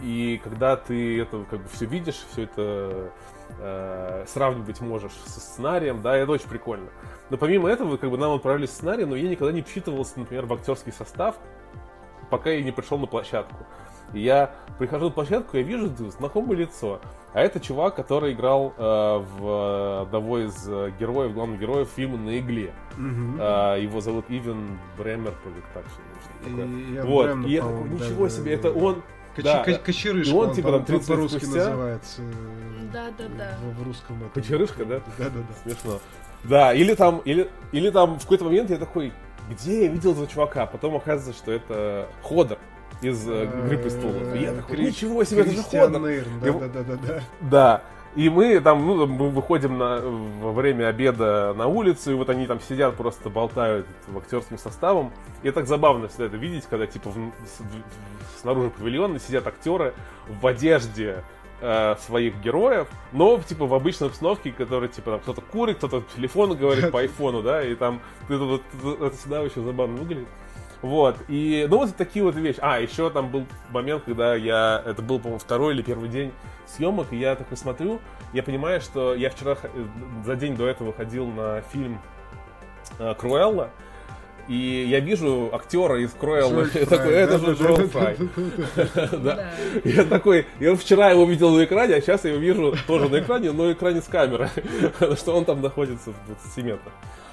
И 0.00 0.40
когда 0.44 0.76
ты 0.76 1.20
это 1.20 1.44
как 1.50 1.62
бы 1.62 1.68
все 1.68 1.86
видишь, 1.86 2.24
все 2.30 2.42
это 2.44 3.10
э, 3.58 4.24
сравнивать 4.28 4.80
можешь 4.80 5.12
со 5.26 5.40
сценарием, 5.40 6.02
да, 6.02 6.16
это 6.16 6.30
очень 6.32 6.48
прикольно. 6.48 6.88
Но 7.30 7.36
помимо 7.36 7.68
этого, 7.68 7.96
как 7.96 8.10
бы 8.10 8.16
нам 8.16 8.32
отправили 8.32 8.66
сценарий, 8.66 9.04
но 9.04 9.16
я 9.16 9.28
никогда 9.28 9.52
не 9.52 9.62
вчитывался, 9.62 10.18
например, 10.20 10.46
в 10.46 10.52
актерский 10.52 10.92
состав, 10.92 11.36
пока 12.30 12.50
я 12.50 12.62
не 12.62 12.72
пришел 12.72 12.98
на 12.98 13.06
площадку. 13.06 13.66
И 14.12 14.20
я 14.20 14.50
прихожу 14.78 15.06
на 15.06 15.10
площадку, 15.10 15.56
я 15.56 15.62
вижу 15.62 15.88
знакомое 16.18 16.56
лицо. 16.56 17.00
А 17.34 17.40
это 17.42 17.60
чувак, 17.60 17.94
который 17.94 18.32
играл 18.32 18.72
э, 18.76 18.80
в 19.38 20.02
одного 20.02 20.38
из 20.38 20.66
э, 20.66 20.92
героев, 20.98 21.34
главных 21.34 21.60
героев 21.60 21.88
фильма 21.94 22.16
«На 22.16 22.38
игле». 22.38 22.72
Мгм. 22.96 23.36
А, 23.38 23.76
его 23.76 24.00
зовут 24.00 24.24
Ивен 24.30 24.78
Бремер, 24.96 25.34
или 25.44 25.62
так 25.74 25.84
такое. 25.84 26.66
И 26.66 27.00
Вот, 27.02 27.24
Брэмна, 27.26 27.46
и 27.46 27.50
я 27.50 27.60
такой, 27.62 27.88
ничего 27.90 28.24
да, 28.24 28.30
себе, 28.30 28.44
да, 28.44 28.50
это 28.68 28.72
да. 28.72 28.80
он, 28.86 28.94
Коче- 29.36 29.42
да, 29.42 29.62
ко- 29.62 29.74
Кочерышка, 29.78 30.32
и 30.34 30.38
он, 30.38 30.48
он, 30.48 30.54
типа, 30.54 30.70
там 30.72 30.80
по- 30.80 30.86
30 30.86 31.08
лет 31.08 31.16
по-русски 31.18 31.36
спустя- 31.44 31.56
называется. 31.68 32.22
э, 32.22 32.90
Да-да-да. 32.92 33.58
В, 33.62 33.82
в 33.82 33.86
русском 33.86 34.16
этом. 34.16 34.30
Кочерышка, 34.30 34.84
да? 34.86 35.00
Да-да-да. 35.18 35.54
смешно. 35.62 35.98
Да, 36.44 36.72
или 36.72 36.94
там, 36.94 37.18
или, 37.26 37.50
или 37.72 37.90
там 37.90 38.18
в 38.18 38.22
какой-то 38.22 38.44
момент 38.44 38.70
я 38.70 38.78
такой, 38.78 39.12
где 39.50 39.84
я 39.84 39.88
видел 39.90 40.12
этого 40.12 40.26
чувака? 40.26 40.64
Потом 40.66 40.96
оказывается, 40.96 41.38
что 41.40 41.52
это 41.52 42.08
Ходор 42.22 42.58
из 43.02 43.28
э, 43.28 43.44
«Игры 43.44 43.78
престолов». 43.78 44.34
И 44.34 44.38
я 44.40 44.52
такой, 44.54 44.78
ничего 44.78 45.24
себе, 45.24 45.42
это 45.42 45.50
же 45.50 45.56
Его- 46.46 46.60
да-да-да-да. 46.60 47.20
Да. 47.40 47.82
И 48.16 48.28
мы 48.30 48.58
там, 48.60 48.84
ну, 48.86 49.06
мы 49.06 49.28
выходим 49.30 49.78
на, 49.78 50.00
во 50.00 50.52
время 50.52 50.88
обеда 50.88 51.54
на 51.56 51.66
улицу, 51.66 52.10
и 52.10 52.14
вот 52.14 52.30
они 52.30 52.46
там 52.46 52.58
сидят, 52.60 52.96
просто 52.96 53.28
болтают 53.28 53.86
этим 54.02 54.18
актерским 54.18 54.58
составом. 54.58 55.12
И 55.42 55.50
так 55.50 55.66
забавно 55.66 56.08
всегда 56.08 56.24
это 56.24 56.36
видеть, 56.36 56.64
когда 56.68 56.86
типа 56.86 57.10
в- 57.10 57.14
в- 57.16 58.40
снаружи 58.40 58.70
павильона 58.70 59.18
сидят 59.20 59.46
актеры 59.46 59.94
в 60.40 60.46
одежде 60.46 61.22
э, 61.60 61.96
своих 62.06 62.40
героев, 62.40 62.88
но 63.12 63.38
типа 63.40 63.66
в 63.66 63.74
обычной 63.74 64.08
обстановке, 64.08 64.52
которая 64.52 64.88
типа 64.88 65.12
там 65.12 65.20
кто-то 65.20 65.40
курит, 65.42 65.76
кто-то 65.78 66.00
по 66.00 66.16
телефону 66.16 66.54
говорит 66.56 66.90
по 66.90 67.00
айфону, 67.00 67.42
да, 67.42 67.62
и 67.62 67.74
там 67.74 68.00
это, 68.28 68.38
вот, 68.38 68.62
это 69.00 69.16
всегда 69.16 69.42
очень 69.42 69.64
забавно 69.64 69.96
выглядит. 69.98 70.28
Вот, 70.80 71.16
и, 71.26 71.66
ну, 71.68 71.78
вот 71.78 71.96
такие 71.96 72.24
вот 72.24 72.36
вещи. 72.36 72.58
А, 72.60 72.78
еще 72.78 73.10
там 73.10 73.30
был 73.30 73.46
момент, 73.70 74.04
когда 74.04 74.34
я, 74.36 74.82
это 74.86 75.02
был, 75.02 75.18
по-моему, 75.18 75.40
второй 75.40 75.74
или 75.74 75.82
первый 75.82 76.08
день 76.08 76.32
съемок, 76.66 77.12
и 77.12 77.16
я 77.16 77.34
такой 77.34 77.56
смотрю, 77.56 78.00
я 78.32 78.42
понимаю, 78.42 78.80
что 78.80 79.14
я 79.14 79.30
вчера, 79.30 79.56
э, 79.62 79.68
за 80.24 80.36
день 80.36 80.56
до 80.56 80.68
этого 80.68 80.92
ходил 80.92 81.26
на 81.26 81.62
фильм 81.62 82.00
э, 83.00 83.14
Круэлла, 83.14 83.70
и 84.48 84.86
я 84.88 85.00
вижу 85.00 85.50
актера 85.52 86.00
из 86.00 86.10
я 86.74 86.86
такой, 86.86 87.12
это 87.12 87.38
же 87.38 87.52
Джоэл 87.52 87.76
да-да-да-да-да-да. 87.76 87.88
Фрай. 87.88 88.16
Я 89.84 90.04
такой, 90.04 90.46
я 90.58 90.74
вчера 90.74 91.10
его 91.10 91.26
видел 91.26 91.50
на 91.50 91.64
экране, 91.64 91.96
а 91.96 92.00
сейчас 92.00 92.24
я 92.24 92.30
его 92.30 92.40
вижу 92.40 92.74
тоже 92.86 93.08
на 93.10 93.20
экране, 93.20 93.52
но 93.52 93.64
на 93.64 93.72
экране 93.72 94.00
с 94.00 94.06
камеры, 94.06 94.48
что 95.16 95.36
он 95.36 95.44
там 95.44 95.60
находится 95.60 96.12
в 96.12 96.26
20 96.26 96.64
метрах. 96.64 96.92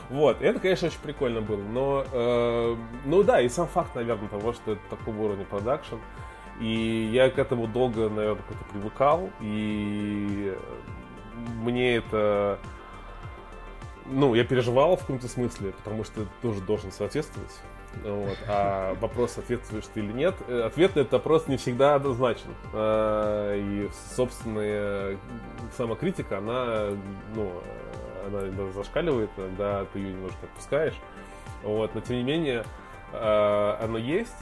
Вот, 0.10 0.42
это, 0.42 0.60
конечно, 0.60 0.90
очень 0.90 1.00
прикольно 1.02 1.42
было, 1.42 1.62
но, 1.62 2.06
э, 2.12 2.76
ну 3.06 3.24
да, 3.24 3.42
и 3.42 3.50
сам 3.50 3.68
факт, 3.68 3.96
наверное, 3.96 4.28
того, 4.28 4.54
что 4.54 4.74
это 4.74 4.82
такого 4.90 5.24
уровня 5.24 5.46
продакшн, 5.46 5.96
и 6.60 7.10
я 7.12 7.30
к 7.30 7.40
этому 7.40 7.68
долго, 7.68 8.10
наверное, 8.10 8.44
как-то 8.48 8.66
привыкал, 8.72 9.30
и 9.42 10.54
мне 11.64 11.96
это, 11.96 12.60
ну, 14.06 14.34
я 14.36 14.44
переживал 14.44 14.96
в 14.96 15.02
каком-то 15.02 15.28
смысле, 15.28 15.72
потому 15.84 16.04
что 16.04 16.22
ты 16.22 16.28
тоже 16.42 16.62
должен 16.62 16.92
соответствовать. 16.92 17.52
Вот. 18.04 18.38
А 18.48 18.94
вопрос, 18.96 19.32
соответствуешь 19.34 19.86
ты 19.94 20.02
или 20.02 20.12
нет, 20.12 20.36
э, 20.48 20.64
ответ 20.64 20.96
на 20.96 21.02
этот 21.02 21.14
вопрос 21.14 21.48
не 21.48 21.58
всегда 21.58 21.96
однозначен. 21.96 22.54
А, 22.74 23.56
И 23.56 23.90
собственная 24.16 25.18
самокритика, 25.78 26.40
она, 26.40 26.90
ну, 27.36 27.52
она 28.28 28.72
зашкаливает, 28.72 29.30
иногда 29.38 29.86
ты 29.94 30.00
ее 30.00 30.14
немножко 30.14 30.38
отпускаешь. 30.44 30.96
Вот. 31.64 31.96
Но 31.96 32.02
тем 32.02 32.18
не 32.18 32.24
менее, 32.24 32.66
а, 33.14 33.80
оно 33.82 33.98
есть. 33.98 34.36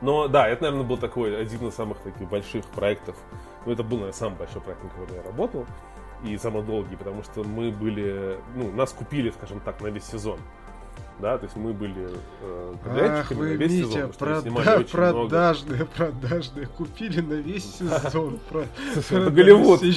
Но 0.00 0.28
да, 0.28 0.48
это, 0.48 0.64
наверное, 0.64 0.86
был 0.86 0.98
такой 0.98 1.40
один 1.40 1.68
из 1.68 1.74
самых 1.74 1.98
таких 1.98 2.28
больших 2.28 2.64
проектов. 2.66 3.16
Ну, 3.64 3.72
это 3.72 3.82
был, 3.82 3.98
наверное, 3.98 4.12
самый 4.12 4.36
большой 4.36 4.62
проект, 4.62 4.82
на 4.84 4.90
котором 4.90 5.14
я 5.14 5.22
работал. 5.22 5.66
И 6.24 6.36
самый 6.38 6.62
долгий, 6.62 6.96
потому 6.96 7.22
что 7.22 7.44
мы 7.44 7.70
были, 7.70 8.38
ну, 8.54 8.72
нас 8.72 8.92
купили, 8.92 9.30
скажем 9.30 9.60
так, 9.60 9.80
на 9.80 9.88
весь 9.88 10.04
сезон. 10.04 10.38
Да, 11.18 11.38
то 11.38 11.44
есть 11.44 11.56
мы 11.56 11.72
были 11.72 12.10
э, 12.42 12.74
Ах, 12.84 13.30
вы, 13.30 13.50
на 13.50 13.52
весь 13.54 13.72
сезон, 13.72 14.02
Митя, 14.02 14.12
снимали 14.42 14.66
прода- 14.66 14.78
очень 14.80 14.98
много. 14.98 15.28
продажные, 15.28 15.84
продажные. 15.86 16.66
Купили 16.66 17.20
на 17.22 17.34
весь 17.34 17.76
сезон. 17.76 18.38
Голливуд. 19.10 19.82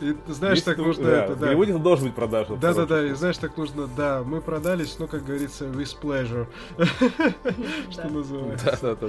И 0.00 0.14
знаешь, 0.28 0.56
Есть, 0.56 0.66
так 0.66 0.76
ну, 0.76 0.84
нужно 0.84 1.04
да, 1.04 1.24
это, 1.24 1.32
В 1.34 1.38
да. 1.38 1.46
Голливуде 1.46 1.72
это 1.72 1.80
должен 1.80 2.06
быть 2.06 2.14
продажа. 2.14 2.56
Да, 2.56 2.74
да, 2.74 2.84
да, 2.84 3.06
и 3.06 3.14
знаешь, 3.14 3.38
так 3.38 3.56
нужно, 3.56 3.88
да, 3.96 4.22
мы 4.22 4.42
продались, 4.42 4.98
ну, 4.98 5.06
как 5.06 5.24
говорится, 5.24 5.64
with 5.64 5.96
pleasure, 6.00 6.46
что 7.90 8.08
называется. 8.08 8.78
Да, 8.82 8.94
да. 8.94 9.08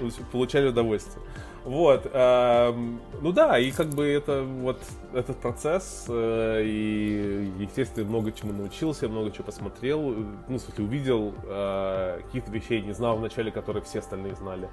да. 0.00 0.08
Получали 0.32 0.68
удовольствие. 0.68 1.24
Вот. 1.64 2.10
эм, 2.12 3.00
ну 3.20 3.32
да, 3.32 3.58
и 3.58 3.70
как 3.70 3.88
бы 3.90 4.06
это 4.06 4.42
вот 4.42 4.82
этот 5.14 5.36
процесс, 5.38 6.06
э, 6.08 6.62
и, 6.64 7.52
естественно, 7.58 8.08
много 8.08 8.32
чему 8.32 8.52
научился, 8.52 9.08
много 9.08 9.30
чего 9.30 9.44
посмотрел, 9.44 10.12
э, 10.12 10.16
ну, 10.48 10.58
в 10.58 10.60
смысле, 10.60 10.84
увидел 10.84 11.34
э, 11.44 12.20
каких-то 12.24 12.50
вещей, 12.50 12.82
не 12.82 12.92
знал 12.92 13.16
вначале, 13.16 13.52
которые 13.52 13.82
все 13.84 14.00
остальные 14.00 14.34
знали. 14.34 14.68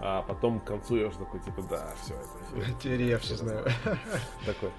А 0.00 0.22
потом 0.22 0.60
к 0.60 0.64
концу 0.64 0.96
я 0.96 1.06
уже 1.06 1.18
такой, 1.18 1.40
типа, 1.40 1.62
да, 1.70 1.88
все 2.02 2.14
это. 2.14 2.72
Теперь 2.80 3.02
я 3.02 3.18
все 3.18 3.36
знаю. 3.36 3.64
Такой. 4.44 4.70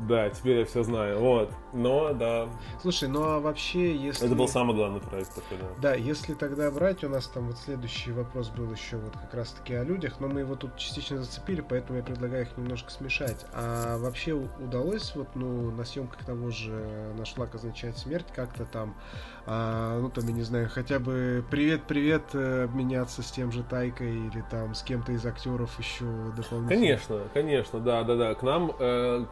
Да, 0.00 0.28
теперь 0.30 0.58
я 0.58 0.64
все 0.64 0.82
знаю. 0.82 1.18
Вот. 1.20 1.50
Но, 1.72 2.12
да, 2.12 2.48
Слушай, 2.82 3.08
ну 3.08 3.22
а 3.22 3.40
вообще, 3.40 3.96
если... 3.96 4.26
это 4.26 4.34
был 4.34 4.48
самый 4.48 4.76
главный 4.76 5.00
проект 5.00 5.34
такой, 5.34 5.58
да. 5.58 5.66
Да, 5.80 5.94
если 5.94 6.34
тогда 6.34 6.70
брать, 6.70 7.02
у 7.04 7.08
нас 7.08 7.26
там 7.28 7.48
вот 7.48 7.58
следующий 7.58 8.12
вопрос 8.12 8.48
был 8.50 8.70
еще 8.72 8.96
вот 8.96 9.12
как 9.12 9.34
раз 9.34 9.52
таки 9.52 9.74
о 9.74 9.84
людях, 9.84 10.20
но 10.20 10.28
мы 10.28 10.40
его 10.40 10.54
тут 10.54 10.76
частично 10.76 11.18
зацепили, 11.18 11.62
поэтому 11.62 11.98
я 11.98 12.04
предлагаю 12.04 12.42
их 12.42 12.56
немножко 12.56 12.90
смешать. 12.90 13.46
А 13.52 13.98
вообще 13.98 14.32
удалось 14.32 15.14
вот, 15.14 15.28
ну, 15.34 15.70
на 15.70 15.84
съемках 15.84 16.24
того 16.24 16.50
же 16.50 17.14
«Наш 17.18 17.34
флаг 17.34 17.54
означает 17.54 17.98
смерть» 17.98 18.26
как-то 18.34 18.64
там, 18.66 18.96
а, 19.46 20.00
ну, 20.00 20.10
там, 20.10 20.26
я 20.26 20.32
не 20.32 20.42
знаю, 20.42 20.68
хотя 20.72 20.98
бы 20.98 21.44
привет-привет 21.50 22.22
э, 22.34 22.64
обменяться 22.64 23.22
с 23.22 23.30
тем 23.30 23.52
же 23.52 23.62
Тайкой 23.62 24.12
или 24.26 24.44
там 24.50 24.74
с 24.74 24.82
кем-то 24.82 25.12
из 25.12 25.24
актеров 25.24 25.78
еще 25.78 26.04
дополнительно? 26.36 26.68
Конечно, 26.68 27.20
конечно, 27.32 27.80
да, 27.80 28.02
да, 28.02 28.16
да. 28.16 28.34
К 28.34 28.42
нам, 28.42 28.72
э, 28.78 29.24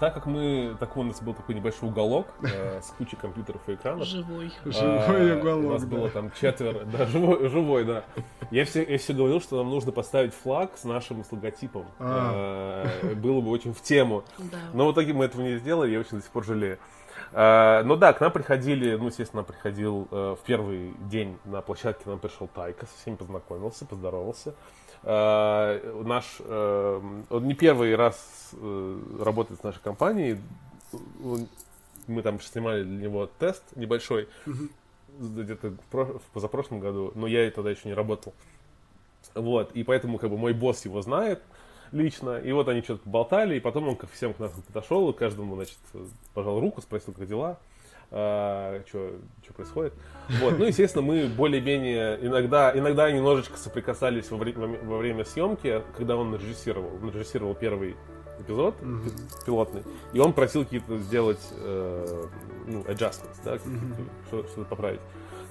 так 0.00 0.12
как 0.14 0.26
мы, 0.26 0.76
такой 0.78 1.04
у 1.04 1.06
нас 1.06 1.22
был 1.22 1.32
такой 1.32 1.54
небольшой 1.54 1.88
уголок 1.88 2.26
э, 2.42 2.80
с 2.82 2.90
кучей 2.98 3.16
компьютеров 3.16 3.62
и 3.68 3.74
экранов. 3.74 4.06
Живой. 4.06 4.52
Живой 4.66 5.32
А, 5.32 5.38
уголок, 5.38 5.64
У 5.64 5.72
нас 5.72 5.82
да. 5.84 5.88
было 5.96 6.10
там 6.10 6.30
четверо, 6.38 6.84
да, 6.84 7.06
живой, 7.06 7.48
живой, 7.48 7.84
да. 7.84 8.04
Я 8.50 8.64
все, 8.66 8.84
я 8.84 8.98
все 8.98 9.14
говорил, 9.14 9.40
что 9.40 9.56
нам 9.56 9.70
нужно 9.70 9.92
поставить 9.92 10.34
флаг 10.34 10.72
с 10.76 10.84
нашим 10.84 11.24
с 11.24 11.32
логотипом. 11.32 11.86
А. 11.98 12.86
Э, 13.02 13.14
Было 13.14 13.40
бы 13.40 13.50
очень 13.50 13.72
в 13.72 13.80
тему. 13.80 14.24
Да. 14.38 14.58
Но 14.74 14.88
в 14.88 14.92
итоге 14.92 15.12
мы 15.14 15.24
этого 15.24 15.40
не 15.42 15.56
сделали, 15.56 15.90
я 15.92 16.00
очень 16.00 16.18
до 16.18 16.22
сих 16.22 16.30
пор 16.30 16.44
жалею. 16.44 16.78
А, 17.32 17.82
Ну 17.84 17.96
да, 17.96 18.12
к 18.12 18.20
нам 18.20 18.32
приходили, 18.32 18.96
ну, 18.96 19.06
естественно, 19.06 19.42
приходил 19.42 20.08
э, 20.10 20.36
в 20.40 20.44
первый 20.44 20.94
день 21.10 21.38
на 21.44 21.60
площадке, 21.60 22.04
к 22.04 22.06
нам 22.06 22.18
пришел 22.18 22.48
Тайка, 22.48 22.86
со 22.86 22.92
всеми 23.02 23.16
познакомился, 23.16 23.84
поздоровался. 23.84 24.54
А, 25.04 25.80
Наш, 26.04 26.36
э, 26.40 27.00
он 27.30 27.46
не 27.46 27.54
первый 27.54 27.94
раз 27.94 28.50
э, 28.52 29.00
работает 29.20 29.60
с 29.60 29.62
нашей 29.62 29.80
компанией, 29.80 30.38
мы 32.06 32.22
там 32.22 32.40
снимали 32.40 32.82
для 32.82 33.08
него 33.08 33.28
тест 33.38 33.62
небольшой, 33.76 34.28
где-то 35.18 35.74
в 35.90 36.22
позапрошлом 36.32 36.80
году, 36.80 37.12
но 37.14 37.26
я 37.26 37.50
тогда 37.50 37.70
еще 37.70 37.88
не 37.88 37.94
работал. 37.94 38.32
Вот, 39.34 39.72
и 39.72 39.84
поэтому 39.84 40.18
как 40.18 40.30
бы 40.30 40.38
мой 40.38 40.54
босс 40.54 40.84
его 40.84 41.02
знает 41.02 41.42
лично, 41.92 42.38
и 42.38 42.52
вот 42.52 42.68
они 42.68 42.82
что-то 42.82 43.08
болтали, 43.08 43.56
и 43.56 43.60
потом 43.60 43.88
он 43.88 43.96
ко 43.96 44.06
всем 44.06 44.34
к 44.34 44.38
нам 44.38 44.50
подошел, 44.66 45.08
и 45.10 45.12
каждому, 45.12 45.54
значит, 45.56 45.78
пожал 46.34 46.60
руку, 46.60 46.80
спросил, 46.80 47.12
как 47.14 47.26
дела, 47.26 47.58
что 48.10 49.12
происходит. 49.56 49.92
Вот, 50.40 50.58
ну, 50.58 50.64
естественно, 50.64 51.02
мы 51.04 51.26
более-менее 51.26 52.18
иногда, 52.22 52.72
иногда 52.76 53.10
немножечко 53.10 53.56
соприкасались 53.56 54.30
во, 54.30 54.36
вре- 54.38 54.52
во 54.54 54.98
время 54.98 55.24
съемки, 55.24 55.82
когда 55.96 56.16
он 56.16 56.34
режиссировал. 56.34 56.90
Он 57.02 57.10
режиссировал 57.10 57.54
первый 57.54 57.96
эпизод 58.40 58.76
пи- 58.78 59.44
пилотный, 59.46 59.82
и 60.12 60.20
он 60.20 60.32
просил 60.32 60.64
какие-то 60.64 60.98
сделать 60.98 61.40
э, 61.52 62.26
ну, 62.66 62.80
adjustments, 62.82 63.40
да, 63.44 63.58
какие-то, 63.58 63.84
Мгм. 63.84 64.10
что- 64.28 64.42
что-то 64.44 64.64
поправить. 64.64 65.00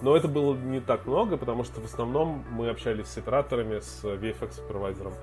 Но 0.02 0.16
это 0.16 0.28
было 0.28 0.56
не 0.56 0.80
так 0.80 1.06
много, 1.08 1.38
потому 1.38 1.64
что 1.64 1.82
в 1.82 1.86
основном 1.86 2.46
мы 2.52 2.70
общались 2.70 3.08
с 3.08 3.18
операторами, 3.18 3.80
с 3.80 4.04
VFX-супервайзером, 4.04 5.14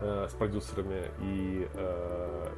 э, 0.00 0.28
с 0.30 0.34
продюсерами, 0.34 1.04
и 1.22 1.68
э, 1.74 2.48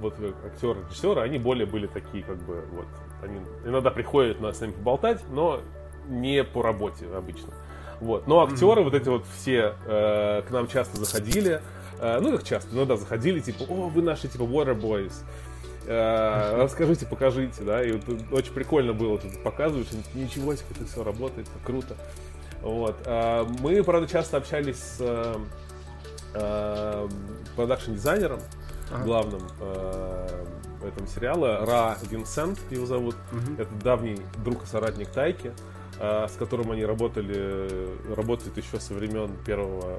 вот 0.00 0.14
актеры, 0.44 0.80
режиссеры, 0.88 1.20
они 1.20 1.38
более 1.38 1.66
были 1.66 1.86
такие, 1.86 2.22
как 2.24 2.36
бы, 2.38 2.64
вот, 2.72 2.86
они 3.22 3.40
иногда 3.64 3.90
приходят 3.90 4.40
нас 4.40 4.58
с 4.58 4.60
ними 4.60 4.72
поболтать, 4.72 5.22
но 5.30 5.60
не 6.08 6.44
по 6.44 6.62
работе 6.62 7.06
обычно. 7.14 7.52
Вот. 8.00 8.26
Но 8.26 8.44
актеры, 8.44 8.82
вот 8.84 8.94
эти 8.94 9.08
вот 9.08 9.24
все 9.38 9.74
э, 9.86 10.42
к 10.42 10.50
нам 10.50 10.68
часто 10.68 11.04
заходили, 11.04 11.60
э, 12.00 12.20
ну 12.20 12.32
как 12.32 12.44
часто, 12.44 12.74
иногда 12.74 12.96
заходили, 12.96 13.40
типа, 13.40 13.64
о, 13.68 13.88
вы 13.88 14.02
наши, 14.02 14.28
типа, 14.28 14.42
Water 14.42 14.80
Boys, 14.80 15.24
Э, 15.90 16.62
расскажите, 16.62 17.06
покажите, 17.06 17.62
да, 17.62 17.82
и 17.82 17.92
вот 17.92 18.04
очень 18.30 18.52
прикольно 18.52 18.92
было, 18.92 19.16
тут 19.16 19.42
показываешь, 19.42 19.86
ничего 20.12 20.54
себе, 20.54 20.66
это 20.76 20.84
все 20.84 21.02
работает, 21.02 21.48
круто. 21.64 21.96
Вот. 22.60 22.96
А, 23.06 23.46
Мы, 23.60 23.82
правда, 23.82 24.06
часто 24.06 24.36
общались 24.36 24.76
с 24.76 24.96
э, 25.00 25.34
э, 25.34 25.36
продакшн-дизайнером, 27.56 28.40
Ага. 28.90 29.04
главным 29.04 29.42
э, 29.60 30.44
этого 30.86 31.06
сериала, 31.08 31.64
Ра 31.66 31.98
Винсент 32.10 32.58
его 32.70 32.86
зовут. 32.86 33.16
Мгм. 33.32 33.54
Это 33.58 33.70
давний 33.82 34.18
друг 34.44 34.64
и 34.64 34.66
соратник 34.66 35.08
Тайки, 35.10 35.52
э, 35.98 36.26
с 36.28 36.36
которым 36.38 36.70
они 36.72 36.84
работали, 36.86 37.88
работают 38.14 38.56
еще 38.56 38.80
со 38.80 38.94
времен 38.94 39.30
первого 39.44 39.98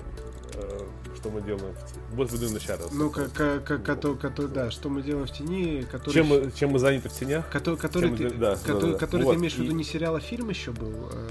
э, 0.54 0.80
что 1.16 1.30
мы 1.30 1.42
делаем 1.42 1.74
в 1.76 1.92
тени. 1.92 2.04
Вот 2.14 2.32
выйду 2.32 2.50
на. 2.50 2.90
Ну, 2.94 3.10
как, 3.10 3.34
как, 3.34 3.64
как, 3.66 3.84
кото- 3.84 4.48
да, 4.48 4.72
что 4.72 4.88
мы 4.90 5.02
делаем 5.02 5.28
в 5.28 5.32
тени, 5.32 5.82
который... 5.82 6.14
Чем 6.14 6.28
мы, 6.28 6.52
чем 6.56 6.70
мы 6.72 6.80
заняты 6.80 7.10
в 7.10 7.14
тенях? 7.14 7.46
Кото- 7.52 7.76
который 7.78 8.10
чем 8.10 8.18
ты, 8.18 8.30
да, 8.38 8.54
кото- 8.54 8.80
да, 8.80 8.88
да. 8.94 8.98
который 8.98 9.24
Вот, 9.26 9.34
ты 9.34 9.40
имеешь 9.40 9.56
в 9.56 9.60
виду 9.60 9.76
не 9.76 9.84
сериал, 9.84 10.16
а 10.16 10.20
фильм 10.22 10.50
еще 10.50 10.72
был? 10.72 10.94
э, 11.12 11.30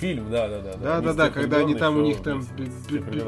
Фильм, 0.00 0.30
да, 0.30 0.48
да, 0.48 0.60
да. 0.60 0.76
Да, 0.76 1.00
да, 1.00 1.12
да, 1.12 1.30
когда 1.30 1.58
они 1.58 1.74
там, 1.74 1.96
у 1.96 2.02
них 2.02 2.22
там 2.22 2.46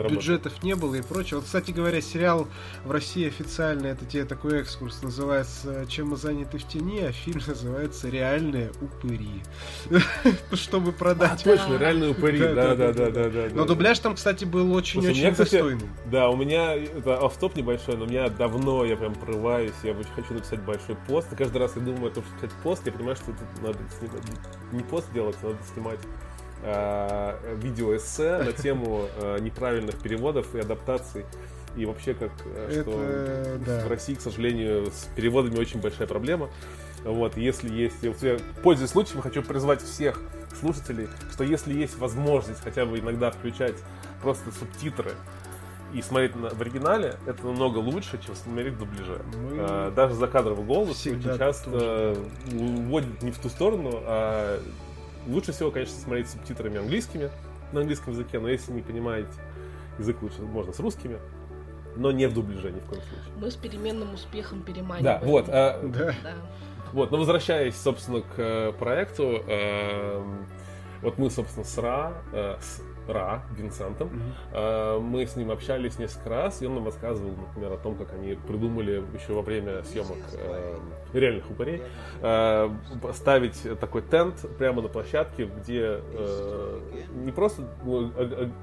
бюджетов 0.09 0.63
не 0.63 0.75
было 0.77 0.95
и 0.95 1.03
прочее. 1.03 1.37
Вот, 1.37 1.47
кстати 1.47 1.73
говоря, 1.73 2.01
сериал 2.01 2.47
в 2.85 2.91
России 2.91 3.27
официально, 3.27 3.89
это 3.89 4.05
тебе 4.07 4.25
такой 4.25 4.61
экскурс, 4.61 5.03
называется 5.03 5.85
«Чем 5.89 6.09
мы 6.11 6.17
заняты 6.17 6.59
в 6.59 6.67
тени», 6.67 7.01
а 7.01 7.13
фильм 7.13 7.41
называется 7.47 8.09
«Реальные 8.09 8.71
упыри». 8.81 9.43
Чтобы 10.53 10.91
А, 10.91 10.93
продать. 10.93 11.43
точно, 11.43 11.77
реальные 11.77 12.11
упыри, 12.11 12.39
Да, 12.39 12.75
да, 12.75 12.93
да, 12.93 13.11
да. 13.11 13.49
Но 13.53 13.65
дубляж 13.65 13.99
там, 13.99 14.15
кстати, 14.15 14.45
был 14.45 14.73
очень-очень 14.73 15.35
достойный. 15.35 15.89
Да, 16.07 16.29
у 16.29 16.37
меня 16.37 16.75
это 16.75 17.19
офф-топ 17.25 17.57
небольшой, 17.57 17.97
но 17.97 18.05
у 18.05 18.09
меня 18.09 18.29
давно 18.29 18.85
я 18.85 18.97
прям 18.97 19.15
прорываюсь, 19.15 19.73
я 19.83 19.95
хочу 20.15 20.35
написать 20.35 20.61
большой 20.63 20.97
пост. 21.09 21.29
Каждый 21.37 21.59
раз 21.59 21.73
я 21.77 21.83
думаю 21.83 22.11
о 22.13 22.15
том, 22.15 22.25
что 22.25 22.35
писать 22.37 22.63
пост, 22.63 22.83
я 22.87 22.93
понимаю, 22.93 23.17
что 23.17 23.27
тут 23.27 23.63
надо 23.63 23.79
не 24.73 24.83
пост 24.83 25.13
делать, 25.13 25.37
а 25.43 25.47
надо 25.47 25.59
снимать 25.75 25.99
э, 26.63 27.57
видеоэссе 27.57 28.39
на 28.39 28.53
тему 28.53 29.07
э, 29.17 29.39
неправильных 29.41 30.01
переводов 30.01 30.55
и 30.55 30.61
адаптаций. 30.61 31.25
И 31.77 31.87
вообще, 31.87 32.15
как 32.15 32.33
э, 32.45 32.83
что 32.83 33.03
Это, 33.03 33.59
да. 33.65 33.87
в 33.87 33.89
России, 33.89 34.15
к 34.15 34.21
сожалению, 34.21 34.87
с 34.87 35.09
переводами 35.15 35.59
очень 35.59 35.81
большая 35.81 36.09
проблема. 36.09 36.51
Вот, 37.05 37.37
если 37.37 37.73
есть, 37.73 37.97
я, 38.03 38.13
я, 38.21 38.39
пользуясь 38.63 38.91
случаем, 38.91 39.23
хочу 39.23 39.43
призвать 39.43 39.83
всех 39.83 40.21
слушателей, 40.59 41.09
что 41.33 41.45
если 41.45 41.73
есть 41.73 41.97
возможность 41.99 42.63
хотя 42.63 42.85
бы 42.85 42.99
иногда 42.99 43.31
включать 43.31 43.77
просто 44.21 44.51
субтитры 44.53 45.13
и 45.95 46.03
смотреть 46.03 46.37
на, 46.37 46.51
в 46.51 46.61
оригинале, 46.61 47.17
это 47.27 47.47
намного 47.47 47.79
лучше, 47.79 48.21
чем 48.25 48.35
смотреть 48.37 48.75
в 48.75 48.79
дубляже. 48.79 49.23
Мы 49.35 49.57
А, 49.59 49.91
даже 49.91 50.15
закадровый 50.15 50.65
голос 50.65 51.07
очень 51.07 51.23
часто 51.23 51.71
тоже. 51.71 52.17
уводит 52.53 53.23
не 53.23 53.31
в 53.31 53.39
ту 53.39 53.49
сторону, 53.49 53.91
а 54.03 54.61
лучше 55.27 55.53
всего, 55.53 55.71
конечно, 55.71 55.97
смотреть 55.97 56.29
с 56.29 56.33
субтитрами 56.33 56.79
английскими 56.79 57.31
на 57.73 57.81
английском 57.81 58.13
языке, 58.13 58.39
но 58.39 58.49
если 58.49 58.73
не 58.73 58.83
понимаете 58.83 59.31
язык 59.99 60.21
лучше, 60.23 60.43
можно 60.43 60.73
с 60.73 60.81
русскими, 60.81 61.19
но 61.97 62.13
не 62.13 62.27
в 62.27 62.35
дубляже 62.35 62.71
ни 62.71 62.81
в 62.81 62.85
коем 62.85 63.03
случае. 63.03 63.33
Мы 63.37 63.51
с 63.51 63.57
переменным 63.57 64.15
успехом 64.15 64.63
переманиваем. 64.63 65.05
Да, 65.05 65.21
вот. 65.25 65.49
а, 65.49 65.81
Да. 65.83 66.15
Да. 66.23 66.35
Вот, 66.93 67.13
но 67.13 67.19
возвращаясь, 67.19 67.77
собственно, 67.77 68.21
к 68.21 68.35
э, 68.37 68.73
проекту, 68.73 69.45
эм, 69.47 70.45
вот 71.03 71.19
мы, 71.19 71.31
собственно, 71.31 71.65
с 71.65 71.79
Ра, 71.79 72.15
э, 72.33 72.57
с 72.61 72.83
Ра, 73.09 73.43
Винсентом, 73.57 74.11
э, 74.53 74.99
мы 74.99 75.27
с 75.27 75.37
ним 75.37 75.51
общались 75.51 75.99
несколько 75.99 76.29
раз, 76.29 76.63
и 76.63 76.67
он 76.67 76.75
нам 76.75 76.87
рассказывал, 76.87 77.33
например, 77.37 77.73
о 77.73 77.77
том, 77.77 77.97
как 77.97 78.13
они 78.15 78.35
придумали 78.35 79.03
еще 79.15 79.33
во 79.33 79.43
время 79.43 79.83
съемок 79.85 80.19
эм, 80.35 80.93
реальных 81.13 81.51
упырей 81.51 81.83
э, 82.23 82.71
ставить 83.15 83.79
такой 83.81 84.03
тент 84.03 84.45
прямо 84.59 84.83
на 84.83 84.89
площадке, 84.89 85.45
где 85.45 86.01
э, 86.01 86.81
не 87.25 87.33
просто 87.33 87.63
ну, 87.85 88.11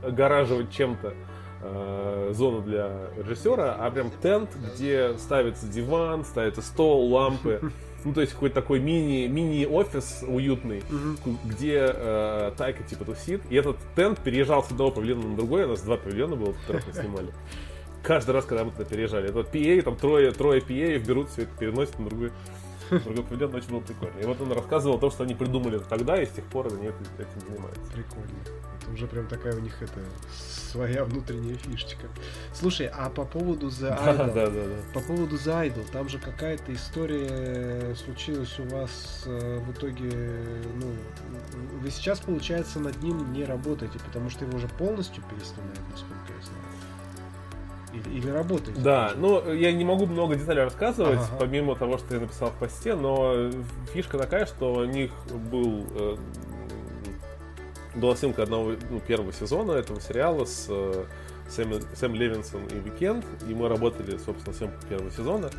огораживать 0.03 0.71
чем-то 0.71 1.13
э, 1.61 2.31
зону 2.33 2.61
для 2.61 3.09
режиссера, 3.17 3.75
а 3.79 3.91
прям 3.91 4.11
тент, 4.21 4.49
где 4.55 5.17
ставится 5.17 5.67
диван, 5.67 6.23
ставится 6.25 6.61
стол, 6.61 7.11
лампы. 7.11 7.61
Ну, 8.07 8.13
то 8.13 8.21
есть 8.21 8.31
какой-то 8.31 8.55
такой 8.55 8.79
мини, 8.79 9.27
мини-офис 9.27 10.23
уютный, 10.25 10.81
Мгм. 10.89 11.37
где 11.43 11.91
э, 11.93 12.51
Тайка 12.57 12.81
типа 12.83 13.03
тусит. 13.03 13.41
И 13.49 13.55
этот 13.55 13.75
тент 13.97 14.19
переезжал 14.19 14.63
с 14.63 14.71
одного 14.71 14.91
павильона 14.91 15.27
на 15.27 15.35
другой. 15.35 15.65
У 15.65 15.67
нас 15.67 15.81
два 15.81 15.97
павильона 15.97 16.37
было, 16.37 16.53
которых 16.53 16.87
мы 16.87 16.93
снимали. 16.93 17.27
Каждый 18.03 18.31
раз, 18.31 18.45
когда 18.45 18.63
мы 18.63 18.71
туда 18.71 18.85
переезжали. 18.85 19.27
Это 19.29 19.39
PA, 19.41 19.81
там 19.81 19.97
трое, 19.97 20.31
трое 20.31 20.61
PA 20.61 20.99
берут 20.99 21.29
все 21.31 21.41
это, 21.41 21.51
переносят 21.59 21.99
на 21.99 22.05
другой, 22.05 22.31
другой 22.89 23.23
павильон. 23.25 23.55
Очень 23.55 23.71
было 23.71 23.79
прикольно. 23.81 24.19
И 24.21 24.25
вот 24.25 24.39
он 24.39 24.53
рассказывал 24.53 24.95
о 24.95 24.99
том, 24.99 25.11
что 25.11 25.23
они 25.25 25.35
придумали 25.35 25.79
тогда, 25.89 26.21
и 26.21 26.25
с 26.25 26.29
тех 26.29 26.45
пор 26.45 26.67
они 26.67 26.87
этим 26.87 27.41
занимаются. 27.45 27.81
Прикольно. 27.93 28.27
Уже 28.93 29.07
прям 29.07 29.27
такая 29.27 29.55
у 29.55 29.59
них 29.59 29.81
это 29.81 29.99
своя 30.71 31.03
внутренняя 31.03 31.55
фишечка. 31.55 32.07
Слушай, 32.53 32.89
а 32.93 33.09
по 33.09 33.25
поводу 33.25 33.67
The 33.67 33.97
Idol, 33.97 34.33
да, 34.33 34.47
да, 34.47 34.49
да. 34.49 34.75
по 34.93 34.99
поводу 35.01 35.35
The 35.35 35.67
Idol, 35.67 35.85
там 35.91 36.09
же 36.09 36.19
какая-то 36.19 36.73
история 36.73 37.95
случилась 37.95 38.57
у 38.59 38.63
вас 38.63 39.23
э, 39.25 39.59
в 39.59 39.71
итоге, 39.71 40.09
ну, 40.75 40.93
вы 41.81 41.89
сейчас, 41.91 42.19
получается, 42.19 42.79
над 42.79 43.01
ним 43.03 43.33
не 43.33 43.43
работаете, 43.43 43.99
потому 44.05 44.29
что 44.29 44.45
его 44.45 44.57
уже 44.57 44.67
полностью 44.67 45.23
переснимают, 45.29 45.79
насколько 45.91 46.33
я 46.37 46.45
знаю. 46.45 46.63
Или, 47.93 48.17
или 48.17 48.29
работаете? 48.29 48.79
Да, 48.81 49.13
ну 49.17 49.53
я 49.53 49.71
не 49.71 49.85
могу 49.85 50.05
много 50.05 50.35
деталей 50.35 50.63
рассказывать, 50.63 51.19
Ага. 51.19 51.37
помимо 51.39 51.75
того, 51.75 51.97
что 51.97 52.15
я 52.15 52.21
написал 52.21 52.49
в 52.49 52.53
посте, 52.53 52.95
но 52.95 53.49
фишка 53.93 54.17
такая, 54.17 54.45
что 54.45 54.73
у 54.73 54.85
них 54.85 55.11
был 55.51 55.85
э, 55.95 56.17
была 57.97 58.15
съемка 58.15 58.43
одного 58.43 58.73
ну, 58.89 58.99
первого 58.99 59.33
сезона 59.33 59.73
этого 59.73 59.99
сериала 59.99 60.45
с 60.45 60.67
э, 60.69 61.05
Сэм, 61.49 61.81
Сэм 61.95 62.15
Левинсон 62.15 62.65
и 62.67 62.75
Викенд, 62.75 63.25
и 63.47 63.53
мы 63.53 63.67
работали, 63.67 64.17
собственно, 64.17 64.55
съемку 64.55 64.77
первого 64.87 65.11
сезона. 65.11 65.49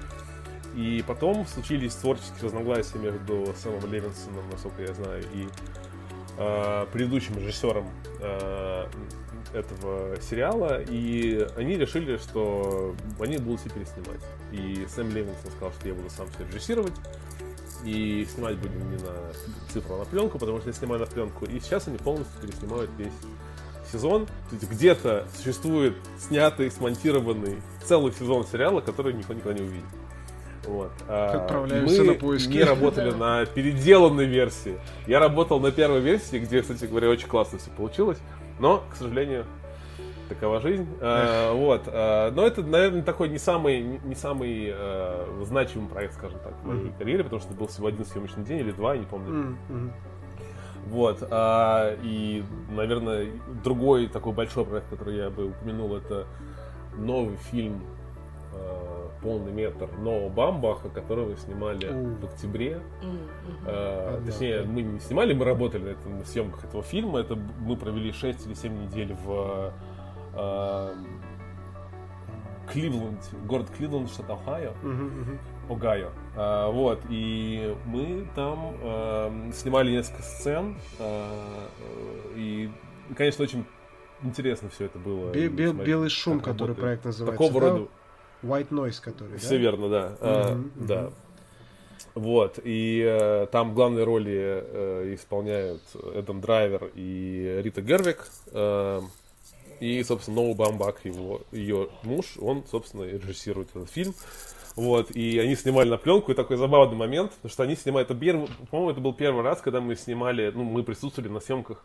И 0.75 1.03
потом 1.07 1.47
случились 1.47 1.95
творческие 1.95 2.45
разногласия 2.45 2.99
между 2.99 3.53
Сэмом 3.57 3.91
Левинсоном, 3.91 4.49
насколько 4.51 4.83
я 4.83 4.95
знаю, 4.95 5.25
и 5.33 5.49
э, 6.37 6.87
предыдущим 6.93 7.37
режиссером 7.39 7.89
э, 8.21 8.87
этого 9.55 10.21
сериала, 10.21 10.81
и 10.83 11.47
они 11.57 11.77
решили, 11.77 12.17
что 12.19 12.95
они 13.19 13.39
будут 13.39 13.61
все 13.61 13.71
переснимать. 13.71 14.21
И 14.53 14.87
Сэм 14.95 15.11
Левинсон 15.11 15.51
сказал, 15.53 15.73
что 15.73 15.89
я 15.89 15.95
буду 15.95 16.11
сам 16.11 16.29
все 16.29 16.47
режиссировать, 16.47 16.95
и 17.85 18.27
снимать 18.35 18.57
будем 18.59 18.91
не 18.91 18.97
на 18.97 19.13
цифру, 19.73 19.95
а 19.97 19.99
на 19.99 20.05
пленку, 20.05 20.39
потому 20.39 20.59
что 20.59 20.69
я 20.69 20.73
снимаю 20.75 21.01
на 21.01 21.07
пленку. 21.07 21.45
И 21.45 21.61
сейчас 21.61 21.89
они 21.89 21.99
полностью 21.99 22.41
переснимают 22.41 22.91
весь 22.99 23.13
сезон. 23.93 24.27
То 24.27 24.33
есть 24.57 24.71
где-то 24.71 25.27
существует 25.37 25.97
снятый, 26.19 26.71
смонтированный 26.71 27.57
целый 27.85 28.13
сезон 28.13 28.47
сериала, 28.47 28.81
который 28.81 29.13
никто 29.15 29.33
никогда 29.33 29.59
не 29.61 29.67
увидит. 29.67 29.87
Вот. 30.67 30.91
А 31.07 31.43
Отправляемся 31.45 32.03
мы 32.03 32.07
на 32.09 32.15
поиски. 32.15 32.51
не 32.51 32.63
работали 32.65 33.11
Да. 33.11 33.17
на 33.17 33.47
переделанной 33.47 34.27
версии. 34.27 34.79
Я 35.07 35.19
работал 35.21 35.61
на 35.61 35.71
первой 35.73 36.01
версии, 36.01 36.39
где, 36.39 36.61
кстати 36.61 36.85
говоря, 36.85 37.09
очень 37.09 37.29
классно 37.29 37.59
все 37.59 37.71
получилось. 37.71 38.19
Но, 38.59 38.85
к 38.91 38.97
сожалению, 38.97 39.47
такова 40.29 40.61
жизнь. 40.61 40.87
А, 41.01 41.53
вот. 41.55 41.83
а, 41.87 42.31
но 42.33 42.47
это, 42.47 42.63
наверное, 42.63 43.03
такой 43.03 43.29
не 43.29 43.39
самый, 43.39 43.81
не- 43.83 44.15
самый 44.15 44.71
а, 44.73 45.43
значимый 45.45 45.89
проект, 45.89 46.15
скажем 46.15 46.39
так, 46.41 46.55
в 46.63 46.67
моей 46.67 46.85
Мгм. 46.85 46.93
карьере, 46.99 47.25
потому 47.25 47.41
что 47.41 47.51
это 47.51 47.59
был 47.59 47.67
всего 47.69 47.89
один 47.89 48.05
съемочный 48.05 48.45
день 48.45 48.59
или 48.59 48.73
два, 48.73 48.95
я 48.95 49.01
не 49.01 49.07
помню. 49.07 49.57
Мгм. 49.69 49.93
Вот. 50.87 51.27
а, 51.31 51.97
и, 52.03 52.43
наверное, 52.71 53.29
другой 53.63 54.07
такой 54.09 54.33
большой 54.33 54.65
проект, 54.65 54.89
который 54.89 55.17
я 55.17 55.31
бы 55.31 55.49
упомянул, 55.49 55.95
это 55.97 56.27
новый 56.97 57.37
фильм 57.37 57.83
а, 58.55 59.11
полный 59.23 59.53
метр 59.53 59.89
Ноа 59.99 60.29
Бамбаха, 60.31 60.89
который 60.89 61.27
мы 61.27 61.37
снимали 61.37 61.89
У. 61.93 62.15
в 62.21 62.25
октябре. 62.25 62.81
А, 63.67 64.07
Понятно. 64.13 64.27
точнее, 64.33 64.63
мы 64.63 64.81
не 64.83 65.01
снимали, 65.01 65.35
мы 65.35 65.45
работали 65.45 65.83
на, 65.83 65.89
этом, 65.89 66.19
на 66.21 66.25
съемках 66.25 66.65
этого 66.65 66.83
фильма. 66.83 67.19
Это 67.21 67.37
мы 67.37 67.77
провели 67.77 68.11
6 68.13 68.47
или 68.47 68.55
7 68.55 68.85
недель 68.85 69.15
в 69.25 69.73
Кливленд, 72.73 73.19
город 73.47 73.69
Кливленд, 73.77 74.11
штат 74.11 74.29
Ohio. 74.29 74.73
Огайо. 75.71 76.11
А, 76.37 76.71
вот, 76.71 77.01
и 77.11 77.77
мы 77.85 78.27
там 78.35 78.75
эм, 78.83 79.53
снимали 79.53 79.91
несколько 79.91 80.23
сцен, 80.23 80.77
а, 80.99 81.69
э, 81.81 82.33
и, 82.37 82.71
конечно, 83.17 83.45
очень 83.45 83.67
интересно 84.23 84.71
все 84.71 84.87
это 84.87 84.99
было. 84.99 85.31
Бе- 85.31 85.49
бе- 85.49 85.73
белый 85.73 86.09
шум, 86.09 86.41
который 86.41 86.69
работает. 86.69 86.79
проект 86.79 87.05
называется. 87.05 87.43
Такого 87.45 87.61
да? 87.61 87.71
рода. 87.71 87.89
White 88.43 88.69
Noise, 88.71 89.03
который, 89.03 89.33
да? 89.33 89.39
Все 89.39 89.59
верно, 89.59 89.89
да. 89.91 90.17
А, 90.21 90.55
Мгм, 90.55 90.71
да. 90.87 91.03
мгм. 91.03 91.13
Вот, 92.15 92.59
и 92.65 93.03
э, 93.07 93.47
там 93.53 93.75
главные 93.75 94.05
роли 94.05 94.63
э, 94.65 95.15
исполняют 95.15 95.83
Эдам 96.15 96.41
Драйвер 96.41 96.91
и 96.95 97.61
Рита 97.63 97.83
Гервик. 97.83 98.27
э, 98.53 99.01
и, 99.81 100.03
собственно, 100.03 100.43
Ноу 100.43 100.55
Бамбак, 100.55 101.05
его, 101.05 101.43
ее 101.53 101.89
муж, 102.03 102.37
он, 102.41 102.65
собственно, 102.71 103.05
режиссирует 103.05 103.71
этот 103.75 103.91
фильм. 103.91 104.15
Вот, 104.77 105.11
и 105.11 105.39
они 105.39 105.57
снимали 105.57 105.89
на 105.89 105.97
пленку, 105.99 106.31
и 106.31 106.35
такой 106.37 106.57
забавный 106.57 106.97
момент, 106.97 107.33
потому 107.33 107.51
что 107.51 107.65
они 107.65 107.75
снимают, 107.75 108.11
это 108.11 108.19
первый, 108.19 108.49
по-моему, 108.71 108.93
это 108.93 109.01
был 109.01 109.13
первый 109.13 109.43
раз, 109.43 109.61
когда 109.61 109.81
мы 109.81 109.97
снимали, 109.97 110.53
ну, 110.55 110.63
мы 110.63 110.85
присутствовали 110.85 111.29
на 111.29 111.41
съемках, 111.41 111.85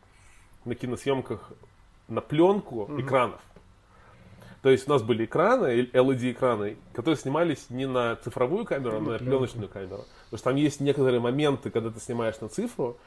на 0.65 0.75
киносъемках 0.75 1.51
на 2.07 2.21
пленку 2.21 2.85
Мгм. 2.85 3.01
экранов. 3.01 3.41
То 4.61 4.69
есть 4.69 4.87
у 4.87 4.91
нас 4.91 5.01
были 5.01 5.25
экраны, 5.25 5.89
LED-экраны, 5.91 6.77
которые 6.93 7.17
снимались 7.17 7.69
не 7.69 7.85
на 7.85 8.15
цифровую 8.15 8.63
камеру, 8.63 8.97
а 8.97 9.01
На 9.01 9.17
пленочную 9.17 9.67
камеру. 9.67 10.05
Потому 10.25 10.37
что 10.37 10.43
там 10.43 10.55
есть 10.55 10.79
некоторые 10.79 11.19
моменты, 11.19 11.69
когда 11.69 11.89
ты 11.89 11.99
снимаешь 11.99 12.39
на 12.39 12.47
цифру, 12.47 12.97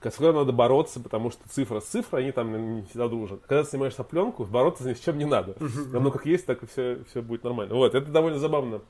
с 0.00 0.14
которой 0.14 0.34
надо 0.34 0.52
бороться, 0.52 1.00
потому 1.00 1.30
что 1.30 1.48
цифра 1.48 1.80
с 1.80 1.84
цифрой, 1.84 2.22
они 2.22 2.32
там 2.32 2.76
не 2.76 2.82
всегда 2.82 3.08
дружат. 3.08 3.40
Когда 3.46 3.64
ты 3.64 3.70
снимаешь 3.70 3.94
пленку, 3.94 4.44
бороться 4.44 4.88
ни 4.88 4.94
с 4.94 5.00
чем 5.00 5.18
не 5.18 5.24
надо. 5.24 5.56
Оно 5.92 6.10
как 6.10 6.26
есть, 6.26 6.46
так 6.46 6.62
и 6.62 6.66
все, 6.66 6.98
все 7.10 7.22
будет 7.22 7.44
нормально. 7.44 7.74
Вот, 7.74 7.94
это 7.94 8.10
довольно 8.10 8.38
забавно. 8.38 8.80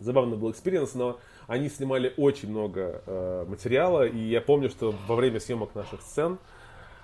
Забавно 0.00 0.36
был 0.36 0.52
experience, 0.52 0.94
но 0.94 1.18
они 1.48 1.68
снимали 1.68 2.14
очень 2.16 2.50
много 2.50 3.02
э, 3.04 3.46
материала, 3.48 4.06
и 4.06 4.18
я 4.18 4.40
помню, 4.40 4.70
что 4.70 4.94
во 5.08 5.16
время 5.16 5.40
съемок 5.40 5.74
наших 5.74 6.02
сцен 6.02 6.34
э, 6.34 6.57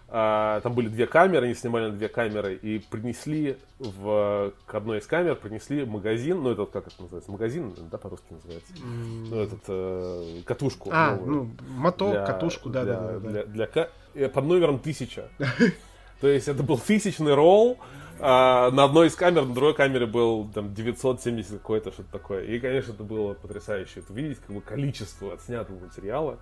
там 0.08 0.74
были 0.74 0.88
две 0.88 1.06
камеры, 1.06 1.46
они 1.46 1.54
снимали 1.54 1.86
на 1.86 1.92
две 1.92 2.08
камеры, 2.08 2.54
и 2.54 2.78
принесли 2.78 3.58
в, 3.78 4.52
к 4.66 4.74
одной 4.74 4.98
из 4.98 5.06
камер, 5.06 5.36
принесли 5.36 5.84
магазин, 5.84 6.42
ну, 6.42 6.50
это 6.52 6.66
как 6.66 6.86
это 6.86 7.02
называется, 7.02 7.30
магазин, 7.32 7.74
да, 7.90 7.98
по-русски 7.98 8.26
называется, 8.30 8.72
мм. 8.74 9.26
ну, 9.30 9.40
этот, 9.40 9.60
э, 9.68 10.42
катушку. 10.44 10.90
А, 10.92 11.16
новую, 11.16 11.34
ну, 11.34 11.50
моток, 11.76 12.12
для, 12.12 12.26
катушку, 12.26 12.68
да, 12.68 12.84
для, 12.84 12.94
да, 12.94 13.00
да. 13.00 13.18
Для, 13.18 13.44
для, 13.44 13.66
для, 13.66 13.88
э, 14.14 14.28
под 14.28 14.44
номером 14.44 14.78
тысяча. 14.78 15.28
То 16.20 16.28
есть 16.28 16.48
это 16.48 16.62
был 16.62 16.78
тысячный 16.78 17.34
ролл, 17.34 17.78
а, 18.20 18.70
на 18.70 18.84
одной 18.84 19.08
из 19.08 19.14
камер, 19.16 19.44
на 19.44 19.54
другой 19.54 19.74
камере 19.74 20.06
был 20.06 20.48
там 20.48 20.72
970 20.72 21.52
какой-то, 21.52 21.92
что-то 21.92 22.12
такое. 22.12 22.44
И, 22.44 22.58
конечно, 22.58 22.92
это 22.92 23.02
было 23.02 23.34
потрясающе. 23.34 24.00
Это 24.00 24.12
видеть 24.12 24.38
как 24.38 24.54
бы 24.54 24.62
количество 24.62 25.34
отснятого 25.34 25.78
материала. 25.78 26.38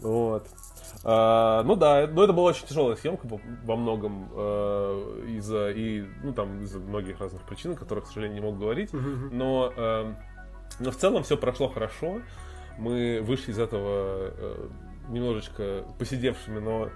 Вот. 0.00 0.46
А, 1.04 1.62
ну 1.64 1.74
да, 1.74 2.06
но 2.06 2.24
это 2.24 2.32
была 2.32 2.50
очень 2.50 2.66
тяжелая 2.66 2.96
съемка 2.96 3.26
во 3.64 3.76
многом 3.76 4.28
э, 4.34 5.24
из-за 5.36 5.70
и 5.70 6.04
ну 6.22 6.32
там 6.32 6.60
из-за 6.62 6.78
многих 6.78 7.20
разных 7.20 7.42
причин, 7.42 7.72
о 7.72 7.76
которых, 7.76 8.04
к 8.04 8.06
сожалению, 8.08 8.40
не 8.40 8.46
могу 8.46 8.58
говорить. 8.58 8.90
Но, 8.92 9.72
э, 9.76 10.14
но 10.78 10.90
в 10.90 10.96
целом 10.96 11.24
все 11.24 11.36
прошло 11.36 11.68
хорошо. 11.68 12.20
Мы 12.78 13.20
вышли 13.22 13.50
из 13.50 13.58
этого 13.58 14.30
э, 14.36 14.68
немножечко 15.08 15.84
посидевшими, 15.98 16.60
но 16.60 16.88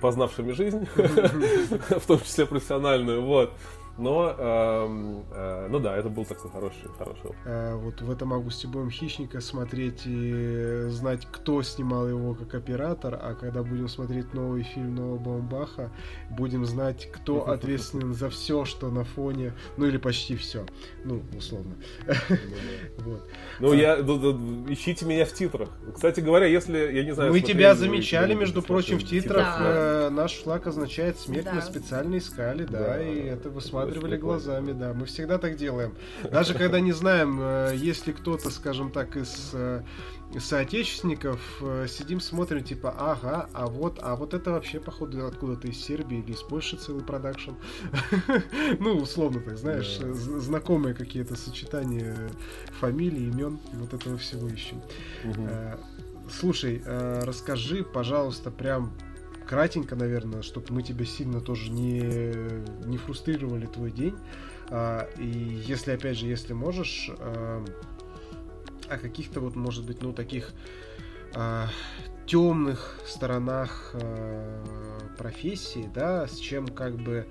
познавшими 0.00 0.52
жизнь, 0.52 0.86
в 0.94 2.06
том 2.06 2.20
числе 2.20 2.46
профессиональную, 2.46 3.22
вот. 3.22 3.52
Но, 3.98 4.34
э, 4.36 5.22
э, 5.32 5.68
ну 5.68 5.78
да, 5.78 5.96
это 5.96 6.08
был 6.08 6.24
такой 6.24 6.50
хороший, 6.50 6.88
хороший 6.96 7.26
опыт. 7.26 7.36
А, 7.44 7.76
вот 7.76 8.00
в 8.00 8.10
этом 8.10 8.32
августе 8.32 8.66
будем 8.66 8.90
«Хищника» 8.90 9.40
смотреть 9.40 10.02
и 10.06 10.86
знать, 10.88 11.26
кто 11.30 11.62
снимал 11.62 12.08
его 12.08 12.34
как 12.34 12.54
оператор, 12.54 13.18
а 13.20 13.34
когда 13.34 13.62
будем 13.62 13.88
смотреть 13.88 14.32
новый 14.32 14.62
фильм 14.62 14.94
Нового 14.94 15.18
Бомбаха, 15.18 15.90
будем 16.30 16.64
знать, 16.64 17.10
кто 17.12 17.48
ответственен 17.48 18.14
за 18.14 18.30
все, 18.30 18.64
что 18.64 18.90
на 18.90 19.04
фоне, 19.04 19.52
ну 19.76 19.86
или 19.86 19.98
почти 19.98 20.36
все, 20.36 20.64
ну, 21.04 21.22
условно. 21.36 21.74
вот. 22.98 23.28
Ну, 23.58 23.72
я, 23.72 23.96
ищите 23.96 25.04
меня 25.04 25.24
в 25.26 25.32
титрах. 25.32 25.68
Кстати 25.94 26.20
говоря, 26.20 26.46
если, 26.46 26.78
я 26.78 27.04
не 27.04 27.12
знаю... 27.12 27.32
Мы 27.32 27.40
тебя 27.40 27.74
замечали, 27.74 28.34
между 28.34 28.62
прочим, 28.62 28.98
в 28.98 29.04
титрах. 29.04 29.56
Э, 29.60 30.08
наш 30.10 30.34
флаг 30.36 30.66
означает 30.66 31.18
«Смерть 31.18 31.48
мы 31.52 31.60
специально 31.60 32.18
искали», 32.18 32.64
да, 32.64 33.02
и 33.02 33.18
это 33.26 33.50
вы 33.50 33.60
рассматривали 33.90 34.16
глазами, 34.16 34.72
да. 34.72 34.92
Мы 34.94 35.06
всегда 35.06 35.38
так 35.38 35.56
делаем. 35.56 35.94
Даже 36.30 36.54
когда 36.54 36.80
не 36.80 36.92
знаем, 36.92 37.38
э, 37.40 37.72
если 37.76 38.12
кто-то, 38.12 38.50
скажем 38.50 38.90
так, 38.90 39.16
из 39.16 39.50
э, 39.52 39.82
соотечественников, 40.38 41.40
э, 41.60 41.86
сидим, 41.88 42.20
смотрим, 42.20 42.62
типа, 42.62 42.94
ага, 42.96 43.48
а 43.52 43.66
вот, 43.66 43.98
а 44.02 44.16
вот 44.16 44.34
это 44.34 44.52
вообще, 44.52 44.80
походу, 44.80 45.26
откуда-то 45.26 45.68
из 45.68 45.78
Сербии 45.78 46.18
или 46.18 46.32
из 46.32 46.42
Польши 46.42 46.76
целый 46.76 47.04
продакшн. 47.04 47.52
Ну, 48.78 48.96
условно 48.96 49.40
так, 49.40 49.58
знаешь, 49.58 49.98
знакомые 49.98 50.94
какие-то 50.94 51.36
сочетания 51.36 52.16
фамилий, 52.80 53.28
имен, 53.28 53.58
вот 53.72 53.92
этого 53.94 54.16
всего 54.18 54.48
ищем. 54.48 54.80
Слушай, 56.30 56.82
расскажи, 56.86 57.82
пожалуйста, 57.82 58.50
прям 58.50 58.92
кратенько, 59.50 59.96
наверное, 59.96 60.42
чтобы 60.42 60.66
мы 60.70 60.84
тебя 60.84 61.04
сильно 61.04 61.40
тоже 61.40 61.72
не, 61.72 62.02
не 62.86 62.98
фрустрировали 62.98 63.66
твой 63.66 63.90
день. 63.90 64.16
А, 64.68 65.08
и 65.18 65.26
если, 65.26 65.90
опять 65.90 66.16
же, 66.16 66.26
если 66.26 66.52
можешь, 66.52 67.10
а, 67.18 67.64
о 68.88 68.98
каких-то 68.98 69.40
вот, 69.40 69.56
может 69.56 69.84
быть, 69.84 70.02
ну, 70.02 70.12
таких 70.12 70.52
а, 71.34 71.68
темных 72.26 73.00
сторонах 73.04 73.90
а, 73.94 74.64
профессии, 75.18 75.90
да, 75.92 76.28
с 76.28 76.36
чем 76.36 76.68
как 76.68 76.94
бы 76.94 77.26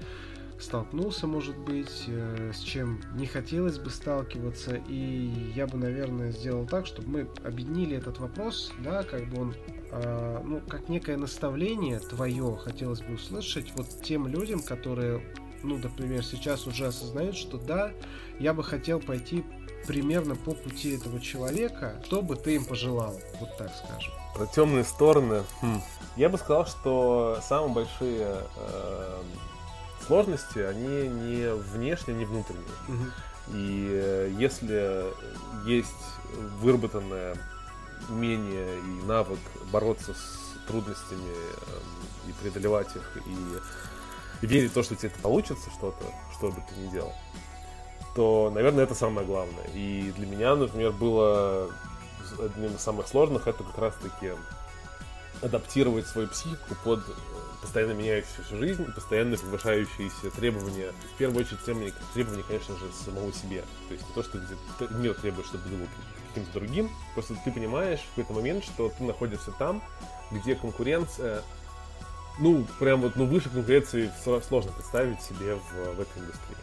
столкнулся, 0.60 1.26
может 1.26 1.58
быть, 1.58 2.04
э, 2.08 2.52
с 2.54 2.60
чем 2.60 3.00
не 3.14 3.26
хотелось 3.28 3.80
бы 3.80 3.90
сталкиваться, 3.90 4.76
и 4.90 5.52
я 5.56 5.68
бы, 5.68 5.78
наверное, 5.78 6.34
сделал 6.34 6.68
так, 6.68 6.86
чтобы 6.86 7.10
мы 7.10 7.30
объединили 7.46 7.96
этот 7.96 8.20
вопрос, 8.20 8.74
да, 8.84 9.04
как 9.04 9.30
бы 9.30 9.42
он, 9.42 9.56
ну, 9.92 10.62
как 10.68 10.90
некое 10.90 11.18
наставление 11.18 12.00
твое 12.00 12.58
хотелось 12.58 13.02
бы 13.02 13.16
услышать 13.16 13.72
вот 13.76 13.88
тем 14.04 14.28
людям, 14.28 14.62
которые, 14.62 15.22
ну, 15.64 15.78
например, 15.78 16.24
сейчас 16.24 16.68
уже 16.68 16.88
осознают, 16.88 17.36
что 17.36 17.58
да, 17.58 17.92
я 18.40 18.54
бы 18.54 18.64
хотел 18.64 19.00
пойти 19.00 19.44
примерно 19.88 20.36
по 20.36 20.52
пути 20.52 20.96
этого 20.96 21.20
человека, 21.20 22.02
что 22.06 22.22
бы 22.22 22.36
ты 22.36 22.56
им 22.56 22.66
пожелал, 22.66 23.20
вот 23.40 23.58
так 23.58 23.72
скажем. 23.76 24.14
Про 24.36 24.46
темные 24.46 24.84
стороны. 24.84 25.44
Хм. 25.62 25.82
Я 26.16 26.30
бы 26.30 26.38
сказал, 26.38 26.68
что 26.68 27.40
самые 27.42 27.74
большие 27.74 28.38
э, 28.56 29.22
сложности, 30.06 30.60
они 30.60 31.08
не 31.08 31.54
внешние, 31.54 32.18
не 32.18 32.26
внутренние. 32.26 32.66
Угу. 32.88 33.56
И 33.56 33.88
э, 33.92 34.32
если 34.38 35.06
есть 35.66 35.90
выработанное 36.62 37.36
умение 38.10 38.80
и 38.80 39.06
навык 39.06 39.40
бороться 39.72 40.14
с 40.14 40.68
трудностями 40.68 41.32
эм, 41.32 42.30
и 42.30 42.34
преодолевать 42.34 42.96
их, 42.96 43.18
и 44.42 44.46
верить 44.46 44.72
в 44.72 44.74
то, 44.74 44.84
что 44.84 44.96
тебе 44.96 45.10
это 45.10 45.20
получится, 45.20 45.70
что-то, 45.78 46.06
что 46.34 46.50
бы 46.50 46.64
ты 46.70 46.76
ни 46.80 46.90
делал, 46.90 47.14
то, 48.16 48.52
наверное, 48.54 48.84
это 48.84 48.96
самое 48.96 49.26
главное. 49.26 49.66
И 49.74 50.12
для 50.16 50.26
меня, 50.26 50.56
например, 50.56 50.92
было 50.92 51.70
одним 52.40 52.76
из 52.76 52.82
самых 52.82 53.08
сложных 53.08 53.48
это 53.48 53.64
как 53.64 53.78
раз-таки 53.78 54.34
адаптировать 55.42 56.08
свою 56.08 56.28
психику 56.28 56.76
под 56.84 57.02
постоянно 57.62 57.92
меняющуюся 57.94 58.56
жизнь, 58.58 58.86
постоянно 58.94 59.38
повышающиеся 59.38 60.32
требования. 60.32 60.94
В 61.16 61.18
первую 61.18 61.46
очередь 61.46 61.64
требования, 61.64 61.94
требования, 62.14 62.44
конечно 62.48 62.76
же, 62.76 62.86
самого 63.06 63.32
себе. 63.34 63.64
То 63.88 63.94
есть 63.94 64.08
не 64.08 64.14
то, 64.14 64.24
что 64.24 64.40
мир 64.96 65.14
требует, 65.16 65.46
чтобы 65.46 65.64
ты 65.64 65.76
был 65.76 65.88
каким-то 66.30 66.54
другим, 66.54 66.90
просто 67.14 67.36
ты 67.44 67.52
понимаешь 67.52 68.00
в 68.00 68.10
какой-то 68.10 68.34
момент, 68.34 68.64
что 68.64 68.90
ты 68.90 69.04
находишься 69.04 69.52
там, 69.52 69.82
где 70.32 70.56
конкуренция, 70.56 71.44
ну, 72.40 72.66
прям 72.80 73.02
вот, 73.02 73.16
ну, 73.16 73.26
выше 73.26 73.50
конкуренции 73.50 74.12
сложно 74.24 74.72
представить 74.72 75.22
себе 75.22 75.56
в, 75.56 75.96
в 75.96 76.00
этой 76.00 76.20
индустрии. 76.20 76.58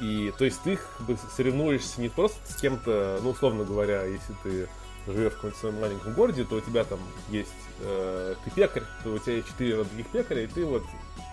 И, 0.00 0.32
то 0.38 0.44
есть, 0.44 0.62
ты 0.62 0.76
как 0.76 1.06
бы 1.06 1.18
соревнуешься 1.36 2.00
не 2.00 2.08
просто 2.08 2.38
с 2.50 2.56
кем-то, 2.60 3.20
ну, 3.22 3.30
условно 3.30 3.64
говоря, 3.64 4.04
если 4.04 4.34
ты 4.42 4.68
живешь 5.06 5.32
в 5.32 5.36
каком-то 5.36 5.58
своем 5.58 5.80
маленьком 5.80 6.12
городе, 6.14 6.44
то 6.44 6.56
у 6.56 6.60
тебя 6.60 6.84
там 6.84 7.00
есть 7.30 7.50
э, 7.80 8.34
ты 8.44 8.50
пекарь, 8.50 8.84
то 9.02 9.10
у 9.10 9.18
тебя 9.18 9.34
есть 9.36 9.48
четыре 9.48 9.82
других 9.84 10.06
пекаря, 10.08 10.42
и 10.42 10.46
ты 10.46 10.64
вот 10.64 10.84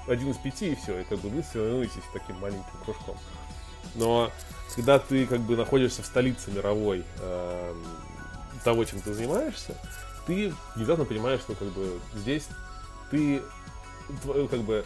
один 0.08 0.32
из 0.32 0.38
пяти, 0.38 0.72
и 0.72 0.76
все, 0.76 1.00
и 1.00 1.04
как 1.04 1.20
бы 1.20 1.30
вы 1.30 1.44
соревнуетесь 1.44 2.04
таким 2.14 2.38
маленьким 2.40 2.64
кружком. 2.84 3.18
Но 3.96 4.32
когда 4.74 5.00
ты 5.00 5.26
как 5.26 5.42
бы 5.42 5.56
находишься 5.56 6.02
в 6.02 6.06
столице 6.06 6.52
мировой 6.52 7.04
э, 7.20 7.74
того, 8.64 8.84
чем 8.86 9.00
ты 9.02 9.14
занимаешься, 9.14 9.76
ты 10.26 10.54
внезапно 10.76 11.06
понимаешь, 11.06 11.42
что 11.42 11.54
как 11.54 11.68
бы 11.70 12.00
здесь 12.16 12.48
ты 13.12 13.42
как 14.50 14.62
бы 14.62 14.86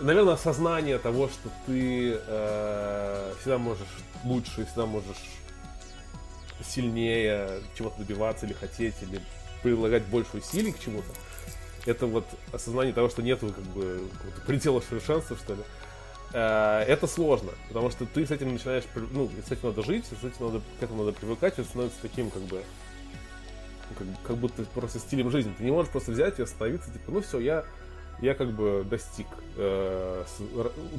наверное, 0.00 0.34
осознание 0.34 0.98
того, 0.98 1.28
что 1.28 1.48
ты 1.66 2.18
э, 2.26 3.34
всегда 3.40 3.58
можешь 3.58 3.88
лучше, 4.24 4.64
всегда 4.66 4.86
можешь 4.86 5.22
сильнее 6.64 7.60
чего-то 7.76 7.98
добиваться 7.98 8.46
или 8.46 8.52
хотеть, 8.52 8.94
или 9.02 9.20
прилагать 9.62 10.04
больше 10.06 10.38
усилий 10.38 10.72
к 10.72 10.80
чему-то, 10.80 11.08
это 11.86 12.06
вот 12.06 12.26
осознание 12.52 12.92
того, 12.92 13.08
что 13.08 13.22
нету 13.22 13.48
как 13.48 13.64
бы 13.64 14.08
предела 14.46 14.80
совершенства, 14.80 15.36
что 15.36 15.54
ли, 15.54 15.62
это 16.32 17.06
сложно, 17.06 17.50
потому 17.68 17.90
что 17.90 18.06
ты 18.06 18.26
с 18.26 18.30
этим 18.30 18.52
начинаешь, 18.52 18.84
ну, 19.12 19.30
с 19.46 19.52
этим 19.52 19.68
надо 19.68 19.82
жить, 19.82 20.06
с 20.06 20.24
этим 20.24 20.46
надо, 20.46 20.60
к 20.80 20.82
этому 20.82 21.04
надо 21.04 21.16
привыкать, 21.16 21.54
это 21.54 21.64
становится 21.64 21.98
таким, 22.00 22.30
как 22.30 22.42
бы, 22.42 22.62
как, 23.98 24.06
как 24.24 24.36
будто 24.36 24.62
просто 24.74 24.98
стилем 24.98 25.30
жизни. 25.30 25.52
Ты 25.56 25.64
не 25.64 25.70
можешь 25.70 25.92
просто 25.92 26.12
взять 26.12 26.38
и 26.38 26.42
остановиться, 26.42 26.90
типа, 26.90 27.12
ну 27.12 27.20
все, 27.20 27.38
я, 27.38 27.64
я 28.22 28.34
как 28.34 28.50
бы 28.52 28.86
достиг 28.88 29.26
э, 29.56 30.24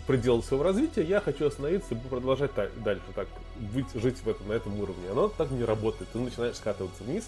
предела 0.05 0.41
своего 0.41 0.63
развития, 0.63 1.03
я 1.03 1.19
хочу 1.19 1.47
остановиться 1.47 1.95
и 1.95 1.97
продолжать 1.97 2.53
так, 2.53 2.69
дальше 2.83 3.03
так, 3.15 3.27
быть, 3.73 3.87
жить 3.95 4.17
в 4.23 4.29
этом, 4.29 4.47
на 4.49 4.53
этом 4.53 4.79
уровне. 4.79 5.09
Оно 5.09 5.29
так 5.29 5.49
не 5.51 5.63
работает. 5.63 6.09
Ты 6.11 6.19
начинаешь 6.19 6.57
скатываться 6.57 7.03
вниз, 7.03 7.27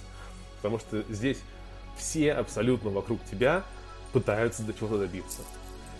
потому 0.58 0.80
что 0.80 1.02
здесь 1.10 1.40
все 1.98 2.34
абсолютно 2.34 2.90
вокруг 2.90 3.20
тебя 3.32 3.64
пытаются 4.12 4.64
до 4.64 4.74
чего-то 4.74 5.00
добиться. 5.00 5.42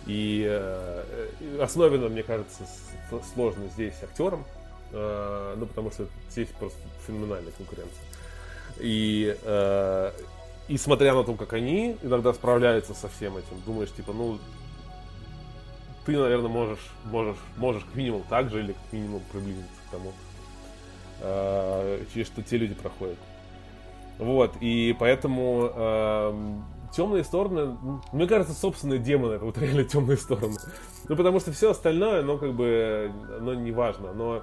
И 0.06 0.46
э, 0.48 1.28
основано, 1.60 2.08
мне 2.08 2.22
кажется, 2.22 2.62
сложно 3.34 3.64
здесь 3.74 3.94
актерам, 4.02 4.44
э, 4.92 5.54
ну, 5.56 5.66
потому 5.66 5.90
что 5.90 6.06
здесь 6.30 6.48
просто 6.58 6.78
феноменальная 7.06 7.52
конкуренция. 7.52 8.04
И, 8.78 9.36
э, 9.42 10.12
и 10.68 10.76
смотря 10.76 11.14
на 11.14 11.24
то, 11.24 11.34
как 11.34 11.52
они 11.54 11.96
иногда 12.02 12.32
справляются 12.32 12.94
со 12.94 13.08
всем 13.08 13.36
этим, 13.36 13.60
думаешь, 13.64 13.90
типа, 13.92 14.12
ну, 14.12 14.38
ты, 16.04 16.16
наверное, 16.16 16.48
можешь, 16.48 16.90
можешь, 17.04 17.38
можешь 17.56 17.82
как 17.82 17.96
минимум 17.96 18.22
так 18.28 18.48
же 18.50 18.60
или 18.60 18.72
как 18.72 18.92
минимум 18.92 19.22
приблизиться 19.32 19.80
к 19.88 19.90
тому, 19.90 20.12
э, 21.20 22.04
через 22.14 22.28
что 22.28 22.42
те 22.42 22.58
люди 22.58 22.74
проходят. 22.74 23.18
Вот, 24.18 24.54
и 24.60 24.96
поэтому 24.98 25.70
э, 25.74 26.58
темные 26.96 27.24
стороны, 27.24 27.76
мне 28.12 28.26
кажется, 28.26 28.54
собственные 28.54 28.98
демоны, 28.98 29.34
это 29.34 29.44
вот 29.44 29.58
реально 29.58 29.84
темные 29.84 30.16
стороны. 30.16 30.56
Ну, 31.08 31.16
потому 31.16 31.40
что 31.40 31.52
все 31.52 31.70
остальное, 31.70 32.22
ну, 32.22 32.38
как 32.38 32.54
бы, 32.54 33.12
оно 33.38 33.54
не 33.54 33.70
важно, 33.70 34.12
но 34.12 34.42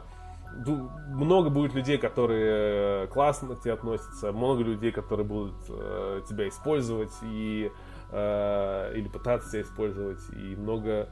много 1.10 1.50
будет 1.50 1.74
людей, 1.74 1.98
которые 1.98 3.08
классно 3.08 3.56
к 3.56 3.62
тебе 3.62 3.74
относятся, 3.74 4.32
много 4.32 4.64
людей, 4.64 4.92
которые 4.92 5.26
будут 5.26 5.56
э, 5.68 6.22
тебя 6.30 6.48
использовать 6.48 7.12
и 7.24 7.72
э, 8.12 8.94
или 8.96 9.08
пытаться 9.08 9.50
тебя 9.50 9.62
использовать, 9.62 10.20
и 10.32 10.56
много, 10.56 11.10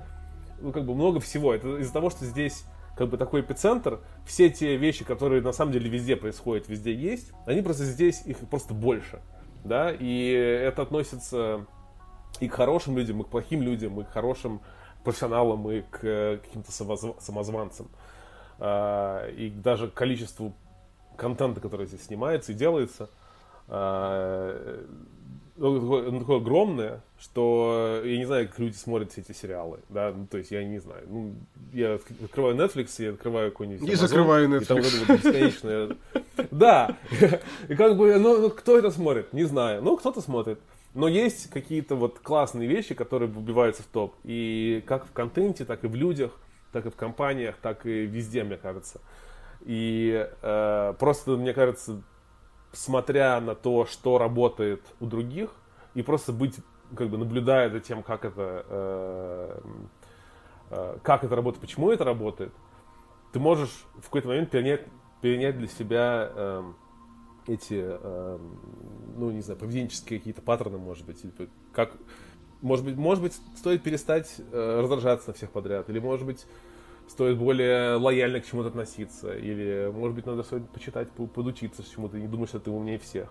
ну 0.61 0.71
как 0.71 0.85
бы 0.85 0.93
много 0.93 1.19
всего. 1.19 1.53
Это 1.55 1.77
из-за 1.77 1.91
того, 1.91 2.11
что 2.11 2.25
здесь 2.25 2.65
как 2.95 3.09
бы 3.09 3.17
такой 3.17 3.41
эпицентр, 3.41 3.99
все 4.25 4.49
те 4.49 4.75
вещи, 4.77 5.03
которые 5.03 5.41
на 5.41 5.53
самом 5.53 5.71
деле 5.71 5.89
везде 5.89 6.15
происходят, 6.15 6.69
везде 6.69 6.93
есть, 6.93 7.31
они 7.47 7.61
просто 7.61 7.83
здесь 7.85 8.23
их 8.27 8.37
просто 8.49 8.75
больше, 8.75 9.21
да, 9.63 9.91
и 9.91 10.31
это 10.31 10.81
относится 10.81 11.65
и 12.39 12.47
к 12.47 12.53
хорошим 12.53 12.97
людям, 12.97 13.21
и 13.21 13.23
к 13.23 13.27
плохим 13.27 13.61
людям, 13.61 13.99
и 13.99 14.03
к 14.03 14.09
хорошим 14.09 14.61
профессионалам, 15.03 15.69
и 15.69 15.81
к 15.81 15.99
э, 16.03 16.37
каким-то 16.37 16.71
самозванцам. 16.71 17.87
А, 18.59 19.27
и 19.29 19.49
даже 19.49 19.89
количеству 19.89 20.53
контента, 21.17 21.59
который 21.61 21.87
здесь 21.87 22.05
снимается 22.05 22.51
и 22.51 22.55
делается, 22.55 23.09
а, 23.67 24.85
такое, 25.61 26.11
ну, 26.11 26.19
такое 26.19 26.37
огромное, 26.37 27.03
что 27.19 28.01
я 28.03 28.17
не 28.17 28.25
знаю, 28.25 28.47
как 28.47 28.59
люди 28.59 28.75
смотрят 28.75 29.11
все 29.11 29.21
эти 29.21 29.31
сериалы, 29.31 29.79
да, 29.89 30.13
ну, 30.15 30.27
то 30.27 30.37
есть 30.37 30.51
я 30.51 30.63
не 30.63 30.79
знаю, 30.79 31.03
ну, 31.07 31.33
я 31.73 31.95
открываю 31.95 32.55
Netflix, 32.55 32.89
я 32.97 33.11
открываю 33.11 33.51
какой-нибудь 33.51 33.87
И 33.87 33.95
закрываю 33.95 34.49
Netflix. 34.49 34.61
И 34.61 34.65
там 34.65 34.77
вот 34.77 34.93
это 34.93 35.13
бесконечное... 35.13 35.97
Да, 36.51 36.97
и 37.69 37.75
как 37.75 37.97
бы, 37.97 38.17
ну, 38.17 38.41
ну, 38.41 38.49
кто 38.49 38.77
это 38.77 38.91
смотрит, 38.91 39.31
не 39.33 39.43
знаю, 39.43 39.81
ну, 39.81 39.97
кто-то 39.97 40.21
смотрит. 40.21 40.59
Но 40.93 41.07
есть 41.07 41.49
какие-то 41.49 41.95
вот 41.95 42.19
классные 42.19 42.67
вещи, 42.67 42.93
которые 42.93 43.29
выбиваются 43.29 43.81
в 43.81 43.85
топ. 43.85 44.15
И 44.25 44.83
как 44.85 45.05
в 45.05 45.11
контенте, 45.13 45.63
так 45.63 45.83
и 45.83 45.87
в 45.87 45.95
людях– 45.95 46.31
так 46.71 46.85
и 46.85 46.89
в 46.89 46.95
компаниях, 46.95 47.55
так 47.61 47.85
и 47.85 48.05
везде, 48.05 48.43
мне 48.43 48.57
кажется. 48.57 48.99
И 49.61 50.27
э, 50.41 50.93
просто, 50.99 51.31
мне 51.31 51.53
кажется, 51.53 52.01
смотря 52.71 53.39
на 53.41 53.55
то, 53.55 53.85
что 53.85 54.17
работает 54.17 54.81
у 54.99 55.05
других, 55.05 55.51
и 55.93 56.01
просто 56.01 56.31
быть, 56.31 56.55
как 56.95 57.09
бы 57.09 57.17
наблюдая 57.17 57.69
за 57.69 57.79
тем, 57.79 58.03
как 58.03 58.25
это, 58.25 58.65
э, 58.69 59.61
э, 60.71 60.97
как 61.03 61.23
это 61.23 61.35
работает, 61.35 61.61
почему 61.61 61.91
это 61.91 62.03
работает, 62.03 62.53
ты 63.33 63.39
можешь 63.39 63.85
в 63.95 64.03
какой-то 64.03 64.29
момент 64.29 64.49
перенять, 64.49 64.85
перенять 65.21 65.57
для 65.57 65.67
себя 65.67 66.31
э, 66.33 66.63
эти, 67.47 67.81
э, 67.81 68.39
ну, 69.17 69.31
не 69.31 69.41
знаю, 69.41 69.59
поведенческие 69.59 70.19
какие-то 70.19 70.41
паттерны, 70.41 70.77
может 70.77 71.05
быть, 71.05 71.23
или 71.23 71.49
как 71.73 71.91
может 72.61 72.85
быть, 72.85 72.95
может 72.95 73.23
быть, 73.23 73.33
стоит 73.57 73.81
перестать 73.83 74.35
э, 74.51 74.79
раздражаться 74.81 75.29
на 75.29 75.33
всех 75.33 75.49
подряд, 75.49 75.89
или, 75.89 75.99
может 75.99 76.25
быть, 76.25 76.45
стоит 77.11 77.37
более 77.37 77.95
лояльно 77.95 78.39
к 78.39 78.45
чему-то 78.45 78.69
относиться, 78.69 79.35
или, 79.35 79.91
может 79.93 80.15
быть, 80.15 80.25
надо 80.25 80.43
почитать, 80.73 81.11
подучиться 81.11 81.83
чему-то, 81.83 82.17
не 82.17 82.27
думать, 82.27 82.49
что 82.49 82.59
ты 82.59 82.71
умнее 82.71 82.97
всех. 82.99 83.29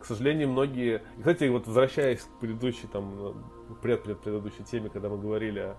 К 0.00 0.04
сожалению, 0.04 0.48
многие... 0.48 1.02
Кстати, 1.18 1.44
вот 1.44 1.66
возвращаясь 1.68 2.20
к 2.20 2.40
предыдущей, 2.40 2.88
там, 2.92 3.48
пред, 3.80 4.02
пред 4.02 4.20
предыдущей 4.20 4.64
теме, 4.64 4.90
когда 4.90 5.08
мы 5.08 5.18
говорили 5.18 5.76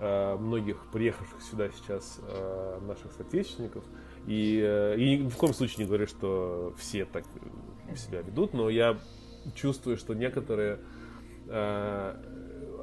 о, 0.00 0.36
многих 0.38 0.78
приехавших 0.92 1.40
сюда 1.40 1.68
сейчас 1.70 2.18
о 2.22 2.80
наших 2.80 3.12
соотечественников, 3.12 3.84
и, 4.26 4.60
э, 4.60 4.96
и 4.98 5.18
ни 5.18 5.28
в 5.28 5.36
коем 5.36 5.54
случае 5.54 5.84
не 5.84 5.86
говорю, 5.86 6.08
что 6.08 6.74
все 6.76 7.04
так 7.04 7.24
себя 7.94 8.22
ведут, 8.22 8.52
но 8.52 8.68
я 8.68 8.98
чувствую, 9.54 9.96
что 9.96 10.14
некоторые 10.14 10.80
Э, 11.48 12.16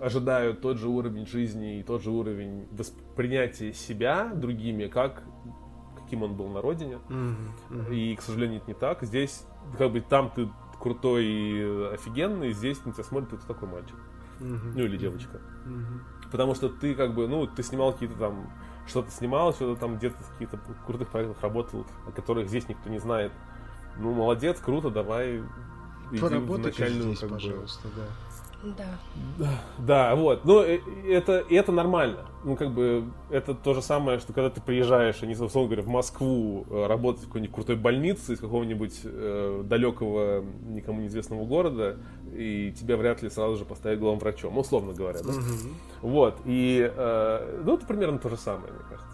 ожидают 0.01 0.61
тот 0.61 0.77
же 0.77 0.87
уровень 0.87 1.25
жизни 1.25 1.79
и 1.79 1.83
тот 1.83 2.01
же 2.01 2.11
уровень 2.11 2.67
воспринятия 2.71 3.73
себя 3.73 4.31
другими, 4.33 4.87
как 4.87 5.23
каким 6.13 6.23
он 6.23 6.35
был 6.35 6.47
на 6.49 6.61
родине. 6.61 6.99
Mm-hmm. 7.09 7.35
Mm-hmm. 7.69 7.95
И, 7.95 8.15
к 8.15 8.21
сожалению, 8.21 8.57
это 8.57 8.67
не 8.67 8.73
так. 8.75 9.01
Здесь, 9.01 9.45
как 9.77 9.91
бы, 9.91 10.01
там 10.01 10.29
ты 10.29 10.47
крутой 10.79 11.25
и 11.25 11.89
офигенный, 11.93 12.51
здесь 12.51 12.83
на 12.85 12.91
тебя 12.91 13.03
смотрит 13.03 13.39
ты 13.39 13.47
такой 13.47 13.67
мальчик. 13.69 13.95
Mm-hmm. 14.39 14.73
Ну, 14.75 14.83
или 14.83 14.97
девочка. 14.97 15.41
Mm-hmm. 15.65 16.29
Потому 16.31 16.55
что 16.55 16.69
ты, 16.69 16.93
как 16.93 17.15
бы, 17.15 17.27
ну, 17.27 17.47
ты 17.47 17.63
снимал 17.63 17.93
какие-то 17.93 18.17
там 18.17 18.51
что-то 18.85 19.11
снимал, 19.11 19.53
что-то 19.53 19.79
там 19.79 19.97
где-то 19.97 20.21
в 20.21 20.31
каких-то 20.33 20.59
крутых 20.85 21.09
проектах 21.09 21.41
работал, 21.41 21.85
о 22.05 22.11
которых 22.11 22.49
здесь 22.49 22.67
никто 22.67 22.89
не 22.89 22.99
знает. 22.99 23.31
Ну, 23.97 24.13
молодец, 24.13 24.59
круто, 24.59 24.89
давай 24.89 25.41
начальную, 26.11 27.03
здесь, 27.03 27.19
как 27.19 27.29
пожалуйста, 27.29 27.87
бы, 27.87 27.93
да. 27.95 28.03
Да. 28.63 29.49
Да, 29.77 30.15
вот. 30.15 30.45
Ну, 30.45 30.61
э, 30.61 30.79
это, 31.07 31.43
это 31.49 31.71
нормально. 31.71 32.25
Ну, 32.45 32.55
как 32.55 32.71
бы, 32.71 33.05
это 33.29 33.53
то 33.53 33.73
же 33.73 33.81
самое, 33.81 34.19
что 34.19 34.31
когда 34.31 34.49
ты 34.49 34.61
приезжаешь, 34.61 35.21
не 35.21 35.33
условно 35.33 35.69
говоря, 35.69 35.83
в 35.83 35.87
Москву 35.87 36.65
э, 36.69 36.87
работать 36.87 37.23
в 37.23 37.27
какой-нибудь 37.27 37.53
крутой 37.53 37.75
больнице 37.75 38.33
из 38.33 38.39
какого-нибудь 38.39 39.01
э, 39.03 39.61
далекого, 39.65 40.45
никому 40.65 41.01
неизвестного 41.01 41.45
города, 41.45 41.97
и 42.33 42.73
тебя 42.79 42.95
вряд 42.95 43.21
ли 43.21 43.29
сразу 43.29 43.57
же 43.57 43.65
поставят 43.65 43.99
главным 43.99 44.19
врачом, 44.19 44.57
условно 44.57 44.93
говоря, 44.93 45.19
да? 45.21 45.29
Угу. 45.31 46.09
Вот. 46.09 46.37
И, 46.45 46.89
э, 46.95 47.61
ну, 47.65 47.75
это 47.75 47.85
примерно 47.85 48.17
то 48.17 48.29
же 48.29 48.37
самое, 48.37 48.71
мне 48.71 48.83
кажется. 48.89 49.13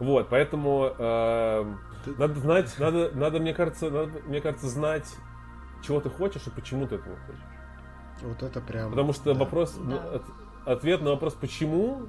Вот, 0.00 0.28
поэтому 0.30 0.92
э, 0.98 1.64
надо 2.18 2.40
знать, 2.40 2.74
надо, 2.78 3.10
надо, 3.14 3.38
мне 3.38 3.54
кажется, 3.54 3.90
надо, 3.90 4.12
мне 4.26 4.40
кажется, 4.40 4.68
знать, 4.68 5.06
чего 5.86 6.00
ты 6.00 6.08
хочешь 6.08 6.46
и 6.46 6.50
почему 6.50 6.86
ты 6.86 6.96
этого 6.96 7.16
хочешь. 7.26 7.49
Вот 8.22 8.42
это 8.42 8.60
прям. 8.60 8.90
Потому 8.90 9.12
что 9.12 9.32
да. 9.32 9.40
вопрос, 9.40 9.78
да. 9.84 10.20
ответ 10.66 11.02
на 11.02 11.10
вопрос 11.10 11.34
почему 11.34 12.02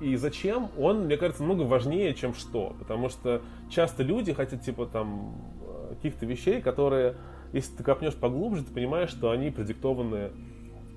и 0.00 0.16
зачем, 0.16 0.68
он, 0.78 1.06
мне 1.06 1.16
кажется, 1.16 1.42
много 1.42 1.62
важнее, 1.62 2.14
чем 2.14 2.34
что. 2.34 2.74
Потому 2.78 3.08
что 3.08 3.40
часто 3.70 4.02
люди 4.02 4.32
хотят, 4.32 4.62
типа, 4.62 4.86
там, 4.86 5.34
каких-то 5.90 6.26
вещей, 6.26 6.60
которые, 6.60 7.16
если 7.52 7.76
ты 7.76 7.82
копнешь 7.82 8.14
поглубже, 8.14 8.64
ты 8.64 8.72
понимаешь, 8.72 9.10
что 9.10 9.30
они 9.30 9.50
продиктованы 9.50 10.32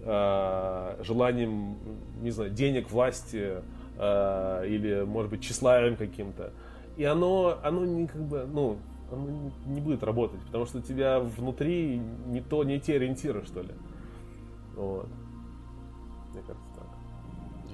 э, 0.04 1.04
желанием, 1.04 1.78
не 2.22 2.32
знаю, 2.32 2.52
денег, 2.52 2.92
власти 2.92 3.62
э, 3.98 4.66
или, 4.68 5.04
может 5.06 5.32
быть, 5.32 5.42
тщеславием 5.42 5.96
каким-то. 5.96 6.52
И 6.98 7.06
оно, 7.06 7.58
оно 7.64 7.86
не 7.86 8.08
как 8.08 8.22
бы, 8.22 8.46
ну, 8.52 8.78
оно 9.12 9.52
не 9.66 9.80
будет 9.80 10.04
работать, 10.04 10.42
потому 10.42 10.66
что 10.66 10.80
у 10.80 10.82
тебя 10.82 11.20
внутри 11.20 12.02
не 12.28 12.42
то, 12.42 12.64
не 12.64 12.80
те 12.80 12.96
ориентиры, 12.96 13.46
что 13.46 13.62
ли. 13.62 13.70
Вот. 14.76 15.10
Мне 16.32 16.42
кажется 16.42 16.70
так. 16.76 16.88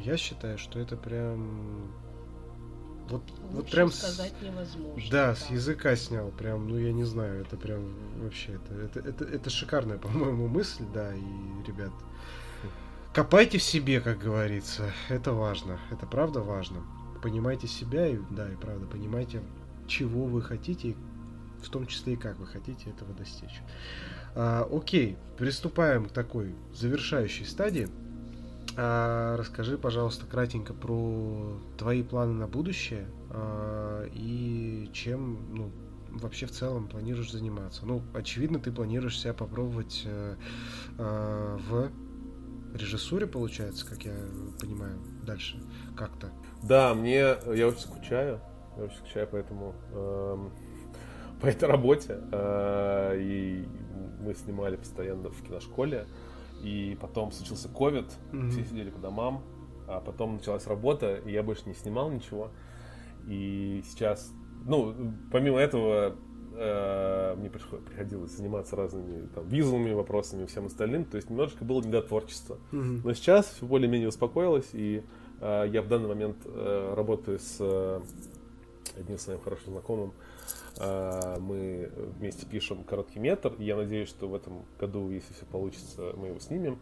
Я 0.04 0.18
считаю, 0.18 0.58
что 0.58 0.80
это 0.80 0.98
прям 0.98 1.92
вот, 3.10 3.22
вот 3.52 3.70
прям 3.70 3.92
сказать 3.92 4.34
невозможно. 4.42 5.12
Да, 5.12 5.28
да, 5.28 5.36
с 5.36 5.50
языка 5.52 5.96
снял, 5.96 6.30
прям, 6.32 6.68
ну 6.68 6.78
я 6.78 6.92
не 6.92 7.04
знаю, 7.04 7.42
это 7.42 7.56
прям 7.56 7.94
вообще, 8.18 8.54
это, 8.54 8.74
это, 8.74 9.00
это, 9.00 9.26
это 9.26 9.50
шикарная, 9.50 9.98
по-моему, 10.00 10.48
мысль, 10.48 10.86
да, 10.92 11.14
и, 11.14 11.22
ребят, 11.68 11.92
копайте 13.14 13.60
в 13.60 13.64
себе, 13.64 14.02
как 14.02 14.18
говорится, 14.18 14.92
это 15.10 15.34
важно, 15.34 15.80
это 15.92 16.06
правда 16.08 16.42
важно. 16.42 16.84
Понимайте 17.22 17.68
себя, 17.68 18.08
и, 18.08 18.20
да, 18.32 18.52
и 18.52 18.56
правда, 18.56 18.86
понимайте, 18.88 19.42
чего 19.88 20.26
вы 20.26 20.42
хотите, 20.42 20.96
в 21.64 21.70
том 21.70 21.88
числе 21.88 22.14
и 22.14 22.18
как 22.18 22.38
вы 22.40 22.48
хотите 22.48 22.90
этого 22.90 23.14
достичь. 23.14 23.62
А, 24.36 24.68
окей, 24.72 25.18
приступаем 25.38 26.06
к 26.06 26.12
такой 26.12 26.54
завершающей 26.74 27.46
стадии. 27.46 27.88
А, 28.78 29.38
расскажи, 29.38 29.78
пожалуйста, 29.78 30.26
кратенько 30.26 30.74
про 30.74 31.58
твои 31.78 32.04
планы 32.04 32.34
на 32.34 32.48
будущее 32.48 33.08
а, 33.30 34.06
и 34.14 34.90
чем, 34.94 35.40
ну, 35.54 35.72
вообще 36.12 36.46
в 36.46 36.52
целом 36.52 36.88
планируешь 36.88 37.32
заниматься. 37.32 37.86
Ну, 37.86 38.02
очевидно, 38.14 38.60
ты 38.60 38.72
планируешь 38.72 39.20
себя 39.20 39.34
попробовать 39.34 40.04
э, 40.06 40.36
э, 40.98 41.58
в 41.68 41.92
режиссуре, 42.74 43.28
получается, 43.28 43.86
как 43.86 44.04
я 44.04 44.16
понимаю, 44.60 44.98
дальше 45.24 45.62
как-то. 45.96 46.32
Да, 46.64 46.94
мне 46.94 47.36
я 47.54 47.68
очень 47.68 47.80
скучаю, 47.80 48.40
я 48.78 48.84
очень 48.84 48.98
скучаю 48.98 49.28
поэтому 49.32 49.76
э, 49.92 50.50
по 51.42 51.48
этой 51.48 51.68
работе 51.70 52.20
э, 52.32 53.18
и 53.20 53.68
мы 54.26 54.34
снимали 54.34 54.76
постоянно 54.76 55.30
в 55.30 55.42
киношколе, 55.44 56.08
и 56.62 56.98
потом 57.00 57.32
случился 57.32 57.70
ковид, 57.70 58.06
mm-hmm. 58.32 58.50
все 58.50 58.64
сидели 58.66 58.90
по 58.90 59.00
домам, 59.00 59.44
а 59.88 60.00
потом 60.02 60.36
началась 60.36 60.66
работа, 60.68 61.18
и 61.18 61.32
я 61.32 61.44
больше 61.44 61.64
не 61.68 61.76
снимал 61.76 62.10
ничего. 62.10 62.50
И 63.28 63.84
сейчас, 63.86 64.32
ну, 64.66 64.96
помимо 65.32 65.60
этого, 65.60 66.16
э, 66.56 67.36
мне 67.38 67.50
приходилось 67.50 68.32
заниматься 68.32 68.76
разными 68.76 69.28
там, 69.28 69.48
визовыми 69.48 69.94
вопросами 69.94 70.44
и 70.44 70.46
всем 70.48 70.66
остальным, 70.66 71.06
то 71.06 71.18
есть 71.18 71.30
немножко 71.30 71.64
было 71.64 71.82
не 71.82 71.92
до 71.92 72.02
творчества. 72.02 72.58
Mm-hmm. 72.72 73.02
Но 73.04 73.14
сейчас 73.14 73.48
все 73.48 73.66
более-менее 73.66 74.10
успокоилось, 74.10 74.70
и 74.74 75.04
э, 75.40 75.66
я 75.72 75.82
в 75.84 75.88
данный 75.88 76.08
момент 76.08 76.38
э, 76.46 76.94
работаю 76.96 77.38
с 77.38 77.58
э, 77.60 78.02
одним 78.98 79.20
своим 79.20 79.40
хорошим 79.40 79.74
знакомым, 79.74 80.10
э, 80.10 80.35
мы 80.80 81.90
вместе 82.20 82.46
пишем 82.46 82.84
короткий 82.84 83.20
метр, 83.20 83.54
и 83.58 83.64
я 83.64 83.76
надеюсь, 83.76 84.10
что 84.10 84.28
в 84.28 84.36
этом 84.36 84.66
году, 84.80 85.10
если 85.10 85.34
все 85.34 85.46
получится, 85.46 86.14
мы 86.16 86.28
его 86.28 86.40
снимем. 86.40 86.80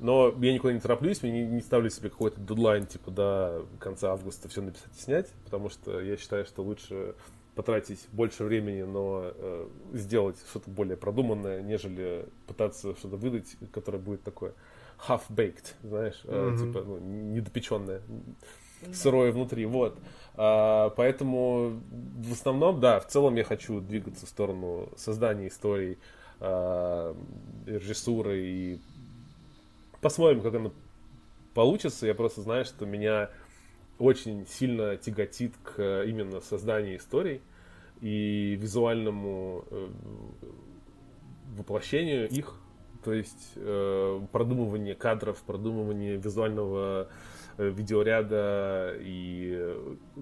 Но 0.00 0.32
я 0.40 0.52
никуда 0.52 0.72
не 0.72 0.80
тороплюсь, 0.80 1.18
я 1.22 1.30
не, 1.30 1.44
не 1.44 1.60
ставлю 1.60 1.90
себе 1.90 2.08
какой-то 2.10 2.40
дедлайн, 2.40 2.86
типа 2.86 3.10
до 3.10 3.66
конца 3.80 4.12
августа 4.12 4.48
все 4.48 4.62
написать 4.62 4.96
и 4.96 5.00
снять, 5.00 5.28
потому 5.44 5.70
что 5.70 6.00
я 6.00 6.16
считаю, 6.16 6.44
что 6.46 6.62
лучше 6.62 7.14
потратить 7.56 8.06
больше 8.12 8.44
времени, 8.44 8.82
но 8.82 9.32
э, 9.34 9.68
сделать 9.94 10.36
что-то 10.48 10.70
более 10.70 10.96
продуманное, 10.96 11.60
нежели 11.60 12.26
пытаться 12.46 12.94
что-то 12.94 13.16
выдать, 13.16 13.56
которое 13.72 13.98
будет 13.98 14.22
такое 14.22 14.54
half-baked, 15.08 15.74
знаешь, 15.82 16.20
mm-hmm. 16.22 16.54
э, 16.54 16.58
типа 16.58 16.84
ну, 16.86 16.98
недопеченное, 16.98 18.00
сырое 18.92 19.32
внутри, 19.32 19.66
вот. 19.66 19.98
А, 20.40 20.90
поэтому 20.90 21.80
в 21.90 22.32
основном, 22.32 22.78
да, 22.78 23.00
в 23.00 23.08
целом 23.08 23.34
я 23.34 23.42
хочу 23.42 23.80
двигаться 23.80 24.24
в 24.24 24.28
сторону 24.28 24.88
создания 24.96 25.48
историй, 25.48 25.98
а, 26.38 27.16
режиссуры 27.66 28.38
и 28.38 28.80
посмотрим, 30.00 30.40
как 30.40 30.54
оно 30.54 30.72
получится. 31.54 32.06
Я 32.06 32.14
просто 32.14 32.40
знаю, 32.42 32.64
что 32.64 32.86
меня 32.86 33.30
очень 33.98 34.46
сильно 34.46 34.96
тяготит 34.96 35.54
к 35.64 36.04
именно 36.04 36.40
созданию 36.40 36.98
историй 36.98 37.42
и 38.00 38.56
визуальному 38.60 39.64
э, 39.72 39.88
воплощению 41.56 42.28
их, 42.28 42.54
то 43.04 43.12
есть 43.12 43.54
э, 43.56 44.20
продумывание 44.30 44.94
кадров, 44.94 45.42
продумывание 45.42 46.16
визуального 46.16 47.04
э, 47.04 47.06
видеоряда 47.58 48.94
и 49.00 49.76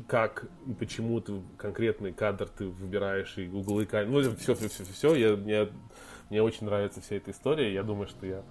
как 0.09 0.47
и 0.67 0.73
почему 0.73 1.21
ты 1.21 1.41
конкретный 1.59 2.13
кадр 2.13 2.49
ты 2.49 2.67
выбираешь 2.67 3.37
и 3.37 3.49
углы 3.49 3.87
камеры, 3.87 4.31
ну 4.31 4.37
все, 4.37 4.55
все, 4.55 4.69
все, 4.69 4.85
все, 4.85 5.15
я, 5.15 5.37
мне, 5.37 5.69
мне 6.31 6.43
очень 6.43 6.67
нравится 6.67 7.01
вся 7.01 7.17
эта 7.17 7.31
история, 7.31 7.73
я 7.73 7.83
думаю, 7.83 8.09
что 8.09 8.27
я 8.27 8.43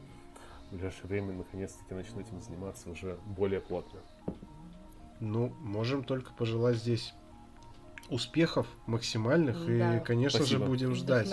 в 0.70 0.74
ближайшее 0.74 1.08
время 1.08 1.34
наконец-таки 1.34 1.94
начну 1.94 2.22
этим 2.22 2.42
заниматься 2.42 2.90
уже 2.90 3.18
более 3.26 3.60
плотно. 3.60 4.00
Ну, 5.20 5.54
можем 5.62 6.04
только 6.04 6.34
пожелать 6.34 6.78
здесь 6.78 7.14
успехов 8.10 8.68
максимальных 8.86 9.66
да. 9.66 9.98
и, 9.98 10.04
конечно 10.04 10.40
Спасибо. 10.40 10.62
же, 10.62 10.66
будем 10.66 10.96
ждать. 10.96 11.30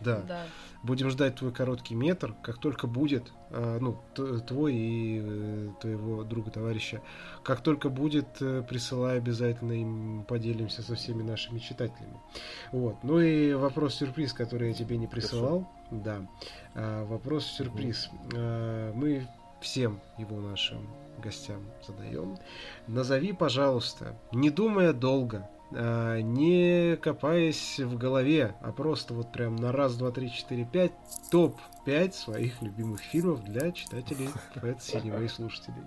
Да. 0.00 0.22
да. 0.22 0.46
Будем 0.82 1.10
ждать 1.10 1.36
твой 1.36 1.52
короткий 1.52 1.94
метр, 1.94 2.34
как 2.42 2.58
только 2.58 2.86
будет, 2.86 3.24
э, 3.28 3.30
ну, 3.50 3.98
твой 4.46 4.74
и 4.74 5.20
э, 5.22 5.68
твоего 5.80 6.24
друга 6.24 6.50
товарища, 6.50 7.00
как 7.44 7.60
только 7.60 7.88
будет, 7.88 8.26
э, 8.40 8.62
присылай 8.68 9.18
обязательно 9.18 9.72
им 9.72 10.24
поделимся 10.28 10.82
со 10.82 10.94
всеми 10.94 11.22
нашими 11.22 11.58
читателями. 11.58 12.18
Вот. 12.72 12.96
Ну 13.02 13.20
и 13.20 13.52
вопрос-сюрприз, 13.54 14.32
который 14.32 14.68
я 14.68 14.74
тебе 14.74 14.96
не 14.96 15.06
присылал. 15.06 15.68
Хорошо. 15.90 16.04
Да. 16.04 16.26
А, 16.74 17.04
вопрос-сюрприз. 17.04 18.10
Мы 18.32 19.28
всем 19.60 20.00
его 20.18 20.40
нашим 20.40 20.88
гостям 21.22 21.62
задаем. 21.86 22.38
Назови, 22.86 23.32
пожалуйста, 23.32 24.16
не 24.32 24.50
думая 24.50 24.92
долго, 24.92 25.48
не 25.70 26.96
копаясь 26.96 27.80
в 27.80 27.96
голове, 27.96 28.54
а 28.60 28.72
просто 28.72 29.14
вот 29.14 29.32
прям 29.32 29.56
на 29.56 29.72
раз, 29.72 29.96
два, 29.96 30.10
три, 30.10 30.30
четыре, 30.30 30.64
пять 30.64 30.92
топ-5 31.30 32.12
своих 32.12 32.62
любимых 32.62 33.00
фильмов 33.00 33.42
для 33.44 33.72
читателей 33.72 34.28
Фэт 34.54 34.82
Синема 34.82 35.20
и 35.20 35.28
слушателей. 35.28 35.82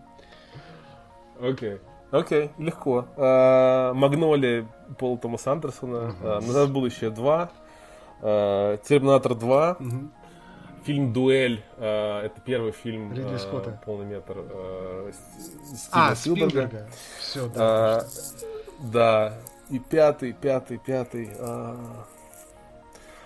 Окей. 1.40 1.74
Okay. 1.74 1.82
Окей, 2.12 2.46
okay, 2.46 2.52
легко. 2.58 3.06
А, 3.18 3.94
Магнолия 3.94 4.66
Пола 4.98 5.18
Томаса 5.18 5.52
Андерсона, 5.52 6.16
uh-huh. 6.20 6.46
Назад 6.46 6.70
в 6.70 6.74
будущее 6.74 7.12
2, 7.12 7.52
Терминатор 8.22 9.36
2, 9.36 9.78
uh-huh. 9.80 10.10
Фильм 10.84 11.14
«Дуэль» 11.14 11.64
э, 11.78 12.22
это 12.26 12.40
первый 12.42 12.72
фильм 12.72 13.12
Ридли 13.12 13.36
э, 13.36 13.38
Скотта. 13.38 13.80
полный 13.86 14.06
метр 14.06 14.38
э, 14.38 15.12
Стивена 15.76 16.08
а, 16.10 16.16
Спилберга. 16.16 16.50
Спилберга. 16.50 16.90
Все, 17.20 17.48
да. 17.50 18.00
Э, 18.00 18.04
да. 18.80 19.34
И 19.70 19.80
пятый, 19.80 20.34
пятый, 20.34 20.78
пятый. 20.78 21.30
Э, 21.38 21.76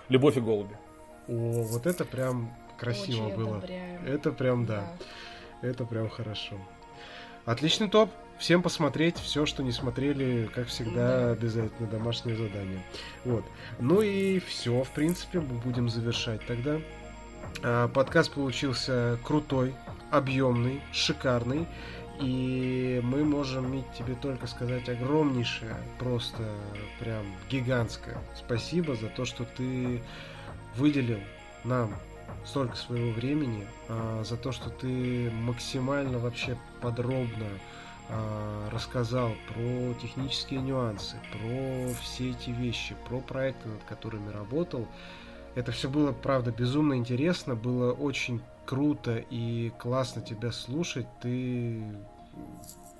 «Любовь 0.08 0.36
и 0.36 0.40
голуби». 0.40 0.76
О, 1.28 1.62
вот 1.62 1.86
это 1.86 2.04
прям 2.04 2.54
красиво 2.78 3.26
Очень 3.26 3.36
было. 3.36 3.56
Одобряем. 3.58 4.04
Это 4.06 4.32
прям, 4.32 4.66
да. 4.66 4.96
да. 5.60 5.68
Это 5.68 5.84
прям 5.84 6.10
хорошо. 6.10 6.56
Отличный 7.44 7.88
топ. 7.88 8.10
Всем 8.38 8.62
посмотреть 8.62 9.16
все, 9.16 9.46
что 9.46 9.62
не 9.62 9.70
смотрели, 9.70 10.50
как 10.52 10.66
всегда, 10.66 11.30
обязательно 11.30 11.88
домашнее 11.88 12.36
задание. 12.36 12.82
Вот. 13.24 13.44
Ну 13.78 14.02
и 14.02 14.40
все, 14.40 14.82
в 14.82 14.90
принципе, 14.90 15.38
мы 15.40 15.58
будем 15.60 15.88
завершать 15.88 16.44
тогда. 16.46 16.80
А, 17.62 17.88
подкаст 17.88 18.32
получился 18.32 19.18
крутой, 19.24 19.74
объемный, 20.10 20.80
шикарный. 20.92 21.66
И 22.20 23.00
мы 23.02 23.24
можем 23.24 23.72
Мить, 23.72 23.86
тебе 23.98 24.14
только 24.14 24.46
сказать 24.46 24.88
огромнейшее, 24.88 25.76
просто 25.98 26.44
прям 27.00 27.24
гигантское 27.50 28.16
спасибо 28.36 28.94
за 28.94 29.08
то, 29.08 29.24
что 29.24 29.44
ты 29.44 30.00
выделил 30.76 31.20
нам 31.64 31.94
столько 32.44 32.76
своего 32.76 33.10
времени, 33.12 33.66
а, 33.88 34.22
за 34.24 34.36
то, 34.36 34.52
что 34.52 34.70
ты 34.70 35.30
максимально 35.30 36.18
вообще 36.18 36.56
подробно 36.80 37.46
а, 38.08 38.70
рассказал 38.70 39.32
про 39.48 39.94
технические 39.94 40.60
нюансы, 40.60 41.16
про 41.32 41.92
все 42.02 42.30
эти 42.30 42.50
вещи, 42.50 42.94
про 43.08 43.20
проекты, 43.20 43.68
над 43.68 43.82
которыми 43.84 44.30
работал. 44.30 44.86
Это 45.54 45.72
все 45.72 45.88
было, 45.88 46.12
правда, 46.12 46.50
безумно 46.50 46.94
интересно, 46.94 47.54
было 47.54 47.92
очень 47.92 48.40
круто 48.66 49.16
и 49.16 49.70
классно 49.78 50.22
тебя 50.22 50.52
слушать. 50.52 51.06
Ты 51.20 51.82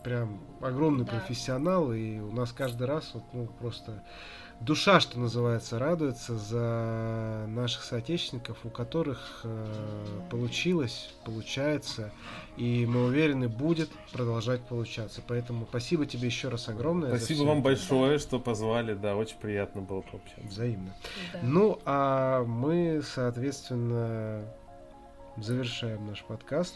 прям 0.02 0.40
огромный 0.60 1.04
да. 1.04 1.12
профессионал, 1.12 1.92
и 1.92 2.18
у 2.18 2.30
нас 2.32 2.52
каждый 2.52 2.86
раз 2.86 3.10
вот, 3.14 3.24
ну, 3.32 3.46
просто 3.46 4.02
душа, 4.60 5.00
что 5.00 5.18
называется, 5.18 5.78
радуется 5.78 6.36
за 6.36 7.44
наших 7.48 7.82
соотечественников, 7.82 8.58
у 8.64 8.70
которых 8.70 9.40
э, 9.44 10.20
получилось, 10.30 11.14
получается, 11.24 12.12
и 12.56 12.86
мы 12.86 13.04
уверены, 13.04 13.48
будет 13.48 13.90
продолжать 14.12 14.60
получаться. 14.62 15.22
Поэтому 15.26 15.66
спасибо 15.68 16.06
тебе 16.06 16.26
еще 16.26 16.48
раз 16.48 16.68
огромное. 16.68 17.16
Спасибо 17.16 17.44
вам 17.44 17.62
большое, 17.62 18.18
что 18.18 18.38
позвали, 18.38 18.94
да, 18.94 19.16
очень 19.16 19.36
приятно 19.38 19.80
было 19.80 20.02
пообщаться. 20.02 20.46
Взаимно. 20.46 20.94
Да. 21.32 21.40
Ну, 21.42 21.80
а 21.84 22.44
мы, 22.44 23.02
соответственно, 23.02 24.44
завершаем 25.36 26.06
наш 26.06 26.22
подкаст. 26.24 26.74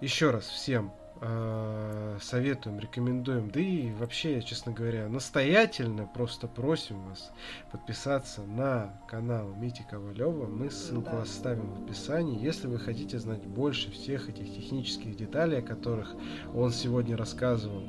Еще 0.00 0.30
раз 0.30 0.44
всем 0.46 0.92
Э, 1.20 2.16
советуем, 2.20 2.78
рекомендуем, 2.78 3.50
да 3.50 3.58
и 3.58 3.90
вообще, 3.90 4.40
честно 4.40 4.70
говоря, 4.70 5.08
настоятельно 5.08 6.06
просто 6.06 6.46
просим 6.46 7.08
вас 7.08 7.32
подписаться 7.72 8.42
на 8.42 9.00
канал 9.08 9.52
Мити 9.54 9.84
Ковалева. 9.90 10.46
Мы 10.46 10.70
ссылку 10.70 11.10
да. 11.10 11.22
оставим 11.22 11.72
в 11.72 11.84
описании. 11.84 12.40
Если 12.40 12.68
вы 12.68 12.78
хотите 12.78 13.18
знать 13.18 13.44
больше 13.44 13.90
всех 13.90 14.28
этих 14.28 14.54
технических 14.54 15.16
деталей, 15.16 15.58
о 15.58 15.62
которых 15.62 16.14
он 16.54 16.70
сегодня 16.70 17.16
рассказывал, 17.16 17.88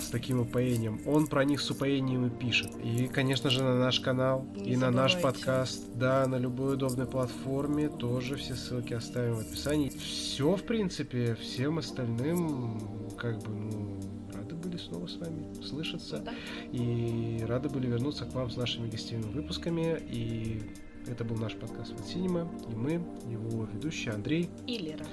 с 0.00 0.08
таким 0.08 0.40
упоением, 0.40 1.00
он 1.06 1.26
про 1.26 1.44
них 1.44 1.60
с 1.60 1.70
упоением 1.70 2.26
и 2.26 2.30
пишет. 2.30 2.70
И, 2.82 3.06
конечно 3.06 3.50
же, 3.50 3.62
на 3.62 3.78
наш 3.78 4.00
канал, 4.00 4.44
Не 4.54 4.72
и 4.72 4.74
забывайте. 4.74 4.78
на 4.78 4.90
наш 4.90 5.20
подкаст, 5.20 5.84
да, 5.94 6.26
на 6.26 6.36
любой 6.36 6.74
удобной 6.74 7.06
платформе, 7.06 7.88
тоже 7.88 8.36
все 8.36 8.54
ссылки 8.54 8.92
оставим 8.92 9.36
в 9.36 9.40
описании. 9.40 9.88
Все, 9.90 10.56
в 10.56 10.62
принципе, 10.64 11.34
всем 11.36 11.78
остальным, 11.78 12.80
как 13.16 13.38
бы, 13.42 13.50
ну, 13.50 14.00
рады 14.34 14.54
были 14.56 14.76
снова 14.76 15.06
с 15.06 15.16
вами 15.16 15.46
слышаться. 15.62 16.18
Да. 16.18 16.32
И 16.72 17.42
рады 17.46 17.68
были 17.68 17.86
вернуться 17.86 18.24
к 18.24 18.34
вам 18.34 18.50
с 18.50 18.56
нашими 18.56 18.90
гостевыми 18.90 19.32
выпусками. 19.32 19.98
И 20.10 20.62
это 21.06 21.24
был 21.24 21.36
наш 21.36 21.54
подкаст 21.54 21.92
от 21.98 22.06
Синема. 22.06 22.48
И 22.70 22.74
мы, 22.74 22.92
его 23.30 23.64
ведущий 23.72 24.10
Андрей. 24.10 24.50
И 24.66 24.78
Лера. 24.78 25.04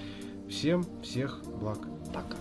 Всем 0.49 0.85
всех 1.01 1.41
благ. 1.59 1.79
Пока. 2.13 2.37